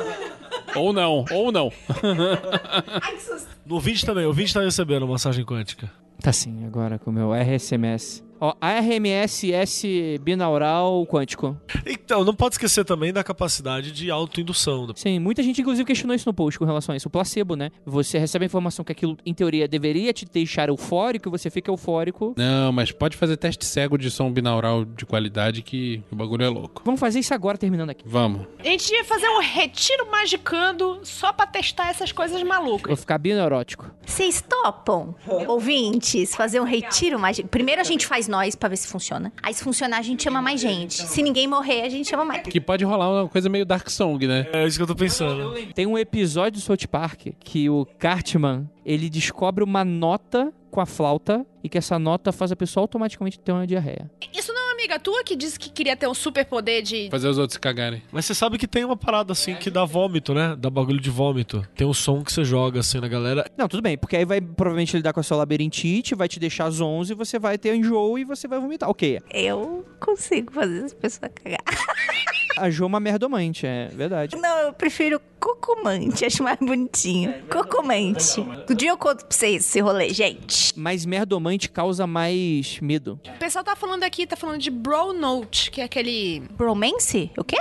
Ou 0.76 0.92
não, 0.92 1.24
ou 1.30 1.52
não. 1.52 1.72
No 3.64 3.76
ouvinte 3.76 4.04
também, 4.04 4.24
o 4.24 4.28
ouvinte 4.28 4.52
tá 4.52 4.60
recebendo 4.60 5.06
massagem 5.06 5.44
quântica. 5.44 5.90
Tá 6.20 6.32
sim, 6.32 6.64
agora 6.66 6.98
com 6.98 7.10
o 7.10 7.12
meu 7.12 7.32
RSMS. 7.32 8.22
Ó, 8.44 8.54
ARMSS 8.60 9.84
binaural 10.20 11.06
quântico. 11.06 11.56
Então, 11.86 12.24
não 12.24 12.34
pode 12.34 12.54
esquecer 12.56 12.84
também 12.84 13.12
da 13.12 13.22
capacidade 13.22 13.92
de 13.92 14.10
autoindução. 14.10 14.88
Sim, 14.96 15.20
muita 15.20 15.44
gente 15.44 15.60
inclusive 15.60 15.84
questionou 15.84 16.16
isso 16.16 16.28
no 16.28 16.34
post 16.34 16.58
com 16.58 16.64
relação 16.64 16.92
a 16.92 16.96
isso. 16.96 17.06
O 17.06 17.10
placebo, 17.10 17.54
né? 17.54 17.70
Você 17.86 18.18
recebe 18.18 18.44
a 18.44 18.46
informação 18.46 18.84
que 18.84 18.90
aquilo, 18.90 19.16
em 19.24 19.32
teoria, 19.32 19.68
deveria 19.68 20.12
te 20.12 20.24
deixar 20.24 20.68
eufórico 20.68 21.28
e 21.28 21.30
você 21.30 21.50
fica 21.50 21.70
eufórico. 21.70 22.34
Não, 22.36 22.72
mas 22.72 22.90
pode 22.90 23.16
fazer 23.16 23.36
teste 23.36 23.64
cego 23.64 23.96
de 23.96 24.10
som 24.10 24.28
binaural 24.32 24.84
de 24.84 25.06
qualidade 25.06 25.62
que 25.62 26.02
o 26.10 26.16
bagulho 26.16 26.44
é 26.44 26.48
louco. 26.48 26.82
Vamos 26.84 26.98
fazer 26.98 27.20
isso 27.20 27.32
agora, 27.32 27.56
terminando 27.56 27.90
aqui. 27.90 28.02
Vamos. 28.04 28.48
A 28.58 28.64
gente 28.64 28.92
ia 28.92 29.04
fazer 29.04 29.28
um 29.28 29.40
retiro 29.40 30.10
magicando 30.10 30.98
só 31.04 31.32
pra 31.32 31.46
testar 31.46 31.90
essas 31.90 32.10
coisas 32.10 32.42
malucas. 32.42 32.88
Vou 32.88 32.96
ficar 32.96 33.18
bineurótico. 33.18 33.88
Vocês 34.12 34.42
topam, 34.42 35.14
ouvintes, 35.48 36.34
fazer 36.34 36.60
um 36.60 36.64
retiro 36.64 37.18
mágico? 37.18 37.48
Primeiro 37.48 37.80
a 37.80 37.84
gente 37.84 38.06
faz 38.06 38.28
nós 38.28 38.54
pra 38.54 38.68
ver 38.68 38.76
se 38.76 38.86
funciona. 38.86 39.32
Aí 39.42 39.54
se 39.54 39.64
funcionar, 39.64 39.96
a 39.96 40.02
gente 40.02 40.22
chama 40.22 40.42
mais 40.42 40.60
gente. 40.60 40.92
Se 40.92 41.22
ninguém 41.22 41.48
morrer, 41.48 41.80
a 41.80 41.88
gente 41.88 42.10
chama 42.10 42.22
mais. 42.22 42.42
Que 42.42 42.60
pode 42.60 42.84
rolar 42.84 43.08
uma 43.08 43.26
coisa 43.26 43.48
meio 43.48 43.64
Dark 43.64 43.88
Song, 43.88 44.26
né? 44.26 44.46
É 44.52 44.66
isso 44.66 44.76
que 44.76 44.82
eu 44.82 44.86
tô 44.86 44.94
pensando. 44.94 45.54
Tem 45.74 45.86
um 45.86 45.96
episódio 45.96 46.60
do 46.60 46.62
South 46.62 46.86
Park 46.90 47.28
que 47.40 47.70
o 47.70 47.86
Cartman, 47.98 48.68
ele 48.84 49.08
descobre 49.08 49.64
uma 49.64 49.82
nota 49.82 50.52
com 50.70 50.80
a 50.80 50.86
flauta 50.86 51.46
e 51.64 51.68
que 51.68 51.78
essa 51.78 51.98
nota 51.98 52.32
faz 52.32 52.52
a 52.52 52.56
pessoa 52.56 52.84
automaticamente 52.84 53.40
ter 53.40 53.52
uma 53.52 53.66
diarreia. 53.66 54.10
Isso 54.34 54.52
não 54.52 54.61
amiga 54.82 54.98
tua 54.98 55.22
que 55.22 55.36
disse 55.36 55.58
que 55.58 55.70
queria 55.70 55.96
ter 55.96 56.08
um 56.08 56.14
superpoder 56.14 56.82
de. 56.82 57.08
Fazer 57.10 57.28
os 57.28 57.38
outros 57.38 57.56
cagarem. 57.56 58.02
Mas 58.10 58.24
você 58.26 58.34
sabe 58.34 58.58
que 58.58 58.66
tem 58.66 58.84
uma 58.84 58.96
parada 58.96 59.32
assim 59.32 59.54
que 59.54 59.70
dá 59.70 59.84
vômito, 59.84 60.34
né? 60.34 60.56
Dá 60.58 60.68
bagulho 60.68 61.00
de 61.00 61.10
vômito. 61.10 61.66
Tem 61.74 61.86
um 61.86 61.94
som 61.94 62.22
que 62.22 62.32
você 62.32 62.44
joga 62.44 62.80
assim 62.80 62.98
na 62.98 63.08
galera. 63.08 63.48
Não, 63.56 63.68
tudo 63.68 63.82
bem, 63.82 63.96
porque 63.96 64.16
aí 64.16 64.24
vai 64.24 64.40
provavelmente 64.40 64.96
lidar 64.96 65.12
com 65.12 65.20
a 65.20 65.22
sua 65.22 65.36
labirintite, 65.36 66.14
vai 66.14 66.28
te 66.28 66.40
deixar 66.40 66.68
zonzo, 66.70 67.14
você 67.14 67.38
vai 67.38 67.56
ter 67.56 67.74
enjoo 67.74 68.18
e 68.18 68.24
você 68.24 68.48
vai 68.48 68.58
vomitar. 68.58 68.88
Ok, 68.90 69.20
Eu 69.32 69.86
consigo 70.00 70.52
fazer 70.52 70.84
as 70.84 70.94
pessoas 70.94 71.30
cagar. 71.34 71.60
a 72.58 72.68
Jo 72.70 72.84
é 72.84 72.86
uma 72.86 73.00
merdomante, 73.00 73.66
é 73.66 73.88
verdade. 73.92 74.36
Não, 74.36 74.58
eu 74.58 74.72
prefiro 74.72 75.20
cocumante, 75.38 76.24
acho 76.24 76.42
mais 76.42 76.58
bonitinho. 76.60 77.34
Cocumante. 77.50 78.40
Um 78.40 78.74
dia 78.74 78.90
eu 78.90 78.96
conto 78.96 79.24
pra 79.26 79.36
vocês 79.36 79.64
esse 79.64 79.80
rolê, 79.80 80.10
gente. 80.10 80.72
Mas 80.78 81.04
merdomante 81.04 81.68
causa 81.68 82.06
mais 82.06 82.78
medo. 82.80 83.18
O 83.26 83.38
pessoal 83.38 83.64
tá 83.64 83.74
falando 83.74 84.04
aqui, 84.04 84.26
tá 84.26 84.36
falando 84.36 84.58
de 84.60 84.70
Bro 84.72 85.12
Note, 85.12 85.70
que 85.70 85.80
é 85.80 85.84
aquele. 85.84 86.40
Bromance? 86.56 87.30
O 87.36 87.44
quê? 87.44 87.58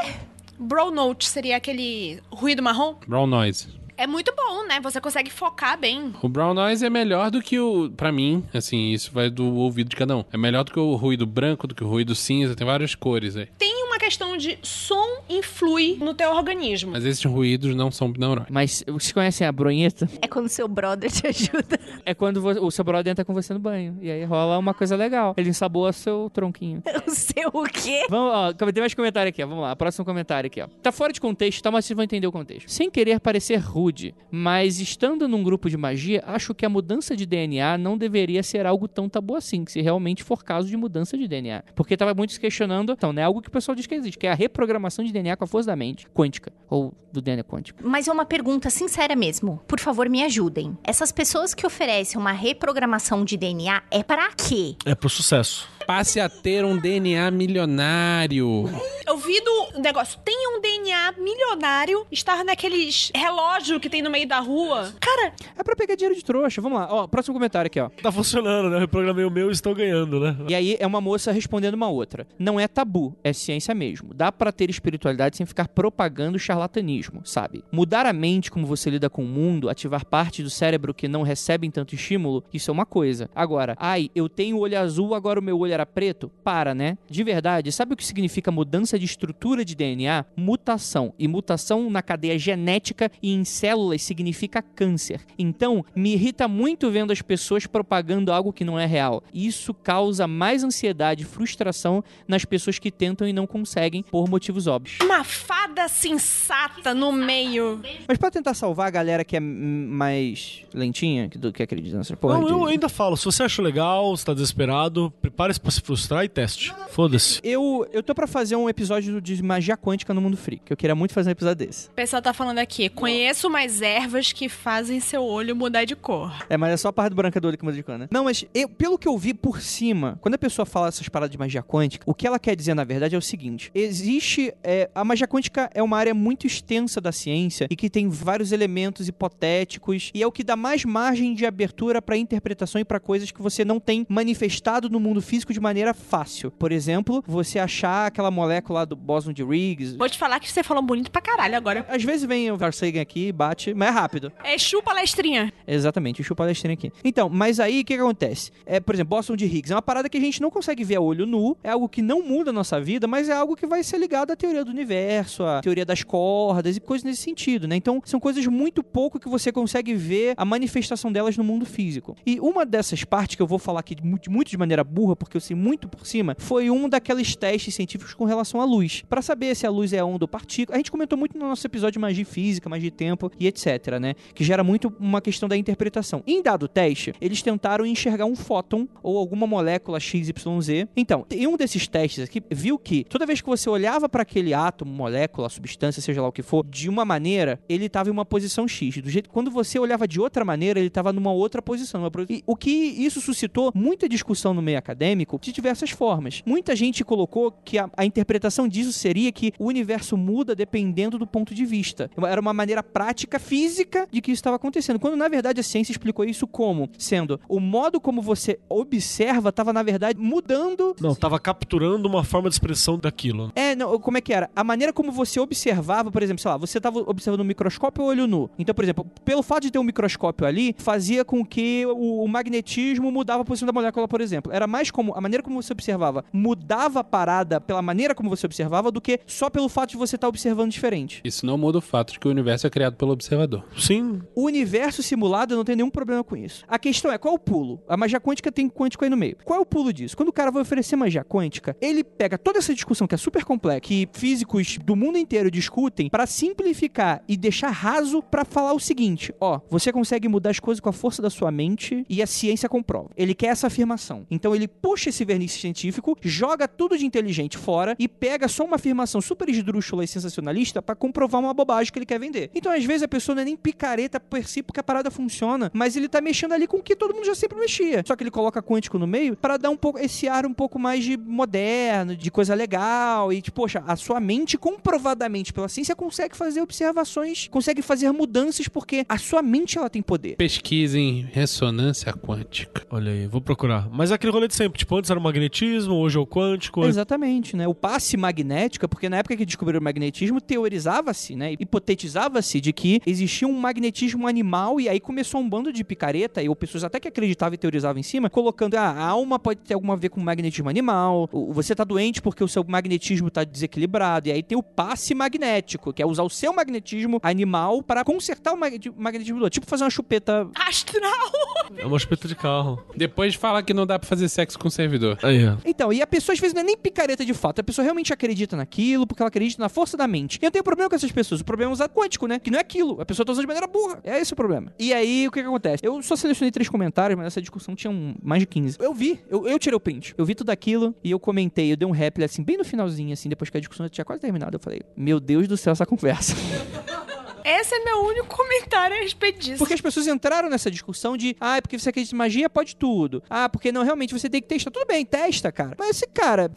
Bro 0.58 0.92
Note 0.92 1.28
seria 1.28 1.58
aquele 1.58 2.22
ruído 2.32 2.64
marrom. 2.64 2.96
Brown 3.08 3.28
noise. 3.28 3.68
É 4.02 4.08
muito 4.08 4.34
bom, 4.36 4.66
né? 4.66 4.80
Você 4.82 5.00
consegue 5.00 5.30
focar 5.30 5.78
bem. 5.78 6.12
O 6.24 6.28
brown 6.28 6.56
noise 6.56 6.84
é 6.84 6.90
melhor 6.90 7.30
do 7.30 7.40
que 7.40 7.60
o. 7.60 7.92
Pra 7.92 8.12
mim, 8.12 8.44
assim, 8.52 8.90
isso 8.92 9.12
vai 9.14 9.30
do 9.30 9.54
ouvido 9.54 9.90
de 9.90 9.96
cada 9.96 10.18
um. 10.18 10.26
É 10.34 10.38
melhor 10.38 10.64
do 10.64 10.72
que 10.72 10.80
o 10.80 10.96
ruído 10.96 11.24
branco, 11.28 11.68
do 11.68 11.76
que 11.76 11.84
o 11.84 11.88
ruído 11.88 12.16
cinza, 12.16 12.56
tem 12.56 12.66
várias 12.66 12.96
cores 12.96 13.38
aí. 13.38 13.48
Tem 13.60 13.84
uma 13.84 14.00
questão 14.00 14.36
de 14.36 14.58
som 14.64 15.22
influi 15.30 15.98
no 16.02 16.16
teu 16.16 16.32
organismo. 16.32 16.94
Mas 16.94 17.06
esses 17.06 17.24
ruídos 17.24 17.76
não 17.76 17.92
são 17.92 18.12
binaurais. 18.12 18.48
Mas 18.50 18.84
vocês 18.88 19.12
conhecem 19.12 19.46
a 19.46 19.52
bronheta? 19.52 20.10
É 20.20 20.28
quando 20.28 20.50
seu 20.50 20.68
brother 20.68 21.12
te 21.12 21.28
ajuda. 21.28 21.80
É 22.04 22.16
quando 22.16 22.44
o 22.44 22.72
seu 22.72 22.84
brother 22.84 23.12
entra 23.12 23.24
com 23.24 23.32
você 23.32 23.54
no 23.54 23.60
banho. 23.60 23.96
E 24.02 24.10
aí 24.10 24.24
rola 24.24 24.58
uma 24.58 24.74
coisa 24.74 24.96
legal. 24.96 25.36
Ele 25.38 25.50
ensaboa 25.50 25.94
seu 25.94 26.32
tronquinho. 26.34 26.82
O 27.06 27.12
seu 27.14 27.50
o 27.54 27.64
quê? 27.64 28.06
Vamos, 28.10 28.34
ó, 28.34 28.54
tem 28.54 28.82
mais 28.82 28.94
comentário 28.94 29.30
aqui, 29.30 29.44
ó. 29.44 29.48
Vamos 29.48 29.64
lá, 29.64 29.76
próximo 29.76 30.06
comentário 30.06 30.48
aqui, 30.48 30.62
ó. 30.62 30.68
Tá 30.82 30.92
fora 30.92 31.12
de 31.12 31.20
contexto, 31.20 31.62
tá? 31.62 31.70
Mas 31.70 31.86
vocês 31.86 31.96
vão 31.96 32.04
entender 32.04 32.26
o 32.26 32.32
contexto. 32.32 32.72
Sem 32.72 32.90
querer 32.90 33.20
parecer 33.20 33.58
rude, 33.58 33.91
mas 34.30 34.80
estando 34.80 35.28
num 35.28 35.44
grupo 35.44 35.70
de 35.70 35.78
magia, 35.78 36.24
acho 36.26 36.54
que 36.54 36.66
a 36.66 36.70
mudança 36.70 37.16
de 37.16 37.26
DNA 37.26 37.78
não 37.78 37.98
deveria 37.98 38.44
ser 38.44 38.66
algo 38.66 38.88
tão 38.88 39.10
tabu 39.10 39.36
assim, 39.36 39.66
se 39.68 39.82
realmente 39.82 40.24
for 40.24 40.44
caso 40.44 40.68
de 40.68 40.78
mudança 40.78 41.18
de 41.18 41.28
DNA. 41.28 41.64
Porque 41.76 41.98
tava 41.98 42.14
muito 42.14 42.34
se 42.34 42.40
questionando, 42.40 42.94
então, 42.94 43.12
né? 43.14 43.24
Algo 43.24 43.42
que 43.42 43.48
o 43.50 43.52
pessoal 43.52 43.76
diz 43.76 43.86
que 43.86 43.96
existe, 43.96 44.18
que 44.18 44.28
é 44.28 44.32
a 44.32 44.36
reprogramação 44.36 45.04
de 45.04 45.12
DNA 45.12 45.36
com 45.36 45.44
a 45.44 45.48
força 45.48 45.68
da 45.68 45.76
mente, 45.76 46.08
quântica, 46.10 46.52
ou 46.70 46.94
do 47.12 47.22
DNA 47.22 47.44
quântico. 47.44 47.80
Mas 47.84 48.08
é 48.08 48.12
uma 48.12 48.26
pergunta 48.26 48.70
sincera 48.70 49.16
mesmo. 49.16 49.62
Por 49.68 49.80
favor, 49.80 50.08
me 50.10 50.24
ajudem. 50.24 50.78
Essas 50.84 51.12
pessoas 51.12 51.54
que 51.54 51.66
oferecem 51.66 52.20
uma 52.20 52.32
reprogramação 52.32 53.26
de 53.26 53.38
DNA 53.38 53.84
é 53.92 54.04
para 54.04 54.30
quê? 54.34 54.76
É 54.86 54.96
pro 54.96 55.10
sucesso. 55.10 55.68
Passe 55.86 56.20
a 56.20 56.30
ter 56.30 56.64
um 56.64 56.78
DNA 56.78 57.30
milionário. 57.32 58.70
Eu 59.06 59.18
vi 59.18 59.42
do 59.42 59.80
negócio, 59.82 60.20
tem 60.24 60.48
um 60.56 60.62
DNA 60.62 61.14
milionário 61.18 62.06
estar 62.12 62.46
naqueles 62.46 63.12
relógios 63.14 63.80
que 63.80 63.90
tem 63.90 64.02
no 64.02 64.10
meio 64.10 64.28
da 64.28 64.40
rua. 64.40 64.94
Cara, 65.00 65.34
É 65.58 65.64
pra 65.64 65.76
pegar 65.76 65.96
dinheiro 65.96 66.16
de 66.16 66.24
trouxa. 66.24 66.62
Vamos 66.62 66.80
lá, 66.80 66.88
ó, 66.90 67.08
próximo 67.08 67.34
comentário 67.34 67.68
aqui, 67.68 67.80
ó. 67.80 67.90
Tá 67.90 68.12
funcionando, 68.12 68.70
né? 68.70 68.76
Eu 68.78 68.80
reprogramei 68.80 69.26
o 69.26 69.32
meu 69.32 69.50
e 69.50 69.52
estou 69.52 69.76
ganhando, 69.76 70.20
né? 70.20 70.38
E 70.48 70.56
aí 70.56 70.78
é 70.80 70.88
uma 70.88 71.02
moça 71.02 71.32
respondendo 71.32 71.74
uma 71.74 71.90
outra. 71.90 72.26
Não 72.40 72.60
é 72.60 72.68
tabu, 72.68 73.16
é 73.24 73.34
ciência 73.34 73.74
mesmo. 73.76 74.14
Dá 74.14 74.32
pra 74.32 74.52
ter 74.52 74.70
espiritualidade 74.70 75.36
sem 75.38 75.46
ficar 75.46 75.68
propagando 75.68 76.40
charlatanismo, 76.40 77.22
sabe? 77.26 77.64
Mudar 77.72 78.06
a 78.06 78.14
mente 78.14 78.50
como 78.52 78.66
você 78.66 78.90
lida 78.90 79.10
com 79.10 79.24
o 79.24 79.28
mundo, 79.28 79.70
ativar 79.70 80.06
partes 80.06 80.44
do 80.44 80.50
cérebro 80.50 80.94
que 80.94 81.08
não 81.08 81.24
recebem 81.24 81.70
tanto 81.70 81.96
estímulo, 81.96 82.44
isso 82.54 82.72
é 82.72 82.74
uma 82.74 82.86
coisa. 82.86 83.30
Agora, 83.36 83.76
ai, 83.80 84.10
eu 84.16 84.30
tenho 84.30 84.58
olho 84.60 84.80
azul, 84.80 85.14
agora 85.16 85.40
o 85.40 85.44
meu 85.44 85.60
olho 85.60 85.71
era 85.74 85.86
preto? 85.86 86.30
Para, 86.44 86.74
né? 86.76 86.98
De 87.10 87.24
verdade, 87.24 87.72
sabe 87.72 87.94
o 87.94 87.98
que 87.98 88.06
significa 88.06 88.52
mudança 88.52 88.98
de 89.00 89.06
estrutura 89.06 89.64
de 89.66 89.76
DNA? 89.76 90.26
Mutação. 90.36 91.14
E 91.18 91.28
mutação 91.28 91.90
na 91.90 92.02
cadeia 92.02 92.38
genética 92.38 93.12
e 93.22 93.34
em 93.34 93.44
células 93.44 94.02
significa 94.02 94.62
câncer. 94.62 95.22
Então, 95.38 95.84
me 95.96 96.14
irrita 96.14 96.48
muito 96.48 96.90
vendo 96.92 97.12
as 97.12 97.22
pessoas 97.22 97.66
propagando 97.66 98.32
algo 98.32 98.52
que 98.54 98.66
não 98.66 98.78
é 98.80 98.86
real. 98.86 99.24
Isso 99.34 99.74
causa 99.74 100.28
mais 100.28 100.64
ansiedade 100.64 101.24
e 101.24 101.26
frustração 101.26 102.04
nas 102.28 102.44
pessoas 102.46 102.78
que 102.80 102.92
tentam 102.92 103.28
e 103.28 103.34
não 103.34 103.48
conseguem 103.48 104.04
por 104.04 104.30
motivos 104.30 104.68
óbvios. 104.68 104.98
uma 105.02 105.24
fada 105.24 105.88
sensata 105.88 106.94
no 106.94 107.12
meio. 107.12 107.82
Mas 108.08 108.18
pra 108.18 108.30
tentar 108.32 108.54
salvar 108.54 108.88
a 108.88 108.92
galera 108.92 109.24
que 109.24 109.36
é 109.38 109.40
mais 109.40 110.62
lentinha 110.74 111.30
que 111.30 111.38
do 111.38 111.52
que 111.54 111.64
acredita 111.64 111.98
nessas 111.98 112.18
porra 112.18 112.38
Não, 112.40 112.46
de- 112.46 112.52
eu 112.52 112.66
ainda 112.66 112.90
falo, 112.90 113.16
se 113.16 113.26
você 113.26 113.44
acha 113.44 113.62
legal, 113.62 114.16
você 114.16 114.26
tá 114.26 114.34
desesperado, 114.34 115.12
prepare-se 115.22 115.60
pra 115.62 115.72
se 115.72 115.82
frustrar 115.82 116.24
e 116.26 116.30
teste. 116.30 116.74
Foda-se. 116.90 117.40
Eu, 117.44 117.88
eu 117.94 118.04
tô 118.04 118.14
pra 118.14 118.28
fazer 118.28 118.56
um 118.56 118.68
episódio 118.70 119.22
de 119.22 119.42
magia 119.42 119.78
quântica 119.78 120.14
no 120.14 120.22
mundo 120.22 120.36
freak. 120.38 120.64
Eu 120.70 120.76
queria 120.78 120.96
muito 120.96 121.14
fazer 121.14 121.30
um 121.30 121.32
episódio 121.32 121.66
desse. 121.66 121.88
O 121.88 121.92
pessoal 121.92 122.22
tá 122.22 122.34
falando 122.34 122.60
aqui, 122.60 122.90
conheço 122.90 123.48
umas 123.48 123.82
ervas 123.82 124.32
que 124.34 124.50
fazem 124.50 125.00
seu 125.00 125.24
olho 125.24 125.56
mudar 125.56 125.86
de 125.86 125.96
cor. 125.96 126.34
É, 126.50 126.58
mas 126.58 126.72
é 126.74 126.78
só 126.78 126.90
a 126.90 126.94
parte 126.94 127.14
branca 127.14 127.40
do 127.40 127.48
olho 127.48 127.58
que 127.58 127.64
muda 127.64 127.76
de 127.78 127.84
cor, 127.84 127.98
né? 127.98 128.08
Não, 128.12 128.26
mas 128.26 128.46
eu- 128.54 128.68
pelo 128.70 128.98
que 128.98 129.08
eu 129.08 129.18
vi 129.18 129.34
por 129.34 129.62
cima, 129.62 130.18
quando 130.22 130.36
a 130.36 130.38
pessoa 130.38 130.66
fala 130.66 130.88
essas 130.88 131.08
paradas 131.08 131.32
de 131.32 131.38
magia 131.38 131.64
quântica, 131.64 132.04
o 132.10 132.14
que 132.14 132.26
ela 132.28 132.40
quer 132.40 132.56
dizer, 132.56 132.74
na 132.74 132.84
verdade, 132.84 133.16
é 133.16 133.18
o 133.18 133.22
seguinte: 133.22 133.72
existe. 133.74 134.54
é, 134.64 134.90
a 134.94 135.04
magia 135.04 135.28
quântica 135.28 135.70
é 135.74 135.82
uma 135.84 135.98
área 135.98 136.14
muito 136.14 136.46
extensa 136.48 137.00
da 137.00 137.12
ciência 137.12 137.68
e 137.70 137.76
que 137.76 137.90
tem 137.90 138.10
vários 138.10 138.52
elementos 138.52 139.08
hipotéticos 139.08 140.12
e 140.14 140.22
é 140.22 140.28
o 140.28 140.32
que 140.32 140.44
dá 140.44 140.56
mais 140.56 140.84
margem 140.86 141.34
de 141.34 141.46
abertura 141.46 142.02
para 142.02 142.18
interpretação 142.18 142.80
e 142.82 142.86
para 142.86 143.00
coisas 143.00 143.32
que 143.32 143.42
você 143.42 143.64
não 143.66 143.80
tem 143.80 144.06
manifestado 144.10 144.90
no 144.90 145.00
mundo 145.00 145.22
físico 145.22 145.51
de 145.52 145.60
maneira 145.60 145.94
fácil. 145.94 146.52
Por 146.52 146.72
exemplo, 146.72 147.24
você 147.28 147.60
achar 147.60 148.08
aquela 148.08 148.32
molécula 148.32 148.80
lá 148.80 148.86
do 148.86 148.96
bóson 148.96 149.34
de 149.34 149.44
Riggs. 149.44 149.98
Vou 149.98 150.10
te 150.10 150.18
falar 150.18 150.40
que 150.40 150.52
você 150.52 150.64
falou 150.64 150.84
bonito 150.84 151.12
pra 151.12 151.22
caralho 151.22 151.56
agora. 151.56 151.86
Às 151.90 152.04
vezes 152.04 152.26
vem 152.26 152.52
o 152.52 152.58
Carl 152.58 152.72
Sagan 152.72 153.02
aqui 153.02 153.32
bate, 153.32 153.74
mas 153.74 153.90
é 153.90 153.92
rápido. 153.92 154.32
É 154.44 154.58
chu 154.58 154.82
palestrinha. 154.82 155.52
Exatamente, 155.68 156.22
o 156.22 156.36
palestrinha 156.36 156.74
aqui. 156.74 156.92
Então, 157.04 157.30
mas 157.30 157.60
aí 157.60 157.82
o 157.82 157.86
que, 157.86 157.96
que 157.96 158.02
acontece? 158.02 158.52
É, 158.66 158.80
por 158.80 158.96
exemplo, 158.96 159.10
Boston 159.10 159.36
de 159.36 159.46
Higgs 159.46 159.72
é 159.72 159.76
uma 159.76 159.82
parada 159.82 160.10
que 160.10 160.18
a 160.18 160.22
gente 160.22 160.42
não 160.42 160.50
consegue 160.50 160.84
ver 160.84 160.96
a 160.96 161.02
olho 161.02 161.26
nu, 161.26 161.58
é 161.64 161.70
algo 161.70 161.90
que 161.90 162.02
não 162.02 162.22
muda 162.22 162.52
a 162.52 162.54
nossa 162.54 162.80
vida, 162.80 163.08
mas 163.08 163.30
é 163.30 163.34
algo 163.34 163.56
que 163.56 163.66
vai 163.66 163.84
ser 163.84 163.98
ligado 163.98 164.32
à 164.32 164.36
teoria 164.36 164.64
do 164.64 164.72
universo, 164.72 165.44
à 165.44 165.62
teoria 165.62 165.86
das 165.86 166.04
cordas 166.04 166.78
e 166.78 166.80
coisas 166.80 167.04
nesse 167.04 167.22
sentido, 167.22 167.68
né? 167.68 167.76
Então, 167.76 168.02
são 168.06 168.20
coisas 168.20 168.46
muito 168.48 168.84
pouco 168.84 169.20
que 169.20 169.30
você 169.30 169.52
consegue 169.52 169.94
ver 169.94 170.34
a 170.38 170.46
manifestação 170.46 171.12
delas 171.12 171.38
no 171.38 171.44
mundo 171.44 171.66
físico. 171.66 172.16
E 172.26 172.40
uma 172.40 172.66
dessas 172.66 173.04
partes 173.04 173.36
que 173.36 173.42
eu 173.42 173.48
vou 173.48 173.60
falar 173.60 173.82
aqui 173.82 173.96
muito, 174.04 174.32
muito 174.32 174.50
de 174.50 174.58
maneira 174.58 174.84
burra, 174.84 175.16
porque 175.16 175.38
eu 175.38 175.41
sei 175.42 175.56
muito 175.56 175.88
por 175.88 176.06
cima, 176.06 176.36
foi 176.38 176.70
um 176.70 176.88
daqueles 176.88 177.36
testes 177.36 177.76
científicos 177.76 178.14
com 178.14 178.26
relação 178.26 178.62
à 178.62 178.66
luz. 178.66 179.04
Pra 179.10 179.22
saber 179.22 179.56
se 179.56 179.66
a 179.66 179.70
luz 179.70 179.94
é 179.94 180.04
onda 180.04 180.24
ou 180.24 180.28
partícula. 180.28 180.76
A 180.76 180.80
gente 180.80 180.92
comentou 180.92 181.18
muito 181.18 181.38
no 181.38 181.48
nosso 181.48 181.66
episódio 181.66 181.94
de 181.94 182.00
magia 182.00 182.26
física, 182.26 182.70
magia 182.70 182.90
de 182.90 182.96
tempo 182.96 183.32
e 183.40 183.48
etc, 183.48 184.00
né? 184.00 184.14
Que 184.34 184.44
gera 184.44 184.64
muito 184.64 184.94
uma 185.00 185.22
questão 185.22 185.50
da 185.50 185.58
interpretação. 185.58 186.24
Em 186.26 186.42
dado 186.42 186.68
teste, 186.68 187.14
eles 187.20 187.42
tentaram 187.42 187.86
enxergar 187.86 188.26
um 188.26 188.36
fóton 188.36 188.88
ou 189.02 189.18
alguma 189.18 189.48
molécula 189.48 190.00
XYZ. 190.00 190.88
Então, 190.96 191.26
em 191.32 191.48
um 191.48 191.58
desses 191.58 191.88
testes 191.88 192.24
aqui, 192.24 192.42
viu 192.52 192.78
que 192.78 193.04
toda 193.04 193.26
vez 193.26 193.42
que 193.42 193.48
você 193.48 193.70
olhava 193.70 194.08
para 194.08 194.22
aquele 194.22 194.54
átomo, 194.54 194.92
molécula, 194.92 195.50
substância, 195.50 196.02
seja 196.02 196.22
lá 196.22 196.28
o 196.28 196.32
que 196.32 196.44
for, 196.44 196.66
de 196.66 196.88
uma 196.88 197.04
maneira, 197.04 197.60
ele 197.68 197.86
estava 197.86 198.10
em 198.10 198.12
uma 198.12 198.26
posição 198.26 198.68
X. 198.68 198.98
Do 199.02 199.10
jeito 199.10 199.30
quando 199.30 199.50
você 199.50 199.80
olhava 199.80 200.08
de 200.08 200.20
outra 200.20 200.46
maneira, 200.46 200.80
ele 200.80 200.88
estava 200.88 201.12
numa 201.14 201.32
outra 201.32 201.62
posição. 201.62 202.02
E 202.30 202.44
o 202.46 202.56
que 202.56 202.70
isso 202.70 203.22
suscitou 203.22 203.72
muita 203.74 204.08
discussão 204.08 204.54
no 204.54 204.62
meio 204.62 204.78
acadêmico 204.78 205.31
de 205.40 205.52
diversas 205.52 205.90
formas. 205.92 206.42
Muita 206.46 206.76
gente 206.76 207.04
colocou 207.04 207.52
que 207.64 207.78
a, 207.78 207.90
a 207.96 208.06
interpretação 208.06 208.68
disso 208.68 208.92
seria 208.94 209.32
que 209.32 209.54
o 209.60 209.68
universo 209.68 210.18
muda 210.18 210.56
dependendo 210.56 211.18
do 211.18 211.28
ponto 211.28 211.54
de 211.54 211.66
vista. 211.66 212.10
Era 212.28 212.42
uma 212.42 212.54
maneira 212.54 212.84
prática, 212.84 213.40
física, 213.40 214.08
de 214.12 214.22
que 214.22 214.32
isso 214.32 214.40
estava 214.40 214.56
acontecendo. 214.56 215.00
Quando 215.00 215.16
na 215.16 215.28
verdade 215.28 215.60
a 215.60 215.64
ciência 215.64 215.92
explicou 215.92 216.26
isso 216.26 216.48
como 216.48 216.90
sendo 216.98 217.40
o 217.48 217.60
modo 217.60 218.00
como 218.00 218.22
você 218.22 218.60
observa 218.70 219.50
estava 219.50 219.72
na 219.74 219.84
verdade 219.84 220.20
mudando 220.20 220.96
Não, 221.00 221.16
tava 221.16 221.40
capturando 221.40 222.08
uma 222.08 222.24
forma 222.24 222.50
de 222.50 222.56
expressão 222.56 222.98
daquilo. 222.98 223.52
é, 223.56 223.76
não, 223.76 224.00
como 224.00 224.18
é 224.18 224.22
que 224.22 224.34
era? 224.34 224.50
A 224.56 224.64
maneira 224.64 224.92
como 224.94 225.12
você 225.12 225.40
observava, 225.40 226.12
por 226.12 226.22
exemplo, 226.24 226.42
sei 226.42 226.52
lá, 226.52 226.58
você 226.58 226.78
estava 226.78 227.00
observando 227.00 227.42
um 227.42 227.46
microscópio 227.46 228.04
ou 228.04 228.10
olho 228.10 228.28
nu. 228.28 228.50
Então, 228.58 228.74
por 228.74 228.84
exemplo, 228.84 229.06
pelo 229.24 229.44
fato 229.44 229.64
de 229.64 229.72
ter 229.72 229.80
um 229.80 229.84
microscópio 229.84 230.46
ali, 230.46 230.76
fazia 230.78 231.24
com 231.24 231.46
que 231.46 231.86
o, 231.86 232.24
o 232.24 232.28
magnetismo 232.28 233.12
mudava 233.12 233.42
a 233.42 233.46
posição 233.46 233.66
da 233.66 233.74
molécula, 233.74 234.08
por 234.08 234.22
exemplo. 234.22 234.52
Era 234.52 234.68
mais 234.68 234.92
como 234.92 235.14
a 235.22 235.24
maneira 235.24 235.44
como 235.44 235.62
você 235.62 235.72
observava 235.72 236.26
mudava 236.34 237.02
a 237.02 237.04
parada 237.04 237.62
pela 237.62 237.82
maneira 237.82 238.16
como 238.16 238.30
você 238.30 238.46
observava 238.46 238.92
do 238.92 239.00
que 239.00 239.20
só 239.28 239.50
pelo 239.50 239.70
fato 239.70 239.92
de 239.92 239.98
você 239.98 240.16
estar 240.16 240.28
observando 240.28 240.72
diferente. 240.72 241.22
Isso 241.24 241.46
não 241.46 241.58
muda 241.58 241.78
o 241.78 241.82
fato 241.82 242.14
de 242.14 242.20
que 242.20 242.28
o 242.28 242.32
universo 242.32 242.66
é 242.66 242.70
criado 242.70 242.96
pelo 242.96 243.12
observador. 243.12 243.64
Sim, 243.78 244.22
O 244.36 244.46
universo 244.46 245.04
simulado 245.04 245.54
eu 245.54 245.58
não 245.58 245.64
tem 245.66 245.76
nenhum 245.76 245.90
problema 245.90 246.24
com 246.24 246.36
isso. 246.36 246.64
A 246.68 246.80
questão 246.80 247.12
é 247.12 247.18
qual 247.18 247.34
é 247.34 247.36
o 247.36 247.40
pulo? 247.40 247.82
A 247.88 247.96
magia 247.96 248.20
quântica 248.20 248.52
tem 248.52 248.68
quântico 248.70 249.04
aí 249.04 249.10
no 249.10 249.18
meio. 249.18 249.38
Qual 249.44 249.60
é 249.60 249.62
o 249.62 249.66
pulo 249.66 249.94
disso? 249.94 250.18
Quando 250.18 250.30
o 250.30 250.34
cara 250.34 250.50
vai 250.52 250.62
oferecer 250.62 250.96
magia 250.96 251.24
quântica, 251.24 251.76
ele 251.80 252.04
pega 252.04 252.38
toda 252.38 252.60
essa 252.60 252.74
discussão 252.74 253.08
que 253.08 253.16
é 253.16 253.18
super 253.18 253.44
complexa, 253.44 253.82
que 253.82 254.08
físicos 254.14 254.78
do 254.84 254.96
mundo 254.96 255.18
inteiro 255.18 255.52
discutem, 255.52 256.10
pra 256.10 256.26
simplificar 256.26 257.24
e 257.28 257.38
deixar 257.38 257.70
raso 257.70 258.22
pra 258.22 258.44
falar 258.46 258.74
o 258.74 258.80
seguinte: 258.80 259.34
ó, 259.40 259.60
você 259.70 259.92
consegue 259.92 260.28
mudar 260.28 260.50
as 260.50 260.60
coisas 260.60 260.80
com 260.80 260.90
a 260.90 260.94
força 260.94 261.22
da 261.22 261.30
sua 261.30 261.52
mente 261.52 262.06
e 262.10 262.22
a 262.22 262.28
ciência 262.28 262.68
comprova. 262.68 263.10
Ele 263.16 263.34
quer 263.34 263.48
essa 263.48 263.68
afirmação. 263.68 264.26
Então 264.30 264.56
ele 264.56 264.68
puxa 264.68 265.10
esse 265.12 265.24
verniz 265.24 265.52
científico, 265.52 266.18
joga 266.22 266.68
tudo 266.68 266.98
de 266.98 267.06
inteligente 267.06 267.58
fora 267.58 267.96
e 267.98 268.08
pega 268.08 268.48
só 268.48 268.66
uma 268.66 268.76
afirmação 268.76 269.22
super 269.22 269.48
esdrúxula 269.50 270.04
e 270.04 270.08
sensacionalista 270.08 270.82
pra 270.82 270.96
comprovar 270.96 271.42
uma 271.42 271.54
bobagem 271.54 271.92
que 271.94 272.00
ele 272.00 272.06
quer 272.06 272.20
vender. 272.20 272.50
Então 272.54 272.72
às 272.72 272.84
vezes 272.84 273.04
a 273.04 273.08
pessoa 273.08 273.36
não 273.36 273.42
é 273.42 273.46
nem 273.46 273.56
picareta 273.56 274.20
per 274.20 274.48
si 274.48 274.62
porque 274.62 274.80
a 274.80 274.84
parada 274.84 275.10
funciona, 275.10 275.72
mas 275.74 275.96
ele 275.96 276.10
tá 276.10 276.20
mexendo 276.20 276.54
ali 276.54 276.68
com 276.68 276.78
o 276.78 276.84
que 276.84 276.96
todo 276.96 277.14
mundo 277.14 277.26
já 277.26 277.36
sempre 277.36 277.60
mexia. 277.60 278.04
Só 278.06 278.16
que 278.16 278.24
ele 278.24 278.32
coloca 278.32 278.62
quântico 278.62 278.98
no 278.98 279.08
meio 279.08 279.36
para 279.36 279.58
dar 279.58 279.70
um 279.70 279.78
pouco 279.78 280.00
esse 280.00 280.28
ar 280.28 280.46
um 280.46 280.54
pouco 280.54 280.78
mais 280.78 281.04
de 281.04 281.18
moderno, 281.18 282.16
de 282.16 282.32
coisa 282.32 282.54
legal 282.54 283.32
e 283.32 283.42
tipo, 283.42 283.62
poxa, 283.62 283.84
a 283.86 283.96
sua 283.96 284.20
mente 284.20 284.58
comprovadamente 284.58 285.54
pela 285.54 285.70
ciência 285.70 285.96
consegue 285.96 286.36
fazer 286.36 286.62
observações, 286.62 287.48
consegue 287.48 287.82
fazer 287.82 288.12
mudanças 288.12 288.68
porque 288.68 289.06
a 289.08 289.18
sua 289.18 289.42
mente 289.42 289.78
ela 289.78 289.90
tem 289.90 290.02
poder. 290.02 290.36
Pesquisa 290.36 290.98
em 290.98 291.28
ressonância 291.32 292.12
quântica. 292.14 292.84
olha 292.90 293.12
aí, 293.12 293.28
vou 293.28 293.40
procurar. 293.40 293.88
Mas 293.92 294.12
é 294.12 294.16
aquele 294.16 294.32
rolê 294.32 294.48
de 294.48 294.56
sempre, 294.56 294.80
tipo, 294.80 294.91
antes 294.98 295.10
era 295.10 295.20
o 295.20 295.24
magnetismo, 295.24 295.96
hoje 295.96 296.18
é 296.18 296.20
o 296.20 296.28
quântico. 296.28 296.84
Exatamente, 296.86 297.56
né? 297.56 297.68
O 297.68 297.74
passe 297.76 298.16
magnético, 298.18 298.88
porque 298.88 299.10
na 299.10 299.18
época 299.18 299.36
que 299.38 299.46
descobriram 299.46 299.80
o 299.80 299.84
magnetismo, 299.84 300.40
teorizava-se, 300.42 301.36
né? 301.36 301.54
Hipotetizava-se 301.60 302.60
de 302.62 302.72
que 302.74 303.02
existia 303.06 303.48
um 303.48 303.54
magnetismo 303.54 304.28
animal 304.28 304.80
e 304.80 304.88
aí 304.88 305.00
começou 305.00 305.42
um 305.42 305.50
bando 305.50 305.72
de 305.74 305.84
picareta, 305.84 306.42
e 306.44 306.56
pessoas 306.56 306.84
até 306.84 307.00
que 307.00 307.08
acreditavam 307.08 307.56
e 307.56 307.58
teorizavam 307.58 308.00
em 308.00 308.04
cima, 308.04 308.30
colocando, 308.30 308.76
ah, 308.76 308.82
a 308.92 309.06
alma 309.08 309.40
pode 309.40 309.62
ter 309.62 309.74
alguma 309.74 309.94
a 309.94 309.98
ver 309.98 310.10
com 310.10 310.20
o 310.22 310.24
magnetismo 310.24 310.70
animal, 310.70 311.28
o- 311.32 311.52
você 311.54 311.74
tá 311.76 311.84
doente 311.84 312.22
porque 312.22 312.44
o 312.44 312.48
seu 312.48 312.64
magnetismo 312.68 313.30
tá 313.32 313.44
desequilibrado, 313.44 314.30
e 314.30 314.32
aí 314.32 314.44
tem 314.44 314.58
o 314.58 314.64
passe 314.64 315.16
magnético, 315.16 315.92
que 315.94 316.02
é 316.02 316.06
usar 316.06 316.24
o 316.24 316.30
seu 316.30 316.54
magnetismo 316.54 317.20
animal 317.24 317.82
para 317.82 318.04
consertar 318.04 318.54
o 318.54 318.58
mag- 318.58 318.92
magnetismo 318.98 319.40
do 319.40 319.44
outro. 319.44 319.60
Tipo 319.60 319.66
fazer 319.68 319.84
uma 319.84 319.90
chupeta 319.90 320.48
Astral! 320.56 321.32
É 321.78 321.86
uma 321.86 321.98
espeta 321.98 322.28
de 322.28 322.36
carro. 322.36 322.84
Depois 322.96 323.34
fala 323.36 323.64
que 323.64 323.74
não 323.74 323.86
dá 323.86 323.98
pra 323.98 324.08
fazer 324.08 324.28
sexo 324.30 324.60
com 324.60 324.68
o 324.68 324.72
servidor. 324.82 325.18
Aí, 325.24 325.48
ó. 325.48 325.56
Então, 325.66 325.92
e 325.94 326.02
a 326.02 326.08
pessoa 326.08 326.34
às 326.34 326.40
vezes 326.40 326.54
não 326.54 326.62
é 326.62 326.64
nem 326.66 326.78
picareta 326.78 327.24
de 327.26 327.34
fato, 327.34 327.60
a 327.60 327.64
pessoa 327.64 327.84
realmente 327.84 328.12
acredita 328.14 328.56
naquilo, 328.56 329.06
porque 329.08 329.22
ela 329.22 329.28
acredita 329.30 329.62
na 329.62 329.70
força 329.70 329.96
da 329.98 330.08
mente. 330.08 330.40
E 330.42 330.46
eu 330.46 330.52
tenho 330.52 330.64
problema 330.64 330.90
com 330.90 330.96
essas 330.96 331.12
pessoas, 331.12 331.42
o 331.42 331.46
problema 331.46 331.72
é 331.72 331.74
usar 331.74 331.90
quântico, 331.90 332.28
né? 332.28 332.40
Que 332.40 332.50
não 332.52 332.58
é 332.58 332.62
aquilo, 332.62 333.00
a 333.02 333.06
pessoa 333.06 333.26
tá 333.26 333.32
usando 333.32 333.44
de 333.44 333.48
maneira 333.48 333.68
burra. 333.68 334.00
É 334.04 334.20
esse 334.20 334.34
o 334.34 334.36
problema. 334.36 334.74
E 334.80 334.94
aí, 334.94 335.28
o 335.28 335.32
que 335.32 335.42
que 335.42 335.48
acontece? 335.48 335.86
Eu 335.86 336.02
só 336.02 336.16
selecionei 336.16 336.52
três 336.52 336.68
comentários, 336.70 337.18
mas 337.18 337.28
essa 337.28 337.42
discussão 337.42 337.76
tinha 337.76 337.92
um- 337.92 338.16
mais 338.22 338.42
de 338.42 338.46
15. 338.46 338.78
Eu 338.80 338.94
vi, 338.94 339.20
eu, 339.30 339.48
eu 339.48 339.58
tirei 339.60 339.76
o 339.76 339.80
print. 339.80 340.14
Eu 340.18 340.26
vi 340.26 340.36
tudo 340.36 340.50
aquilo 340.50 340.94
e 341.04 341.12
eu 341.12 341.20
comentei, 341.20 341.72
eu 341.72 341.78
dei 341.78 341.88
um 341.88 341.92
rap 341.92 342.24
assim, 342.24 342.44
bem 342.44 342.58
no 342.58 342.64
finalzinho, 342.66 343.14
assim, 343.14 343.30
depois 343.30 343.50
que 343.50 343.58
a 343.58 343.60
discussão 343.60 343.86
já 343.86 343.90
tinha 343.90 344.06
quase 344.06 344.22
terminado. 344.22 344.56
Eu 344.56 344.60
falei, 344.60 344.82
meu 344.96 345.20
Deus 345.20 345.48
do 345.48 345.58
céu, 345.58 345.72
essa 345.72 345.86
conversa. 345.86 346.36
Esse 347.44 347.76
é 347.76 347.84
meu 347.84 348.06
único 348.06 348.28
comentário 348.36 348.98
a 348.98 349.00
respeito 349.00 349.40
disso. 349.40 349.58
Porque 349.58 349.74
as 349.74 349.82
pessoas 349.82 350.08
entraram 350.08 350.50
nessa 350.50 350.70
discussão 350.70 351.16
de, 351.18 351.36
ah, 351.40 351.58
é 351.58 351.62
porque 351.62 351.78
você 351.78 351.90
acredita 351.90 352.16
em 352.16 352.18
magia, 352.18 352.50
pode 352.50 352.76
tudo. 352.76 353.24
Ah, 353.30 353.50
porque 353.50 353.72
não, 353.72 353.84
realmente 353.84 354.14
você 354.14 354.30
tem 354.30 354.42
que 354.42 354.48
testar. 354.48 354.72
Tudo 354.72 354.86
bem, 354.86 355.06
testa, 355.06 355.52
cara. 355.52 355.76
Mas 355.78 355.92
esse 355.92 356.08
cara. 356.08 356.52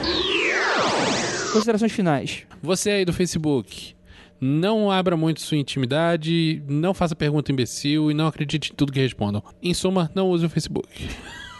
Considerações 1.52 1.92
finais. 1.92 2.42
Você 2.62 2.90
aí 2.90 3.04
do 3.04 3.12
Facebook, 3.12 3.94
não 4.40 4.90
abra 4.90 5.16
muito 5.16 5.40
sua 5.40 5.56
intimidade, 5.56 6.62
não 6.68 6.92
faça 6.92 7.14
pergunta 7.14 7.50
imbecil 7.50 8.10
e 8.10 8.14
não 8.14 8.26
acredite 8.26 8.72
em 8.72 8.74
tudo 8.74 8.92
que 8.92 9.00
respondam. 9.00 9.42
Em 9.62 9.72
suma, 9.72 10.10
não 10.14 10.28
use 10.28 10.46
o 10.46 10.50
Facebook. 10.50 11.08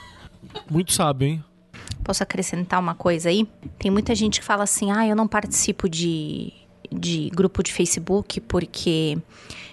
Muito 0.71 0.93
sábio, 0.93 1.27
hein? 1.27 1.45
Posso 2.05 2.23
acrescentar 2.23 2.79
uma 2.79 2.95
coisa 2.95 3.29
aí? 3.29 3.49
Tem 3.79 3.91
muita 3.91 4.15
gente 4.15 4.39
que 4.39 4.47
fala 4.47 4.63
assim: 4.63 4.93
ah, 4.93 5.07
eu 5.07 5.17
não 5.17 5.27
participo 5.27 5.89
de, 5.89 6.53
de 6.95 7.31
grupo 7.35 7.63
de 7.63 7.73
Facebook 7.73 8.41
porque 8.41 9.19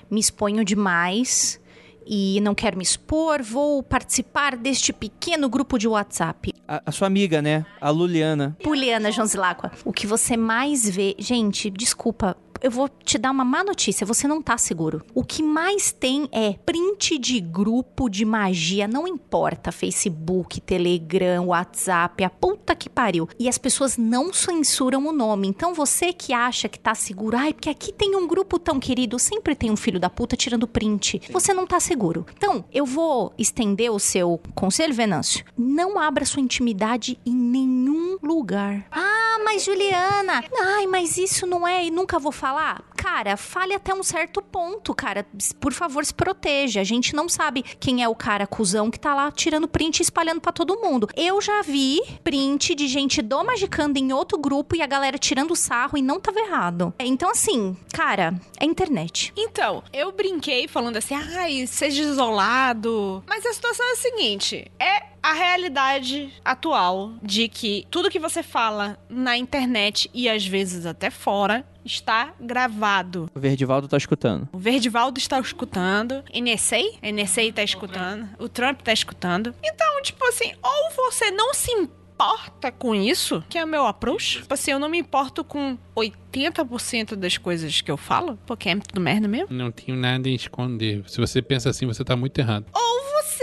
me 0.10 0.20
exponho 0.20 0.66
demais 0.66 1.60
e 2.06 2.42
não 2.42 2.54
quero 2.54 2.78
me 2.78 2.84
expor, 2.84 3.42
vou 3.42 3.82
participar 3.82 4.58
deste 4.58 4.92
pequeno 4.92 5.48
grupo 5.48 5.78
de 5.78 5.88
WhatsApp. 5.88 6.54
A, 6.68 6.82
a 6.88 6.92
sua 6.92 7.08
amiga, 7.08 7.42
né? 7.42 7.66
A 7.80 7.90
Luliana. 7.90 8.58
Poliana 8.64 9.12
Jonzilacqua, 9.12 9.72
o 9.86 9.94
que 9.94 10.08
você 10.08 10.36
mais 10.36 10.90
vê. 10.90 11.16
Gente, 11.18 11.70
desculpa. 11.70 12.36
Eu 12.62 12.70
vou 12.70 12.88
te 12.88 13.18
dar 13.18 13.32
uma 13.32 13.44
má 13.44 13.64
notícia, 13.64 14.06
você 14.06 14.28
não 14.28 14.40
tá 14.40 14.56
seguro. 14.56 15.04
O 15.16 15.24
que 15.24 15.42
mais 15.42 15.92
tem 15.92 16.30
é 16.32 16.54
print 16.64 17.18
de 17.18 17.40
grupo 17.40 18.08
de 18.08 18.24
magia, 18.24 18.88
não 18.88 19.08
importa, 19.08 19.72
Facebook, 19.72 20.62
Telegram, 20.62 21.48
WhatsApp, 21.48 22.24
a 22.24 22.30
puta 22.30 22.76
que 22.76 22.88
pariu. 22.88 23.28
E 23.40 23.50
as 23.50 23.58
pessoas 23.58 23.98
não 23.98 24.32
censuram 24.32 25.08
o 25.08 25.12
nome. 25.12 25.48
Então 25.48 25.74
você 25.74 26.14
que 26.14 26.34
acha 26.34 26.70
que 26.70 26.80
tá 26.80 26.94
seguro, 26.94 27.36
ai, 27.36 27.52
porque 27.52 27.70
aqui 27.70 27.92
tem 27.92 28.16
um 28.16 28.28
grupo 28.28 28.60
tão 28.60 28.80
querido, 28.80 29.18
sempre 29.18 29.56
tem 29.56 29.72
um 29.72 29.76
filho 29.76 30.00
da 30.00 30.10
puta 30.10 30.38
tirando 30.38 30.68
print. 30.68 31.20
Você 31.32 31.56
não 31.56 31.66
tá 31.66 31.80
seguro. 31.80 32.28
Então, 32.38 32.64
eu 32.72 32.86
vou 32.86 33.34
estender 33.40 33.92
o 33.92 33.98
seu 33.98 34.40
conselho, 34.54 34.94
Venâncio. 34.94 35.44
Não 35.58 35.98
abra 35.98 36.26
sua 36.26 36.42
intimidade 36.42 37.20
em 37.26 37.34
nenhum 37.34 38.20
lugar. 38.22 38.86
Ah, 38.92 39.40
mas 39.44 39.64
Juliana, 39.64 40.44
ai, 40.76 40.86
mas 40.86 41.18
isso 41.18 41.48
não 41.48 41.68
é 41.68 41.86
e 41.86 41.90
nunca 41.90 42.20
vou 42.20 42.32
falar. 42.32 42.51
Cara, 42.96 43.36
fale 43.36 43.74
até 43.74 43.94
um 43.94 44.04
certo 44.04 44.42
ponto, 44.42 44.94
cara. 44.94 45.26
Por 45.60 45.74
favor, 45.74 46.06
se 46.06 46.14
proteja. 46.14 46.82
A 46.82 46.84
gente 46.84 47.16
não 47.16 47.28
sabe 47.28 47.64
quem 47.80 48.04
é 48.04 48.08
o 48.08 48.16
cara 48.16 48.46
cuzão 48.46 48.92
que 48.92 49.00
tá 49.00 49.16
lá 49.16 49.32
tirando 49.32 49.68
print 49.68 50.00
e 50.00 50.04
espalhando 50.04 50.42
pra 50.42 50.52
todo 50.52 50.80
mundo. 50.80 51.08
Eu 51.16 51.42
já 51.42 51.62
vi 51.62 52.00
print 52.24 52.76
de 52.76 52.88
gente 52.88 53.22
do 53.22 53.44
Magicando 53.44 53.98
em 53.98 54.14
outro 54.14 54.38
grupo 54.38 54.76
e 54.76 54.82
a 54.82 54.88
galera 54.88 55.18
tirando 55.18 55.56
sarro 55.56 55.98
e 55.98 56.02
não 56.02 56.20
tava 56.20 56.40
errado. 56.40 56.94
Então, 57.00 57.30
assim, 57.30 57.76
cara, 57.94 58.34
é 58.60 58.66
internet. 58.66 59.34
Então, 59.36 59.84
eu 59.92 60.12
brinquei 60.12 60.68
falando 60.68 60.98
assim, 60.98 61.16
ai, 61.16 61.66
seja 61.66 62.04
isolado. 62.04 63.24
Mas 63.28 63.46
a 63.46 63.54
situação 63.54 63.86
é 63.88 63.92
a 63.92 63.96
seguinte: 63.96 64.72
é 64.80 65.12
a 65.22 65.34
realidade 65.34 66.34
atual 66.44 67.14
de 67.22 67.48
que 67.48 67.86
tudo 67.90 68.10
que 68.10 68.20
você 68.20 68.42
fala 68.42 68.98
na 69.10 69.38
internet 69.38 70.10
e 70.14 70.28
às 70.30 70.46
vezes 70.46 70.86
até 70.86 71.10
fora 71.10 71.66
está 71.86 72.34
gravado. 72.40 73.30
O 73.34 73.40
Verdivaldo 73.40 73.88
tá 73.88 73.98
escutando. 73.98 74.48
O 74.52 74.58
Verdivaldo 74.58 75.20
está 75.20 75.40
escutando, 75.40 76.24
NSA, 76.34 76.82
NSA 77.02 77.44
está 77.44 77.64
escutando, 77.64 78.30
o 78.40 78.48
Trump 78.48 78.80
está 78.80 78.94
escutando. 78.94 79.54
Então, 79.64 80.02
tipo 80.02 80.24
assim, 80.26 80.54
ou 80.62 80.92
você 81.10 81.32
não 81.32 81.54
se 81.54 81.72
importa 81.72 82.72
com 82.72 82.94
isso, 82.94 83.44
que 83.50 83.58
é 83.58 83.66
o 83.66 83.68
meu 83.68 83.86
approach. 83.88 84.42
Tipo 84.42 84.54
assim, 84.54 84.72
eu 84.72 84.80
não 84.80 84.90
me 84.90 85.00
importo 85.00 85.44
com 85.44 85.76
80% 85.96 87.16
das 87.16 87.38
coisas 87.38 87.82
que 87.82 87.90
eu 87.90 87.98
falo, 87.98 88.38
porque 88.46 88.70
é 88.70 88.76
tudo 88.76 89.02
merda 89.02 89.28
mesmo. 89.28 89.48
Não 89.50 89.72
tenho 89.72 89.98
nada 89.98 90.30
em 90.30 90.36
esconder. 90.36 91.04
Se 91.08 91.20
você 91.20 91.42
pensa 91.42 91.70
assim, 91.70 91.88
você 91.88 92.04
tá 92.04 92.16
muito 92.16 92.38
errado. 92.38 92.66
Ou 92.74 93.02
você 93.24 93.41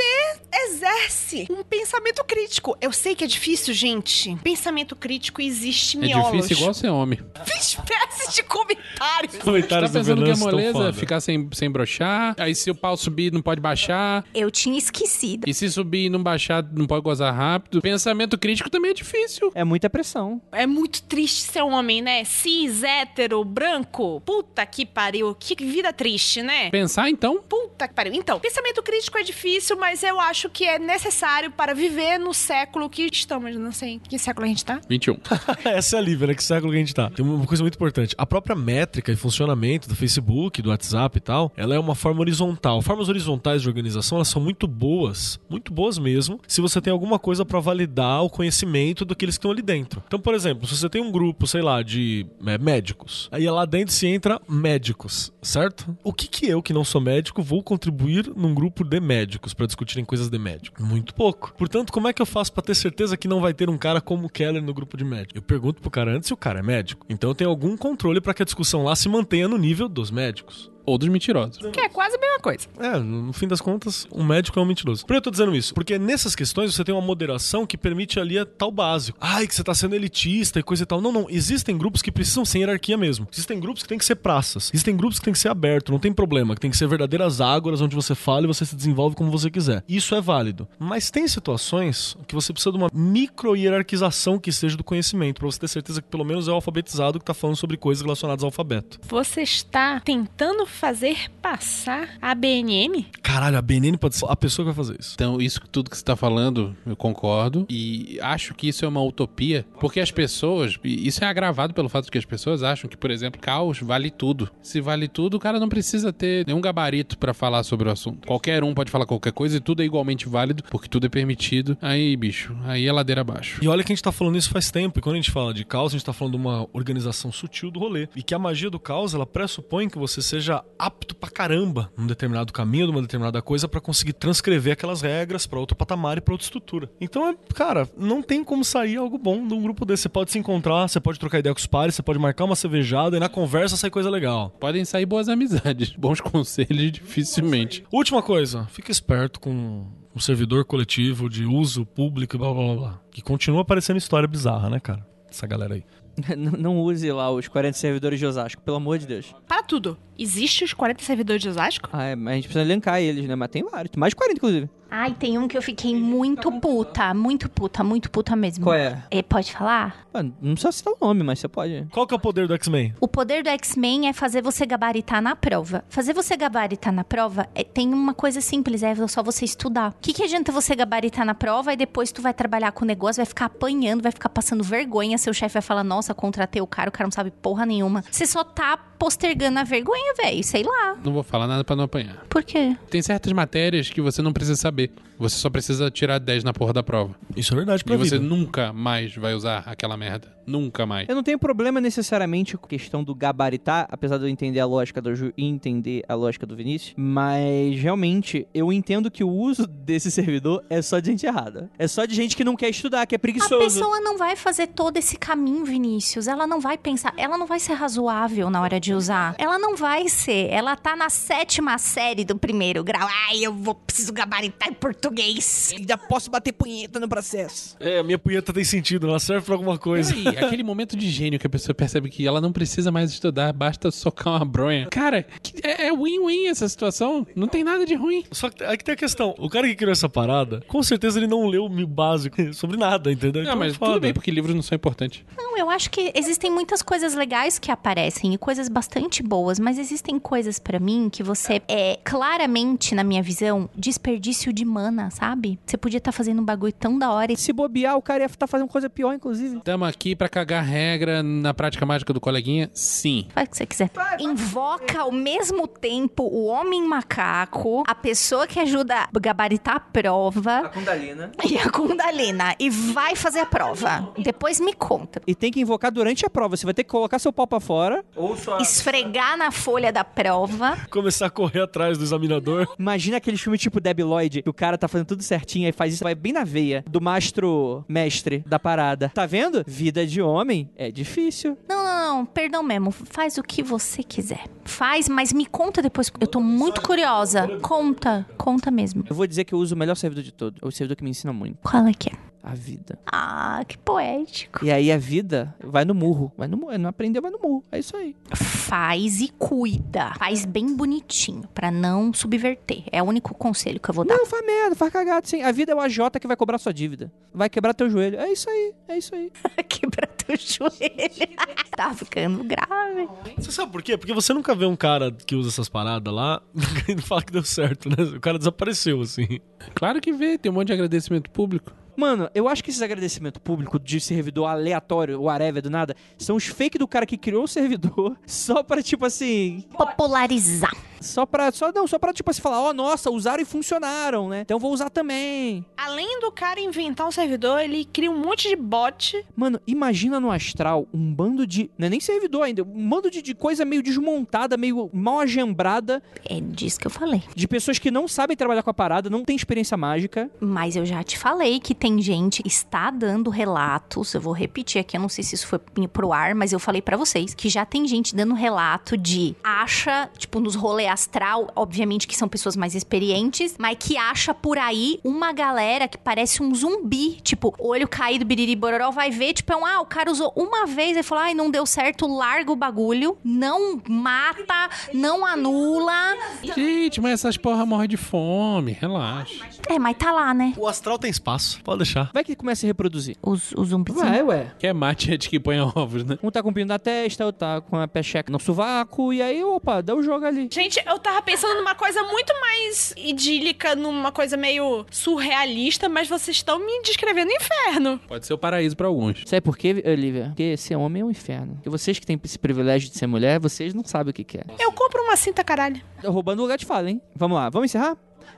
exerce 0.53 1.46
um 1.51 1.62
pensamento 1.62 2.24
crítico. 2.24 2.76
Eu 2.80 2.92
sei 2.92 3.14
que 3.14 3.24
é 3.24 3.26
difícil, 3.26 3.72
gente. 3.74 4.34
Pensamento 4.36 4.96
crítico 4.96 5.40
existe 5.42 5.96
É 5.96 6.01
miolos. 6.01 6.32
difícil 6.32 6.57
igual 6.57 6.74
ser 6.74 6.88
homem. 6.88 7.18
Espécie 7.59 8.34
de 8.34 8.42
comentários. 8.42 9.34
Tá 9.34 9.44
Comentários 9.44 9.90
do 9.90 9.99
pensando 9.99 10.24
que 10.24 10.30
é 10.30 10.36
moleza, 10.36 10.92
ficar 10.92 11.20
sem, 11.20 11.49
sem 11.53 11.70
brochar. 11.70 12.34
Aí 12.38 12.55
se 12.55 12.70
o 12.70 12.74
pau 12.74 12.96
subir, 12.96 13.32
não 13.32 13.42
pode 13.42 13.61
baixar. 13.61 14.24
Eu 14.34 14.51
tinha 14.51 14.78
esquecido. 14.78 15.49
E 15.49 15.55
se 15.55 15.68
subir 15.70 16.07
e 16.07 16.09
não 16.11 16.22
baixar, 16.22 16.62
não 16.72 16.86
pode 16.86 17.03
gozar 17.03 17.34
rápido. 17.34 17.80
Pensamento 17.80 18.38
crítico 18.38 18.70
também 18.70 18.90
é 18.90 18.94
difícil. 18.94 19.51
É 19.55 19.64
muita 19.64 19.90
pressão. 19.90 20.40
É 20.53 20.66
muito 20.66 21.03
triste 21.03 21.42
ser 21.51 21.62
um 21.62 21.72
homem, 21.72 22.01
né? 22.03 22.24
Cis, 22.24 22.82
hétero, 22.82 23.44
branco. 23.44 24.20
Puta 24.24 24.64
que 24.66 24.86
pariu. 24.86 25.34
Que 25.34 25.55
vida 25.57 25.92
triste, 25.92 26.42
né? 26.42 26.70
Pensar 26.70 27.11
então, 27.11 27.42
Puta 27.42 27.88
que 27.88 27.94
pariu. 27.94 28.12
Então, 28.14 28.38
pensamento 28.38 28.82
crítico 28.82 29.18
é 29.18 29.22
difícil, 29.22 29.76
mas 29.76 30.03
eu 30.03 30.18
acho 30.20 30.38
que 30.47 30.64
é 30.64 30.78
necessário 30.78 31.51
para 31.51 31.74
viver 31.74 32.18
no 32.18 32.34
século 32.34 32.91
que 32.91 33.09
estamos. 33.11 33.57
Não 33.57 33.72
sei 33.72 33.95
em 33.95 33.99
que 33.99 34.18
século 34.18 34.45
a 34.45 34.49
gente 34.49 34.64
tá. 34.64 34.78
21. 34.89 35.16
Essa 35.64 35.97
é 35.97 35.99
a 35.99 36.03
Lívia, 36.03 36.26
né? 36.26 36.34
Que 36.34 36.45
século 36.45 36.70
que 36.70 36.76
a 36.76 36.80
gente 36.80 36.95
tá. 36.95 37.09
Tem 37.11 37.24
uma 37.24 37.47
coisa 37.47 37.62
muito 37.62 37.76
importante. 37.76 38.14
A 38.18 38.26
própria 38.26 38.55
métrica 38.55 39.11
e 39.11 39.16
funcionamento 39.16 39.89
do 39.89 39.97
Facebook, 39.97 40.61
do 40.61 40.68
WhatsApp 40.68 41.16
e 41.16 41.20
tal, 41.20 41.53
ela 41.57 41.74
é 41.74 41.78
uma 41.78 41.95
forma 41.95 42.20
horizontal. 42.20 42.82
Formas 42.82 43.09
horizontais 43.09 43.62
de 43.62 43.68
organização, 43.68 44.18
elas 44.18 44.28
são 44.28 44.43
muito 44.43 44.66
boas, 44.66 45.41
muito 45.49 45.72
boas 45.72 45.99
mesmo, 45.99 46.41
se 46.47 46.61
você 46.61 46.80
tem 46.80 46.93
alguma 46.93 47.18
coisa 47.18 47.45
pra 47.45 47.61
validar 47.61 48.22
o 48.22 48.30
conhecimento 48.30 49.05
daqueles 49.05 49.36
que 49.36 49.39
estão 49.39 49.51
ali 49.51 49.62
dentro. 49.62 50.03
Então, 50.07 50.20
por 50.20 50.34
exemplo, 50.34 50.66
se 50.66 50.76
você 50.76 50.89
tem 50.89 51.01
um 51.01 51.11
grupo, 51.11 51.47
sei 51.47 51.62
lá, 51.62 51.82
de 51.82 52.26
é, 52.47 52.59
médicos, 52.59 53.28
aí 53.32 53.49
lá 53.49 53.64
dentro 53.64 53.95
se 53.95 54.07
entra 54.07 54.41
médicos, 54.49 55.32
certo? 55.41 55.97
O 56.05 56.12
que 56.12 56.26
que 56.26 56.47
eu, 56.47 56.62
que 56.62 56.72
não 56.72 56.84
sou 56.84 57.01
médico, 57.01 57.43
vou 57.43 57.62
contribuir 57.62 58.30
num 58.36 58.55
grupo 58.55 58.84
de 58.84 59.01
médicos 59.01 59.55
pra 59.55 59.66
discutirem 59.66 60.05
coisas 60.05 60.28
de 60.31 60.39
médico? 60.39 60.83
Muito 60.83 61.14
pouco. 61.14 61.55
Portanto, 61.57 61.93
como 61.93 62.09
é 62.09 62.12
que 62.12 62.22
eu 62.22 62.26
faço 62.26 62.53
pra 62.53 62.62
ter 62.62 62.74
certeza 62.74 63.16
que 63.16 63.29
não 63.29 63.41
vai 63.41 63.55
ter 63.55 63.68
um 63.68 63.79
cara 63.79 64.01
como 64.01 64.26
o 64.26 64.31
Keller 64.31 64.62
no 64.62 64.74
grupo 64.74 64.97
de 64.97 65.05
médico? 65.05 65.39
Eu 65.39 65.43
pergunto 65.43 65.81
pro 65.81 65.91
cara 65.91 66.11
antes 66.11 66.29
se 66.29 66.35
o 66.35 66.37
cara 66.37 66.61
é 66.61 66.62
médico. 66.62 67.07
Então 67.09 67.31
eu 67.31 67.35
tenho 67.35 67.51
algum 67.51 67.76
controle 67.76 68.20
pra 68.20 68.35
que 68.35 68.43
a 68.43 68.45
discussão 68.45 68.85
lá 68.85 68.95
se 68.95 69.09
mantenha 69.09 69.49
no 69.49 69.59
nível 69.59 69.89
dos 69.89 70.11
médicos. 70.11 70.70
Ou 70.89 70.97
dos 70.97 71.09
mentirosos. 71.09 71.59
Que 71.70 71.80
é 71.80 71.89
quase 71.89 72.16
a 72.16 72.18
mesma 72.18 72.39
coisa. 72.41 72.66
É, 72.78 72.99
no 72.99 73.32
fim 73.34 73.47
das 73.47 73.61
contas, 73.61 74.07
um 74.11 74.24
médico 74.24 74.59
é 74.59 74.62
um 74.62 74.64
mentiroso. 74.64 75.05
Por 75.05 75.12
que 75.12 75.18
eu 75.18 75.22
tô 75.22 75.30
dizendo 75.30 75.55
isso? 75.55 75.74
Porque 75.74 75.99
nessas 75.99 76.34
questões 76.34 76.74
você 76.74 76.82
tem 76.82 76.95
uma 76.95 77.03
moderação 77.03 77.66
que 77.66 77.76
permite 77.76 78.18
ali 78.18 78.39
a 78.39 78.47
tal 78.47 78.70
básico. 78.70 79.18
Ai, 79.20 79.47
que 79.47 79.55
você 79.55 79.62
tá 79.62 79.74
sendo 79.74 79.95
elitista 79.95 80.59
e 80.59 80.62
coisa 80.62 80.84
e 80.84 80.86
tal. 80.86 81.01
Não, 81.03 81.12
não. 81.12 81.26
Existem 81.28 81.76
grupos 81.76 82.01
que 82.01 82.11
precisam 82.11 82.43
ser 82.45 82.61
hierarquia 82.61 82.97
mesmo. 82.97 83.28
Existem 83.30 83.61
grupos 83.61 83.82
que 83.82 83.89
tem 83.89 83.99
que 83.99 84.05
ser 84.05 84.16
praças. 84.16 84.70
Existem 84.72 84.97
grupos 84.97 85.18
que 85.18 85.24
tem 85.26 85.32
que 85.34 85.39
ser 85.39 85.51
aberto. 85.51 85.93
Não 85.93 85.99
tem 85.99 86.11
problema. 86.11 86.55
Que 86.55 86.61
tem 86.62 86.70
que 86.70 86.76
ser 86.76 86.89
verdadeiras 86.89 87.41
ágoras 87.41 87.82
onde 87.82 87.95
você 87.95 88.14
fala 88.14 88.45
e 88.45 88.47
você 88.47 88.64
se 88.64 88.74
desenvolve 88.74 89.14
como 89.14 89.30
você 89.30 89.51
quiser. 89.51 89.84
Isso 89.86 90.14
é 90.14 90.22
válido. 90.22 90.66
Mas 90.78 91.11
tem 91.11 91.28
situações 91.28 92.16
que 92.26 92.34
você 92.34 92.51
precisa 92.51 92.72
de 92.72 92.78
uma 92.78 92.89
micro-hierarquização 92.95 94.39
que 94.39 94.51
seja 94.51 94.74
do 94.74 94.84
conhecimento. 94.84 95.41
Pra 95.41 95.47
você 95.47 95.59
ter 95.59 95.68
certeza 95.68 96.01
que 96.01 96.09
pelo 96.09 96.24
menos 96.24 96.49
é 96.49 96.51
o 96.51 96.55
alfabetizado 96.55 97.18
que 97.18 97.24
tá 97.24 97.34
falando 97.34 97.57
sobre 97.57 97.76
coisas 97.76 98.03
relacionadas 98.03 98.43
ao 98.43 98.49
alfabeto. 98.49 98.99
Você 99.07 99.43
está 99.43 100.01
tentando 100.01 100.64
fazer 100.79 101.31
passar 101.43 102.16
a 102.22 102.35
BNM? 102.35 103.07
Caralho, 103.22 103.59
a 103.59 103.62
BNN 103.62 103.99
pode 103.99 104.16
ser 104.16 104.26
a 104.29 104.37
pessoa 104.37 104.64
que 104.64 104.74
vai 104.74 104.85
fazer 104.85 104.99
isso. 105.01 105.14
Então, 105.14 105.41
isso 105.41 105.61
tudo 105.72 105.91
que 105.91 105.97
você 105.97 106.05
tá 106.05 106.14
falando, 106.14 106.74
eu 106.87 106.97
concordo. 106.97 107.66
E 107.68 108.18
acho 108.22 108.55
que 108.55 108.68
isso 108.68 108.85
é 108.85 108.89
uma 108.89 109.03
utopia. 109.03 109.66
Porque 109.81 110.01
as 110.01 110.11
pessoas, 110.11 110.79
isso 110.85 111.22
é 111.24 111.26
agravado 111.26 111.74
pelo 111.74 111.89
fato 111.89 112.05
de 112.05 112.11
que 112.12 112.18
as 112.18 112.24
pessoas 112.24 112.62
acham 112.62 112.89
que, 112.89 112.97
por 112.97 113.11
exemplo, 113.11 113.41
caos 113.41 113.81
vale 113.81 114.11
tudo. 114.11 114.49
Se 114.62 114.81
vale 114.81 115.09
tudo, 115.09 115.37
o 115.37 115.41
cara 115.41 115.59
não 115.59 115.68
precisa 115.68 116.12
ter 116.12 116.47
nenhum 116.47 116.61
gabarito 116.61 117.18
pra 117.18 117.35
falar 117.35 117.64
sobre 117.64 117.89
o 117.89 117.93
assunto. 117.93 118.26
Qualquer 118.26 118.62
um 118.62 118.72
pode 118.72 118.91
falar 118.91 119.05
qualquer 119.05 119.33
coisa 119.33 119.57
e 119.57 119.61
tudo 119.61 119.83
é 119.83 119.85
igualmente 119.85 120.29
válido, 120.29 120.62
porque 120.70 120.89
tudo 120.89 121.07
é 121.07 121.09
permitido. 121.09 121.76
Aí, 121.83 122.16
bicho, 122.16 122.57
aí 122.64 122.87
é 122.87 122.93
ladeira 122.93 123.22
abaixo. 123.22 123.59
E 123.62 123.66
olha 123.66 123.83
que 123.83 123.93
a 123.93 123.95
gente 123.95 124.03
tá 124.03 124.12
falando 124.12 124.39
isso 124.39 124.51
faz 124.51 124.70
tempo, 124.70 124.99
e 124.99 125.03
quando 125.03 125.14
a 125.14 125.18
gente 125.18 125.31
fala 125.31 125.53
de 125.53 125.64
caos, 125.64 125.93
a 125.93 125.97
gente 125.97 126.05
tá 126.05 126.12
falando 126.12 126.35
de 126.35 126.41
uma 126.41 126.68
organização 126.72 127.33
sutil 127.33 127.70
do 127.70 127.81
rolê. 127.81 128.09
E 128.14 128.22
que 128.22 128.35
a 128.35 128.39
magia 128.39 128.70
do 128.70 128.79
caos, 128.79 129.14
ela 129.14 129.26
pressupõe 129.26 129.89
que 129.89 129.99
você 129.99 130.22
seja 130.22 130.62
apto 130.78 131.14
pra 131.14 131.30
caramba 131.30 131.90
num 131.96 132.06
determinado 132.06 132.52
caminho, 132.52 132.86
numa 132.86 133.02
determinada 133.02 133.40
coisa, 133.42 133.68
pra 133.68 133.80
conseguir 133.80 134.12
transcrever 134.12 134.72
aquelas 134.72 135.02
regras 135.02 135.46
pra 135.46 135.58
outro 135.58 135.76
patamar 135.76 136.18
e 136.18 136.20
pra 136.20 136.34
outra 136.34 136.44
estrutura. 136.44 136.90
Então, 137.00 137.28
é, 137.28 137.34
cara, 137.54 137.88
não 137.96 138.22
tem 138.22 138.42
como 138.42 138.64
sair 138.64 138.96
algo 138.96 139.18
bom 139.18 139.46
de 139.46 139.54
um 139.54 139.62
grupo 139.62 139.84
desse. 139.84 140.02
Você 140.04 140.08
pode 140.08 140.30
se 140.30 140.38
encontrar, 140.38 140.88
você 140.88 141.00
pode 141.00 141.18
trocar 141.18 141.38
ideia 141.38 141.54
com 141.54 141.58
os 141.58 141.66
pares, 141.66 141.94
você 141.94 142.02
pode 142.02 142.18
marcar 142.18 142.44
uma 142.44 142.56
cervejada 142.56 143.16
e 143.16 143.20
na 143.20 143.28
conversa 143.28 143.76
sai 143.76 143.90
coisa 143.90 144.10
legal. 144.10 144.50
Podem 144.60 144.84
sair 144.84 145.06
boas 145.06 145.28
amizades, 145.28 145.90
bons 145.98 146.20
conselhos, 146.20 146.92
dificilmente. 146.92 147.84
Última 147.92 148.22
coisa, 148.22 148.66
fica 148.66 148.90
esperto 148.90 149.40
com 149.40 149.86
um 150.14 150.20
servidor 150.20 150.64
coletivo 150.64 151.28
de 151.28 151.44
uso 151.44 151.86
público 151.86 152.36
e 152.36 152.38
blá 152.38 152.52
blá 152.52 152.64
blá 152.64 152.74
blá. 152.76 153.00
Que 153.10 153.22
continua 153.22 153.62
aparecendo 153.62 153.96
história 153.96 154.28
bizarra, 154.28 154.68
né, 154.68 154.80
cara? 154.80 155.06
Essa 155.30 155.46
galera 155.46 155.74
aí. 155.74 155.84
Não, 156.36 156.50
não 156.50 156.80
use 156.80 157.12
lá 157.12 157.30
os 157.30 157.46
40 157.46 157.78
servidores 157.78 158.18
de 158.18 158.26
Osasco, 158.26 158.60
pelo 158.62 158.76
amor 158.76 158.98
de 158.98 159.06
Deus. 159.06 159.32
Tudo. 159.68 159.96
Existe 160.18 160.64
os 160.64 160.72
40 160.74 161.04
servidores 161.04 161.40
de 161.40 161.48
Osasco? 161.48 161.88
Ah, 161.92 162.02
é, 162.04 162.16
mas 162.16 162.32
a 162.32 162.34
gente 162.36 162.44
precisa 162.48 162.64
elencar 162.64 163.00
eles, 163.00 163.28
né? 163.28 163.36
Mas 163.36 163.48
tem 163.50 163.62
vários. 163.62 163.90
Tem 163.92 164.00
mais 164.00 164.10
de 164.10 164.16
40, 164.16 164.36
inclusive. 164.36 164.68
Ai, 164.90 165.12
tem 165.14 165.36
um 165.38 165.46
que 165.46 165.56
eu 165.56 165.60
fiquei 165.62 165.94
muito 165.94 166.50
puta, 166.50 167.12
muito 167.12 167.48
puta, 167.50 167.84
muito 167.84 168.10
puta 168.10 168.34
mesmo. 168.34 168.64
Qual 168.64 168.74
é? 168.74 169.04
É, 169.10 169.22
pode 169.22 169.52
falar? 169.52 170.06
Ah, 170.14 170.22
não 170.22 170.52
precisa 170.54 170.72
citar 170.72 170.94
o 170.94 171.06
nome, 171.06 171.22
mas 171.22 171.38
você 171.38 171.46
pode. 171.46 171.86
Qual 171.92 172.06
que 172.06 172.14
é 172.14 172.16
o 172.16 172.20
poder 172.20 172.48
do 172.48 172.54
X-Men? 172.54 172.94
O 172.98 173.06
poder 173.06 173.42
do 173.44 173.50
X-Men 173.50 174.08
é 174.08 174.12
fazer 174.14 174.42
você 174.42 174.64
gabaritar 174.64 175.20
na 175.20 175.36
prova. 175.36 175.84
Fazer 175.90 176.14
você 176.14 176.36
gabaritar 176.38 176.92
na 176.92 177.04
prova 177.04 177.46
é- 177.54 177.62
tem 177.62 177.92
uma 177.92 178.14
coisa 178.14 178.40
simples, 178.40 178.82
é 178.82 178.94
só 179.06 179.22
você 179.22 179.44
estudar. 179.44 179.90
O 179.90 179.94
que, 180.00 180.14
que 180.14 180.22
adianta 180.24 180.50
você 180.50 180.74
gabaritar 180.74 181.24
na 181.26 181.34
prova 181.34 181.72
e 181.74 181.76
depois 181.76 182.10
tu 182.10 182.22
vai 182.22 182.32
trabalhar 182.32 182.72
com 182.72 182.84
o 182.84 182.88
negócio, 182.88 183.20
vai 183.20 183.26
ficar 183.26 183.44
apanhando, 183.44 184.02
vai 184.02 184.10
ficar 184.10 184.30
passando 184.30 184.64
vergonha, 184.64 185.18
seu 185.18 185.34
chefe 185.34 185.52
vai 185.52 185.62
falar, 185.62 185.84
nossa, 185.84 186.14
contratei 186.14 186.62
o 186.62 186.66
cara, 186.66 186.88
o 186.88 186.92
cara 186.92 187.06
não 187.06 187.12
sabe 187.12 187.30
porra 187.30 187.66
nenhuma. 187.66 188.02
Você 188.10 188.26
só 188.26 188.42
tá 188.42 188.78
postergando 188.98 189.57
a 189.61 189.64
vergonha, 189.64 190.14
velho, 190.22 190.42
sei 190.44 190.62
lá. 190.62 190.96
Não 191.04 191.12
vou 191.12 191.22
falar 191.22 191.46
nada 191.46 191.64
pra 191.64 191.74
não 191.76 191.84
apanhar. 191.84 192.24
Por 192.28 192.42
quê? 192.42 192.76
Tem 192.90 193.02
certas 193.02 193.32
matérias 193.32 193.90
que 193.90 194.00
você 194.00 194.22
não 194.22 194.32
precisa 194.32 194.56
saber. 194.56 194.90
Você 195.18 195.36
só 195.36 195.50
precisa 195.50 195.90
tirar 195.90 196.18
10 196.18 196.44
na 196.44 196.52
porra 196.52 196.72
da 196.72 196.82
prova. 196.82 197.14
Isso 197.36 197.52
é 197.52 197.56
verdade 197.56 197.82
pra 197.84 197.94
E 197.94 197.98
você 197.98 198.18
vida. 198.18 198.24
nunca 198.28 198.72
mais 198.72 199.14
vai 199.16 199.34
usar 199.34 199.64
aquela 199.66 199.96
merda. 199.96 200.38
Nunca 200.49 200.86
mais. 200.86 201.09
Eu 201.09 201.14
não 201.14 201.22
tenho 201.22 201.38
problema 201.38 201.80
necessariamente 201.80 202.57
com 202.57 202.64
a 202.64 202.68
questão 202.68 203.05
do 203.05 203.14
gabaritar, 203.14 203.86
apesar 203.90 204.16
de 204.18 204.24
eu 204.24 204.28
entender 204.28 204.61
a 204.61 204.66
lógica 204.66 205.01
do 205.01 205.14
Ju 205.14 205.32
e 205.36 205.44
entender 205.44 206.03
a 206.09 206.14
lógica 206.14 206.46
do 206.46 206.57
Vinícius, 206.57 206.94
mas 206.96 207.78
realmente 207.78 208.46
eu 208.55 208.72
entendo 208.72 209.11
que 209.11 209.22
o 209.22 209.28
uso 209.30 209.66
desse 209.66 210.11
servidor 210.11 210.64
é 210.70 210.80
só 210.80 210.99
de 210.99 211.11
gente 211.11 211.26
errada. 211.26 211.70
É 211.78 211.86
só 211.86 212.05
de 212.05 212.14
gente 212.14 212.36
que 212.36 212.44
não 212.44 212.57
quer 212.57 212.70
estudar, 212.70 213.07
que 213.07 213.14
é 213.14 213.16
A 213.16 213.18
preguiçoso. 213.18 213.59
pessoa 213.59 214.01
não 214.01 214.16
vai 214.16 214.36
fazer 214.36 214.68
todo 214.68 214.96
esse 214.96 215.16
caminho, 215.16 215.64
Vinícius. 215.64 216.26
Ela 216.26 216.46
não 216.46 216.61
vai 216.61 216.78
pensar, 216.78 217.12
ela 217.16 217.36
não 217.36 217.46
vai 217.46 217.59
ser 217.61 217.74
razoável 217.74 218.49
na 218.49 218.62
hora 218.62 218.80
de 218.80 218.94
usar. 218.94 219.34
Ela 219.38 219.59
não 219.59 219.76
vai 219.76 220.09
ser. 220.09 220.49
Ela 220.51 220.76
tá 220.76 220.96
na 220.96 221.11
sétima 221.11 221.76
série 221.78 222.24
do 222.24 222.36
primeiro 222.38 222.82
grau. 222.82 223.07
Ai, 223.28 223.38
eu 223.44 223.53
vou 223.55 223.74
preciso 223.74 224.12
gabaritar 224.12 224.68
em 224.68 224.74
português. 224.74 225.72
Ainda 225.76 225.99
posso 225.99 226.30
bater 226.30 226.53
punheta 226.53 226.99
no 226.99 227.09
processo. 227.09 227.76
É, 227.80 227.99
a 227.99 228.03
minha 228.05 228.18
punheta 228.18 228.53
tem 228.53 228.64
sentido, 228.64 229.09
ela 229.09 229.18
serve 229.18 229.44
pra 229.44 229.55
alguma 229.55 229.76
coisa. 229.78 230.14
Aí, 230.14 230.24
aquele 230.47 230.62
momento 230.62 230.97
de 230.97 231.09
gênio 231.11 231.39
que 231.39 231.47
a 231.47 231.51
pessoa 231.51 231.74
percebe 231.74 232.09
que 232.11 232.26
ela 232.26 232.41
não 232.41 232.53
precisa 232.53 232.91
mais 232.91 233.11
estudar, 233.11 233.53
basta 233.53 233.91
socar 233.91 234.34
uma 234.36 234.45
bronha. 234.45 234.86
Cara, 234.91 235.22
que- 235.43 235.55
é 235.66 235.86
é 235.89 235.93
win-win 235.93 236.49
essa 236.49 236.68
situação. 236.68 237.26
Não 237.36 237.47
tem 237.49 237.62
nada 237.64 237.86
de 237.86 237.95
ruim. 237.95 238.24
Só 238.32 238.51
que 238.51 238.62
aí 238.64 238.76
que 238.76 238.84
tem 238.84 238.93
a 238.95 238.97
questão. 238.97 239.34
O 239.39 239.49
cara 239.49 239.66
que 239.66 239.74
criou 239.74 239.93
essa 239.93 240.09
parada, 240.09 240.62
com 240.68 240.82
certeza 240.82 241.18
ele 241.18 241.26
não 241.26 241.47
leu 241.47 241.64
o 241.64 241.86
básico 241.86 242.36
sobre 242.53 242.76
nada, 242.76 243.11
entendeu? 243.12 243.43
Não, 243.43 243.51
Então 243.51 243.62
é 243.62 243.66
mas 243.66 243.76
foda. 243.76 243.93
tudo 243.93 244.03
bem, 244.03 244.12
porque 244.12 244.30
livros 244.30 244.55
não 244.55 244.62
são 244.62 244.76
importantes. 244.76 245.22
Não, 245.36 245.57
eu 245.57 245.70
acho 245.70 245.91
que 245.91 246.12
existem 246.14 246.51
muitas 246.51 246.82
coisas 246.82 247.14
legais 247.14 247.59
que 247.59 247.70
aparecem 247.70 248.34
e 248.34 248.39
coisas 248.39 248.68
bastante 248.68 249.22
boas, 249.22 249.59
mas 249.59 249.78
existem 249.78 250.18
coisas 250.18 250.59
pra 250.59 250.78
mim 250.78 251.09
que 251.11 251.22
você 251.22 251.62
é 251.68 251.99
claramente, 252.05 252.95
na 252.95 253.03
minha 253.05 253.22
visão, 253.22 253.68
desperdício 253.76 254.53
de 254.53 254.64
mana, 254.64 255.11
sabe? 255.11 255.59
Você 255.64 255.76
podia 255.76 255.99
estar 255.99 256.12
fazendo 256.12 256.43
um 256.43 256.45
bagulho 256.45 256.72
tão 256.72 256.99
da 256.99 257.11
hora 257.11 257.32
e 257.32 257.36
Se 257.36 257.53
bobear, 257.53 257.97
o 257.97 258.03
cara 258.03 258.20
ia 258.24 258.26
estar 258.26 258.47
fazendo 258.47 258.68
coisa 258.68 258.91
pior, 258.91 259.14
inclusive. 259.14 259.61
Tamo 259.61 259.84
aqui 259.84 260.14
pra 260.14 260.28
cagar 260.29 260.62
regra 260.64 261.22
na 261.22 261.53
prática 261.55 261.85
mágica 261.87 262.12
do 262.12 262.20
coleguinha? 262.20 262.70
Sim. 262.74 263.26
faz 263.35 263.47
o 263.47 263.51
que 263.51 263.57
você 263.57 263.66
quiser. 263.66 263.91
Invoca 264.20 265.01
ao 265.01 265.12
mesmo 265.12 265.66
tempo 265.66 266.24
o 266.24 266.47
homem 266.47 266.83
macaco, 266.87 267.83
a 267.87 267.95
pessoa 267.95 268.47
que 268.47 268.59
ajuda 268.59 269.09
a 269.14 269.18
gabaritar 269.20 269.76
a 269.76 269.81
prova 269.81 270.68
Kundalina. 270.68 271.33
e 271.49 271.59
a 271.59 271.70
Kundalina 271.70 272.55
e 272.59 272.70
vai 272.70 273.14
fazer 273.16 273.41
a 273.41 273.47
prova. 273.47 274.12
Depois 274.18 274.61
me 274.61 274.72
conta. 274.72 275.20
E 275.26 275.35
tem 275.35 275.51
que 275.51 275.61
invocar 275.61 275.91
durante 275.91 276.24
a 276.24 276.31
prova. 276.31 276.57
Você 276.57 276.64
vai 276.64 276.74
ter 276.74 276.85
que 276.85 276.91
colocar 276.91 277.18
seu 277.18 277.33
pau 277.33 277.47
pra 277.47 277.61
fora. 277.61 278.05
Ou 278.16 278.37
sua... 278.37 278.61
Esfregar 278.61 279.37
na 279.37 279.51
folha 279.51 279.93
da 279.93 280.05
prova. 280.05 280.76
Começar 280.91 281.26
a 281.26 281.31
correr 281.31 281.62
atrás 281.62 281.99
do 281.99 282.05
examinador. 282.05 282.66
Imagina 282.79 283.16
aquele 283.16 283.37
filme 283.37 283.59
tipo 283.59 283.81
Debbie 283.81 284.03
Lloyd, 284.05 284.43
que 284.43 284.51
o 284.51 284.55
cara 284.55 284.79
tá 284.79 284.89
fazendo 284.89 285.09
tudo 285.09 285.22
certinho 285.22 285.68
e 285.68 285.72
faz 285.72 285.95
isso, 285.95 286.05
vai 286.05 286.14
bem 286.14 286.33
na 286.33 286.45
veia 286.45 286.85
do 286.89 287.01
mastro 287.01 287.85
mestre 287.89 288.43
da 288.47 288.59
parada. 288.59 289.11
Tá 289.14 289.26
vendo? 289.26 289.64
Vida 289.66 290.07
de 290.11 290.20
homem 290.22 290.70
é 290.76 290.90
difícil. 290.90 291.57
Não, 291.68 291.84
não, 291.84 292.16
não, 292.16 292.26
perdão 292.26 292.62
mesmo. 292.62 292.91
Faz 292.91 293.38
o 293.38 293.42
que 293.42 293.62
você 293.62 294.03
quiser. 294.03 294.45
Faz, 294.64 295.08
mas 295.08 295.33
me 295.33 295.46
conta 295.46 295.80
depois. 295.80 296.11
Eu 296.20 296.26
tô 296.26 296.41
muito 296.41 296.80
curiosa. 296.83 297.49
Conta, 297.61 298.26
conta 298.37 298.70
mesmo. 298.70 299.04
Eu 299.08 299.14
vou 299.14 299.26
dizer 299.26 299.45
que 299.45 299.54
eu 299.54 299.58
uso 299.58 299.74
o 299.74 299.78
melhor 299.78 299.95
servidor 299.96 300.24
de 300.24 300.33
todo. 300.33 300.58
É 300.62 300.66
o 300.66 300.70
servidor 300.70 300.96
que 300.96 301.04
me 301.04 301.11
ensina 301.11 301.33
muito. 301.33 301.58
Qual 301.62 301.87
é 301.87 301.92
que 301.92 302.11
é? 302.11 302.28
A 302.42 302.54
vida. 302.54 302.98
Ah, 303.06 303.62
que 303.66 303.76
poético. 303.76 304.64
E 304.64 304.70
aí 304.70 304.90
a 304.92 304.96
vida 304.96 305.54
vai 305.62 305.84
no 305.84 305.94
murro. 305.94 306.32
Vai 306.36 306.48
no 306.48 306.56
murro. 306.56 306.78
Não 306.78 306.88
aprendeu, 306.88 307.20
vai 307.20 307.30
no 307.30 307.38
murro. 307.38 307.64
É 307.70 307.78
isso 307.78 307.96
aí. 307.96 308.14
Faz 308.34 309.20
e 309.20 309.28
cuida. 309.28 310.14
Faz 310.18 310.44
bem 310.44 310.74
bonitinho, 310.74 311.42
pra 311.52 311.70
não 311.70 312.12
subverter. 312.12 312.84
É 312.92 313.02
o 313.02 313.06
único 313.06 313.34
conselho 313.34 313.80
que 313.80 313.90
eu 313.90 313.94
vou 313.94 314.04
dar. 314.04 314.16
Não, 314.16 314.26
faz 314.26 314.46
merda, 314.46 314.76
faz 314.76 314.92
cagada, 314.92 315.26
sim. 315.26 315.42
A 315.42 315.52
vida 315.52 315.72
é 315.72 315.74
o 315.74 315.80
AJ 315.80 315.98
que 316.20 316.26
vai 316.26 316.36
cobrar 316.36 316.58
sua 316.58 316.72
dívida. 316.72 317.12
Vai 317.34 317.48
quebrar 317.50 317.74
teu 317.74 317.90
joelho. 317.90 318.18
É 318.18 318.30
isso 318.30 318.48
aí, 318.48 318.74
é 318.88 318.98
isso 318.98 319.14
aí. 319.14 319.30
Quebrar 319.68 320.08
teu 320.08 320.36
joelho. 320.36 321.36
tá 321.76 321.92
ficando 321.94 322.42
grave. 322.44 323.08
Você 323.36 323.52
sabe 323.52 323.70
por 323.72 323.82
quê? 323.82 323.96
Porque 323.96 324.12
você 324.14 324.32
nunca 324.32 324.54
vê 324.54 324.64
um 324.64 324.76
cara 324.76 325.12
que 325.12 325.34
usa 325.34 325.50
essas 325.50 325.68
paradas 325.68 326.12
lá 326.12 326.42
e 326.88 327.00
fala 327.02 327.22
que 327.22 327.32
deu 327.32 327.44
certo, 327.44 327.88
né? 327.88 327.96
O 328.16 328.20
cara 328.20 328.38
desapareceu, 328.38 329.00
assim. 329.00 329.40
Claro 329.74 330.00
que 330.00 330.12
vê, 330.12 330.38
tem 330.38 330.50
um 330.50 330.54
monte 330.54 330.68
de 330.68 330.72
agradecimento 330.72 331.30
público. 331.30 331.72
Mano, 331.99 332.30
eu 332.33 332.49
acho 332.49 332.62
que 332.62 332.70
esses 332.70 332.80
agradecimentos 332.80 333.42
públicos 333.42 333.80
de 333.83 334.00
servidor 334.00 334.46
aleatório, 334.46 335.20
whatever, 335.20 335.61
do 335.61 335.68
nada, 335.68 335.96
são 336.16 336.37
os 336.37 336.46
fake 336.46 336.79
do 336.79 336.87
cara 336.87 337.04
que 337.04 337.18
criou 337.18 337.42
o 337.42 337.49
servidor 337.49 338.16
só 338.25 338.62
pra, 338.62 338.80
tipo 338.80 339.04
assim, 339.04 339.64
Popularizar. 339.76 340.72
Só 341.00 341.25
pra, 341.26 341.50
só, 341.53 341.70
não, 341.72 341.87
só 341.87 341.99
pra, 341.99 342.12
tipo 342.12 342.30
assim, 342.30 342.41
falar, 342.41 342.61
ó, 342.61 342.72
nossa, 342.72 343.11
usaram 343.11 343.42
e 343.42 343.46
funcionaram, 343.46 344.29
né? 344.29 344.41
Então 344.42 344.58
vou 344.58 344.72
usar 344.72 344.91
também. 344.91 345.64
Além 345.76 346.20
do 346.20 346.30
cara 346.33 346.61
inventar 346.61 347.07
um 347.07 347.11
servidor, 347.11 347.61
ele 347.61 347.84
cria 347.84 348.11
um 348.11 348.18
monte 348.18 348.49
de 348.49 348.57
bot. 348.57 349.25
Mano, 349.37 349.61
imagina 349.66 350.18
no 350.18 350.30
Astral 350.30 350.87
um 350.92 351.12
bando 351.12 351.46
de, 351.46 351.70
não 351.79 351.87
é 351.87 351.91
nem 351.91 352.00
servidor 352.00 352.42
ainda, 352.42 352.62
um 352.62 352.88
bando 352.88 353.11
de, 353.11 353.22
de 353.22 353.34
coisa 353.34 353.64
meio 353.64 353.83
desmontada, 353.83 354.57
meio 354.57 354.91
mal 354.92 355.20
agembrada, 355.20 356.03
É 356.29 356.41
disso 356.41 356.80
que 356.80 356.87
eu 356.87 356.91
falei. 356.91 357.22
de 357.34 357.46
pessoas 357.49 357.79
que 357.79 357.91
não 357.91 358.08
sabem 358.08 358.37
trabalhar 358.37 358.62
com 358.62 358.70
a 358.70 358.75
parada, 358.75 359.08
não 359.08 359.25
tem 359.25 359.37
experiência 359.37 359.76
mágica. 359.76 360.30
Mas 360.41 360.76
eu 360.76 360.84
já 360.84 361.03
te 361.04 361.16
falei 361.16 361.61
que 361.61 361.75
tem 361.75 362.00
gente 362.00 362.42
que 362.42 362.49
está 362.49 362.91
dando 362.91 363.30
relatos. 363.30 364.14
Eu 364.14 364.20
vou 364.20 364.33
repetir 364.33 364.80
aqui, 364.80 364.96
eu 364.96 365.00
não 365.00 365.08
sei 365.08 365.22
se 365.25 365.34
isso 365.34 365.46
foi 365.46 365.58
pro 365.92 366.12
ar, 366.12 366.34
mas 366.34 366.53
eu 366.53 366.58
falei 366.58 366.83
pra 366.83 366.96
vocês 366.96 367.34
que 367.34 367.49
já 367.49 367.64
tem 367.64 367.87
gente 367.87 368.14
dando 368.14 368.34
relato 368.34 368.96
de 368.96 369.37
acha, 369.45 370.11
tipo, 370.18 370.41
nos 370.41 370.54
rolê 370.54 370.87
astral, 370.88 371.50
obviamente 371.54 372.06
que 372.06 372.16
são 372.16 372.28
pessoas 372.28 372.56
mais 372.56 372.74
experientes, 372.74 373.56
mas 373.58 373.76
que 373.78 373.96
acha 373.96 374.34
por 374.34 374.58
aí 374.58 374.98
uma 375.04 375.32
galera 375.32 375.86
que 375.86 375.98
parece 375.98 376.42
um 376.42 376.54
zumbi, 376.54 377.20
tipo, 377.22 377.54
olho 377.58 377.86
caído, 377.86 378.24
biriri 378.24 378.56
bororó, 378.56 378.90
vai 378.90 379.10
ver, 379.10 379.34
tipo, 379.34 379.52
é 379.52 379.56
um, 379.56 379.64
ah, 379.64 379.80
o 379.80 379.86
cara 379.86 380.10
usou 380.10 380.32
uma 380.36 380.66
vez 380.66 380.96
e 380.96 381.02
falou, 381.02 381.24
ai, 381.24 381.34
não 381.34 381.50
deu 381.50 381.66
certo, 381.66 382.06
larga 382.06 382.50
o 382.50 382.56
bagulho, 382.56 383.16
não 383.24 383.80
mata, 383.88 384.68
não 384.92 385.24
anula. 385.24 386.16
Gente, 386.42 387.00
mas 387.00 387.12
essas 387.12 387.36
porra 387.36 387.64
morrem 387.64 387.88
de 387.88 387.96
fome, 387.96 388.72
relaxa. 388.72 389.46
É, 389.68 389.78
mas 389.78 389.96
tá 389.96 390.10
lá, 390.12 390.32
né? 390.32 390.54
O 390.56 390.66
astral 390.66 390.98
tem 390.98 391.10
espaço, 391.10 391.60
pode 391.62 391.78
deixar. 391.78 392.10
Vai 392.12 392.24
que 392.24 392.34
começa 392.34 392.60
a 392.60 392.62
se 392.62 392.66
reproduzir. 392.66 393.16
Os, 393.22 393.52
os 393.52 393.68
zumbis. 393.68 393.96
ué. 393.96 394.52
Que 394.58 394.66
é 394.66 394.72
mate 394.72 395.16
de 395.16 395.28
que 395.28 395.38
põe 395.38 395.60
ovos, 395.60 396.04
né? 396.04 396.18
Um 396.22 396.30
tá 396.30 396.42
com 396.42 396.50
o 396.50 396.52
pino 396.52 396.66
na 396.66 396.78
testa, 396.78 397.24
outro 397.24 397.40
tá 397.40 397.60
com 397.60 397.76
a 397.76 397.86
pecheca 397.86 398.32
no 398.32 398.38
sovaco, 398.38 399.12
e 399.12 399.20
aí, 399.20 399.42
opa, 399.42 399.82
dá 399.82 399.94
o 399.94 400.02
jogo 400.02 400.24
ali. 400.24 400.48
Gente, 400.50 400.78
eu 400.87 400.99
tava 400.99 401.22
pensando 401.22 401.57
numa 401.57 401.75
coisa 401.75 402.03
muito 402.05 402.33
mais 402.41 402.92
idílica, 402.96 403.75
numa 403.75 404.13
coisa 404.13 404.37
meio 404.37 404.84
surrealista, 404.91 405.88
mas 405.88 406.09
vocês 406.09 406.37
estão 406.37 406.59
me 406.59 406.83
descrevendo 406.83 407.30
inferno. 407.30 407.99
Pode 408.07 408.26
ser 408.26 408.34
o 408.34 408.38
paraíso 408.38 408.76
pra 408.76 408.87
alguns. 408.87 409.22
Sabe 409.26 409.41
por 409.41 409.57
quê, 409.57 409.83
Olivia? 409.87 410.26
Porque 410.26 410.57
ser 410.57 410.76
homem 410.76 411.03
é 411.03 411.05
um 411.05 411.11
inferno. 411.11 411.55
Porque 411.55 411.71
vocês 411.71 411.99
que 411.99 412.07
têm 412.07 412.21
esse 412.25 412.38
privilégio 412.38 412.91
de 412.91 412.96
ser 412.96 413.07
mulher, 413.07 413.38
vocês 413.38 413.75
não 413.75 413.84
sabem 413.84 414.11
o 414.11 414.14
que, 414.14 414.25
que 414.25 414.38
é. 414.38 414.45
Eu 414.59 414.72
compro 414.72 415.03
uma 415.03 415.17
cinta, 415.17 415.42
caralho. 415.45 415.80
Tô 416.00 416.11
roubando 416.11 416.41
o 416.41 416.42
lugar 416.42 416.59
de 416.59 416.67
fala, 416.67 416.91
hein? 416.91 417.00
Vamos 417.14 417.37
lá, 417.37 417.49
vamos 417.49 417.67
encerrar? 417.71 417.96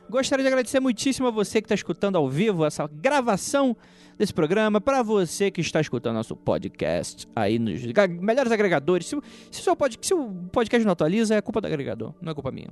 Gostaria 0.09 0.43
de 0.43 0.49
agradecer 0.49 0.81
muitíssimo 0.81 1.29
a 1.29 1.31
você 1.31 1.61
que 1.61 1.67
está 1.67 1.75
escutando 1.75 2.17
ao 2.17 2.29
vivo 2.29 2.65
essa 2.65 2.89
gravação 2.93 3.77
desse 4.21 4.35
programa, 4.35 4.81
para 4.81 5.03
você 5.03 5.51
que 5.51 5.61
está 5.63 5.81
escutando 5.81 6.15
nosso 6.15 6.37
podcast 6.37 7.27
aí 7.35 7.59
nos 7.59 7.81
melhores 8.21 8.53
agregadores. 8.53 9.07
Se, 9.07 9.17
o- 9.17 9.23
se, 9.51 9.61
o 9.61 9.65
seu 9.65 9.75
pod, 9.75 9.99
se 10.01 10.13
o 10.15 10.29
podcast 10.53 10.85
não 10.85 10.93
atualiza, 10.93 11.35
é 11.35 11.41
culpa 11.41 11.61
do 11.61 11.67
agregador, 11.67 12.13
não 12.21 12.31
é 12.31 12.35
culpa 12.35 12.53
minha. 12.53 12.69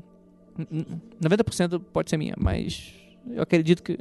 N- 0.59 0.67
n- 0.71 1.01
90% 1.23 1.81
pode 1.93 2.11
ser 2.11 2.17
minha, 2.19 2.35
mas 2.39 2.93
eu 3.31 3.43
acredito 3.43 3.83
que. 3.83 3.99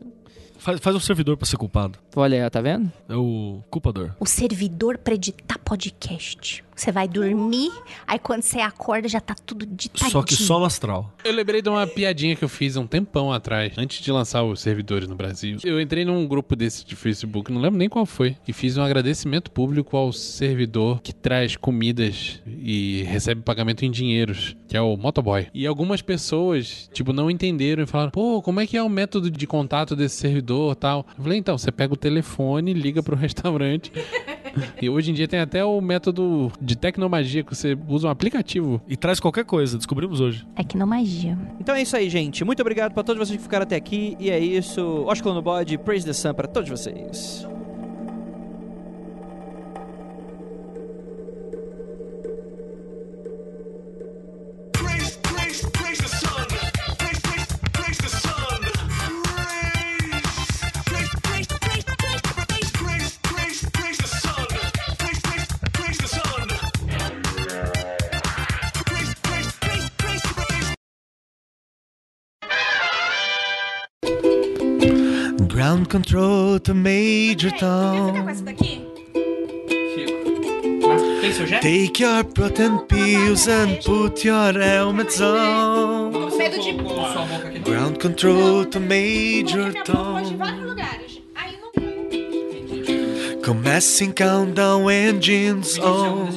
Faz, 0.58 0.80
faz 0.80 0.96
um 0.96 1.00
servidor 1.00 1.38
pra 1.38 1.46
ser 1.48 1.56
culpado. 1.56 1.98
Olha, 2.16 2.44
aí, 2.44 2.50
tá 2.50 2.60
vendo? 2.62 2.92
É 3.08 3.16
o 3.16 3.62
culpador. 3.70 4.16
o 4.20 4.26
servidor 4.26 4.98
pra 4.98 5.14
editar 5.14 5.58
podcast. 5.60 6.64
Você 6.78 6.92
vai 6.92 7.08
dormir, 7.08 7.72
aí 8.06 8.20
quando 8.20 8.44
você 8.44 8.60
acorda 8.60 9.08
já 9.08 9.20
tá 9.20 9.34
tudo 9.34 9.66
ditadinho. 9.66 10.12
Só 10.12 10.22
que 10.22 10.36
só 10.36 10.60
no 10.60 10.66
astral. 10.66 11.12
Eu 11.24 11.34
lembrei 11.34 11.60
de 11.60 11.68
uma 11.68 11.88
piadinha 11.88 12.36
que 12.36 12.44
eu 12.44 12.50
fiz 12.50 12.78
há 12.78 12.80
um 12.80 12.86
tempão 12.86 13.34
atrás, 13.34 13.74
antes 13.78 14.00
de 14.00 14.12
lançar 14.12 14.44
os 14.44 14.62
servidores 14.62 15.08
no 15.08 15.16
Brasil. 15.16 15.58
Eu 15.64 15.82
entrei 15.82 16.06
num 16.06 16.28
grupo 16.28 16.56
desse 16.56 16.86
de 16.86 16.96
Facebook, 16.96 17.52
não 17.52 17.60
lembro 17.60 17.80
nem 17.80 17.90
qual 17.90 18.06
foi, 18.06 18.38
e 18.48 18.54
fiz 18.54 18.78
um 18.78 18.84
agradecimento 18.84 19.50
público 19.50 19.98
ao 19.98 20.14
servidor 20.14 21.02
que 21.02 21.12
traz 21.12 21.56
comidas 21.56 22.40
e 22.46 23.02
recebe 23.08 23.42
pagamento 23.42 23.84
em 23.84 23.90
dinheiros, 23.90 24.56
que 24.68 24.78
é 24.78 24.82
o 24.82 24.96
Motoboy. 24.96 25.48
E 25.56 25.66
algumas 25.66 26.04
pessoas, 26.04 26.88
tipo, 26.94 27.12
não 27.12 27.32
entenderam 27.32 27.82
e 27.82 27.88
falaram: 27.88 28.12
pô, 28.12 28.40
como 28.40 28.60
é 28.60 28.68
que 28.68 28.78
é 28.78 28.84
o 28.84 28.90
método 28.90 29.32
de 29.32 29.48
contato 29.48 29.96
desse 29.96 30.18
servidor 30.18 30.76
tal? 30.76 31.08
Eu 31.18 31.24
falei: 31.24 31.40
então, 31.40 31.58
você 31.58 31.72
pega 31.72 31.94
o 31.94 31.98
telefone, 31.98 32.72
liga 32.72 33.02
pro 33.02 33.16
restaurante. 33.16 33.92
E 34.82 34.90
hoje 34.90 35.12
em 35.12 35.14
dia 35.14 35.28
tem 35.28 35.40
até 35.40 35.64
o 35.64 35.80
método 35.82 36.52
de 36.62 36.76
tecnomagia, 36.76 37.44
que 37.44 37.56
você 37.56 37.78
usa 37.88 38.08
um 38.08 38.12
aplicativo 38.12 38.82
E 38.88 38.96
traz 38.96 39.20
qualquer 39.20 39.46
coisa, 39.46 39.78
descobrimos 39.78 40.20
hoje. 40.20 40.46
É 40.56 40.64
que 40.64 40.78
não 40.78 40.88
magia. 40.88 41.38
Então 41.60 41.76
é 41.76 41.82
isso 41.82 41.96
aí, 41.96 42.10
gente. 42.10 42.44
Muito 42.44 42.62
obrigado 42.62 42.94
pra 42.94 43.04
todos 43.04 43.26
vocês 43.26 43.38
que 43.38 43.44
ficaram 43.44 43.64
até 43.64 43.76
aqui. 43.76 44.16
E 44.20 44.30
é 44.30 44.40
isso. 44.40 44.82
Oscar 45.06 45.34
no 45.34 45.42
bode, 45.42 45.78
Praise 45.78 46.06
the 46.06 46.14
Sun 46.14 46.34
pra 46.34 46.48
todos 46.48 46.70
vocês. 46.70 47.48
Ground 75.78 75.90
control 75.92 76.60
to 76.62 76.74
Major 76.74 77.52
com 77.52 77.58
Tom. 77.60 78.30
essa 78.30 78.44
daqui? 78.44 78.82
Tem 81.22 81.32
seu 81.32 81.46
jet? 81.46 81.62
Take 81.62 82.02
your 82.02 82.24
protein 82.24 82.80
pills 82.88 83.48
and 83.48 83.78
put 83.86 84.26
your 84.26 84.54
helmets 84.54 85.22
on. 85.22 86.14
Com 86.14 86.36
medo 86.36 86.60
de 86.60 86.74
Ground 87.62 88.00
control 88.00 88.66
to 88.66 88.80
Major 88.80 89.72
Tom. 89.84 90.24
Commencing 93.44 94.14
countdown 94.14 94.90
engines 94.90 95.78
on. 95.78 96.28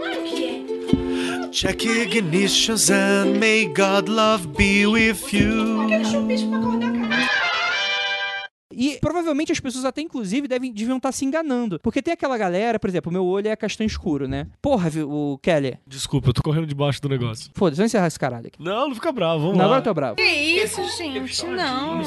Claro 0.00 0.22
que 0.24 0.44
é. 0.44 1.48
Check 1.52 1.86
ignitions 1.86 2.90
and 2.90 3.38
may 3.38 3.66
God 3.72 4.08
love 4.08 4.56
be 4.56 4.86
with 4.86 5.32
you. 5.32 5.86
E 8.76 8.98
provavelmente 9.00 9.50
as 9.50 9.58
pessoas 9.58 9.84
até, 9.84 10.00
inclusive, 10.02 10.46
devem, 10.46 10.72
deviam 10.72 10.98
estar 10.98 11.10
se 11.12 11.24
enganando. 11.24 11.80
Porque 11.80 12.02
tem 12.02 12.12
aquela 12.12 12.36
galera, 12.36 12.78
por 12.78 12.88
exemplo, 12.88 13.10
o 13.10 13.12
meu 13.12 13.24
olho 13.24 13.48
é 13.48 13.56
castanho 13.56 13.86
escuro, 13.86 14.28
né? 14.28 14.46
Porra, 14.60 14.90
viu, 14.90 15.10
o 15.10 15.38
Kelly. 15.38 15.78
Desculpa, 15.86 16.28
eu 16.28 16.34
tô 16.34 16.42
correndo 16.42 16.66
debaixo 16.66 17.00
do 17.00 17.08
negócio. 17.08 17.50
Foda-se, 17.54 17.78
vamos 17.78 17.90
encerrar 17.90 18.06
esse 18.06 18.18
caralho 18.18 18.46
aqui. 18.48 18.62
Não, 18.62 18.88
não 18.88 18.94
fica 18.94 19.10
bravo, 19.10 19.40
vamos 19.40 19.56
Não, 19.56 19.60
lá. 19.60 19.64
agora 19.64 19.80
eu 19.80 19.84
tô 19.84 19.94
bravo. 19.94 20.16
Que 20.16 20.22
isso, 20.22 20.82
gente? 20.96 21.46
Não. 21.46 22.02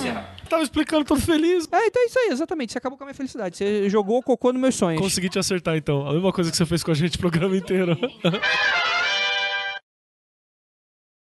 Tava 0.48 0.64
explicando, 0.64 1.06
todo 1.06 1.22
feliz. 1.22 1.68
É, 1.72 1.88
então 1.88 2.02
é 2.02 2.06
isso 2.06 2.20
aí, 2.20 2.30
exatamente. 2.32 2.72
Você 2.72 2.78
acabou 2.78 2.98
com 2.98 3.04
a 3.04 3.08
minha 3.08 3.14
felicidade. 3.14 3.58
Você 3.58 3.90
jogou 3.90 4.20
o 4.20 4.24
cocô 4.24 4.52
nos 4.52 4.62
meus 4.62 4.76
sonhos. 4.76 5.02
Consegui 5.02 5.30
te 5.30 5.38
acertar, 5.40 5.76
então. 5.76 6.08
A 6.08 6.14
mesma 6.14 6.32
coisa 6.32 6.50
que 6.50 6.58
você 6.58 6.66
fez 6.66 6.84
com 6.84 6.92
a 6.92 6.96
gente 6.96 7.16
o 7.16 7.20
programa 7.20 7.56
inteiro. 7.56 7.98